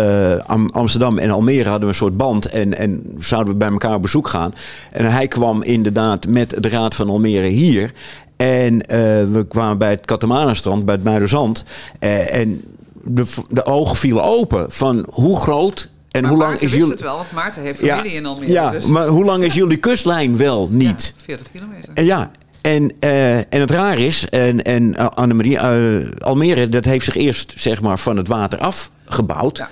Am- 0.48 0.70
Amsterdam 0.70 1.18
en 1.18 1.30
Almere 1.30 1.64
hadden 1.70 1.82
we 1.88 1.88
een 1.94 2.00
soort 2.00 2.18
band. 2.18 2.46
En, 2.46 2.78
en 2.78 3.14
zouden 3.18 3.54
we 3.54 3.60
bij 3.60 3.70
elkaar 3.70 3.96
op 3.96 4.02
bezoek 4.02 4.28
gaan. 4.28 4.54
En 4.92 5.06
hij 5.12 5.28
kwam 5.28 5.62
inderdaad 5.64 6.28
met 6.28 6.56
de 6.64 6.70
raad 6.70 6.96
van 6.96 7.10
Almere 7.10 7.18
hier. 7.28 7.94
En 8.38 8.82
eh, 8.86 8.98
we 9.32 9.46
kwamen 9.48 9.78
bij 9.78 9.90
het 9.90 10.06
Katamanenstrand, 10.06 10.86
bij 10.86 10.96
het 10.96 11.04
Muiderzand. 11.04 11.64
Eh, 12.00 12.36
en 12.36 12.64
de, 13.04 13.26
de 13.50 13.66
ogen 13.66 13.96
vielen 13.96 14.24
open 14.24 14.72
van 14.72 15.08
hoe 15.12 15.40
groot 15.40 15.90
en 16.12 16.22
maar 16.22 16.32
hoe 16.32 16.40
lang 16.40 16.52
Maarten 16.52 16.68
is 16.68 16.74
wist 16.74 16.84
jullie... 16.84 16.98
het 16.98 17.08
wel, 17.08 17.16
want 17.16 17.32
Maarten 17.32 17.62
heeft 17.62 17.80
familie 17.80 18.12
in 18.12 18.26
Almere. 18.26 18.52
ja 18.52 18.70
dus, 18.70 18.86
maar 18.86 19.08
hoe 19.08 19.26
lang 19.26 19.44
is 19.44 19.54
jullie 19.54 19.78
kustlijn 19.78 20.38
wel 20.38 20.68
niet? 20.72 21.14
Ja, 21.18 21.24
40 21.24 21.52
kilometer. 21.52 21.94
En 21.94 22.06
ja, 22.06 22.32
en, 22.62 22.92
eh, 23.00 23.38
en 23.38 23.60
het 23.60 23.72
raar 23.72 24.00
is, 24.00 24.30
en, 24.30 24.64
en 24.64 24.84
uh, 24.84 25.08
Annemarie, 25.08 25.58
eh, 25.58 26.22
Almere, 26.22 26.70
dat 26.70 26.86
heeft 26.86 27.06
zich 27.06 27.16
eerst 27.16 27.54
zeg 27.56 27.82
maar 27.82 28.00
van 28.00 28.18
het 28.18 28.28
water 28.28 28.60
afgebouwd. 28.60 29.58
Ja. 29.58 29.70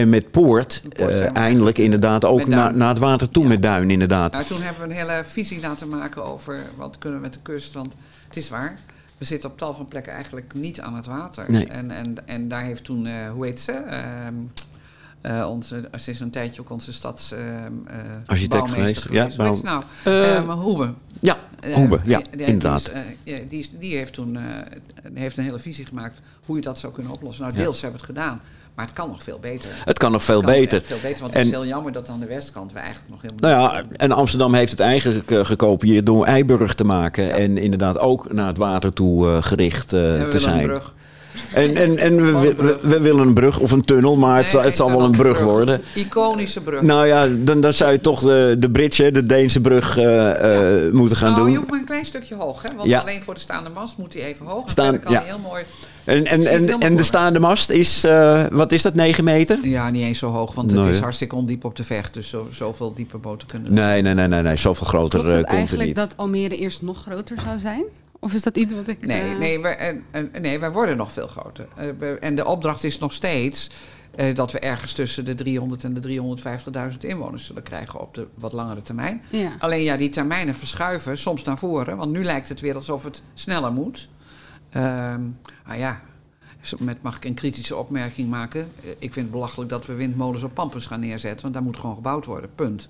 En 0.00 0.08
met 0.08 0.30
Poort, 0.30 0.82
eh, 0.96 1.36
eindelijk 1.36 1.78
inderdaad 1.78 2.24
ook 2.24 2.46
naar, 2.46 2.88
het 2.88 2.98
water 2.98 3.30
toe 3.30 3.42
Ja. 3.42 3.48
met 3.48 3.62
Duin 3.62 3.90
inderdaad. 3.90 4.32
Nou, 4.32 4.44
toen 4.44 4.62
hebben 4.62 4.82
we 4.88 4.94
een 4.94 4.96
hele 5.08 5.22
visie 5.24 5.60
laten 5.60 5.88
maken 5.88 6.24
over 6.24 6.58
wat 6.76 6.98
kunnen 6.98 7.18
we 7.18 7.24
met 7.24 7.34
de 7.34 7.40
kust. 7.42 7.72
Want 7.72 7.94
het 8.26 8.36
is 8.36 8.48
waar, 8.48 8.74
we 9.18 9.24
zitten 9.24 9.50
op 9.50 9.58
tal 9.58 9.74
van 9.74 9.86
plekken 9.88 10.12
eigenlijk 10.12 10.54
niet 10.54 10.80
aan 10.80 10.96
het 10.96 11.06
water. 11.06 11.44
Nee. 11.48 11.66
En, 11.66 11.90
en, 11.90 12.26
en 12.26 12.48
daar 12.48 12.62
heeft 12.62 12.84
toen, 12.84 13.06
eh, 13.06 13.30
hoe 13.30 13.44
heet 13.46 13.60
ze? 13.60 13.72
Ehm, 13.72 14.34
eh, 15.20 15.48
onze, 15.50 15.90
ze 16.00 16.10
is 16.10 16.20
een 16.20 16.30
tijdje 16.30 16.60
ook 16.60 16.70
onze 16.70 16.92
stads 16.92 17.32
ehm, 17.32 17.42
eh, 17.86 17.96
Architect 18.26 18.70
geweest, 18.70 19.06
ja, 19.10 19.28
Hoe 19.36 19.58
nou? 19.62 19.82
Ehm, 20.04 20.48
Hoebe. 20.50 20.92
Ja, 21.20 21.36
Hoebe, 21.74 21.98
ja, 22.04 22.18
die- 22.18 22.26
die- 22.36 22.46
inderdaad. 22.46 22.92
Die, 23.24 23.58
is, 23.58 23.70
die, 23.78 23.96
heeft 23.96 24.12
toen 24.12 24.36
eh, 24.36 24.42
heeft 25.14 25.36
een 25.36 25.44
hele 25.44 25.58
visie 25.58 25.86
gemaakt 25.86 26.18
hoe 26.44 26.56
je 26.56 26.62
dat 26.62 26.78
zou 26.78 26.92
kunnen 26.92 27.12
oplossen. 27.12 27.44
Nou, 27.44 27.56
Ja. 27.56 27.62
deels 27.62 27.80
hebben 27.80 28.00
we 28.00 28.06
het 28.06 28.16
gedaan, 28.16 28.40
maar 28.78 28.86
het 28.86 28.96
kan 28.96 29.08
nog 29.08 29.22
veel 29.22 29.38
beter. 29.40 29.70
Het 29.84 29.98
kan 29.98 30.12
nog 30.12 30.22
veel 30.22 30.42
kan 30.42 30.52
beter. 30.52 30.82
Veel 30.84 30.98
beter, 31.02 31.20
want 31.20 31.34
het 31.34 31.42
is 31.42 31.48
En- 31.50 31.54
heel 31.54 31.66
jammer 31.66 31.92
dat 31.92 32.08
aan 32.08 32.20
de 32.20 32.26
westkant 32.26 32.72
we 32.72 32.78
eigenlijk 32.78 33.10
nog 33.10 33.22
helemaal 33.22 33.50
Nou 33.50 33.74
ja, 33.74 33.96
en 33.96 34.12
Amsterdam 34.12 34.54
heeft 34.54 34.70
het 34.70 34.80
eigenlijk 34.80 35.30
eh, 35.30 35.44
gekopieerd 35.44 36.06
door 36.06 36.24
Eiburg 36.24 36.74
te 36.74 36.84
maken. 36.84 37.32
En 37.32 37.58
inderdaad 37.58 37.98
ook 37.98 38.32
naar 38.32 38.46
het 38.46 38.56
water 38.56 38.92
toe 38.92 39.28
eh, 39.28 39.42
gericht 39.42 39.92
eh, 39.92 40.28
te 40.28 40.38
zijn. 40.38 40.66
brug. 40.66 40.94
En, 41.52 41.76
en, 41.76 41.98
en 41.98 42.40
we, 42.40 42.78
we, 42.82 43.00
willen 43.00 43.26
een 43.26 43.34
brug 43.34 43.58
of 43.58 43.70
een 43.70 43.84
tunnel, 43.84 44.16
maar 44.16 44.34
het, 44.36 44.42
Nee, 44.42 44.52
zal- 44.52 44.62
het 44.62 44.76
zal 44.76 44.88
wel 44.90 45.00
een 45.02 45.10
brug 45.10 45.40
worden. 45.40 45.80
Iconische 45.94 46.60
brug. 46.60 46.82
Nou 46.82 47.06
ja, 47.06 47.26
dan, 47.26 47.60
dan 47.60 47.72
zou 47.72 47.92
je 47.92 48.00
toch 48.00 48.20
de, 48.20 48.56
de 48.58 48.70
bridge, 48.70 49.10
de 49.12 49.26
Deense 49.26 49.60
brug, 49.60 49.98
eh, 49.98 50.84
eh, 50.86 50.92
moeten 50.92 51.16
gaan 51.16 51.30
nou, 51.30 51.42
doen. 51.42 51.50
je 51.50 51.56
hoeft 51.56 51.70
maar 51.70 51.78
een 51.78 51.84
klein 51.84 52.04
stukje 52.06 52.34
hoog, 52.34 52.62
hè? 52.62 52.68
Want 52.76 52.88
Ja. 52.88 53.00
alleen 53.00 53.22
voor 53.22 53.34
de 53.34 53.40
staande 53.40 53.70
mast 53.70 53.96
moet 53.96 54.14
hij 54.14 54.22
even 54.24 54.46
hoog. 54.46 54.64
En 54.64 54.70
Staan- 54.70 55.00
kan 55.00 55.12
ja. 55.12 55.18
hij 55.18 55.26
heel 55.28 55.38
mooi... 55.38 55.62
En, 56.04 56.24
en, 56.26 56.46
en, 56.46 56.78
en 56.80 56.96
de 56.96 57.02
staande 57.02 57.38
mast 57.38 57.70
is, 57.70 58.04
eh, 58.04 58.42
wat 58.50 58.72
is 58.72 58.82
dat, 58.82 58.94
9 58.94 59.24
meter? 59.24 59.58
Ja, 59.62 59.90
niet 59.90 60.02
eens 60.02 60.18
zo 60.18 60.30
hoog, 60.30 60.54
want 60.54 60.70
het 60.70 60.80
Nee, 60.80 60.90
is 60.90 60.98
hartstikke 60.98 61.34
ondiep 61.34 61.64
op 61.64 61.76
de 61.76 61.84
vecht. 61.84 62.14
Dus 62.14 62.28
zo, 62.28 62.48
zoveel 62.52 62.94
diepe 62.94 63.18
boten 63.18 63.48
kunnen... 63.48 63.72
Nee, 63.74 64.02
nee, 64.02 64.14
nee, 64.14 64.28
nee, 64.28 64.42
nee 64.42 64.56
zoveel 64.56 64.86
groter 64.86 65.20
Klopt 65.20 65.34
komt 65.34 65.48
er 65.48 65.54
eigenlijk 65.54 65.86
niet. 65.86 65.96
dat 65.96 66.12
Almere 66.16 66.56
eerst 66.56 66.82
nog 66.82 67.02
groter 67.02 67.36
zou 67.44 67.58
zijn? 67.58 67.82
Of 68.20 68.34
is 68.34 68.42
dat 68.42 68.56
iets 68.56 68.72
wat 68.72 68.88
ik... 68.88 69.06
Nee, 69.06 69.20
eh, 69.20 69.38
nee, 69.38 69.60
wij, 69.60 70.02
nee, 70.40 70.58
wij 70.58 70.72
worden 70.72 70.96
nog 70.96 71.12
veel 71.12 71.26
groter. 71.26 71.68
Eh, 71.76 72.24
en 72.24 72.34
de 72.34 72.44
opdracht 72.44 72.84
is 72.84 72.98
nog 72.98 73.12
steeds 73.12 73.70
eh, 74.14 74.34
dat 74.34 74.52
we 74.52 74.58
ergens 74.58 74.92
tussen 74.92 75.24
de 75.24 75.34
300 75.34 75.84
en 75.84 75.94
de 75.94 76.20
350.000 76.90 76.98
inwoners 76.98 77.46
zullen 77.46 77.62
krijgen 77.62 78.00
op 78.00 78.14
de 78.14 78.26
wat 78.34 78.52
langere 78.52 78.82
termijn. 78.82 79.22
Ja. 79.30 79.52
Alleen 79.58 79.82
ja, 79.82 79.96
die 79.96 80.10
termijnen 80.10 80.54
verschuiven 80.54 81.18
soms 81.18 81.42
naar 81.42 81.58
voren. 81.58 81.96
Want 81.96 82.12
nu 82.12 82.24
lijkt 82.24 82.48
het 82.48 82.60
weer 82.60 82.74
alsof 82.74 83.04
het 83.04 83.22
sneller 83.34 83.72
moet. 83.72 84.08
Ehm 84.70 85.22
ah 85.66 85.78
ja, 85.78 86.00
met, 86.78 87.02
mag 87.02 87.16
ik 87.16 87.24
een 87.24 87.34
kritische 87.34 87.76
opmerking 87.76 88.30
maken? 88.30 88.72
Ik 88.80 89.12
vind 89.12 89.14
het 89.14 89.30
belachelijk 89.30 89.70
dat 89.70 89.86
we 89.86 89.94
windmolens 89.94 90.42
op 90.42 90.54
Pampus 90.54 90.86
gaan 90.86 91.00
neerzetten. 91.00 91.42
Want 91.42 91.54
daar 91.54 91.62
moet 91.62 91.76
gewoon 91.76 91.94
gebouwd 91.94 92.24
worden, 92.24 92.50
punt. 92.54 92.88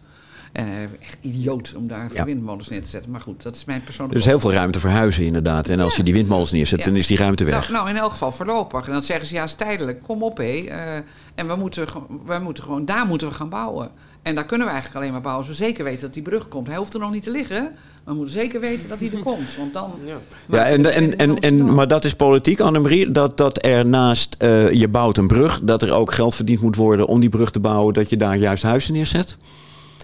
Eh, 0.52 0.64
echt 0.82 1.18
idioot 1.20 1.72
om 1.76 1.88
daar 1.88 2.08
Ja. 2.14 2.24
windmolens 2.24 2.68
neer 2.68 2.82
te 2.82 2.88
zetten. 2.88 3.10
Maar 3.10 3.20
goed, 3.20 3.42
dat 3.42 3.54
is 3.56 3.64
mijn 3.64 3.82
persoonlijke... 3.82 4.14
Er 4.20 4.26
is 4.26 4.30
heel 4.30 4.40
veel 4.40 4.52
ruimte 4.52 4.80
voor 4.80 4.90
huizen 4.90 5.24
inderdaad. 5.24 5.68
En 5.68 5.80
als 5.80 5.96
je 5.96 6.02
die 6.02 6.12
windmolens 6.14 6.52
neerzet, 6.52 6.78
Ja. 6.78 6.84
dan 6.84 6.96
is 6.96 7.06
die 7.06 7.16
ruimte 7.16 7.44
weg. 7.44 7.54
Nou, 7.60 7.72
nou, 7.72 7.88
in 7.88 7.96
elk 7.96 8.10
geval 8.10 8.32
voorlopig. 8.32 8.86
En 8.86 8.92
dan 8.92 9.02
zeggen 9.02 9.26
ze, 9.26 9.34
ja, 9.34 9.44
is 9.44 9.54
tijdelijk. 9.54 10.02
Kom 10.02 10.22
op, 10.22 10.36
hé. 10.36 10.64
Eh, 10.68 10.94
en 11.34 11.46
we 11.46 11.56
moeten, 11.56 11.86
we 12.26 12.38
moeten 12.38 12.62
gewoon, 12.62 12.84
daar 12.84 13.06
moeten 13.06 13.28
we 13.28 13.34
gaan 13.34 13.48
bouwen. 13.48 13.90
En 14.22 14.34
daar 14.34 14.44
kunnen 14.44 14.66
we 14.66 14.72
eigenlijk 14.72 15.02
alleen 15.02 15.12
maar 15.12 15.22
bouwen 15.22 15.46
als 15.48 15.58
we 15.58 15.64
zeker 15.64 15.84
weten 15.84 16.00
dat 16.00 16.14
die 16.14 16.22
brug 16.22 16.48
komt. 16.48 16.66
Hij 16.66 16.76
hoeft 16.76 16.94
er 16.94 17.00
nog 17.00 17.10
niet 17.12 17.22
te 17.22 17.30
liggen. 17.30 17.62
Maar 17.62 18.14
we 18.14 18.14
moeten 18.14 18.40
zeker 18.40 18.60
weten 18.60 18.88
dat 18.88 18.98
hij 18.98 19.10
er 19.12 19.22
komt. 19.22 19.56
Want 19.56 19.72
dan... 19.72 19.92
Ja. 20.04 20.16
Ja, 20.46 20.64
en, 20.64 20.92
en, 20.94 21.16
en, 21.16 21.38
en, 21.38 21.74
maar 21.74 21.88
dat 21.88 22.04
is 22.04 22.14
politiek, 22.14 22.60
Annemarie. 22.60 23.10
Dat, 23.10 23.36
dat 23.36 23.64
er 23.64 23.86
naast 23.86 24.34
eh, 24.38 24.72
je 24.72 24.88
bouwt 24.88 25.16
een 25.18 25.26
brug, 25.26 25.60
dat 25.62 25.82
er 25.82 25.92
ook 25.92 26.12
geld 26.12 26.34
verdiend 26.34 26.60
moet 26.60 26.76
worden 26.76 27.06
om 27.06 27.20
die 27.20 27.28
brug 27.28 27.50
te 27.50 27.60
bouwen, 27.60 27.94
dat 27.94 28.10
je 28.10 28.16
daar 28.16 28.36
juist 28.36 28.62
huizen 28.62 28.92
neerzet. 28.92 29.36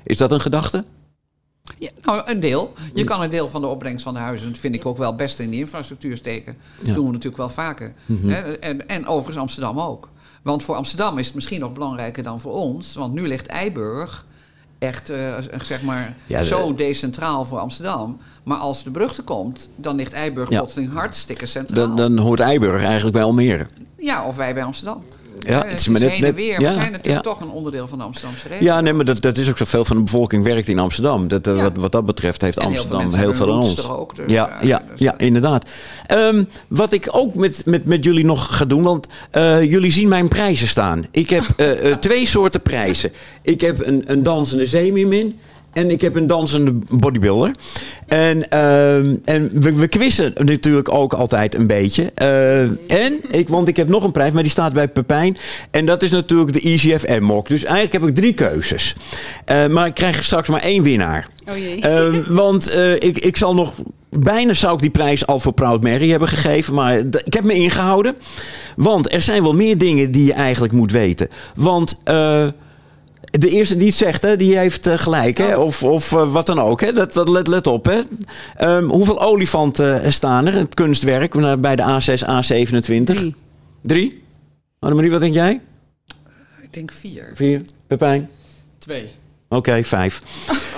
Is 0.05 0.17
dat 0.17 0.31
een 0.33 0.41
gedachte? 0.41 0.85
Ja, 1.79 1.91
nou, 2.03 2.23
een 2.25 2.41
deel. 2.41 2.73
Je 2.95 3.05
kan 3.05 3.23
een 3.23 3.31
deel 3.31 3.49
van 3.49 3.61
de 3.61 3.67
opbrengst 3.67 4.05
van 4.05 4.15
de 4.15 4.21
huizen, 4.21 4.49
dat 4.51 4.59
vind 4.61 4.75
ik 4.75 4.87
ook 4.87 4.97
wel 4.99 5.15
best 5.15 5.39
in 5.39 5.51
die 5.51 5.61
infrastructuur 5.61 6.17
steken. 6.17 6.57
Dat 6.79 6.87
Ja. 6.87 6.95
doen 6.95 7.05
we 7.07 7.11
natuurlijk 7.11 7.37
wel 7.37 7.49
vaker. 7.49 7.95
Hè? 8.27 8.53
En, 8.57 8.89
en 8.89 9.07
overigens 9.07 9.37
Amsterdam 9.39 9.81
ook. 9.81 10.09
Want 10.43 10.63
voor 10.63 10.75
Amsterdam 10.75 11.19
is 11.19 11.27
het 11.27 11.35
misschien 11.35 11.61
nog 11.61 11.73
belangrijker 11.73 12.23
dan 12.23 12.41
voor 12.41 12.53
ons. 12.53 12.95
Want 12.95 13.15
nu 13.15 13.27
ligt 13.27 13.47
Eiburg 13.47 14.27
echt, 14.79 15.11
eh, 15.11 15.35
zeg 15.63 15.83
maar, 15.83 16.17
Ja, 16.27 16.41
de- 16.41 16.47
zo 16.47 16.75
decentraal 16.75 17.45
voor 17.45 17.59
Amsterdam. 17.59 18.19
Maar 18.43 18.59
als 18.59 18.85
de 18.85 18.91
brug 18.91 19.17
er 19.17 19.23
komt, 19.23 19.69
dan 19.77 19.97
ligt 19.97 20.13
Eiburg 20.13 20.51
Ja. 20.51 20.59
plotseling 20.59 20.93
hartstikke 20.93 21.47
centraal. 21.47 21.87
Dan, 21.87 21.97
dan 21.97 22.19
hoort 22.19 22.41
Eiburg 22.41 22.83
eigenlijk 22.83 23.13
bij 23.15 23.25
Almere. 23.25 23.67
Ja, 23.97 24.27
of 24.27 24.37
wij 24.37 24.55
bij 24.55 24.65
Amsterdam. 24.65 25.03
Ja, 25.39 25.59
het 25.61 25.71
het 25.71 25.81
is 25.81 25.89
maar 25.89 26.01
net- 26.01 26.35
weer. 26.35 26.51
ja, 26.51 26.57
we 26.59 26.65
zijn 26.65 26.77
natuurlijk 26.79 27.05
ja. 27.05 27.21
toch 27.21 27.41
een 27.41 27.49
onderdeel 27.49 27.89
van 27.89 27.99
de 27.99 28.05
Amsterdamse 28.05 28.49
regio. 28.49 28.65
Ja, 28.65 28.81
nee, 28.81 28.93
maar 28.93 29.05
dat, 29.05 29.23
dat 29.23 29.37
is 29.37 29.49
ook 29.49 29.57
zoveel 29.57 29.85
van 29.85 29.97
de 29.97 30.03
bevolking 30.03 30.45
werkt 30.45 30.69
in 30.69 30.79
Amsterdam. 30.79 31.29
Dat, 31.29 31.47
eh, 31.47 31.57
Ja. 31.57 31.63
wat, 31.63 31.77
wat 31.77 31.93
dat 31.93 32.07
betreft 32.07 32.41
heeft 32.41 32.59
En 32.59 32.63
heel 32.71 32.83
veel 32.83 32.97
Amsterdam 32.97 33.21
heel 33.21 33.35
veel 33.35 33.53
aan 33.53 33.59
ons. 33.59 33.89
ook, 33.89 34.17
dus, 34.17 34.25
ja, 34.33 34.49
ja, 34.61 34.67
ja, 34.67 34.79
dus 34.91 34.99
ja, 34.99 35.11
dat- 35.11 35.21
inderdaad. 35.21 35.71
Ehm, 36.07 36.45
wat 36.69 36.93
ik 36.93 37.09
ook 37.11 37.35
met, 37.35 37.63
met, 37.67 37.85
met 37.85 38.05
jullie 38.05 38.25
nog 38.25 38.57
ga 38.57 38.65
doen, 38.65 38.83
want 38.83 39.07
eh, 39.31 39.63
jullie 39.63 39.93
zien 39.93 40.09
mijn 40.09 40.29
prijzen 40.29 40.69
staan. 40.69 41.07
Ik 41.11 41.31
heb 41.31 41.45
eh, 41.57 41.91
eh, 41.91 41.97
twee 41.99 42.27
soorten 42.27 42.61
prijzen. 42.63 43.13
Ik 43.43 43.61
heb 43.61 43.87
een, 43.87 44.03
een 44.07 44.23
dansende 44.23 44.67
zeemeermin. 44.67 45.39
En 45.75 45.91
ik 45.91 46.01
heb 46.01 46.15
een 46.17 46.27
dansende 46.27 46.73
bodybuilder. 46.91 47.55
En, 48.07 48.51
ehm, 48.51 49.15
en 49.25 49.51
we, 49.53 49.73
we 49.73 49.89
quizzen 49.89 50.33
natuurlijk 50.45 50.95
ook 50.95 51.13
altijd 51.13 51.55
een 51.55 51.67
beetje. 51.67 52.13
Eh, 52.15 52.61
en, 53.05 53.21
ik, 53.31 53.49
want 53.49 53.69
ik 53.69 53.77
heb 53.77 53.89
nog 53.89 54.05
een 54.05 54.13
prijs, 54.13 54.33
maar 54.33 54.43
die 54.43 54.53
staat 54.53 54.73
bij 54.73 54.89
Pepijn. 54.89 55.37
En 55.71 55.87
dat 55.87 56.03
is 56.03 56.11
natuurlijk 56.11 56.53
de 56.53 56.61
EasyFM-mok. 56.61 57.49
Dus 57.49 57.65
eigenlijk 57.65 57.93
heb 57.93 58.09
ik 58.09 58.15
drie 58.15 58.33
keuzes. 58.35 58.95
Eh, 59.45 59.67
maar 59.67 59.87
ik 59.87 59.95
krijg 59.95 60.25
straks 60.25 60.49
maar 60.49 60.63
één 60.63 60.83
winnaar. 60.83 61.29
Oh 61.51 61.57
jee. 61.57 61.81
Ehm, 61.81 62.23
want 62.29 62.71
eh, 62.71 62.93
ik, 62.93 63.19
ik 63.19 63.37
zal 63.37 63.55
nog. 63.55 63.75
Bijna 64.19 64.53
zou 64.53 64.75
ik 64.75 64.81
die 64.81 64.91
prijs 64.91 65.27
al 65.27 65.41
voor 65.41 65.53
Proud 65.53 65.83
Mary 65.83 66.11
hebben 66.11 66.29
gegeven. 66.29 66.75
Maar 66.75 66.99
ik 67.25 67.35
heb 67.35 67.45
me 67.45 67.55
ingehouden. 67.55 68.15
Want 68.77 69.13
er 69.13 69.23
zijn 69.23 69.43
wel 69.43 69.55
meer 69.55 69.79
dingen 69.79 70.13
die 70.13 70.25
je 70.25 70.33
eigenlijk 70.33 70.73
moet 70.73 70.93
weten. 70.93 71.29
Want. 71.55 72.01
eh, 72.05 72.47
de 73.41 73.49
eerste 73.49 73.77
die 73.77 73.87
het 73.87 73.97
zegt, 73.97 74.23
hè, 74.23 74.37
die 74.37 74.59
heeft 74.59 74.87
eh, 74.87 74.99
gelijk. 74.99 75.39
Hè? 75.39 75.57
Of, 75.57 75.83
of 75.83 76.13
eh, 76.13 76.33
wat 76.33 76.47
dan 76.47 76.61
ook. 76.61 76.81
Hè? 76.81 76.93
Dat, 76.93 77.13
dat, 77.13 77.29
let, 77.29 77.47
let 77.47 77.67
op. 77.67 77.85
Hè? 77.85 78.01
Ehm, 78.57 78.85
hoeveel 78.85 79.21
olifanten 79.23 80.03
eh, 80.03 80.11
staan 80.11 80.47
er? 80.47 80.55
Het 80.55 80.75
kunstwerk 80.75 81.61
bij 81.61 81.77
de 81.77 81.83
A6, 81.83 82.23
A27? 82.23 83.05
Drie. 83.05 83.35
Drie? 83.83 84.23
Annemarie, 84.79 85.11
wat 85.11 85.21
denk 85.21 85.35
jij? 85.35 85.61
Ik 86.63 86.73
denk 86.73 86.93
vier. 86.93 87.31
Vier? 87.35 87.63
Pepijn? 87.87 88.31
Twee. 88.79 89.11
Oké, 89.49 89.85
vijf. 89.85 90.23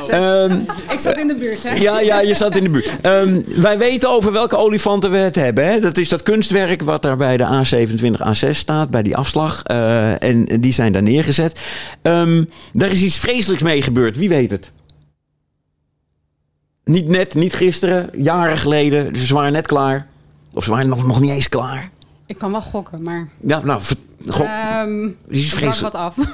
Ehm, 0.09 0.61
Ik 0.91 0.99
zat 0.99 1.17
in 1.17 1.29
de 1.29 1.35
buurt, 1.35 1.63
hè? 1.63 1.75
Ja, 1.75 2.01
ja, 2.01 2.21
je 2.21 2.35
zat 2.35 2.57
in 2.57 2.63
de 2.65 2.71
buurt. 2.71 2.91
Ehm, 3.01 3.43
wij 3.61 3.79
weten 3.79 4.11
over 4.11 4.33
welke 4.33 4.57
olifanten 4.57 5.11
we 5.11 5.17
het 5.17 5.35
hebben. 5.35 5.67
Hè? 5.67 5.81
Dat 5.81 5.97
is 5.99 6.09
dat 6.09 6.23
kunstwerk 6.23 6.83
wat 6.83 7.03
daar 7.03 7.17
bij 7.17 7.37
de 7.37 7.45
A27, 7.45 8.21
A6 8.21 8.51
staat, 8.59 8.91
bij 8.91 9.03
die 9.03 9.17
afslag. 9.17 9.63
Eh, 9.63 10.23
en 10.23 10.45
die 10.45 10.73
zijn 10.73 10.93
daar 10.93 11.03
neergezet. 11.03 11.61
Ehm, 12.03 12.45
daar 12.73 12.91
is 12.91 13.03
iets 13.03 13.19
vreselijks 13.19 13.63
mee 13.63 13.83
gebeurd. 13.83 14.17
Wie 14.17 14.29
weet 14.29 14.51
het? 14.51 14.71
Niet 16.85 17.09
net, 17.09 17.35
niet 17.35 17.55
gisteren, 17.55 18.11
jaren 18.15 18.59
geleden. 18.59 19.17
Ze 19.17 19.35
waren 19.35 19.53
net 19.53 19.67
klaar. 19.67 20.07
Of 20.55 20.65
ze 20.65 20.71
waren 20.71 20.89
nog, 20.89 21.07
nog 21.07 21.21
niet 21.21 21.31
eens 21.31 21.49
klaar. 21.49 21.91
Ik 22.27 22.39
kan 22.39 22.51
wel 22.51 22.61
gokken, 22.63 23.03
maar... 23.03 23.29
Ja, 23.41 23.61
nou, 23.65 23.81
goh, 24.29 24.47
Ehm 24.47 25.09
die 25.29 25.45
is 25.45 25.53
vreselijk. 25.53 25.93
wat 25.93 26.03
af. 26.03 26.15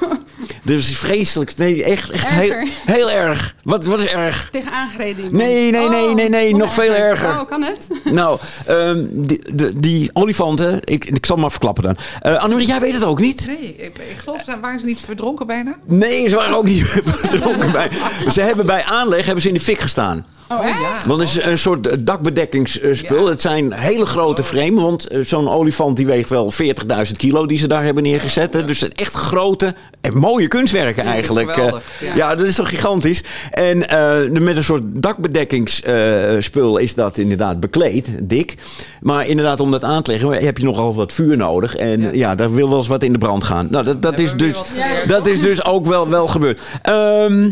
Dus 0.63 0.89
is 0.89 0.97
vreselijk. 0.97 1.57
Nee, 1.57 1.83
echt, 1.83 2.09
echt 2.09 2.29
heel, 2.29 2.67
heel 2.85 3.11
erg. 3.11 3.55
Wat, 3.63 3.85
wat 3.85 3.99
is 3.99 4.07
erg? 4.07 4.49
Tegen 4.51 4.71
aangereden. 4.71 5.35
Nee, 5.35 5.71
nee, 5.71 5.89
nee, 5.89 6.13
nee, 6.15 6.29
nee, 6.29 6.51
nog 6.51 6.59
nog 6.59 6.73
veel 6.73 6.93
erger. 6.93 7.29
Oh, 7.39 7.47
kan 7.47 7.61
het? 7.61 7.87
Nou, 8.11 8.39
ehm, 8.65 9.05
die, 9.11 9.55
de, 9.55 9.79
die 9.79 10.09
olifanten, 10.13 10.79
ik, 10.83 11.05
ik 11.05 11.25
zal 11.25 11.37
maar 11.37 11.51
verklappen 11.51 11.83
dan. 11.83 11.97
Eh 12.21 12.35
Annemarie, 12.35 12.67
jij 12.67 12.79
weet 12.79 12.93
het 12.93 13.03
ook 13.03 13.19
niet? 13.19 13.47
Nee, 13.47 13.75
ik, 13.75 13.97
ik 13.97 14.15
geloof, 14.17 14.43
dat 14.43 14.59
waren 14.59 14.79
ze 14.79 14.85
niet 14.85 14.99
verdronken 14.99 15.47
bijna? 15.47 15.75
Nee, 15.85 16.29
ze 16.29 16.35
waren 16.35 16.55
ook 16.55 16.65
niet 16.65 16.83
verdronken 17.05 17.71
bij. 17.71 17.89
Ze 18.31 18.41
hebben 18.41 18.65
bij 18.65 18.83
aanleg 18.83 19.25
hebben 19.25 19.41
ze 19.41 19.47
in 19.47 19.53
de 19.53 19.59
fik 19.59 19.79
gestaan. 19.79 20.25
Oh, 20.49 20.67
ja. 20.67 21.01
Want 21.05 21.19
het 21.19 21.29
is 21.29 21.43
een 21.45 21.57
soort 21.57 22.05
dakbedekkingsspul. 22.05 23.23
Ja. 23.23 23.29
Het 23.29 23.41
zijn 23.41 23.73
hele 23.73 24.05
grote 24.05 24.43
frame. 24.43 24.81
Want 24.81 25.07
eh, 25.07 25.19
zo'n 25.23 25.49
olifant 25.49 25.97
die 25.97 26.05
weegt 26.05 26.29
wel 26.29 26.53
40.000 26.53 27.11
kilo 27.17 27.45
die 27.45 27.57
ze 27.57 27.67
daar 27.67 27.82
hebben 27.83 28.03
neergezet. 28.03 28.53
hè. 28.53 28.65
Dus 28.65 28.89
echt 28.89 29.13
grote 29.13 29.73
en 30.01 30.17
mooie 30.17 30.47
kunstwerken 30.47 31.03
eigenlijk. 31.03 31.47
Eh, 31.47 31.53
geweldig, 31.53 31.83
Ja. 31.99 32.15
ja. 32.15 32.35
dat 32.35 32.45
is 32.45 32.55
toch 32.55 32.69
gigantisch. 32.69 33.23
En 33.51 33.89
eh, 33.89 34.39
met 34.41 34.55
een 34.55 34.63
soort 34.63 34.83
dakbedekkingsspul 34.85 36.77
is 36.77 36.95
dat 36.95 37.17
inderdaad 37.17 37.59
bekleed, 37.59 38.09
dik. 38.21 38.55
Maar 39.01 39.27
inderdaad, 39.27 39.59
om 39.59 39.71
dat 39.71 39.83
aan 39.83 40.01
te 40.03 40.11
leggen 40.11 40.31
heb 40.45 40.57
je 40.57 40.63
nogal 40.63 40.95
wat 40.95 41.11
vuur 41.13 41.37
nodig. 41.37 41.75
En 41.75 42.01
ja, 42.01 42.09
Ja. 42.11 42.35
daar 42.35 42.53
wil 42.53 42.69
wel 42.69 42.77
eens 42.77 42.87
wat 42.87 43.03
in 43.03 43.11
de 43.11 43.17
brand 43.17 43.43
gaan. 43.43 43.67
Nou, 43.69 43.83
dat, 43.85 44.01
dat, 44.01 44.19
is, 44.19 44.33
dus, 44.33 44.61
dat 45.07 45.27
is 45.27 45.41
dus 45.41 45.65
ook 45.65 45.85
wel, 45.85 46.09
wel 46.09 46.27
gebeurd. 46.27 46.61
Ehm, 46.81 47.51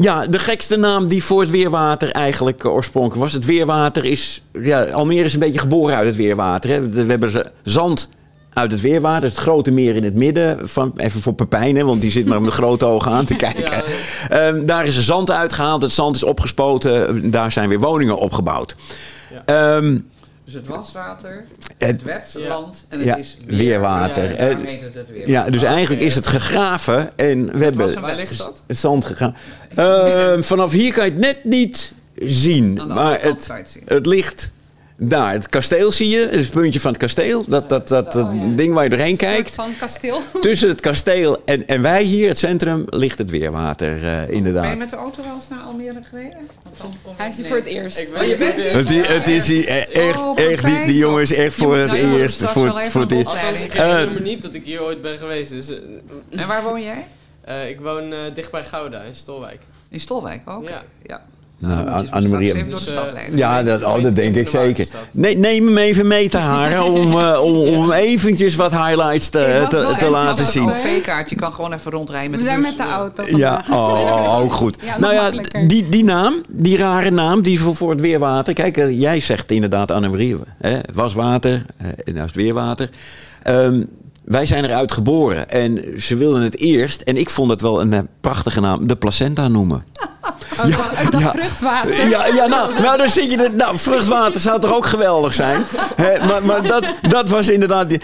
ja, 0.00 0.26
de 0.26 0.38
gekste 0.38 0.76
naam 0.76 1.08
die 1.08 1.24
voor 1.24 1.40
het 1.40 1.50
weerwater 1.50 2.10
eigenlijk 2.10 2.64
eh, 2.64 2.72
oorspronkelijk 2.72 3.20
was. 3.20 3.32
Het 3.32 3.44
weerwater 3.44 4.04
is... 4.04 4.42
Ja, 4.62 4.82
Almere 4.84 5.24
is 5.24 5.32
een 5.34 5.40
beetje 5.40 5.58
geboren 5.58 5.96
uit 5.96 6.06
het 6.06 6.16
weerwater. 6.16 6.70
Hè. 6.70 6.88
We 6.88 7.04
hebben 7.10 7.30
ze- 7.30 7.50
zand 7.64 8.08
uit 8.58 8.72
het 8.72 8.80
weerwater. 8.80 9.28
Het 9.28 9.38
grote 9.38 9.70
meer 9.70 9.96
in 9.96 10.04
het 10.04 10.14
midden. 10.14 10.68
Van, 10.68 10.92
even 10.96 11.20
voor 11.22 11.34
Pepijn, 11.34 11.76
hè, 11.76 11.84
want 11.84 12.00
die 12.00 12.10
zit 12.10 12.26
maar 12.26 12.42
met 12.42 12.52
grote 12.52 12.84
ogen 12.94 13.12
aan 13.12 13.24
te 13.24 13.34
kijken. 13.34 13.82
Ehm, 14.28 14.66
daar 14.66 14.86
is 14.86 14.96
er 14.96 15.02
zand 15.02 15.30
uitgehaald. 15.30 15.82
Het 15.82 15.92
zand 15.92 16.16
is 16.16 16.22
opgespoten. 16.22 17.30
Daar 17.30 17.52
zijn 17.52 17.68
weer 17.68 17.80
woningen 17.80 18.16
opgebouwd. 18.18 18.76
Ehm, 19.44 19.98
Dus 20.44 20.54
het 20.56 20.66
waswater, 20.66 21.44
Het- 21.78 21.88
het 21.88 22.02
wetland 22.02 22.84
en 22.88 22.98
het 22.98 23.06
ja, 23.06 23.16
is 23.16 23.36
weerwater. 23.46 24.24
Ja, 24.24 24.56
het 24.58 24.94
het 24.94 25.08
weer. 25.12 25.28
ja, 25.28 25.50
dus 25.50 25.62
eigenlijk 25.62 26.02
is 26.02 26.14
het 26.14 26.26
gegraven. 26.26 27.16
En 27.16 27.58
we 27.58 27.64
hebben 27.64 27.86
was 27.86 27.94
Waar 27.94 28.14
ligt 28.16 28.38
dat? 28.38 28.62
zand 28.66 29.04
gegaan. 29.04 29.36
Ehm, 29.74 30.42
vanaf 30.42 30.72
hier 30.72 30.92
kan 30.92 31.04
je 31.04 31.10
het 31.10 31.20
net 31.20 31.44
niet 31.44 31.92
zien. 32.14 32.80
Aan 32.80 32.88
de 32.88 32.94
Maar 32.94 33.04
andere 33.04 33.20
kant 33.22 33.36
het, 33.36 33.46
kan 33.46 33.56
je 33.56 33.62
het 33.62 33.70
zien. 33.72 33.82
het 33.86 34.06
ligt 34.06 34.50
daar. 35.00 35.32
Het 35.32 35.48
kasteel 35.48 35.92
zie 35.92 36.08
je. 36.08 36.20
Het 36.20 36.32
is 36.34 36.44
het 36.44 36.52
puntje 36.52 36.80
van 36.80 36.90
het 36.90 37.00
kasteel. 37.00 37.44
Dat, 37.48 37.68
dat, 37.68 37.88
dat, 37.88 38.12
dat 38.12 38.30
ding 38.56 38.74
waar 38.74 38.84
je 38.84 38.90
doorheen 38.90 39.16
kijkt. 39.16 39.50
van 39.50 39.70
kasteel. 39.78 40.20
Tussen 40.40 40.68
het 40.68 40.80
kasteel 40.80 41.42
en, 41.44 41.66
en 41.66 41.82
wij 41.82 42.02
hier, 42.02 42.28
het 42.28 42.38
centrum, 42.38 42.84
ligt 42.86 43.18
het 43.18 43.30
weerwater 43.30 43.94
eh, 43.94 44.00
Ben 44.02 44.26
je 44.26 44.32
inderdaad. 44.32 44.76
met 44.78 44.90
de 44.90 44.96
auto 44.96 45.22
wel 45.22 45.34
eens 45.34 45.48
naar 45.50 45.60
Almere 45.60 46.00
gereden? 46.02 46.38
Hij 47.16 47.28
is 47.28 47.34
hier 47.34 47.42
nee. 47.42 47.50
voor 47.50 47.60
het 47.60 47.66
eerst. 47.66 47.98
Ik 47.98 48.08
Oh, 48.16 48.22
je 48.22 48.36
bent 48.36 48.54
hier? 48.54 48.72
Het, 49.08 49.08
het 49.08 49.26
is 49.28 49.46
hier 49.48 49.68
e- 49.68 49.72
echt, 49.92 50.18
Oh, 50.18 50.38
echt 50.38 50.64
die, 50.66 50.84
die 50.86 50.96
jongen 50.96 51.22
is 51.22 51.32
echt 51.32 51.56
Je 51.56 51.62
voor 51.62 51.76
het 51.76 51.86
nou, 52.02 52.18
eerst. 52.20 52.42
Voor, 52.44 52.80
voor 52.88 53.00
het 53.00 53.12
eerst. 53.12 53.26
Althans, 53.26 53.60
ik 53.60 53.74
Eh, 53.74 53.84
herinner 53.90 54.14
me 54.14 54.20
niet 54.28 54.42
dat 54.42 54.54
ik 54.54 54.64
hier 54.64 54.82
ooit 54.82 55.02
ben 55.02 55.18
geweest. 55.18 55.50
Dus, 55.50 55.68
eh, 55.68 55.76
En 56.30 56.46
waar 56.48 56.62
woon 56.62 56.82
jij? 56.82 57.06
eh, 57.44 57.68
ik 57.68 57.80
woon 57.80 58.12
eh, 58.12 58.18
dicht 58.34 58.50
bij 58.50 58.64
Gouda, 58.64 59.00
in 59.02 59.14
Stolwijk. 59.14 59.60
In 59.88 60.00
Stolwijk 60.00 60.40
ook? 60.50 60.68
Ja. 60.68 60.82
ja. 61.06 61.22
Nou, 61.60 62.06
Annemarie- 62.10 62.48
straks 62.48 62.66
even 62.66 62.70
door 62.70 62.78
de 62.78 62.90
stad 62.90 63.12
leiden. 63.12 63.36
Ja, 63.36 63.62
dat, 63.62 63.82
oh, 63.82 64.02
dat 64.02 64.14
denk 64.14 64.36
ik 64.36 64.48
zeker. 64.48 64.86
Nee, 65.10 65.36
neem 65.36 65.66
hem 65.66 65.78
even 65.78 66.06
mee 66.06 66.28
te 66.28 66.38
haren 66.38 66.84
om, 66.92 67.18
eh, 67.18 67.40
om, 67.42 67.56
om 67.56 67.92
eventjes 67.92 68.56
wat 68.56 68.70
highlights 68.70 69.28
te, 69.28 69.66
te, 69.98 70.10
laten 70.10 70.46
zien. 70.46 70.62
Een 70.62 70.70
OV-kaart, 70.70 71.30
je 71.30 71.36
kan 71.36 71.52
gewoon 71.52 71.72
even 71.72 71.90
rondrijden 71.90 72.30
met 72.30 72.40
We 72.40 72.44
de 72.44 72.50
zijn 72.50 72.62
met 72.62 72.76
de 72.76 72.82
auto 72.82 73.36
Ja, 73.36 73.64
oh, 73.70 74.40
ook 74.40 74.52
goed. 74.52 74.76
Ja, 74.84 74.98
nou 74.98 75.14
ja, 75.14 75.30
die, 75.66 75.88
die 75.88 76.04
naam, 76.04 76.42
die 76.48 76.76
rare 76.76 77.10
naam, 77.10 77.42
die 77.42 77.60
voor, 77.60 77.76
voor 77.76 77.90
het 77.90 78.00
weerwater. 78.00 78.54
Kijk, 78.54 78.76
eh, 78.76 79.00
jij 79.00 79.20
zegt 79.20 79.52
inderdaad 79.52 79.90
Annemarie, 79.90 80.36
hè, 80.58 80.78
waswater, 80.94 81.64
en 81.78 81.94
nou 82.04 82.16
is 82.16 82.22
het 82.22 82.34
weerwater. 82.34 82.90
Ehm, 83.42 83.82
wij 84.24 84.46
zijn 84.46 84.64
eruit 84.64 84.92
geboren 84.92 85.50
en 85.50 85.84
ze 85.98 86.16
wilden 86.16 86.42
het 86.42 86.58
eerst, 86.58 87.00
en 87.00 87.16
ik 87.16 87.30
vond 87.30 87.50
het 87.50 87.60
wel 87.60 87.80
een 87.80 88.08
prachtige 88.20 88.60
naam, 88.60 88.86
de 88.86 88.96
placenta 88.96 89.48
noemen. 89.48 89.84
Oh, 90.60 90.66
ik 91.02 91.10
dacht 91.10 91.22
ja. 91.24 91.30
vruchtwater. 91.30 92.08
Ja, 92.08 92.26
ja 92.26 92.46
nou, 92.46 92.80
nou, 92.82 92.98
dan 92.98 93.10
zit 93.10 93.30
je 93.32 93.36
er. 93.42 93.54
Nou, 93.54 93.78
vruchtwater 93.78 94.40
zou 94.40 94.60
toch 94.60 94.74
ook 94.74 94.86
geweldig 94.86 95.34
zijn? 95.34 95.64
Maar 96.28 96.44
maar 96.44 96.62
dat, 96.62 96.84
dat 97.08 97.28
was 97.28 97.48
inderdaad. 97.48 97.88
Die, 97.90 98.00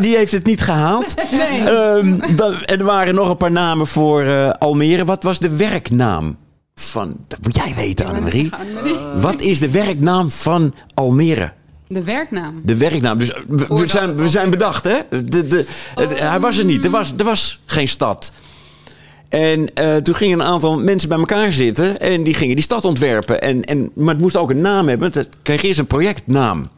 die, 0.00 0.16
heeft 0.16 0.32
het 0.32 0.44
niet 0.44 0.62
gehaald. 0.62 1.14
Nee. 1.30 1.62
Ehm, 1.68 2.36
dan, 2.36 2.54
en 2.64 2.78
er 2.78 2.84
waren 2.84 3.14
nog 3.14 3.30
een 3.30 3.36
paar 3.36 3.50
namen 3.52 3.86
voor 3.86 4.22
eh, 4.22 4.50
Almere. 4.50 5.04
Wat 5.04 5.22
was 5.22 5.38
de 5.38 5.56
werknaam 5.56 6.36
van... 6.74 7.16
Dat 7.28 7.38
moet 7.42 7.56
jij 7.56 7.72
weten, 7.76 8.06
Annemarie. 8.06 8.50
Annemarie. 8.60 8.96
Wat 9.20 9.40
is 9.40 9.58
de 9.60 9.70
werknaam 9.70 10.30
van 10.30 10.74
Almere? 10.94 11.52
De 11.88 12.04
werknaam. 12.04 12.60
De 12.64 12.76
werknaam. 12.76 13.18
Dus 13.18 13.32
eh, 13.32 13.40
we, 13.68 13.86
zijn, 13.86 14.16
we 14.16 14.28
zijn 14.28 14.50
bedacht, 14.50 14.84
hè? 14.84 14.96
De, 15.24 15.46
de, 15.46 15.66
het- 15.94 16.20
hij 16.20 16.40
was 16.40 16.58
er 16.58 16.64
niet. 16.64 16.84
Er 16.84 16.90
was, 16.90 17.12
er 17.18 17.24
was 17.24 17.60
geen 17.66 17.88
stad. 17.88 18.32
En 19.28 19.74
eh, 19.74 19.96
toen 19.96 20.14
gingen 20.14 20.40
een 20.40 20.46
aantal 20.46 20.78
mensen 20.78 21.08
bij 21.08 21.18
elkaar 21.18 21.52
zitten 21.52 22.00
en 22.00 22.22
die 22.22 22.34
gingen 22.34 22.54
die 22.56 22.64
stad 22.64 22.84
ontwerpen. 22.84 23.40
En, 23.42 23.62
en, 23.62 23.90
maar 23.94 24.14
het 24.14 24.22
moest 24.22 24.36
ook 24.36 24.50
een 24.50 24.60
naam 24.60 24.88
hebben. 24.88 25.10
Het 25.12 25.28
kreeg 25.42 25.62
eerst 25.62 25.78
een 25.78 25.86
projectnaam. 25.86 26.68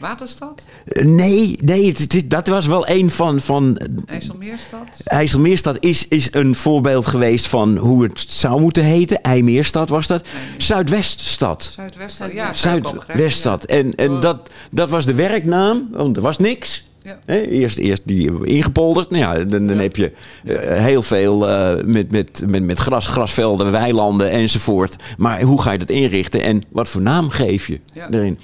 Waterstad? 0.00 0.62
Eh, 0.86 1.04
Nee, 1.04 1.58
nee 1.62 1.86
het, 1.86 1.98
het 1.98 2.14
is- 2.14 2.28
dat 2.28 2.48
was 2.48 2.66
wel 2.66 2.88
een 2.88 3.10
van, 3.10 3.40
van 3.40 3.78
IJsselmeerstad? 4.06 5.00
IJsselmeerstad 5.04 5.76
is, 5.80 6.08
is 6.08 6.28
een 6.30 6.54
voorbeeld 6.54 7.06
geweest 7.06 7.46
van 7.46 7.76
hoe 7.76 8.02
het 8.02 8.24
zou 8.28 8.60
moeten 8.60 8.84
heten. 8.84 9.22
IJmeerstad 9.22 9.88
was 9.88 10.06
dat. 10.06 10.26
Zuidweststad. 10.58 11.70
Zuidweststad? 11.74 12.32
Ja, 12.32 12.52
Zuidweststad. 12.52 13.64
En, 13.64 13.94
en 13.94 14.20
dat, 14.20 14.50
dat 14.70 14.88
was 14.90 15.06
de 15.06 15.14
werknaam, 15.14 15.88
want 15.90 16.16
er 16.16 16.22
was 16.22 16.38
niks. 16.38 16.84
Ja. 17.04 17.18
Eerst, 17.26 17.78
eerst 17.78 18.02
die 18.04 18.44
ingepolderd. 18.46 19.10
Nou 19.10 19.22
ja, 19.38 19.44
dan, 19.44 19.66
dan 19.66 19.78
heb 19.78 19.96
je 19.96 20.12
eh, 20.44 20.56
heel 20.84 21.02
veel 21.02 21.48
eh, 21.48 21.84
met, 21.84 22.10
met, 22.10 22.42
met, 22.46 22.62
met 22.62 22.78
gras, 22.78 23.06
grasvelden, 23.08 23.70
weilanden 23.72 24.30
enzovoort. 24.30 24.96
Maar 25.18 25.42
hoe 25.42 25.62
ga 25.62 25.72
je 25.72 25.78
dat 25.78 25.90
inrichten 25.90 26.40
en 26.42 26.62
wat 26.70 26.88
voor 26.88 27.02
naam 27.02 27.28
geef 27.30 27.66
je 27.66 27.80
Ja. 27.92 28.10
erin? 28.10 28.38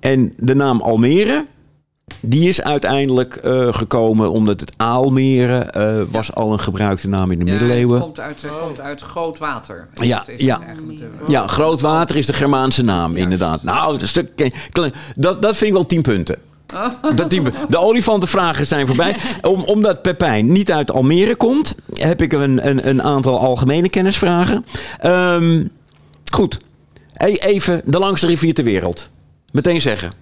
En 0.00 0.32
de 0.36 0.54
naam 0.54 0.80
Almere, 0.80 1.46
die 2.20 2.48
is 2.48 2.62
uiteindelijk 2.62 3.34
eh, 3.36 3.72
gekomen 3.72 4.30
omdat 4.32 4.60
het 4.60 4.72
Aalmere 4.76 6.06
was 6.10 6.34
al 6.34 6.52
een 6.52 6.60
gebruikte 6.60 7.08
naam 7.08 7.30
in 7.30 7.38
de 7.38 7.44
Ja, 7.44 7.50
middeleeuwen. 7.50 7.94
het 7.94 8.04
komt 8.04 8.20
uit, 8.20 8.42
het 8.42 8.58
komt 8.60 8.80
uit 8.80 9.00
groot 9.00 9.38
water. 9.38 9.88
Ja, 9.92 10.24
ja. 10.36 10.58
de- 10.86 11.08
Ja, 11.26 11.46
Grootwater 11.46 12.16
is 12.16 12.26
de 12.26 12.32
Germaanse 12.32 12.82
naam, 12.82 13.16
inderdaad. 13.16 13.62
Nou, 13.62 13.98
dat, 13.98 14.08
stuk, 14.08 14.50
dat, 15.16 15.42
dat 15.42 15.56
vind 15.56 15.62
ik 15.70 15.72
wel 15.72 15.86
tien 15.86 16.02
punten. 16.02 16.36
Dat 17.14 17.28
punten. 17.28 17.52
De 17.68 17.78
olifantenvragen 17.78 18.66
zijn 18.66 18.86
voorbij. 18.86 19.16
Om, 19.42 19.62
omdat 19.62 20.02
Pepijn 20.02 20.52
niet 20.52 20.72
uit 20.72 20.92
Almere 20.92 21.36
komt, 21.36 21.74
heb 21.94 22.22
ik 22.22 22.32
een, 22.32 22.68
een, 22.68 22.88
een 22.88 23.02
aantal 23.02 23.38
algemene 23.38 23.88
kennisvragen. 23.88 24.64
Ehm, 24.98 25.66
goed. 26.32 26.60
E- 27.16 27.32
Even 27.32 27.82
de 27.84 27.98
langste 27.98 28.26
rivier 28.26 28.54
ter 28.54 28.64
wereld. 28.64 29.10
Meteen 29.52 29.80
zeggen. 29.80 30.12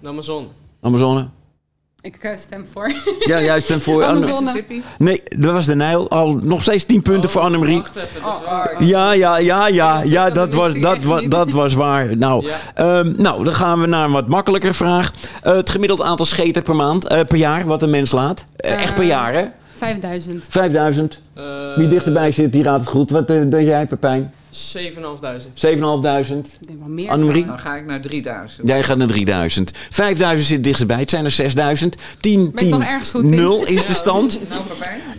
De 0.00 0.08
Amazon. 0.08 0.48
Amazone. 0.80 1.28
Ik 2.02 2.16
eh, 2.20 2.30
stem 2.36 2.66
voor. 2.72 2.92
Ja, 3.26 3.40
juist. 3.40 3.70
En 3.70 3.80
voor. 3.80 4.14
Mississippi? 4.20 4.82
Nee, 4.98 5.22
dat 5.38 5.52
was 5.52 5.66
de 5.66 5.74
Nijl. 5.74 6.10
Al 6.10 6.38
nog 6.42 6.62
steeds 6.62 6.84
10 6.84 7.02
punten 7.02 7.30
voor 7.30 7.40
Annemarie. 7.40 7.76
Wacht 7.78 7.96
even, 7.96 8.22
dat 8.22 8.34
is 8.40 8.44
waar. 8.46 8.84
Ja, 8.84 9.12
ja, 9.12 9.38
ja, 9.38 9.66
ja, 9.68 10.02
ja, 10.04 10.30
dat 10.30 10.54
was, 10.54 10.80
dat, 10.80 11.02
was, 11.04 11.22
dat 11.28 11.50
was 11.50 11.74
waar. 11.74 12.16
Nou, 12.16 12.46
Ja. 12.46 12.56
ehm, 12.74 13.12
nou, 13.16 13.44
dan 13.44 13.54
gaan 13.54 13.80
we 13.80 13.86
naar 13.86 14.04
een 14.04 14.12
wat 14.12 14.28
makkelijker 14.28 14.74
vraag. 14.74 15.12
Eh, 15.42 15.54
het 15.54 15.70
gemiddeld 15.70 16.02
aantal 16.02 16.26
scheten 16.26 16.62
per 16.62 16.76
maand, 16.76 17.06
eh, 17.06 17.20
per 17.28 17.38
jaar, 17.38 17.64
wat 17.66 17.82
een 17.82 17.90
mens 17.90 18.10
laat. 18.10 18.44
Echt 18.56 18.94
per 18.94 19.04
jaar, 19.04 19.32
hè? 19.32 19.44
5000. 19.76 20.46
5000. 20.50 21.20
Eh, 21.34 21.44
Wie 21.76 21.88
dichterbij 21.88 22.32
zit, 22.32 22.52
die 22.52 22.62
raadt 22.62 22.80
het 22.80 22.90
goed. 22.90 23.10
Wat 23.10 23.30
uh, 23.30 23.50
denk 23.50 23.66
jij, 23.66 23.86
Pepijn? 23.86 24.32
7.500. 24.50 25.52
7500. 25.54 26.58
Ik 26.60 26.66
denk 26.66 26.78
wel 26.78 26.88
meer. 26.88 27.10
Annemarie? 27.10 27.46
Dan 27.46 27.58
ga 27.58 27.76
ik 27.76 27.86
naar 27.86 28.00
3000. 28.00 28.68
Jij 28.68 28.82
gaat 28.82 28.96
naar 28.96 29.06
3000. 29.06 29.72
5000 29.90 30.48
zit 30.48 30.64
dichtstbij. 30.64 30.98
Het 30.98 31.10
zijn 31.10 31.24
er 31.24 31.30
6000. 31.30 31.96
10, 32.20 32.50
Ben 32.50 32.64
ik 32.64 32.70
nog 32.70 32.80
10, 32.80 32.88
ergens 32.88 33.10
goed 33.10 33.24
in? 33.24 33.30
0 33.34 33.64
is 33.66 33.86
de 33.86 33.94
stand. 33.94 34.38
Nou? 34.48 34.62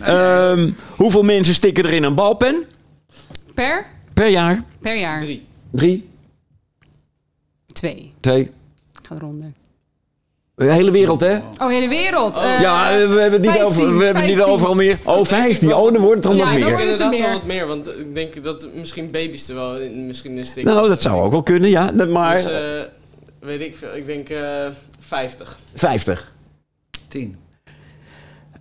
Ehm, 0.00 0.70
hoeveel 0.96 1.22
mensen 1.22 1.54
stikken 1.54 1.84
er 1.84 1.92
in 1.92 2.02
een 2.02 2.14
balpen? 2.14 2.64
Per? 3.54 3.86
Per 4.14 4.28
jaar? 4.28 4.64
Per 4.80 4.96
jaar. 4.96 5.20
3. 5.20 5.46
3, 5.70 6.08
Twee. 7.72 8.12
2. 8.20 8.40
Ik 8.42 8.50
ga 9.02 9.14
eronder. 9.14 9.52
De 10.66 10.72
hele 10.72 10.90
wereld, 10.90 11.20
hè? 11.20 11.36
Oh, 11.36 11.68
hele 11.68 11.88
wereld. 11.88 12.36
Eh, 12.36 12.60
Ja, 12.60 12.88
we 12.90 13.20
hebben 13.20 13.32
het 13.32 13.40
niet, 13.40 13.50
15, 13.50 13.64
over, 13.64 13.98
we 13.98 14.04
hebben 14.04 14.22
het 14.22 14.30
niet 14.30 14.36
15. 14.36 14.54
overal 14.54 14.74
meer. 14.74 14.98
Oh, 15.04 15.24
15. 15.24 15.74
Oh, 15.74 15.92
dan 15.92 16.02
wordt 16.02 16.24
het 16.24 16.32
er 16.32 16.38
Ja, 16.38 16.44
nog 16.44 16.52
dan 16.52 16.54
meer. 16.60 16.70
wordt 16.70 16.90
het 16.90 17.00
er 17.00 17.04
Inderdaad 17.04 17.20
wel 17.20 17.28
meer. 17.28 17.38
wat 17.38 17.46
meer, 17.46 17.66
want 17.94 17.98
ik 18.06 18.14
denk 18.14 18.44
dat 18.44 18.66
misschien 18.74 19.10
baby's 19.10 19.48
er 19.48 19.54
wel 19.54 19.76
in, 19.78 20.06
misschien 20.06 20.36
een 20.38 20.46
stik. 20.46 20.64
Nou, 20.64 20.88
dat 20.88 21.02
zou 21.02 21.20
ook 21.22 21.30
wel 21.32 21.42
kunnen, 21.42 21.70
ja. 21.70 21.90
Maar 22.08 22.34
Dus, 22.36 22.44
eh, 22.46 22.82
weet 23.40 23.60
ik 23.60 23.76
veel. 23.76 23.94
Ik 23.96 24.06
denk 24.06 24.28
eh 24.28 24.66
50. 25.00 25.58
50. 25.74 26.32
10. 27.08 27.36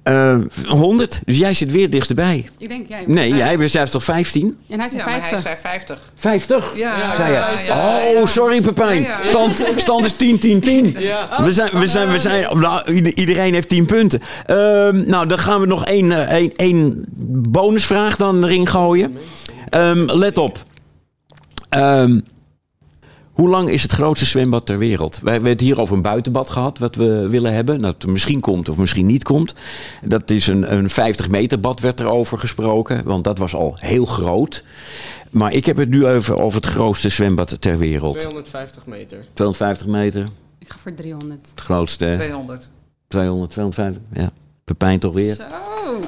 Eh 0.04 0.36
100. 0.68 1.22
Dus 1.26 1.38
jij 1.38 1.54
zit 1.54 1.72
weer 1.72 1.90
dichterbij. 1.90 2.50
Ik 2.58 2.68
denk 2.68 2.88
jij. 2.88 3.04
Nee, 3.08 3.36
jij 3.36 3.58
bent 3.58 3.72
zelfs 3.72 3.92
toch 3.92 4.04
15? 4.04 4.58
En 4.70 4.80
hij 4.80 4.90
zei 4.90 5.00
Ja, 5.02 5.06
maar 5.10 5.20
hij 5.20 5.30
50. 5.30 5.42
zei 5.42 5.58
50. 5.62 6.12
50? 6.16 6.74
Ja, 6.76 6.98
Ja, 6.98 7.16
Zei 7.16 7.34
ja, 7.34 7.52
oh, 7.54 8.14
ja. 8.20 8.26
sorry 8.26 8.62
Pepijn. 8.62 9.02
Ja, 9.02 9.08
ja. 9.08 9.24
Stand, 9.24 9.62
stand 9.76 10.06
is 10.06 10.14
10, 10.14 10.40
10, 10.40 10.60
10. 10.62 10.96
Ja. 11.00 11.44
We 11.44 11.52
zijn, 11.52 11.70
we 11.80 11.88
zijn, 11.88 12.12
we 12.12 12.20
zijn, 12.20 12.60
nou, 12.60 12.92
ieder- 12.94 13.14
iedereen 13.18 13.54
heeft 13.54 13.70
10 13.70 13.86
punten. 13.86 14.22
Ehm, 14.46 15.04
nou, 15.10 15.28
dan 15.28 15.40
gaan 15.40 15.60
we 15.60 15.66
nog 15.68 15.86
één, 15.86 16.12
eh, 16.12 16.34
één, 16.38 16.52
één 16.56 17.06
bonusvraag 17.50 18.16
dan 18.16 18.44
erin 18.44 18.68
gooien. 18.68 19.18
Ehm, 19.70 20.06
let 20.12 20.38
op. 20.38 20.64
Ehm, 21.70 22.20
hoe 23.32 23.50
lang 23.50 23.70
is 23.70 23.82
het 23.82 23.92
grootste 23.92 24.26
zwembad 24.26 24.66
ter 24.66 24.78
wereld? 24.78 25.20
Wij 25.24 25.34
hebben 25.34 25.52
het 25.52 25.60
hier 25.60 25.80
over 25.80 25.96
een 25.96 26.02
buitenbad 26.02 26.50
gehad, 26.50 26.78
wat 26.78 26.96
we 26.96 27.28
willen 27.30 27.54
hebben. 27.54 27.80
Dat 27.80 28.04
er 28.04 28.10
misschien 28.12 28.40
komt 28.40 28.70
of 28.70 28.78
misschien 28.78 29.06
niet 29.06 29.24
komt. 29.24 29.54
Dat 30.04 30.30
is 30.30 30.48
een, 30.48 30.74
een 30.74 30.90
50 30.90 31.30
meter 31.30 31.60
bad 31.60 31.80
werd 31.80 32.00
erover 32.00 32.40
gesproken, 32.40 33.04
want 33.04 33.24
dat 33.24 33.38
was 33.38 33.54
al 33.54 33.76
heel 33.80 34.06
groot. 34.06 34.64
Maar 35.30 35.52
ik 35.54 35.66
heb 35.66 35.78
het 35.78 35.90
nu 35.90 36.08
over, 36.08 36.42
over 36.42 36.62
het 36.62 36.70
grootste 36.70 37.10
zwembad 37.10 37.58
ter 37.60 37.78
wereld. 37.78 38.20
250 38.20 38.86
meter. 38.86 39.26
250 39.34 39.88
meter, 39.88 40.28
Ik 40.60 40.70
ga 40.70 40.78
voor 40.82 40.94
300. 40.94 41.50
het 41.50 41.62
grootste. 41.62 42.14
200. 42.18 42.70
200, 43.08 43.52
250, 43.52 44.02
ja. 44.14 44.32
Pepijn 44.64 45.00
toch 45.00 45.14
weer. 45.14 45.36
Zo. 45.36 45.44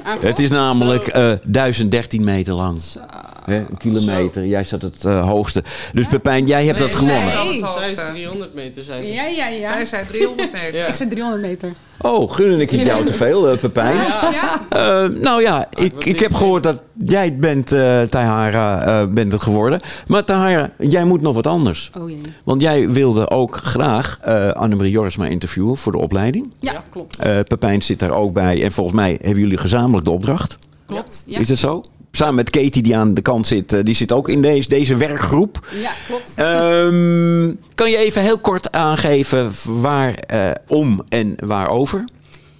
aan 0.04 0.18
Het 0.20 0.38
is 0.38 0.50
namelijk 0.50 1.06
eh 1.06 1.32
1013 1.44 2.24
meter 2.24 2.54
lang. 2.54 2.78
Zo. 2.78 3.00
Hè, 3.44 3.58
een 3.58 3.76
kilometer. 3.78 4.46
Jij 4.46 4.64
zat 4.64 4.82
het 4.82 5.04
eh, 5.04 5.28
hoogste. 5.28 5.64
Dus 5.92 6.06
Pepijn, 6.06 6.46
jij 6.46 6.64
hebt 6.66 6.78
dat 6.78 6.94
gewonnen. 6.94 7.30
zij 7.30 7.44
Nee. 7.44 7.58
Zij 7.58 7.90
is 7.90 7.96
hoogste. 7.96 8.12
300 8.12 8.54
meter, 8.54 8.82
zei 8.82 9.04
ze. 9.04 9.12
Ja, 9.12 9.26
ja, 9.26 9.46
ja. 9.48 9.70
Zij 9.70 9.86
zei 9.86 10.06
300 10.06 10.52
meter. 10.52 10.72
Ja. 10.84 10.86
Ik 10.86 10.94
zei 10.94 11.08
300 11.08 11.42
meter. 11.42 11.72
Oh, 12.00 12.32
gun 12.32 12.60
ik 12.60 12.70
het 12.70 12.80
jou 12.80 13.04
te 13.04 13.12
veel, 13.12 13.48
eh, 13.48 13.58
Pepijn? 13.58 13.96
Ja. 13.96 14.60
Eh, 14.68 15.08
nou 15.08 15.42
ja, 15.42 15.68
ik, 15.74 16.04
ik 16.04 16.20
heb 16.20 16.34
gehoord 16.34 16.62
dat 16.62 16.80
jij 16.96 17.36
bent, 17.36 17.72
eh 17.72 18.02
Tahara, 18.02 18.82
eh, 18.82 19.08
bent 19.08 19.32
het 19.32 19.42
geworden. 19.42 19.80
Maar 20.06 20.24
Tahara, 20.24 20.70
jij 20.78 21.04
moet 21.04 21.20
nog 21.20 21.34
wat 21.34 21.46
anders. 21.46 21.90
Oh 21.98 22.10
jee. 22.10 22.20
Want 22.44 22.60
jij 22.60 22.90
wilde 22.90 23.30
ook 23.30 23.56
graag 23.56 24.18
eh 24.22 24.50
Annemarie 24.50 24.92
Jorisma 24.92 25.26
interviewen 25.26 25.76
voor 25.76 25.92
de 25.92 25.98
opleiding. 25.98 26.54
Ja, 26.60 26.84
klopt. 26.90 27.18
Eh 27.18 27.38
Pepijn 27.48 27.82
zit 27.82 27.98
daar 27.98 28.10
ook 28.10 28.32
bij. 28.32 28.62
En 28.62 28.72
volgens 28.72 28.96
mij 28.96 29.18
hebben 29.22 29.40
jullie 29.42 29.58
gezamenlijk 29.58 30.04
de 30.04 30.10
opdracht. 30.12 30.58
Klopt. 30.86 31.22
Ja, 31.26 31.38
Is 31.38 31.48
het 31.48 31.58
zo? 31.58 31.82
Samen 32.16 32.34
met 32.34 32.50
Katie 32.50 32.82
die 32.82 32.96
aan 32.96 33.14
de 33.14 33.22
kant 33.22 33.46
zit. 33.46 33.72
eh, 33.72 33.82
die 33.82 33.94
zit 33.94 34.12
ook 34.12 34.28
in 34.28 34.42
deze, 34.42 34.68
deze 34.68 34.96
werkgroep. 34.96 35.66
ja 35.80 35.92
klopt. 36.06 36.34
Ehm, 36.36 37.54
kan 37.74 37.90
je 37.90 37.96
even 37.96 38.22
heel 38.22 38.38
kort 38.38 38.72
aangeven 38.72 39.50
waar 39.64 40.14
eh, 40.14 40.50
om 40.66 41.02
en 41.08 41.36
waarover? 41.44 42.04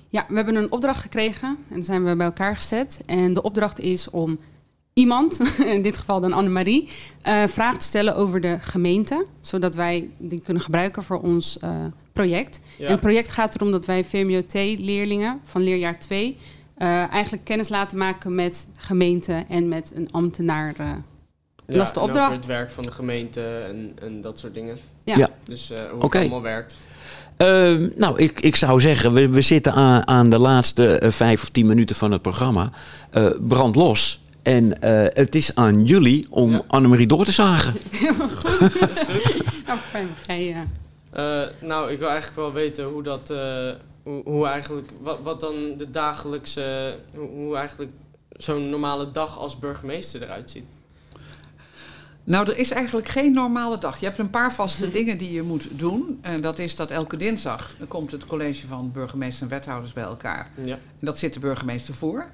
Ja, 0.09 0.25
we 0.29 0.35
hebben 0.35 0.55
een 0.57 0.73
opdracht 0.73 1.01
gekregen 1.01 1.57
en 1.71 1.85
zijn 1.85 2.05
we 2.05 2.17
bij 2.17 2.27
elkaar 2.27 2.57
gezet. 2.57 3.01
En 3.07 3.33
de 3.35 3.43
opdracht 3.43 3.79
is 3.81 4.11
om 4.11 4.39
iemand, 4.93 5.41
in 5.75 5.83
dit 5.83 5.97
geval 5.97 6.21
dan 6.21 6.33
Annemarie, 6.33 6.89
eh 7.23 7.43
vragen 7.47 7.79
te 7.79 7.87
stellen 7.87 8.17
over 8.17 8.41
de 8.41 8.59
gemeente. 8.61 9.27
Zodat 9.41 9.75
wij 9.75 10.09
die 10.19 10.41
kunnen 10.45 10.63
gebruiken 10.63 11.03
voor 11.03 11.21
ons 11.21 11.59
eh, 11.61 11.71
project. 12.13 12.61
Ja. 12.79 12.87
En 12.87 12.93
het 12.93 13.01
project 13.01 13.31
gaat 13.31 13.55
erom 13.55 13.71
dat 13.71 13.87
wij 13.87 14.05
VMBOT-leerlingen 14.05 15.41
van 15.43 15.63
leerjaar 15.63 15.99
2... 15.99 16.37
eh, 16.85 17.11
eigenlijk 17.13 17.45
kennis 17.45 17.69
laten 17.69 17.99
maken 17.99 18.35
met 18.35 18.67
gemeente 18.77 19.45
en 19.49 19.69
met 19.69 19.93
een 19.95 20.09
ambtenaar. 20.11 20.75
eh. 20.79 20.87
Ja, 21.67 21.75
Dat 21.75 21.87
is 21.87 21.93
de 21.93 22.01
en 22.01 22.07
opdracht. 22.07 22.27
Over 22.27 22.39
het 22.39 22.47
werk 22.47 22.71
van 22.71 22.85
de 22.85 22.91
gemeente 22.91 23.41
en, 23.69 23.93
en 24.01 24.21
dat 24.21 24.39
soort 24.39 24.55
dingen. 24.55 24.79
ja. 25.05 25.17
Ja. 25.17 25.29
Dus 25.45 25.71
eh, 25.71 25.79
hoe 25.91 26.03
het 26.05 26.15
allemaal 26.15 26.43
werkt. 26.43 26.77
Ehm, 27.37 27.89
nou, 27.97 28.19
ik, 28.19 28.41
ik 28.41 28.57
zou 28.57 28.81
zeggen, 28.81 29.13
we, 29.13 29.29
we 29.29 29.41
zitten 29.41 29.73
aan, 29.73 30.07
aan 30.09 30.31
de 30.31 30.39
laatste 30.39 31.03
vijf 31.09 31.43
of 31.43 31.49
tien 31.49 31.67
minuten 31.67 31.97
van 31.97 32.13
het 32.13 32.23
programma. 32.23 32.71
Eh 33.11 33.27
brand 33.41 33.75
los. 33.77 34.23
En 34.43 34.81
eh, 34.81 35.07
het 35.13 35.35
is 35.35 35.55
aan 35.55 35.85
jullie 35.85 36.27
om 36.31 36.51
Ja. 36.51 36.63
Annemarie 36.67 37.07
door 37.07 37.25
te 37.25 37.33
zagen. 37.33 37.75
Nou, 39.67 39.79
fijn. 39.91 40.09
Jij, 40.27 40.51
eh, 40.53 41.43
Eh, 41.43 41.49
nou, 41.61 41.91
ik 41.93 41.99
wil 41.99 42.09
eigenlijk 42.09 42.37
wel 42.41 42.53
weten 42.53 42.85
hoe 42.85 43.03
dat, 43.03 43.31
eh, 43.31 43.69
hoe, 44.05 44.23
hoe 44.25 44.47
eigenlijk, 44.47 44.89
wat, 45.01 45.21
wat 45.23 45.41
dan 45.41 45.55
de 45.77 45.91
dagelijkse, 45.91 46.99
hoe, 47.15 47.29
hoe 47.29 47.57
eigenlijk 47.57 47.93
zo'n 48.31 48.71
normale 48.71 49.11
dag 49.11 49.39
als 49.39 49.59
burgemeester 49.59 50.23
eruit 50.23 50.51
ziet. 50.51 50.65
Nou, 52.25 52.51
er 52.51 52.59
is 52.59 52.71
eigenlijk 52.71 53.09
geen 53.09 53.33
normale 53.33 53.79
dag. 53.79 54.01
Je 54.01 54.07
hebt 54.07 54.19
een 54.19 54.31
paar 54.31 54.55
vaste 54.55 54.91
dingen 54.99 55.19
die 55.19 55.33
je 55.33 55.43
moet 55.43 55.69
doen. 55.79 56.19
En 56.23 56.41
dat 56.41 56.59
is 56.59 56.77
dat 56.77 56.91
elke 56.91 57.17
dinsdag 57.17 57.77
komt 57.89 58.13
het 58.13 58.27
college 58.27 58.67
van 58.67 58.93
burgemeester 58.93 59.43
en 59.43 59.49
wethouders 59.49 59.93
bij 59.93 60.05
elkaar. 60.05 60.51
Ja. 60.65 60.75
En 60.75 61.07
dat 61.07 61.19
zit 61.19 61.35
de 61.35 61.41
burgemeester 61.41 61.95
voor. 61.95 62.27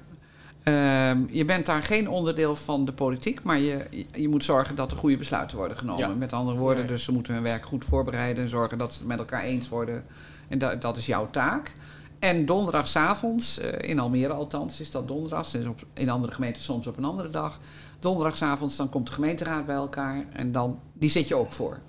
Ehm, 0.63 1.19
je 1.29 1.45
bent 1.45 1.65
daar 1.65 1.83
geen 1.83 2.09
onderdeel 2.09 2.55
van 2.55 2.85
de 2.85 2.93
politiek, 2.93 3.43
maar 3.43 3.59
je, 3.59 4.05
je 4.15 4.29
moet 4.29 4.43
zorgen 4.43 4.75
dat 4.75 4.91
er 4.91 4.97
goede 4.97 5.17
besluiten 5.17 5.57
worden 5.57 5.77
genomen. 5.77 6.09
Ja. 6.09 6.15
Met 6.15 6.33
andere 6.33 6.57
woorden, 6.57 6.87
dus 6.87 7.03
ze 7.03 7.11
moeten 7.11 7.33
hun 7.33 7.43
werk 7.43 7.65
goed 7.65 7.85
voorbereiden 7.85 8.43
en 8.43 8.49
zorgen 8.49 8.77
dat 8.77 8.93
ze 8.93 8.99
het 8.99 9.07
met 9.07 9.19
elkaar 9.19 9.41
eens 9.41 9.69
worden. 9.69 10.05
En 10.51 10.57
dat, 10.57 10.81
dat 10.81 10.97
is 10.97 11.05
jouw 11.05 11.29
taak. 11.29 11.73
En 12.19 12.45
donderdagavonds, 12.45 13.59
eh 13.59 13.89
in 13.89 13.99
Almere 13.99 14.33
althans, 14.33 14.79
is 14.79 14.91
dat 14.91 15.07
donderdag. 15.07 15.49
Dus 15.49 15.65
op, 15.65 15.85
in 15.93 16.09
andere 16.09 16.33
gemeenten 16.33 16.63
soms 16.63 16.87
op 16.87 16.97
een 16.97 17.05
andere 17.05 17.29
dag. 17.29 17.59
Donderdagavonds 17.99 18.75
dan 18.75 18.89
komt 18.89 19.07
de 19.07 19.13
gemeenteraad 19.13 19.65
bij 19.65 19.75
elkaar 19.75 20.25
en 20.33 20.51
dan, 20.51 20.79
die 20.93 21.09
zit 21.09 21.27
je 21.27 21.35
ook 21.35 21.53
voor. 21.53 21.79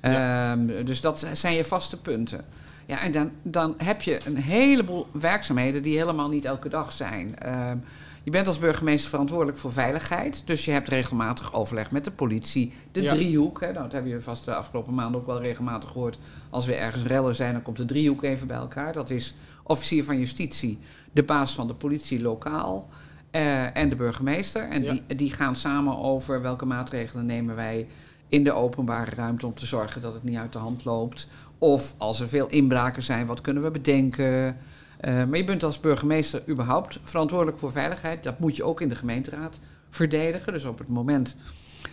Ehm, 0.00 0.84
dus 0.84 1.00
dat 1.00 1.26
zijn 1.32 1.54
je 1.54 1.64
vaste 1.64 2.00
punten. 2.00 2.44
Ja, 2.86 3.00
en 3.00 3.12
dan, 3.12 3.30
dan 3.42 3.74
heb 3.76 4.02
je 4.02 4.20
een 4.24 4.36
heleboel 4.36 5.06
werkzaamheden 5.12 5.82
die 5.82 5.96
helemaal 5.98 6.28
niet 6.28 6.44
elke 6.44 6.68
dag 6.68 6.92
zijn. 6.92 7.38
Ehm, 7.38 7.76
je 8.22 8.30
bent 8.30 8.46
als 8.46 8.58
burgemeester 8.58 9.10
verantwoordelijk 9.10 9.58
voor 9.58 9.72
veiligheid. 9.72 10.42
Dus 10.46 10.64
je 10.64 10.70
hebt 10.70 10.88
regelmatig 10.88 11.54
overleg 11.54 11.90
met 11.90 12.04
de 12.04 12.10
politie. 12.10 12.72
De 12.92 13.02
Ja. 13.02 13.14
driehoek, 13.14 13.60
hè, 13.60 13.66
nou, 13.72 13.82
dat 13.82 13.92
heb 13.92 14.06
je 14.06 14.22
vast 14.22 14.44
de 14.44 14.54
afgelopen 14.54 14.94
maanden 14.94 15.20
ook 15.20 15.26
wel 15.26 15.40
regelmatig 15.40 15.90
gehoord. 15.90 16.18
Als 16.50 16.66
we 16.66 16.74
ergens 16.74 17.04
rellen 17.04 17.34
zijn, 17.34 17.52
dan 17.52 17.62
komt 17.62 17.76
de 17.76 17.84
driehoek 17.84 18.22
even 18.22 18.46
bij 18.46 18.56
elkaar. 18.56 18.92
Dat 18.92 19.10
is 19.10 19.34
officier 19.62 20.04
van 20.04 20.18
justitie, 20.18 20.78
de 21.12 21.22
baas 21.22 21.54
van 21.54 21.66
de 21.66 21.74
politie 21.74 22.22
lokaal 22.22 22.88
eh, 23.30 23.76
en 23.76 23.88
de 23.88 23.96
burgemeester. 23.96 24.68
En 24.68 24.82
Ja. 24.82 24.92
die, 24.92 25.16
die 25.16 25.32
gaan 25.32 25.56
samen 25.56 25.98
over 25.98 26.42
welke 26.42 26.64
maatregelen 26.66 27.26
nemen 27.26 27.54
wij 27.54 27.88
in 28.28 28.44
de 28.44 28.52
openbare 28.52 29.10
ruimte 29.14 29.46
om 29.46 29.54
te 29.54 29.66
zorgen 29.66 30.00
dat 30.02 30.14
het 30.14 30.24
niet 30.24 30.36
uit 30.36 30.52
de 30.52 30.58
hand 30.58 30.84
loopt. 30.84 31.28
Of 31.58 31.94
als 31.98 32.20
er 32.20 32.28
veel 32.28 32.46
inbraken 32.48 33.02
zijn, 33.02 33.26
wat 33.26 33.40
kunnen 33.40 33.62
we 33.62 33.70
bedenken? 33.70 34.56
Eh, 35.02 35.24
maar 35.24 35.36
je 35.38 35.44
bent 35.44 35.62
als 35.62 35.80
burgemeester 35.80 36.42
überhaupt 36.48 36.98
verantwoordelijk 37.04 37.58
voor 37.58 37.72
veiligheid. 37.72 38.22
Dat 38.22 38.38
moet 38.38 38.56
je 38.56 38.64
ook 38.64 38.80
in 38.80 38.88
de 38.88 38.94
gemeenteraad 38.94 39.58
verdedigen. 39.90 40.52
Dus 40.52 40.64
op 40.64 40.78
het 40.78 40.88
moment 40.88 41.36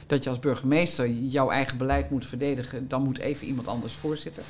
dat 0.07 0.23
je 0.23 0.29
als 0.29 0.39
burgemeester 0.39 1.07
jouw 1.09 1.49
eigen 1.49 1.77
beleid 1.77 2.09
moet 2.09 2.25
verdedigen, 2.25 2.87
dan 2.87 3.03
moet 3.03 3.17
even 3.19 3.47
iemand 3.47 3.67
anders 3.67 3.93
voorzitten. 3.93 4.43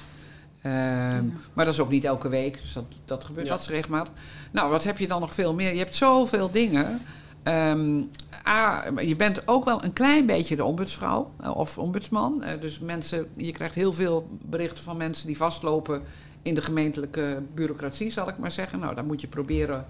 Ehm, 0.62 1.26
Maar 1.54 1.66
dat 1.66 1.74
is 1.74 1.80
ook 1.80 1.90
niet 1.90 2.04
elke 2.06 2.30
week, 2.30 2.62
dus 2.62 2.74
dat, 2.74 2.86
dat 3.06 3.24
gebeurt, 3.24 3.46
Ja. 3.46 3.52
dat 3.52 3.62
is 3.62 3.68
regelmatig. 3.68 4.14
Nou, 4.52 4.70
wat 4.70 4.84
heb 4.84 4.98
je 4.98 5.08
dan 5.08 5.20
nog 5.22 5.34
veel 5.34 5.54
meer? 5.54 5.72
Je 5.72 5.78
hebt 5.80 5.96
zoveel 5.96 6.52
dingen. 6.52 7.02
Ehm, 7.44 8.02
A, 8.48 8.84
je 9.02 9.16
bent 9.16 9.48
ook 9.48 9.66
wel 9.66 9.84
een 9.84 9.94
klein 9.94 10.26
beetje 10.26 10.56
de 10.56 10.64
ombudsvrouw 10.64 11.32
eh, 11.42 11.56
of 11.56 11.78
ombudsman. 11.78 12.44
Eh, 12.44 12.62
dus 12.62 12.80
mensen, 12.80 13.28
je 13.36 13.52
krijgt 13.52 13.76
heel 13.76 13.94
veel 13.94 14.28
berichten 14.42 14.84
van 14.84 14.98
mensen 14.98 15.28
die 15.28 15.38
vastlopen 15.38 16.02
in 16.42 16.54
de 16.56 16.62
gemeentelijke 16.62 17.42
bureaucratie, 17.56 18.12
zal 18.12 18.30
ik 18.30 18.38
maar 18.38 18.52
zeggen. 18.52 18.80
Nou, 18.80 18.96
dan 18.96 19.06
moet 19.06 19.22
je 19.22 19.28
proberen 19.28 19.86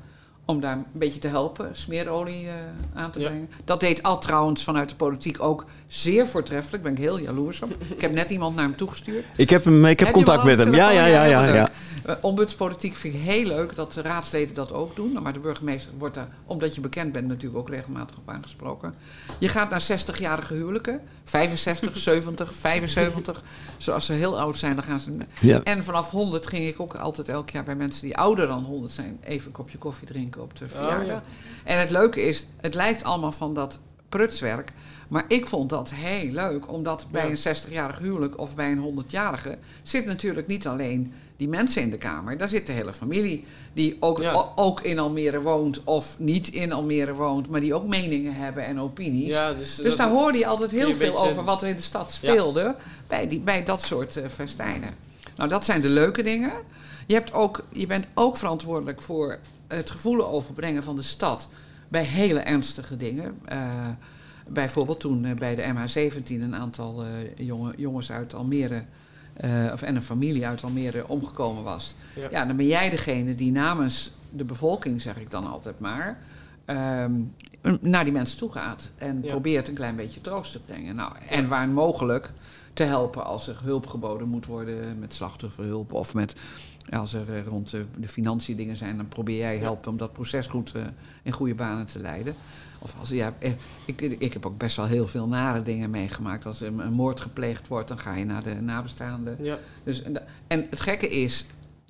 om 0.45 0.62
daar 0.62 0.76
een 0.76 0.86
beetje 0.91 1.20
te 1.20 1.28
helpen, 1.28 1.70
smeerolie 1.72 2.47
eh, 2.47 2.54
aan 2.93 3.12
te 3.12 3.20
Ja. 3.20 3.26
brengen. 3.28 3.50
Dat 3.66 3.80
deed 3.80 4.04
Al 4.04 4.20
trouwens 4.20 4.64
vanuit 4.64 4.89
de 4.89 4.95
politiek 4.95 5.43
ook 5.43 5.66
zeer 5.88 6.28
voortreffelijk. 6.28 6.84
Daar 6.84 6.93
ben 6.93 7.02
ik 7.04 7.08
heel 7.10 7.20
jaloers 7.20 7.62
op. 7.62 7.72
Ik 7.95 8.02
heb 8.02 8.12
net 8.12 8.30
iemand 8.30 8.56
naar 8.56 8.66
hem 8.66 8.76
toegestuurd. 8.76 9.26
Ik 9.36 9.50
heb, 9.50 9.64
hem, 9.64 9.86
ik 9.86 10.00
heb 10.00 10.08
Heb 10.08 10.16
contact 10.18 10.43
met 10.43 10.58
hem. 10.60 10.74
Ja, 10.74 10.91
ja, 10.91 11.06
ja, 11.06 11.24
ja. 11.24 11.54
ja. 11.56 11.70
Eh, 12.10 12.16
ombudspolitiek 12.22 12.95
vind 12.95 13.14
ik 13.14 13.20
heel 13.20 13.45
leuk 13.45 13.76
dat 13.76 13.93
de 13.93 14.01
raadsleden 14.01 14.55
dat 14.55 14.72
ook 14.74 14.95
doen. 14.95 15.18
Maar 15.22 15.34
de 15.34 15.39
burgemeester 15.39 15.91
wordt 15.97 16.16
daar, 16.16 16.28
omdat 16.45 16.76
je 16.76 16.82
bekend 16.82 17.12
bent, 17.12 17.28
natuurlijk 17.28 17.60
ook 17.60 17.70
regelmatig 17.70 18.18
op 18.18 18.30
aangesproken. 18.30 18.93
Je 19.39 19.47
gaat 19.47 19.70
naar 19.70 19.82
60-jarige 19.82 20.53
huwelijken. 20.53 21.01
65, 21.24 21.97
70, 21.97 22.53
75. 22.53 23.43
Zoals 23.78 24.05
ze 24.05 24.14
heel 24.14 24.39
oud 24.39 24.57
zijn, 24.57 24.76
dan 24.76 24.84
gaan 24.84 24.99
ze... 24.99 25.18
Ja. 25.39 25.64
En 25.64 25.84
vanaf 25.84 26.10
100 26.10 26.47
ging 26.47 26.68
ik 26.68 26.80
ook 26.80 26.95
altijd 26.95 27.28
elk 27.30 27.49
jaar 27.49 27.64
bij 27.64 27.76
mensen 27.76 28.03
die 28.05 28.18
ouder 28.18 28.47
dan 28.47 28.64
100 28.64 28.91
zijn... 28.91 29.18
even 29.24 29.47
een 29.47 29.53
kopje 29.53 29.78
koffie 29.78 30.07
drinken 30.07 30.41
op 30.41 30.57
de 30.57 30.70
verjaardag. 30.70 31.07
ja. 31.07 31.24
En 31.64 31.80
het 31.80 31.89
leuke 31.89 32.22
is, 32.22 32.45
het 32.57 32.74
lijkt 32.74 33.03
allemaal 33.03 33.32
van 33.32 33.53
dat 33.53 33.80
prutswerk... 34.10 34.74
Maar 35.10 35.26
ik 35.28 35.47
vond 35.47 35.70
dat 35.70 35.91
heel 35.93 36.32
leuk, 36.32 36.72
omdat 36.72 37.05
bij 37.12 37.30
Ja. 37.30 37.30
een 37.30 37.55
60-jarig 37.57 37.99
huwelijk 37.99 38.39
of 38.39 38.55
bij 38.55 38.72
een 38.72 39.03
100-jarige 39.05 39.57
zit 39.84 40.05
natuurlijk 40.05 40.47
niet 40.47 40.68
alleen 40.68 41.14
die 41.39 41.47
mensen 41.47 41.81
in 41.81 41.89
de 41.89 41.97
kamer. 41.97 42.37
Daar 42.37 42.49
zit 42.49 42.67
de 42.67 42.73
hele 42.73 42.93
familie 42.93 43.45
die 43.73 43.97
ook, 43.99 44.21
Ja. 44.21 44.51
ook 44.55 44.81
in 44.81 44.99
Almere 44.99 45.41
woont 45.41 45.83
of 45.83 46.15
niet 46.19 46.47
in 46.47 46.71
Almere 46.71 47.13
woont, 47.13 47.49
maar 47.49 47.59
die 47.61 47.73
ook 47.73 47.87
meningen 47.87 48.33
hebben 48.35 48.65
en 48.65 48.79
opinies. 48.79 49.27
Ja, 49.27 49.53
dus, 49.53 49.75
Dus 49.75 49.95
daar 49.95 50.09
hoorde 50.09 50.37
je 50.37 50.45
altijd 50.47 50.71
heel 50.71 50.87
je 50.87 50.95
veel 50.95 51.11
beetje- 51.11 51.27
over 51.27 51.43
wat 51.43 51.61
er 51.61 51.67
in 51.67 51.75
de 51.75 51.81
stad 51.81 52.11
speelde 52.11 52.75
bij, 53.07 53.27
die, 53.27 53.39
bij 53.39 53.63
dat 53.63 53.81
soort 53.81 54.17
eh, 54.17 54.27
festijnen. 54.29 54.89
Nou, 55.35 55.49
dat 55.49 55.65
zijn 55.65 55.81
de 55.81 55.89
leuke 55.89 56.23
dingen. 56.23 56.51
Je, 57.07 57.13
hebt 57.13 57.33
ook, 57.33 57.63
je 57.71 57.87
bent 57.87 58.05
ook 58.13 58.37
verantwoordelijk 58.37 59.01
voor 59.01 59.37
het 59.67 59.89
gevoel 59.91 60.27
overbrengen 60.27 60.83
van 60.83 60.95
de 60.95 61.01
stad 61.01 61.47
bij 61.87 62.03
hele 62.03 62.39
ernstige 62.39 62.97
dingen. 62.97 63.39
Eh, 63.45 63.87
bijvoorbeeld 64.47 64.99
toen 64.99 65.25
eh, 65.25 65.33
bij 65.35 65.55
de 65.55 65.61
MH17 65.73 66.41
een 66.41 66.55
aantal 66.55 67.03
eh, 67.03 67.45
jonge, 67.47 67.73
jongens 67.77 68.11
uit 68.11 68.33
Almere 68.33 68.83
eh, 69.39 69.69
of, 69.73 69.81
en 69.81 69.95
een 69.95 70.03
familie 70.03 70.47
uit 70.47 70.63
Almere 70.63 71.07
omgekomen 71.07 71.63
was. 71.63 71.93
Ja. 72.15 72.27
Ja. 72.31 72.45
dan 72.45 72.55
ben 72.55 72.67
jij 72.67 72.89
degene 72.89 73.35
die 73.35 73.51
namens 73.51 74.11
de 74.29 74.43
bevolking, 74.45 75.01
zeg 75.01 75.17
ik 75.17 75.29
dan 75.31 75.47
altijd 75.47 75.79
maar, 75.79 76.19
ehm, 76.65 77.11
naar 77.81 78.03
die 78.03 78.13
mensen 78.13 78.37
toe 78.37 78.51
gaat. 78.51 78.89
En 78.97 79.19
Ja. 79.23 79.29
probeert 79.29 79.67
een 79.67 79.73
klein 79.73 79.95
beetje 79.95 80.21
troost 80.21 80.51
te 80.51 80.59
brengen. 80.59 80.95
Nou, 80.95 81.11
en 81.29 81.47
waar 81.47 81.69
mogelijk 81.69 82.31
te 82.73 82.83
helpen 82.83 83.25
als 83.25 83.47
er 83.47 83.59
hulp 83.63 83.87
geboden 83.87 84.27
moet 84.27 84.45
worden 84.45 84.99
met 84.99 85.13
slachtofferhulp 85.13 85.93
of 85.93 86.13
met 86.13 86.35
als 86.89 87.13
er 87.13 87.33
eh, 87.33 87.45
rond 87.45 87.71
de, 87.71 87.85
de 87.97 88.07
financiën 88.07 88.57
dingen 88.57 88.77
zijn, 88.77 88.97
dan 88.97 89.07
probeer 89.07 89.37
jij 89.37 89.57
helpen 89.57 89.91
om 89.91 89.97
dat 89.97 90.13
proces 90.13 90.47
goed 90.47 90.71
eh, 90.75 90.81
in 91.23 91.31
goede 91.31 91.55
banen 91.55 91.85
te 91.85 91.99
leiden. 91.99 92.35
Of 92.80 92.95
als, 92.99 93.09
ja, 93.09 93.34
eh, 93.39 93.51
ik, 93.86 94.01
ik 94.01 94.34
heb 94.34 94.45
ook 94.45 94.57
best 94.57 94.75
wel 94.75 94.86
heel 94.86 95.07
veel 95.07 95.27
nare 95.27 95.63
dingen 95.63 95.89
meegemaakt. 95.89 96.45
Als 96.45 96.61
er 96.61 96.67
een, 96.67 96.80
een 96.80 96.93
moord 96.93 97.19
gepleegd 97.21 97.67
wordt, 97.67 97.88
dan 97.88 97.99
ga 97.99 98.15
je 98.15 98.25
naar 98.25 98.43
de 98.43 98.53
nabestaanden. 98.53 99.38
Ja, 99.43 99.57
Dus, 99.84 100.01
en, 100.01 100.23
en 100.47 100.67
het 100.69 100.80
gekke 100.80 101.09
is, 101.09 101.45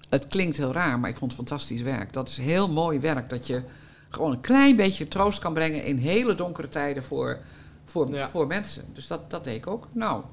het 0.10 0.28
klinkt 0.28 0.58
heel 0.58 0.72
raar, 0.72 1.00
maar 1.00 1.10
ik 1.10 1.18
vond 1.18 1.32
het 1.32 1.40
fantastisch 1.40 1.82
werk. 1.82 2.14
Dat 2.14 2.28
is 2.28 2.38
heel 2.38 2.70
mooi 2.72 3.00
werk, 3.00 3.30
dat 3.30 3.48
je 3.48 3.62
gewoon 4.10 4.32
een 4.32 4.42
klein 4.42 4.76
beetje 4.76 5.08
troost 5.08 5.40
kan 5.40 5.54
brengen 5.54 5.84
in 5.84 5.98
hele 5.98 6.36
donkere 6.36 6.70
tijden 6.70 7.04
voor, 7.04 7.38
voor, 7.86 8.14
Ja. 8.14 8.28
voor 8.30 8.48
mensen. 8.48 8.84
Dus 8.94 9.08
dat, 9.08 9.30
dat 9.30 9.44
deed 9.44 9.56
ik 9.56 9.68
ook. 9.68 9.88
Nou, 9.92 10.24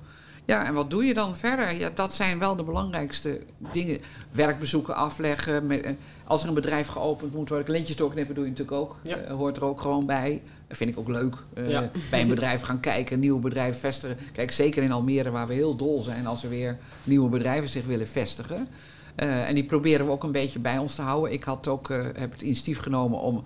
ja, 0.44 0.64
en 0.66 0.74
wat 0.74 0.90
doe 0.90 1.04
je 1.04 1.14
dan 1.14 1.36
verder? 1.36 1.76
Ja, 1.78 1.90
dat 1.94 2.14
zijn 2.14 2.38
wel 2.38 2.57
de 2.57 2.64
belangrijkste 2.64 3.40
dingen. 3.72 4.00
Werkbezoeken 4.30 4.94
afleggen. 4.96 5.66
Met, 5.66 5.82
eh, 5.82 5.92
als 6.27 6.43
er 6.43 6.49
een 6.49 6.55
bedrijf 6.55 6.87
geopend 6.87 7.35
moet 7.35 7.49
worden, 7.49 7.70
lintjes 7.72 7.97
doorknippen 7.97 8.35
doe 8.35 8.45
je 8.45 8.51
natuurlijk 8.51 8.77
ook. 8.79 8.97
Ja. 9.03 9.16
Eh, 9.16 9.35
hoort 9.35 9.57
er 9.57 9.64
ook 9.64 9.81
gewoon 9.81 10.07
bij. 10.07 10.43
Dat 10.68 10.77
vind 10.77 10.91
ik 10.91 10.99
ook 10.99 11.09
leuk. 11.09 11.35
Eh, 11.55 11.68
Ja. 11.70 11.91
Bij 12.11 12.20
een 12.20 12.29
bedrijf 12.29 12.61
gaan 12.61 12.81
kijken, 12.81 13.14
een 13.14 13.20
nieuw 13.20 13.39
bedrijf 13.39 13.79
vestigen. 13.81 14.16
Kijk, 14.33 14.53
zeker 14.53 14.83
in 14.83 14.93
Almere, 14.93 15.31
waar 15.31 15.47
we 15.47 15.55
heel 15.55 15.77
dol 15.77 16.01
zijn 16.01 16.27
als 16.27 16.43
er 16.43 16.49
weer 16.49 16.79
nieuwe 17.05 17.29
bedrijven 17.29 17.68
zich 17.70 17.85
willen 17.85 18.09
vestigen. 18.09 18.68
Eh, 19.14 19.49
en 19.49 19.55
die 19.55 19.64
proberen 19.64 20.07
we 20.07 20.12
ook 20.12 20.22
een 20.22 20.33
beetje 20.33 20.59
bij 20.59 20.79
ons 20.79 20.95
te 20.95 21.03
houden. 21.03 21.33
Ik 21.33 21.45
had 21.45 21.68
ook, 21.68 21.89
heb 22.14 22.33
het 22.33 22.43
initiatief 22.43 22.79
genomen 22.79 23.20
om. 23.20 23.45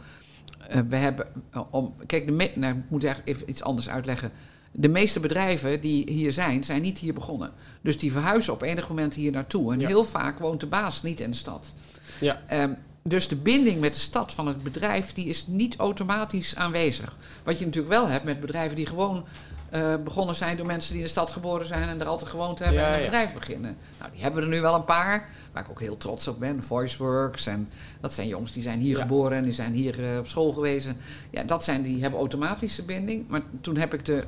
we 0.88 0.96
hebben 0.96 1.26
om. 1.70 1.94
Kijk, 2.06 2.26
de 2.26 2.32
me- 2.32 2.50
nou, 2.54 2.74
ik 2.76 2.90
moet 2.90 3.04
eigenlijk 3.04 3.36
even 3.36 3.50
iets 3.50 3.62
anders 3.62 3.88
uitleggen. 3.88 4.30
De 4.72 4.88
meeste 4.88 5.20
bedrijven 5.20 5.80
die 5.80 6.10
hier 6.10 6.32
zijn, 6.32 6.64
zijn 6.64 6.82
niet 6.82 6.98
hier 6.98 7.14
begonnen. 7.14 7.50
Dus 7.80 7.98
die 7.98 8.12
verhuizen 8.12 8.52
op 8.52 8.62
enig 8.62 8.88
moment 8.88 9.14
hier 9.14 9.32
naartoe. 9.32 9.72
En 9.72 9.80
Ja. 9.80 9.86
heel 9.86 10.04
vaak 10.04 10.38
woont 10.38 10.60
de 10.60 10.66
baas 10.66 11.02
niet 11.02 11.20
in 11.20 11.30
de 11.30 11.36
stad. 11.36 11.72
Ja. 12.20 12.40
Ehm, 12.46 12.70
dus 13.02 13.28
de 13.28 13.36
binding 13.36 13.80
met 13.80 13.94
de 13.94 14.00
stad 14.00 14.32
van 14.32 14.46
het 14.46 14.62
bedrijf 14.62 15.12
die 15.12 15.26
is 15.26 15.46
niet 15.46 15.76
automatisch 15.76 16.56
aanwezig. 16.56 17.16
Wat 17.44 17.58
je 17.58 17.64
natuurlijk 17.64 17.92
wel 17.94 18.08
hebt 18.08 18.24
met 18.24 18.40
bedrijven 18.40 18.76
die 18.76 18.86
gewoon 18.86 19.24
eh, 19.70 19.94
begonnen 20.04 20.34
zijn 20.34 20.56
door 20.56 20.66
mensen 20.66 20.90
die 20.90 20.98
in 21.00 21.04
de 21.06 21.10
stad 21.12 21.30
geboren 21.30 21.66
zijn 21.66 21.88
en 21.88 22.00
er 22.00 22.06
altijd 22.06 22.30
gewoond 22.30 22.58
hebben 22.58 22.78
Ja, 22.80 22.86
en 22.86 22.92
een 22.92 22.98
ja. 22.98 23.04
bedrijf 23.04 23.34
beginnen. 23.34 23.76
Nou, 23.98 24.10
die 24.12 24.22
hebben 24.22 24.40
we 24.40 24.46
er 24.48 24.54
nu 24.54 24.60
wel 24.60 24.74
een 24.74 24.84
paar, 24.84 25.28
waar 25.52 25.62
ik 25.62 25.70
ook 25.70 25.80
heel 25.80 25.96
trots 25.96 26.28
op 26.28 26.38
ben. 26.40 26.62
VoiceWorks 26.64 27.46
en 27.46 27.68
dat 28.00 28.12
zijn 28.12 28.28
jongens 28.28 28.52
die 28.52 28.62
zijn 28.62 28.80
hier 28.80 28.96
Ja. 28.96 29.02
geboren 29.02 29.36
en 29.36 29.44
die 29.44 29.52
zijn 29.52 29.72
hier 29.72 30.12
eh, 30.12 30.18
op 30.18 30.26
school 30.28 30.52
geweest. 30.52 30.88
Ja, 31.30 31.42
dat 31.42 31.64
zijn 31.64 31.82
die 31.82 32.00
hebben 32.02 32.18
automatische 32.18 32.82
binding. 32.82 33.28
Maar 33.28 33.42
toen 33.60 33.76
heb 33.76 33.94
ik 33.94 34.04
de 34.04 34.24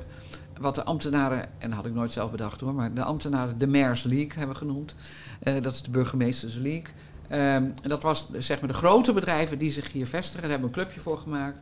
wat 0.59 0.75
de 0.75 0.83
ambtenaren, 0.83 1.41
en 1.57 1.67
dat 1.69 1.71
had 1.71 1.85
ik 1.85 1.93
nooit 1.93 2.11
zelf 2.11 2.31
bedacht 2.31 2.61
hoor, 2.61 2.73
maar 2.73 2.93
de 2.93 3.03
ambtenaren 3.03 3.57
de 3.57 3.67
Mayor's 3.67 4.03
League 4.03 4.37
hebben 4.37 4.55
genoemd. 4.55 4.95
Eh, 5.39 5.53
dat 5.61 5.73
is 5.73 5.81
de 5.81 5.89
Burgemeesters 5.91 6.55
League. 6.55 6.85
Ehm, 7.27 7.41
en 7.81 7.89
dat 7.89 8.03
was 8.03 8.29
zeg 8.37 8.59
maar 8.59 8.69
de 8.69 8.75
grote 8.75 9.13
bedrijven 9.13 9.57
die 9.57 9.71
zich 9.71 9.91
hier 9.91 10.07
vestigen. 10.07 10.41
Daar 10.41 10.49
hebben 10.49 10.69
we 10.69 10.75
een 10.77 10.83
clubje 10.83 10.99
voor 11.01 11.17
gemaakt. 11.17 11.59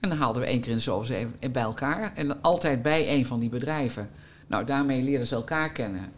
En 0.00 0.08
dan 0.08 0.18
haalden 0.18 0.42
we 0.42 0.48
één 0.48 0.60
keer 0.60 0.70
in 0.70 0.76
de 0.76 0.82
zoveel 0.82 1.16
even 1.16 1.52
bij 1.52 1.62
elkaar. 1.62 2.12
En 2.14 2.26
dan 2.26 2.42
altijd 2.42 2.82
bij 2.82 3.14
een 3.14 3.26
van 3.26 3.40
die 3.40 3.48
bedrijven. 3.48 4.10
Nou, 4.46 4.64
daarmee 4.64 5.02
leerden 5.02 5.26
ze 5.26 5.34
elkaar 5.34 5.72
kennen. 5.72 6.12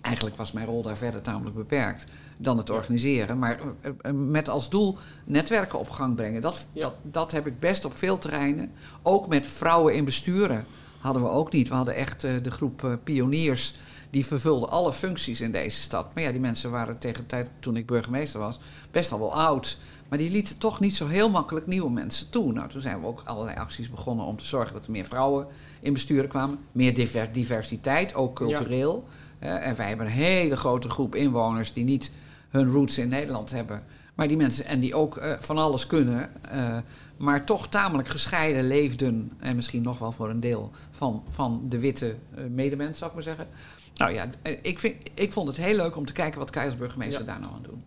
Eigenlijk 0.00 0.36
was 0.36 0.52
mijn 0.52 0.66
rol 0.66 0.82
daar 0.82 0.96
verder 0.96 1.22
tamelijk 1.22 1.56
beperkt 1.56 2.06
dan 2.36 2.56
het 2.58 2.70
organiseren. 2.70 3.38
Maar 3.38 3.58
eh, 3.60 3.90
eh, 4.00 4.12
met 4.12 4.48
als 4.48 4.70
doel 4.70 4.98
netwerken 5.24 5.78
op 5.78 5.90
gang 5.90 6.14
brengen. 6.16 6.40
Dat, 6.40 6.68
Ja. 6.72 6.80
dat, 6.80 6.94
dat 7.02 7.30
heb 7.32 7.46
ik 7.46 7.60
best 7.60 7.84
op 7.84 7.98
veel 7.98 8.18
terreinen. 8.18 8.72
Ook 9.02 9.28
met 9.28 9.46
vrouwen 9.46 9.94
in 9.94 10.04
besturen 10.04 10.66
hadden 10.98 11.22
we 11.22 11.28
ook 11.28 11.52
niet. 11.52 11.68
We 11.68 11.74
hadden 11.74 11.94
echt 11.94 12.24
eh, 12.24 12.32
de 12.42 12.50
groep 12.50 12.98
pioniers 13.04 13.74
die 14.12 14.26
vervulden 14.26 14.68
alle 14.68 14.92
functies 14.92 15.40
in 15.40 15.52
deze 15.52 15.80
stad. 15.80 16.14
Maar 16.14 16.22
ja, 16.22 16.30
die 16.30 16.40
mensen 16.40 16.70
waren 16.70 16.98
tegen 16.98 17.20
de 17.20 17.26
tijd 17.26 17.50
toen 17.60 17.76
ik 17.76 17.86
burgemeester 17.86 18.40
was 18.40 18.58
best 18.90 19.12
al 19.12 19.18
wel 19.18 19.34
oud. 19.34 19.78
Maar 20.08 20.18
die 20.18 20.30
lieten 20.30 20.58
toch 20.58 20.80
niet 20.80 20.96
zo 20.96 21.06
heel 21.06 21.30
makkelijk 21.30 21.66
nieuwe 21.66 21.90
mensen 21.90 22.30
toe. 22.30 22.52
Nou, 22.52 22.68
toen 22.68 22.80
zijn 22.80 23.00
we 23.00 23.06
ook 23.06 23.22
allerlei 23.24 23.56
acties 23.56 23.90
begonnen 23.90 24.26
om 24.26 24.36
te 24.36 24.44
zorgen 24.44 24.74
dat 24.74 24.84
er 24.84 24.90
meer 24.90 25.04
vrouwen 25.04 25.46
in 25.80 25.92
besturen 25.92 26.28
kwamen. 26.28 26.58
Meer 26.72 26.94
diver- 26.94 27.32
diversiteit, 27.32 28.14
ook 28.14 28.34
cultureel. 28.36 29.04
En 29.38 29.76
wij 29.76 29.88
hebben 29.88 30.06
een 30.06 30.12
hele 30.12 30.56
grote 30.56 30.88
groep 30.88 31.14
inwoners 31.14 31.72
die 31.72 31.84
niet 31.84 32.10
hun 32.48 32.70
roots 32.70 32.98
in 32.98 33.08
Nederland 33.08 33.50
hebben. 33.50 33.82
Maar 34.14 34.28
die 34.28 34.36
mensen, 34.36 34.64
en 34.64 34.80
die 34.80 34.94
ook 34.94 35.16
eh, 35.16 35.32
van 35.40 35.58
alles 35.58 35.86
kunnen, 35.86 36.30
eh, 36.50 36.78
maar 37.16 37.44
toch 37.44 37.68
tamelijk 37.68 38.08
gescheiden 38.08 38.66
leefden. 38.66 39.32
En 39.38 39.56
misschien 39.56 39.82
nog 39.82 39.98
wel 39.98 40.12
voor 40.12 40.30
een 40.30 40.40
deel 40.40 40.70
van, 40.90 41.22
van 41.30 41.62
de 41.68 41.78
witte 41.80 42.16
eh, 42.34 42.44
medemens, 42.44 42.98
zou 42.98 43.10
ik 43.10 43.16
maar 43.16 43.24
zeggen. 43.24 43.46
Nou 43.94 44.12
ja, 44.12 44.26
eh, 44.42 44.58
ik, 44.62 44.78
vind, 44.78 44.94
ik 45.14 45.32
vond 45.32 45.48
het 45.48 45.56
heel 45.56 45.76
leuk 45.76 45.96
om 45.96 46.06
te 46.06 46.12
kijken 46.12 46.38
wat 46.38 46.50
Kai 46.50 46.66
als 46.66 46.76
burgemeester 46.76 47.20
Ja. 47.20 47.26
daar 47.26 47.40
nou 47.40 47.52
aan 47.54 47.62
doen. 47.62 47.84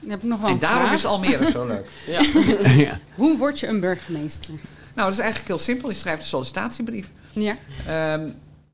Dan 0.00 0.10
heb 0.10 0.22
ik 0.22 0.28
nog 0.28 0.40
wel 0.40 0.50
En 0.50 0.58
daarom 0.58 0.80
vraag. 0.82 0.94
is 0.94 1.04
Almere 1.06 1.50
zo 1.50 1.66
leuk. 1.66 1.86
Ja. 2.06 2.20
ja. 2.86 2.98
Hoe 3.14 3.38
word 3.38 3.60
je 3.60 3.66
een 3.66 3.80
burgemeester? 3.80 4.48
Nou, 4.50 4.60
dat 4.94 5.12
is 5.12 5.18
eigenlijk 5.18 5.48
heel 5.48 5.58
simpel. 5.58 5.88
Je 5.88 5.94
schrijft 5.94 6.22
een 6.22 6.28
sollicitatiebrief. 6.28 7.10
Ja. 7.32 7.56
Ehm, 7.86 8.28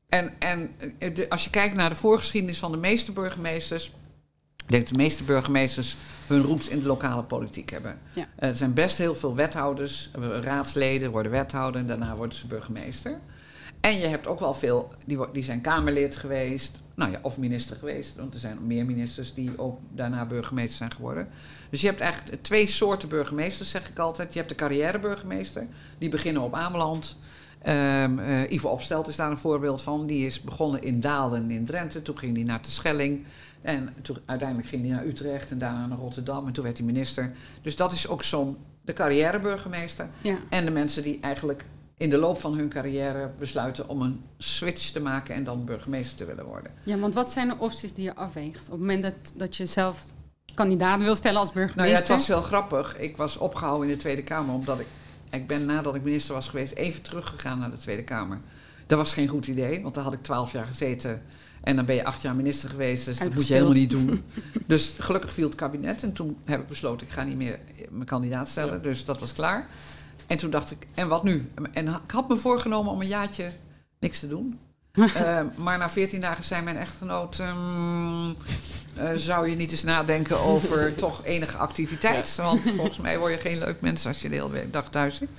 en 0.09 0.33
en 0.39 0.69
eh, 0.97 1.15
de- 1.15 1.29
als 1.29 1.43
je 1.43 1.49
kijkt 1.49 1.75
naar 1.75 1.89
de 1.89 1.95
voorgeschiedenis 1.95 2.57
van 2.59 2.71
de 2.71 2.77
meeste 2.77 3.11
burgemeesters. 3.11 3.85
Ik 4.65 4.69
denk 4.69 4.83
dat 4.83 4.93
de 4.93 5.01
meeste 5.03 5.23
burgemeesters 5.23 5.95
hun 6.27 6.41
roots 6.41 6.67
in 6.67 6.79
de 6.79 6.85
lokale 6.87 7.23
politiek 7.23 7.69
hebben. 7.69 7.97
Ja. 8.13 8.27
Eh, 8.35 8.49
er 8.49 8.55
zijn 8.55 8.73
best 8.73 8.97
heel 8.97 9.15
veel 9.15 9.35
wethouders, 9.35 10.09
raadsleden 10.41 11.11
worden 11.11 11.31
wethouder 11.31 11.81
en 11.81 11.87
daarna 11.87 12.15
worden 12.15 12.37
ze 12.37 12.47
burgemeester. 12.47 13.19
En 13.83 13.99
je 13.99 14.07
hebt 14.07 14.27
ook 14.27 14.39
wel 14.39 14.53
veel, 14.53 14.89
die, 15.05 15.19
die 15.33 15.43
zijn 15.43 15.61
Kamerlid 15.61 16.15
geweest, 16.15 16.79
nou 16.95 17.11
ja, 17.11 17.19
of 17.21 17.37
minister 17.37 17.75
geweest. 17.75 18.15
Want 18.15 18.33
er 18.33 18.39
zijn 18.39 18.57
meer 18.67 18.85
ministers 18.85 19.33
die 19.33 19.59
ook 19.59 19.79
daarna 19.91 20.25
burgemeester 20.25 20.77
zijn 20.77 20.91
geworden. 20.91 21.27
Dus 21.69 21.81
je 21.81 21.87
hebt 21.87 21.99
eigenlijk 21.99 22.43
twee 22.43 22.67
soorten 22.67 23.09
burgemeesters, 23.09 23.69
zeg 23.69 23.89
ik 23.89 23.99
altijd. 23.99 24.33
Je 24.33 24.39
hebt 24.39 24.51
de 24.51 24.57
carrièreburgemeester, 24.57 25.67
die 25.97 26.09
beginnen 26.09 26.41
op 26.41 26.53
Ameland. 26.53 27.15
Eh, 27.59 28.51
Ivo 28.51 28.69
Opstelt 28.69 29.07
is 29.07 29.15
daar 29.15 29.31
een 29.31 29.37
voorbeeld 29.37 29.81
van. 29.81 30.07
Die 30.07 30.25
is 30.25 30.41
begonnen 30.41 30.81
in 30.81 30.99
Dalen 30.99 31.51
in 31.51 31.65
Drenthe. 31.65 32.01
Toen 32.01 32.17
ging 32.17 32.35
hij 32.35 32.45
naar 32.45 32.61
Terschelling. 32.61 33.25
En 33.61 33.93
toen, 34.01 34.17
uiteindelijk 34.25 34.69
ging 34.69 34.87
hij 34.87 34.91
naar 34.91 35.05
Utrecht 35.05 35.51
en 35.51 35.57
daarna 35.57 35.87
naar 35.87 35.97
Rotterdam. 35.97 36.47
En 36.47 36.53
toen 36.53 36.63
werd 36.63 36.77
hij 36.77 36.85
minister. 36.85 37.31
Dus 37.61 37.75
dat 37.75 37.93
is 37.93 38.07
ook 38.07 38.23
zo'n 38.23 38.57
de 38.81 38.93
carrièreburgemeester. 38.93 40.09
Ja. 40.21 40.37
En 40.49 40.65
de 40.65 40.71
mensen 40.71 41.03
die 41.03 41.17
eigenlijk 41.21 41.65
in 42.03 42.09
de 42.09 42.17
loop 42.17 42.39
van 42.39 42.53
hun 42.53 42.69
carrière 42.69 43.31
besluiten 43.39 43.87
om 43.89 44.01
een 44.01 44.21
switch 44.37 44.91
te 44.91 44.99
maken 44.99 45.35
en 45.35 45.43
dan 45.43 45.65
burgemeester 45.65 46.17
te 46.17 46.25
willen 46.25 46.45
worden. 46.45 46.71
ja, 46.83 46.97
want 46.97 47.13
wat 47.13 47.31
zijn 47.31 47.47
de 47.47 47.55
opties 47.57 47.93
die 47.93 48.03
je 48.03 48.15
afweegt? 48.15 48.65
Op 48.65 48.71
het 48.71 48.79
moment 48.79 49.03
dat, 49.03 49.13
dat 49.35 49.55
je 49.55 49.65
zelf 49.65 50.03
kandidaat 50.53 51.01
wil 51.01 51.15
stellen 51.15 51.39
als 51.39 51.53
Nou 51.53 51.65
burgemeester? 51.65 51.95
ja, 51.95 51.99
het 51.99 52.07
was 52.07 52.27
heel 52.27 52.41
grappig. 52.41 52.97
Ik 52.97 53.17
was 53.17 53.37
opgehouden 53.37 53.87
in 53.87 53.93
de 53.93 53.99
Tweede 53.99 54.23
Kamer 54.23 54.53
omdat 54.53 54.79
ik, 54.79 54.85
ik 55.29 55.47
ben 55.47 55.65
nadat 55.65 55.95
ik 55.95 56.03
minister 56.03 56.33
was 56.33 56.47
geweest 56.47 56.73
even 56.73 57.01
teruggegaan 57.01 57.59
naar 57.59 57.71
de 57.71 57.77
Tweede 57.77 58.03
Kamer. 58.03 58.39
Dat 58.85 58.97
was 58.97 59.13
geen 59.13 59.27
goed 59.27 59.47
idee, 59.47 59.81
want 59.81 59.95
daar 59.95 60.03
had 60.03 60.13
ik 60.13 60.23
twaalf 60.23 60.51
jaar 60.51 60.65
gezeten. 60.65 61.21
En 61.61 61.75
dan 61.75 61.85
ben 61.85 61.95
je 61.95 62.05
acht 62.05 62.21
jaar 62.21 62.35
minister 62.35 62.69
geweest, 62.69 63.05
dus 63.05 63.17
dat 63.17 63.33
moet 63.33 63.47
je 63.47 63.53
helemaal 63.53 63.73
niet 63.73 63.89
doen. 63.89 64.23
Dus 64.67 64.93
gelukkig 64.99 65.31
viel 65.33 65.47
het 65.47 65.55
kabinet 65.55 66.03
en 66.03 66.13
toen 66.13 66.37
heb 66.45 66.61
ik 66.61 66.67
besloten, 66.67 67.07
ik 67.07 67.13
ga 67.13 67.23
niet 67.23 67.37
meer 67.37 67.59
mijn 67.89 68.05
kandidaat 68.05 68.47
stellen. 68.47 68.83
Dus 68.83 69.05
dat 69.05 69.19
was 69.19 69.33
klaar. 69.33 69.67
En 70.27 70.37
toen 70.37 70.49
dacht 70.49 70.71
ik, 70.71 70.87
en 70.93 71.07
wat 71.07 71.23
nu? 71.23 71.47
En 71.73 71.87
ik 71.87 72.11
had 72.11 72.29
me 72.29 72.37
voorgenomen 72.37 72.91
om 72.91 73.01
een 73.01 73.07
jaartje 73.07 73.51
niks 73.99 74.19
te 74.19 74.27
doen. 74.27 74.59
Eh, 75.15 75.39
maar 75.55 75.77
na 75.77 75.89
veertien 75.89 76.21
dagen 76.21 76.43
zei 76.43 76.61
mijn 76.61 76.77
echtgenoot... 76.77 77.39
ehm, 77.39 78.29
eh, 78.95 79.09
zou 79.15 79.49
je 79.49 79.55
niet 79.55 79.71
eens 79.71 79.83
nadenken 79.83 80.39
over 80.39 80.95
toch 80.95 81.25
enige 81.25 81.57
activiteit? 81.57 82.35
Want 82.35 82.61
volgens 82.61 82.97
mij 82.97 83.19
word 83.19 83.33
je 83.33 83.39
geen 83.39 83.57
leuk 83.57 83.81
mens 83.81 84.07
als 84.07 84.21
je 84.21 84.29
de 84.29 84.35
hele 84.35 84.69
dag 84.69 84.89
thuis 84.89 85.15
zit. 85.15 85.29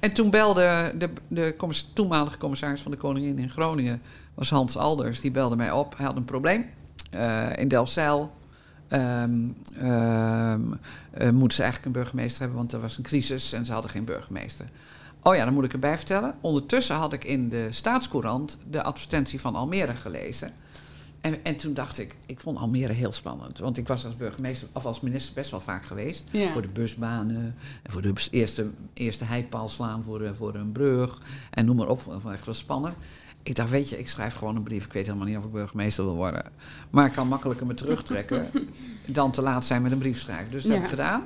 En 0.00 0.12
toen 0.12 0.30
belde 0.30 0.94
de, 0.98 1.10
de 1.28 1.54
commis- 1.58 1.90
toenmalige 1.92 2.38
commissaris 2.38 2.80
van 2.80 2.90
de 2.90 2.96
Koningin 2.96 3.38
in 3.38 3.50
Groningen... 3.50 4.02
was 4.34 4.50
Hans 4.50 4.76
Alders, 4.76 5.20
die 5.20 5.30
belde 5.30 5.56
mij 5.56 5.70
op. 5.70 5.96
Hij 5.96 6.06
had 6.06 6.16
een 6.16 6.24
probleem 6.24 6.70
eh, 7.10 7.56
in 7.56 7.68
Delfzijl. 7.68 8.32
Ehm 8.92 9.48
ehm, 9.78 10.60
eh, 11.10 11.30
moeten 11.30 11.56
ze 11.56 11.62
eigenlijk 11.62 11.84
een 11.84 12.02
burgemeester 12.02 12.40
hebben, 12.40 12.58
want 12.58 12.72
er 12.72 12.80
was 12.80 12.96
een 12.96 13.02
crisis 13.02 13.52
en 13.52 13.64
ze 13.64 13.72
hadden 13.72 13.90
geen 13.90 14.04
burgemeester. 14.04 14.66
Oh 15.22 15.34
ja, 15.34 15.44
dan 15.44 15.54
moet 15.54 15.64
ik 15.64 15.72
erbij 15.72 15.96
vertellen. 15.96 16.34
Ondertussen 16.40 16.96
had 16.96 17.12
ik 17.12 17.24
in 17.24 17.48
de 17.48 17.68
Staatscourant 17.70 18.58
de 18.70 18.82
advertentie 18.82 19.40
van 19.40 19.54
Almere 19.54 19.94
gelezen. 19.94 20.52
En, 21.20 21.44
en 21.44 21.56
toen 21.56 21.74
dacht 21.74 21.98
ik, 21.98 22.16
ik 22.26 22.40
vond 22.40 22.58
Almere 22.58 22.92
heel 22.92 23.12
spannend. 23.12 23.58
Want 23.58 23.76
ik 23.76 23.86
was 23.86 24.04
als 24.04 24.16
burgemeester 24.16 24.68
of 24.72 24.84
als 24.86 25.00
minister 25.00 25.34
best 25.34 25.50
wel 25.50 25.60
vaak 25.60 25.86
geweest. 25.86 26.24
Ja. 26.30 26.50
Voor 26.50 26.62
de 26.62 26.68
busbanen, 26.68 27.54
en 27.82 27.92
voor 27.92 28.02
de 28.02 28.12
eerste, 28.30 28.70
eerste 28.92 29.24
heipaal 29.24 29.68
slaan 29.68 30.02
voor, 30.02 30.18
de, 30.18 30.34
voor 30.34 30.54
een 30.54 30.72
brug. 30.72 31.20
En 31.50 31.64
noem 31.64 31.76
maar 31.76 31.88
op, 31.88 32.00
vond 32.00 32.24
echt 32.24 32.44
wel 32.44 32.54
spannend. 32.54 32.96
Ik 33.42 33.54
dacht, 33.56 33.70
weet 33.70 33.88
je, 33.88 33.98
ik 33.98 34.08
schrijf 34.08 34.34
gewoon 34.34 34.56
een 34.56 34.62
brief. 34.62 34.84
Ik 34.84 34.92
weet 34.92 35.06
helemaal 35.06 35.26
niet 35.26 35.36
of 35.36 35.44
ik 35.44 35.52
burgemeester 35.52 36.04
wil 36.04 36.14
worden. 36.14 36.44
Maar 36.90 37.06
ik 37.06 37.12
kan 37.12 37.28
makkelijker 37.28 37.66
me 37.66 37.74
terugtrekken 37.74 38.50
dan 39.06 39.30
te 39.32 39.42
laat 39.42 39.64
zijn 39.64 39.82
met 39.82 39.92
een 39.92 39.98
brief 39.98 40.20
schrijven. 40.20 40.50
Dus 40.50 40.62
dat 40.62 40.70
Ja. 40.72 40.76
heb 40.76 40.84
ik 40.84 40.90
gedaan. 40.90 41.22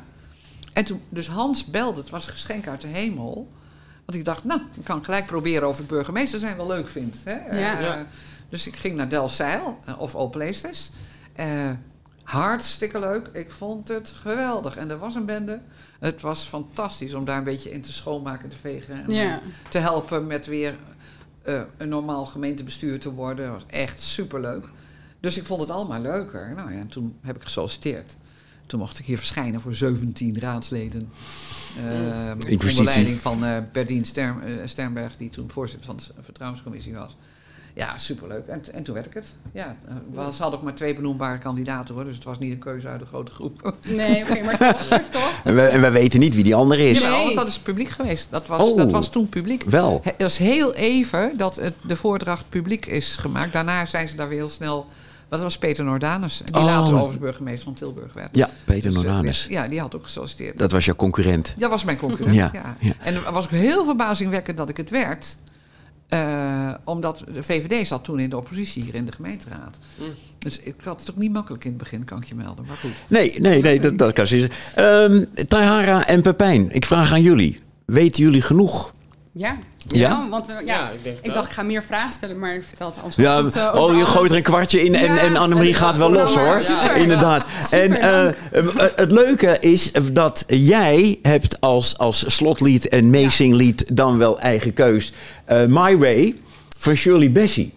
En 0.72 0.84
toen, 0.84 1.00
dus 1.08 1.28
Hans 1.28 1.64
belde, 1.64 2.00
het 2.00 2.10
was 2.10 2.26
een 2.26 2.32
geschenk 2.32 2.68
uit 2.68 2.80
de 2.80 2.86
hemel. 2.86 3.52
Want 4.04 4.18
ik 4.18 4.24
dacht, 4.24 4.44
nou, 4.44 4.60
ik 4.74 4.84
kan 4.84 5.04
gelijk 5.04 5.26
proberen 5.26 5.68
of 5.68 5.80
ik 5.80 5.86
burgemeester 5.86 6.38
zijn 6.38 6.56
wel 6.56 6.66
leuk 6.66 6.88
vind. 6.88 7.16
Hè? 7.24 7.32
Ja. 7.58 7.74
Eh, 7.76 7.80
Ja. 7.82 8.06
Dus 8.48 8.66
ik 8.66 8.76
ging 8.76 8.96
naar 8.96 9.08
Delfzijl, 9.08 9.78
eh, 9.84 10.00
of 10.00 10.14
All 10.14 10.28
Places. 10.28 10.90
Eh, 11.32 11.70
hartstikke 12.22 12.98
leuk. 12.98 13.28
Ik 13.32 13.50
vond 13.50 13.88
het 13.88 14.12
geweldig. 14.16 14.76
En 14.76 14.90
er 14.90 14.98
was 14.98 15.14
een 15.14 15.24
bende. 15.26 15.60
Het 16.00 16.20
was 16.20 16.42
fantastisch 16.44 17.14
om 17.14 17.24
daar 17.24 17.38
een 17.38 17.44
beetje 17.44 17.70
in 17.70 17.80
te 17.80 17.92
schoonmaken, 17.92 18.48
te 18.48 18.56
vegen. 18.56 19.02
En 19.04 19.14
Ja. 19.14 19.40
te 19.68 19.78
helpen 19.78 20.26
met 20.26 20.46
weer 20.46 20.74
eh, 21.46 21.62
een 21.76 21.88
normaal 21.88 22.26
gemeentebestuur 22.26 23.00
te 23.00 23.12
worden. 23.12 23.46
Dat 23.46 23.54
was 23.54 23.70
echt 23.70 24.02
superleuk. 24.02 24.64
Dus 25.20 25.36
ik 25.36 25.44
vond 25.44 25.60
het 25.60 25.70
allemaal 25.70 26.00
leuker. 26.00 26.52
Nou 26.54 26.72
ja, 26.72 26.78
en 26.78 26.88
toen 26.88 27.16
heb 27.20 27.36
ik 27.36 27.42
gesolliciteerd. 27.42 28.16
Toen 28.66 28.80
mocht 28.80 28.98
ik 28.98 29.04
hier 29.04 29.18
verschijnen 29.18 29.60
voor 29.60 29.74
17 29.74 30.40
raadsleden. 30.40 31.10
Uh, 31.78 32.30
onder 32.50 32.84
leiding 32.84 33.20
van 33.20 33.44
eh 33.44 33.58
Berdien 33.72 34.04
Stern, 34.04 34.42
eh, 34.42 34.52
Sternberg, 34.64 35.16
die 35.16 35.30
toen 35.30 35.50
voorzitter 35.50 35.86
van 35.86 35.96
de 35.96 36.22
vertrouwenscommissie 36.22 36.94
was. 36.94 37.16
Ja, 37.76 37.98
superleuk. 37.98 38.46
En, 38.46 38.62
en 38.72 38.82
toen 38.82 38.94
werd 38.94 39.06
ik 39.06 39.14
het. 39.14 39.32
Ja, 39.52 39.76
eh, 39.88 39.94
we 40.12 40.32
ze 40.32 40.42
hadden 40.42 40.58
ook 40.58 40.64
maar 40.64 40.74
twee 40.74 40.94
benoembare 40.94 41.38
kandidaten 41.38 41.94
hoor, 41.94 42.04
dus 42.04 42.14
het 42.14 42.24
was 42.24 42.38
niet 42.38 42.52
een 42.52 42.58
keuze 42.58 42.88
uit 42.88 43.00
een 43.00 43.06
grote 43.06 43.32
groep. 43.32 43.76
Nee, 43.88 44.22
oké, 44.22 44.42
maar 44.44 44.58
toch, 44.58 45.00
toch? 45.10 45.40
En 45.44 45.54
we, 45.54 45.60
en 45.62 45.80
we 45.80 45.90
weten 45.90 46.20
niet 46.20 46.34
wie 46.34 46.44
die 46.44 46.54
andere 46.54 46.88
is. 46.88 47.02
Nee. 47.02 47.10
want 47.24 47.34
dat 47.34 47.48
is 47.48 47.58
publiek 47.58 47.88
geweest. 47.88 48.26
Dat 48.30 48.46
was, 48.46 48.62
Oh. 48.62 48.76
dat 48.76 48.90
was 48.90 49.10
toen 49.10 49.28
publiek. 49.28 49.62
Wel. 49.62 50.00
Het 50.04 50.22
was 50.22 50.38
heel 50.38 50.74
even 50.74 51.36
dat 51.36 51.56
het, 51.56 51.74
de 51.82 51.96
voordracht 51.96 52.44
publiek 52.48 52.86
is 52.86 53.16
gemaakt. 53.16 53.52
Daarna 53.52 53.86
zijn 53.86 54.08
ze 54.08 54.16
daar 54.16 54.28
weer 54.28 54.38
heel 54.38 54.48
snel... 54.48 54.86
Dat 55.28 55.40
was 55.40 55.58
Peter 55.58 55.84
Nordanus, 55.84 56.42
die 56.44 56.56
Oh. 56.56 56.64
later 56.64 56.92
overigens 56.94 57.18
burgemeester 57.18 57.64
van 57.64 57.74
Tilburg 57.74 58.12
werd. 58.12 58.36
Ja, 58.36 58.48
Peter 58.64 58.90
Dus, 58.90 58.98
eh, 59.00 59.04
Nordanus. 59.06 59.46
Ja, 59.48 59.68
die 59.68 59.80
had 59.80 59.96
ook 59.96 60.04
gesolliciteerd. 60.04 60.58
Dat 60.58 60.72
was 60.72 60.84
jouw 60.84 60.94
concurrent. 60.94 61.54
Dat 61.58 61.70
was 61.70 61.84
mijn 61.84 61.98
concurrent, 61.98 62.34
Ja, 62.36 62.50
ja. 62.52 62.76
ja. 62.80 62.92
En 63.02 63.14
er 63.14 63.32
was 63.32 63.44
ook 63.44 63.50
heel 63.50 63.84
verbazingwekkend 63.84 64.56
dat 64.56 64.68
ik 64.68 64.76
het 64.76 64.90
werd. 64.90 65.36
Eh, 66.08 66.74
omdat 66.84 67.22
de 67.32 67.42
VVD 67.42 67.86
zat 67.86 68.04
toen 68.04 68.18
in 68.18 68.30
de 68.30 68.36
oppositie 68.36 68.82
hier 68.82 68.94
in 68.94 69.04
de 69.04 69.12
gemeenteraad. 69.12 69.78
Dus 70.38 70.58
ik 70.58 70.74
had 70.82 71.00
het 71.00 71.10
ook 71.10 71.16
niet 71.16 71.32
makkelijk 71.32 71.64
in 71.64 71.70
het 71.70 71.78
begin, 71.78 72.04
kan 72.04 72.18
ik 72.18 72.24
je 72.24 72.34
melden. 72.34 72.64
Maar 72.66 72.76
goed. 72.76 72.90
Nee, 73.06 73.40
nee, 73.40 73.62
nee, 73.62 73.80
dat, 73.80 73.98
dat 73.98 74.12
kan 74.12 74.26
ze. 74.26 74.48
Ehm 74.74 75.24
Tahara 75.48 76.06
en 76.06 76.22
Pepijn, 76.22 76.70
ik 76.70 76.84
vraag 76.84 77.12
aan 77.12 77.22
jullie. 77.22 77.60
Weten 77.84 78.22
jullie 78.22 78.42
genoeg? 78.42 78.94
Ja. 79.38 79.56
Ja? 79.88 80.28
want 80.30 80.46
we, 80.46 80.52
ja, 80.52 80.60
Ja, 80.64 80.90
ik 80.90 80.98
het 81.04 81.18
ik 81.22 81.34
dacht, 81.34 81.46
ik 81.46 81.52
ga 81.52 81.62
meer 81.62 81.82
vragen 81.82 82.12
stellen, 82.12 82.38
maar 82.38 82.54
je 82.54 82.62
vertelt 82.62 82.96
al 83.02 83.12
zo 83.12 83.22
Ja, 83.22 83.40
goed, 83.42 83.54
eh, 83.56 83.62
oh, 83.74 83.88
je 83.90 83.94
alles. 83.94 84.08
gooit 84.08 84.30
er 84.30 84.36
een 84.36 84.42
kwartje 84.42 84.84
in 84.84 84.94
en, 84.94 85.14
Ja, 85.14 85.20
en 85.20 85.36
Annemarie 85.36 85.70
en- 85.72 85.76
gaat 85.78 85.96
wel 85.96 86.12
los 86.12 86.34
hoor. 86.34 86.58
super. 86.58 86.96
Inderdaad. 86.96 87.44
Super, 87.62 87.80
en 87.80 88.00
eh, 88.00 88.26
eh, 88.26 88.90
het 88.96 89.12
leuke 89.12 89.56
is 89.60 89.90
dat 90.12 90.44
jij 90.46 91.18
hebt 91.22 91.60
als, 91.60 91.98
als 91.98 92.24
slotlied 92.34 92.88
en 92.88 93.10
meezinglied 93.10 93.96
dan 93.96 94.18
wel 94.18 94.40
eigen 94.40 94.72
keus 94.72 95.12
eh, 95.44 95.64
My 95.68 95.98
Way 95.98 96.34
van 96.78 96.94
Shirley 96.94 97.30
Bassey. 97.32 97.70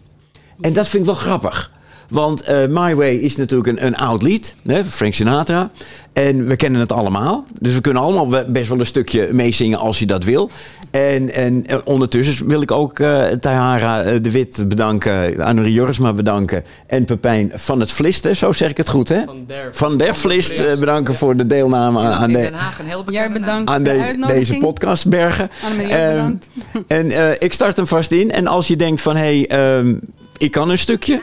En 0.62 0.74
dat 0.74 0.88
vind 0.88 1.02
ik 1.04 1.10
wel 1.10 1.20
grappig. 1.20 1.72
Want 2.10 2.42
eh, 2.42 2.58
My 2.68 2.96
Way 2.96 3.16
is 3.16 3.36
natuurlijk 3.36 3.70
een, 3.70 3.86
een 3.86 3.96
oud 3.98 4.22
lied, 4.22 4.56
hè, 4.66 4.76
van 4.76 4.86
Frank 4.86 5.14
Sinatra. 5.14 5.70
En 6.14 6.48
we 6.48 6.56
kennen 6.56 6.80
het 6.82 6.92
allemaal. 6.92 7.46
Dus 7.62 7.74
we 7.74 7.82
kunnen 7.82 8.02
allemaal 8.04 8.44
best 8.48 8.70
wel 8.70 8.80
een 8.80 8.86
stukje 8.86 9.30
meezingen 9.32 9.80
als 9.80 10.00
je 10.00 10.06
dat 10.06 10.24
wil. 10.24 10.50
En, 10.92 11.34
en 11.34 11.66
eh, 11.68 11.78
ondertussen 11.84 12.48
wil 12.48 12.62
ik 12.62 12.72
ook 12.72 13.00
eh 13.00 13.24
Tahara 13.26 14.20
de 14.20 14.32
Wit 14.32 14.66
bedanken, 14.68 15.40
Annerie 15.44 15.74
Jorisma 15.74 16.14
bedanken. 16.14 16.64
En 16.88 17.06
Pepijn 17.06 17.52
van 17.54 17.80
het 17.80 17.92
Vlist, 17.92 18.24
hè, 18.24 18.34
zo 18.34 18.52
zeg 18.52 18.70
ik 18.70 18.78
het 18.78 18.90
goed 18.90 19.10
hè? 19.10 19.22
Van 19.26 19.44
der, 19.48 19.70
Van 19.72 19.98
der 19.98 20.16
Vlist 20.16 20.80
bedanken 20.80 21.14
voor 21.16 21.36
de 21.38 21.48
deelname 21.48 22.00
aan, 22.00 22.12
aan 22.14 22.30
in 22.30 22.36
de, 22.36 22.42
Den 22.42 22.54
Haag 22.54 22.80
een 22.80 22.86
heel 22.86 23.04
bedankt 23.04 23.70
aan 23.70 23.84
de 23.84 24.16
de- 24.20 24.28
deze 24.28 24.58
podcast 24.58 25.08
bergen. 25.08 25.50
Ehm, 25.90 26.12
bedankt. 26.12 26.48
En 26.88 27.12
eh, 27.12 27.32
ik 27.40 27.54
start 27.54 27.78
hem 27.78 27.88
vast 27.88 28.12
in. 28.12 28.32
En 28.32 28.48
als 28.48 28.68
je 28.68 28.76
denkt 28.76 29.02
van, 29.02 29.16
hé, 29.16 29.42
hey, 29.42 29.48
ehm, 29.78 29.96
ik 30.38 30.52
kan 30.52 30.70
een 30.70 30.78
stukje. 30.78 31.22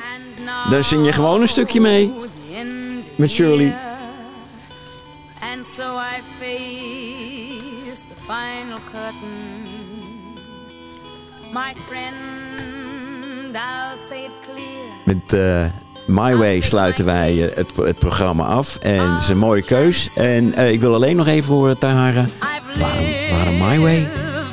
Dan 0.70 0.84
zing 0.84 1.06
je 1.06 1.12
gewoon 1.12 1.40
een 1.40 1.48
stukje 1.48 1.80
mee. 1.80 2.12
Met 3.14 3.30
Shirley. 3.30 3.74
And 5.40 5.66
so 5.66 5.82
I 5.82 6.20
face 6.40 8.02
the 8.08 8.16
final 8.26 8.78
curtain. 8.92 9.74
My 11.52 11.72
friend, 11.86 13.54
I'll 13.56 13.98
say 14.08 14.24
it 14.24 14.30
clear. 14.44 14.86
Met 15.04 15.32
eh, 15.32 15.64
My 16.06 16.36
Way 16.36 16.60
sluiten 16.60 17.04
wij 17.04 17.48
eh, 17.48 17.56
het, 17.56 17.76
het 17.76 17.98
programma 17.98 18.44
af. 18.44 18.76
En 18.76 19.12
het 19.12 19.22
is 19.22 19.28
een 19.28 19.38
mooie 19.38 19.62
keus. 19.62 20.16
En 20.16 20.54
eh, 20.54 20.70
ik 20.70 20.80
wil 20.80 20.94
alleen 20.94 21.16
nog 21.16 21.26
even 21.26 21.54
horen, 21.54 21.78
Tahara. 21.78 22.24
Waarom, 22.78 23.04
waarom 23.30 23.58
My 23.58 23.78
Way? 23.78 24.08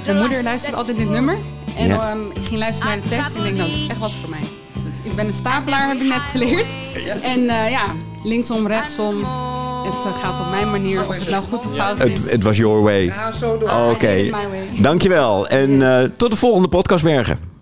Mijn 0.05 0.17
moeder 0.17 0.43
luistert 0.43 0.73
altijd 0.73 0.97
dit 0.97 1.09
nummer. 1.09 1.37
En 1.77 1.87
Ja. 1.87 2.09
ehm, 2.11 2.29
ik 2.29 2.45
ging 2.47 2.59
luisteren 2.59 2.91
naar 2.91 3.01
de 3.03 3.09
tekst 3.09 3.33
en 3.33 3.37
ik 3.37 3.43
denk, 3.43 3.57
nou, 3.57 3.69
dat 3.69 3.77
is 3.79 3.87
echt 3.87 3.99
wat 3.99 4.11
voor 4.21 4.29
mij. 4.29 4.39
Ik 5.03 5.15
ben 5.15 5.27
een 5.27 5.33
stapelaar, 5.33 5.87
heb 5.87 5.97
ik 5.97 6.07
net 6.07 6.21
geleerd. 6.21 6.65
En 7.21 7.49
eh, 7.49 7.69
ja, 7.69 7.85
linksom, 8.23 8.67
rechtsom. 8.67 9.17
Het 9.83 10.05
eh, 10.05 10.19
gaat 10.21 10.39
op 10.39 10.49
mijn 10.49 10.71
manier, 10.71 11.07
of 11.07 11.15
het 11.15 11.29
nou 11.29 11.43
goed 11.43 11.65
of 11.65 11.75
fout 11.75 12.03
is. 12.03 12.31
Het, 12.31 12.43
was 12.43 12.57
Your 12.57 12.81
Way. 12.81 13.05
Ja, 13.05 13.31
zo 13.31 13.57
door. 13.57 13.69
Oké, 13.91 14.13
My 14.13 14.31
way. 14.31 14.81
dankjewel. 14.81 15.47
En 15.47 15.81
eh, 15.81 16.09
tot 16.17 16.31
de 16.31 16.37
volgende 16.37 16.67
podcast, 16.67 17.03
Bergen. 17.03 17.52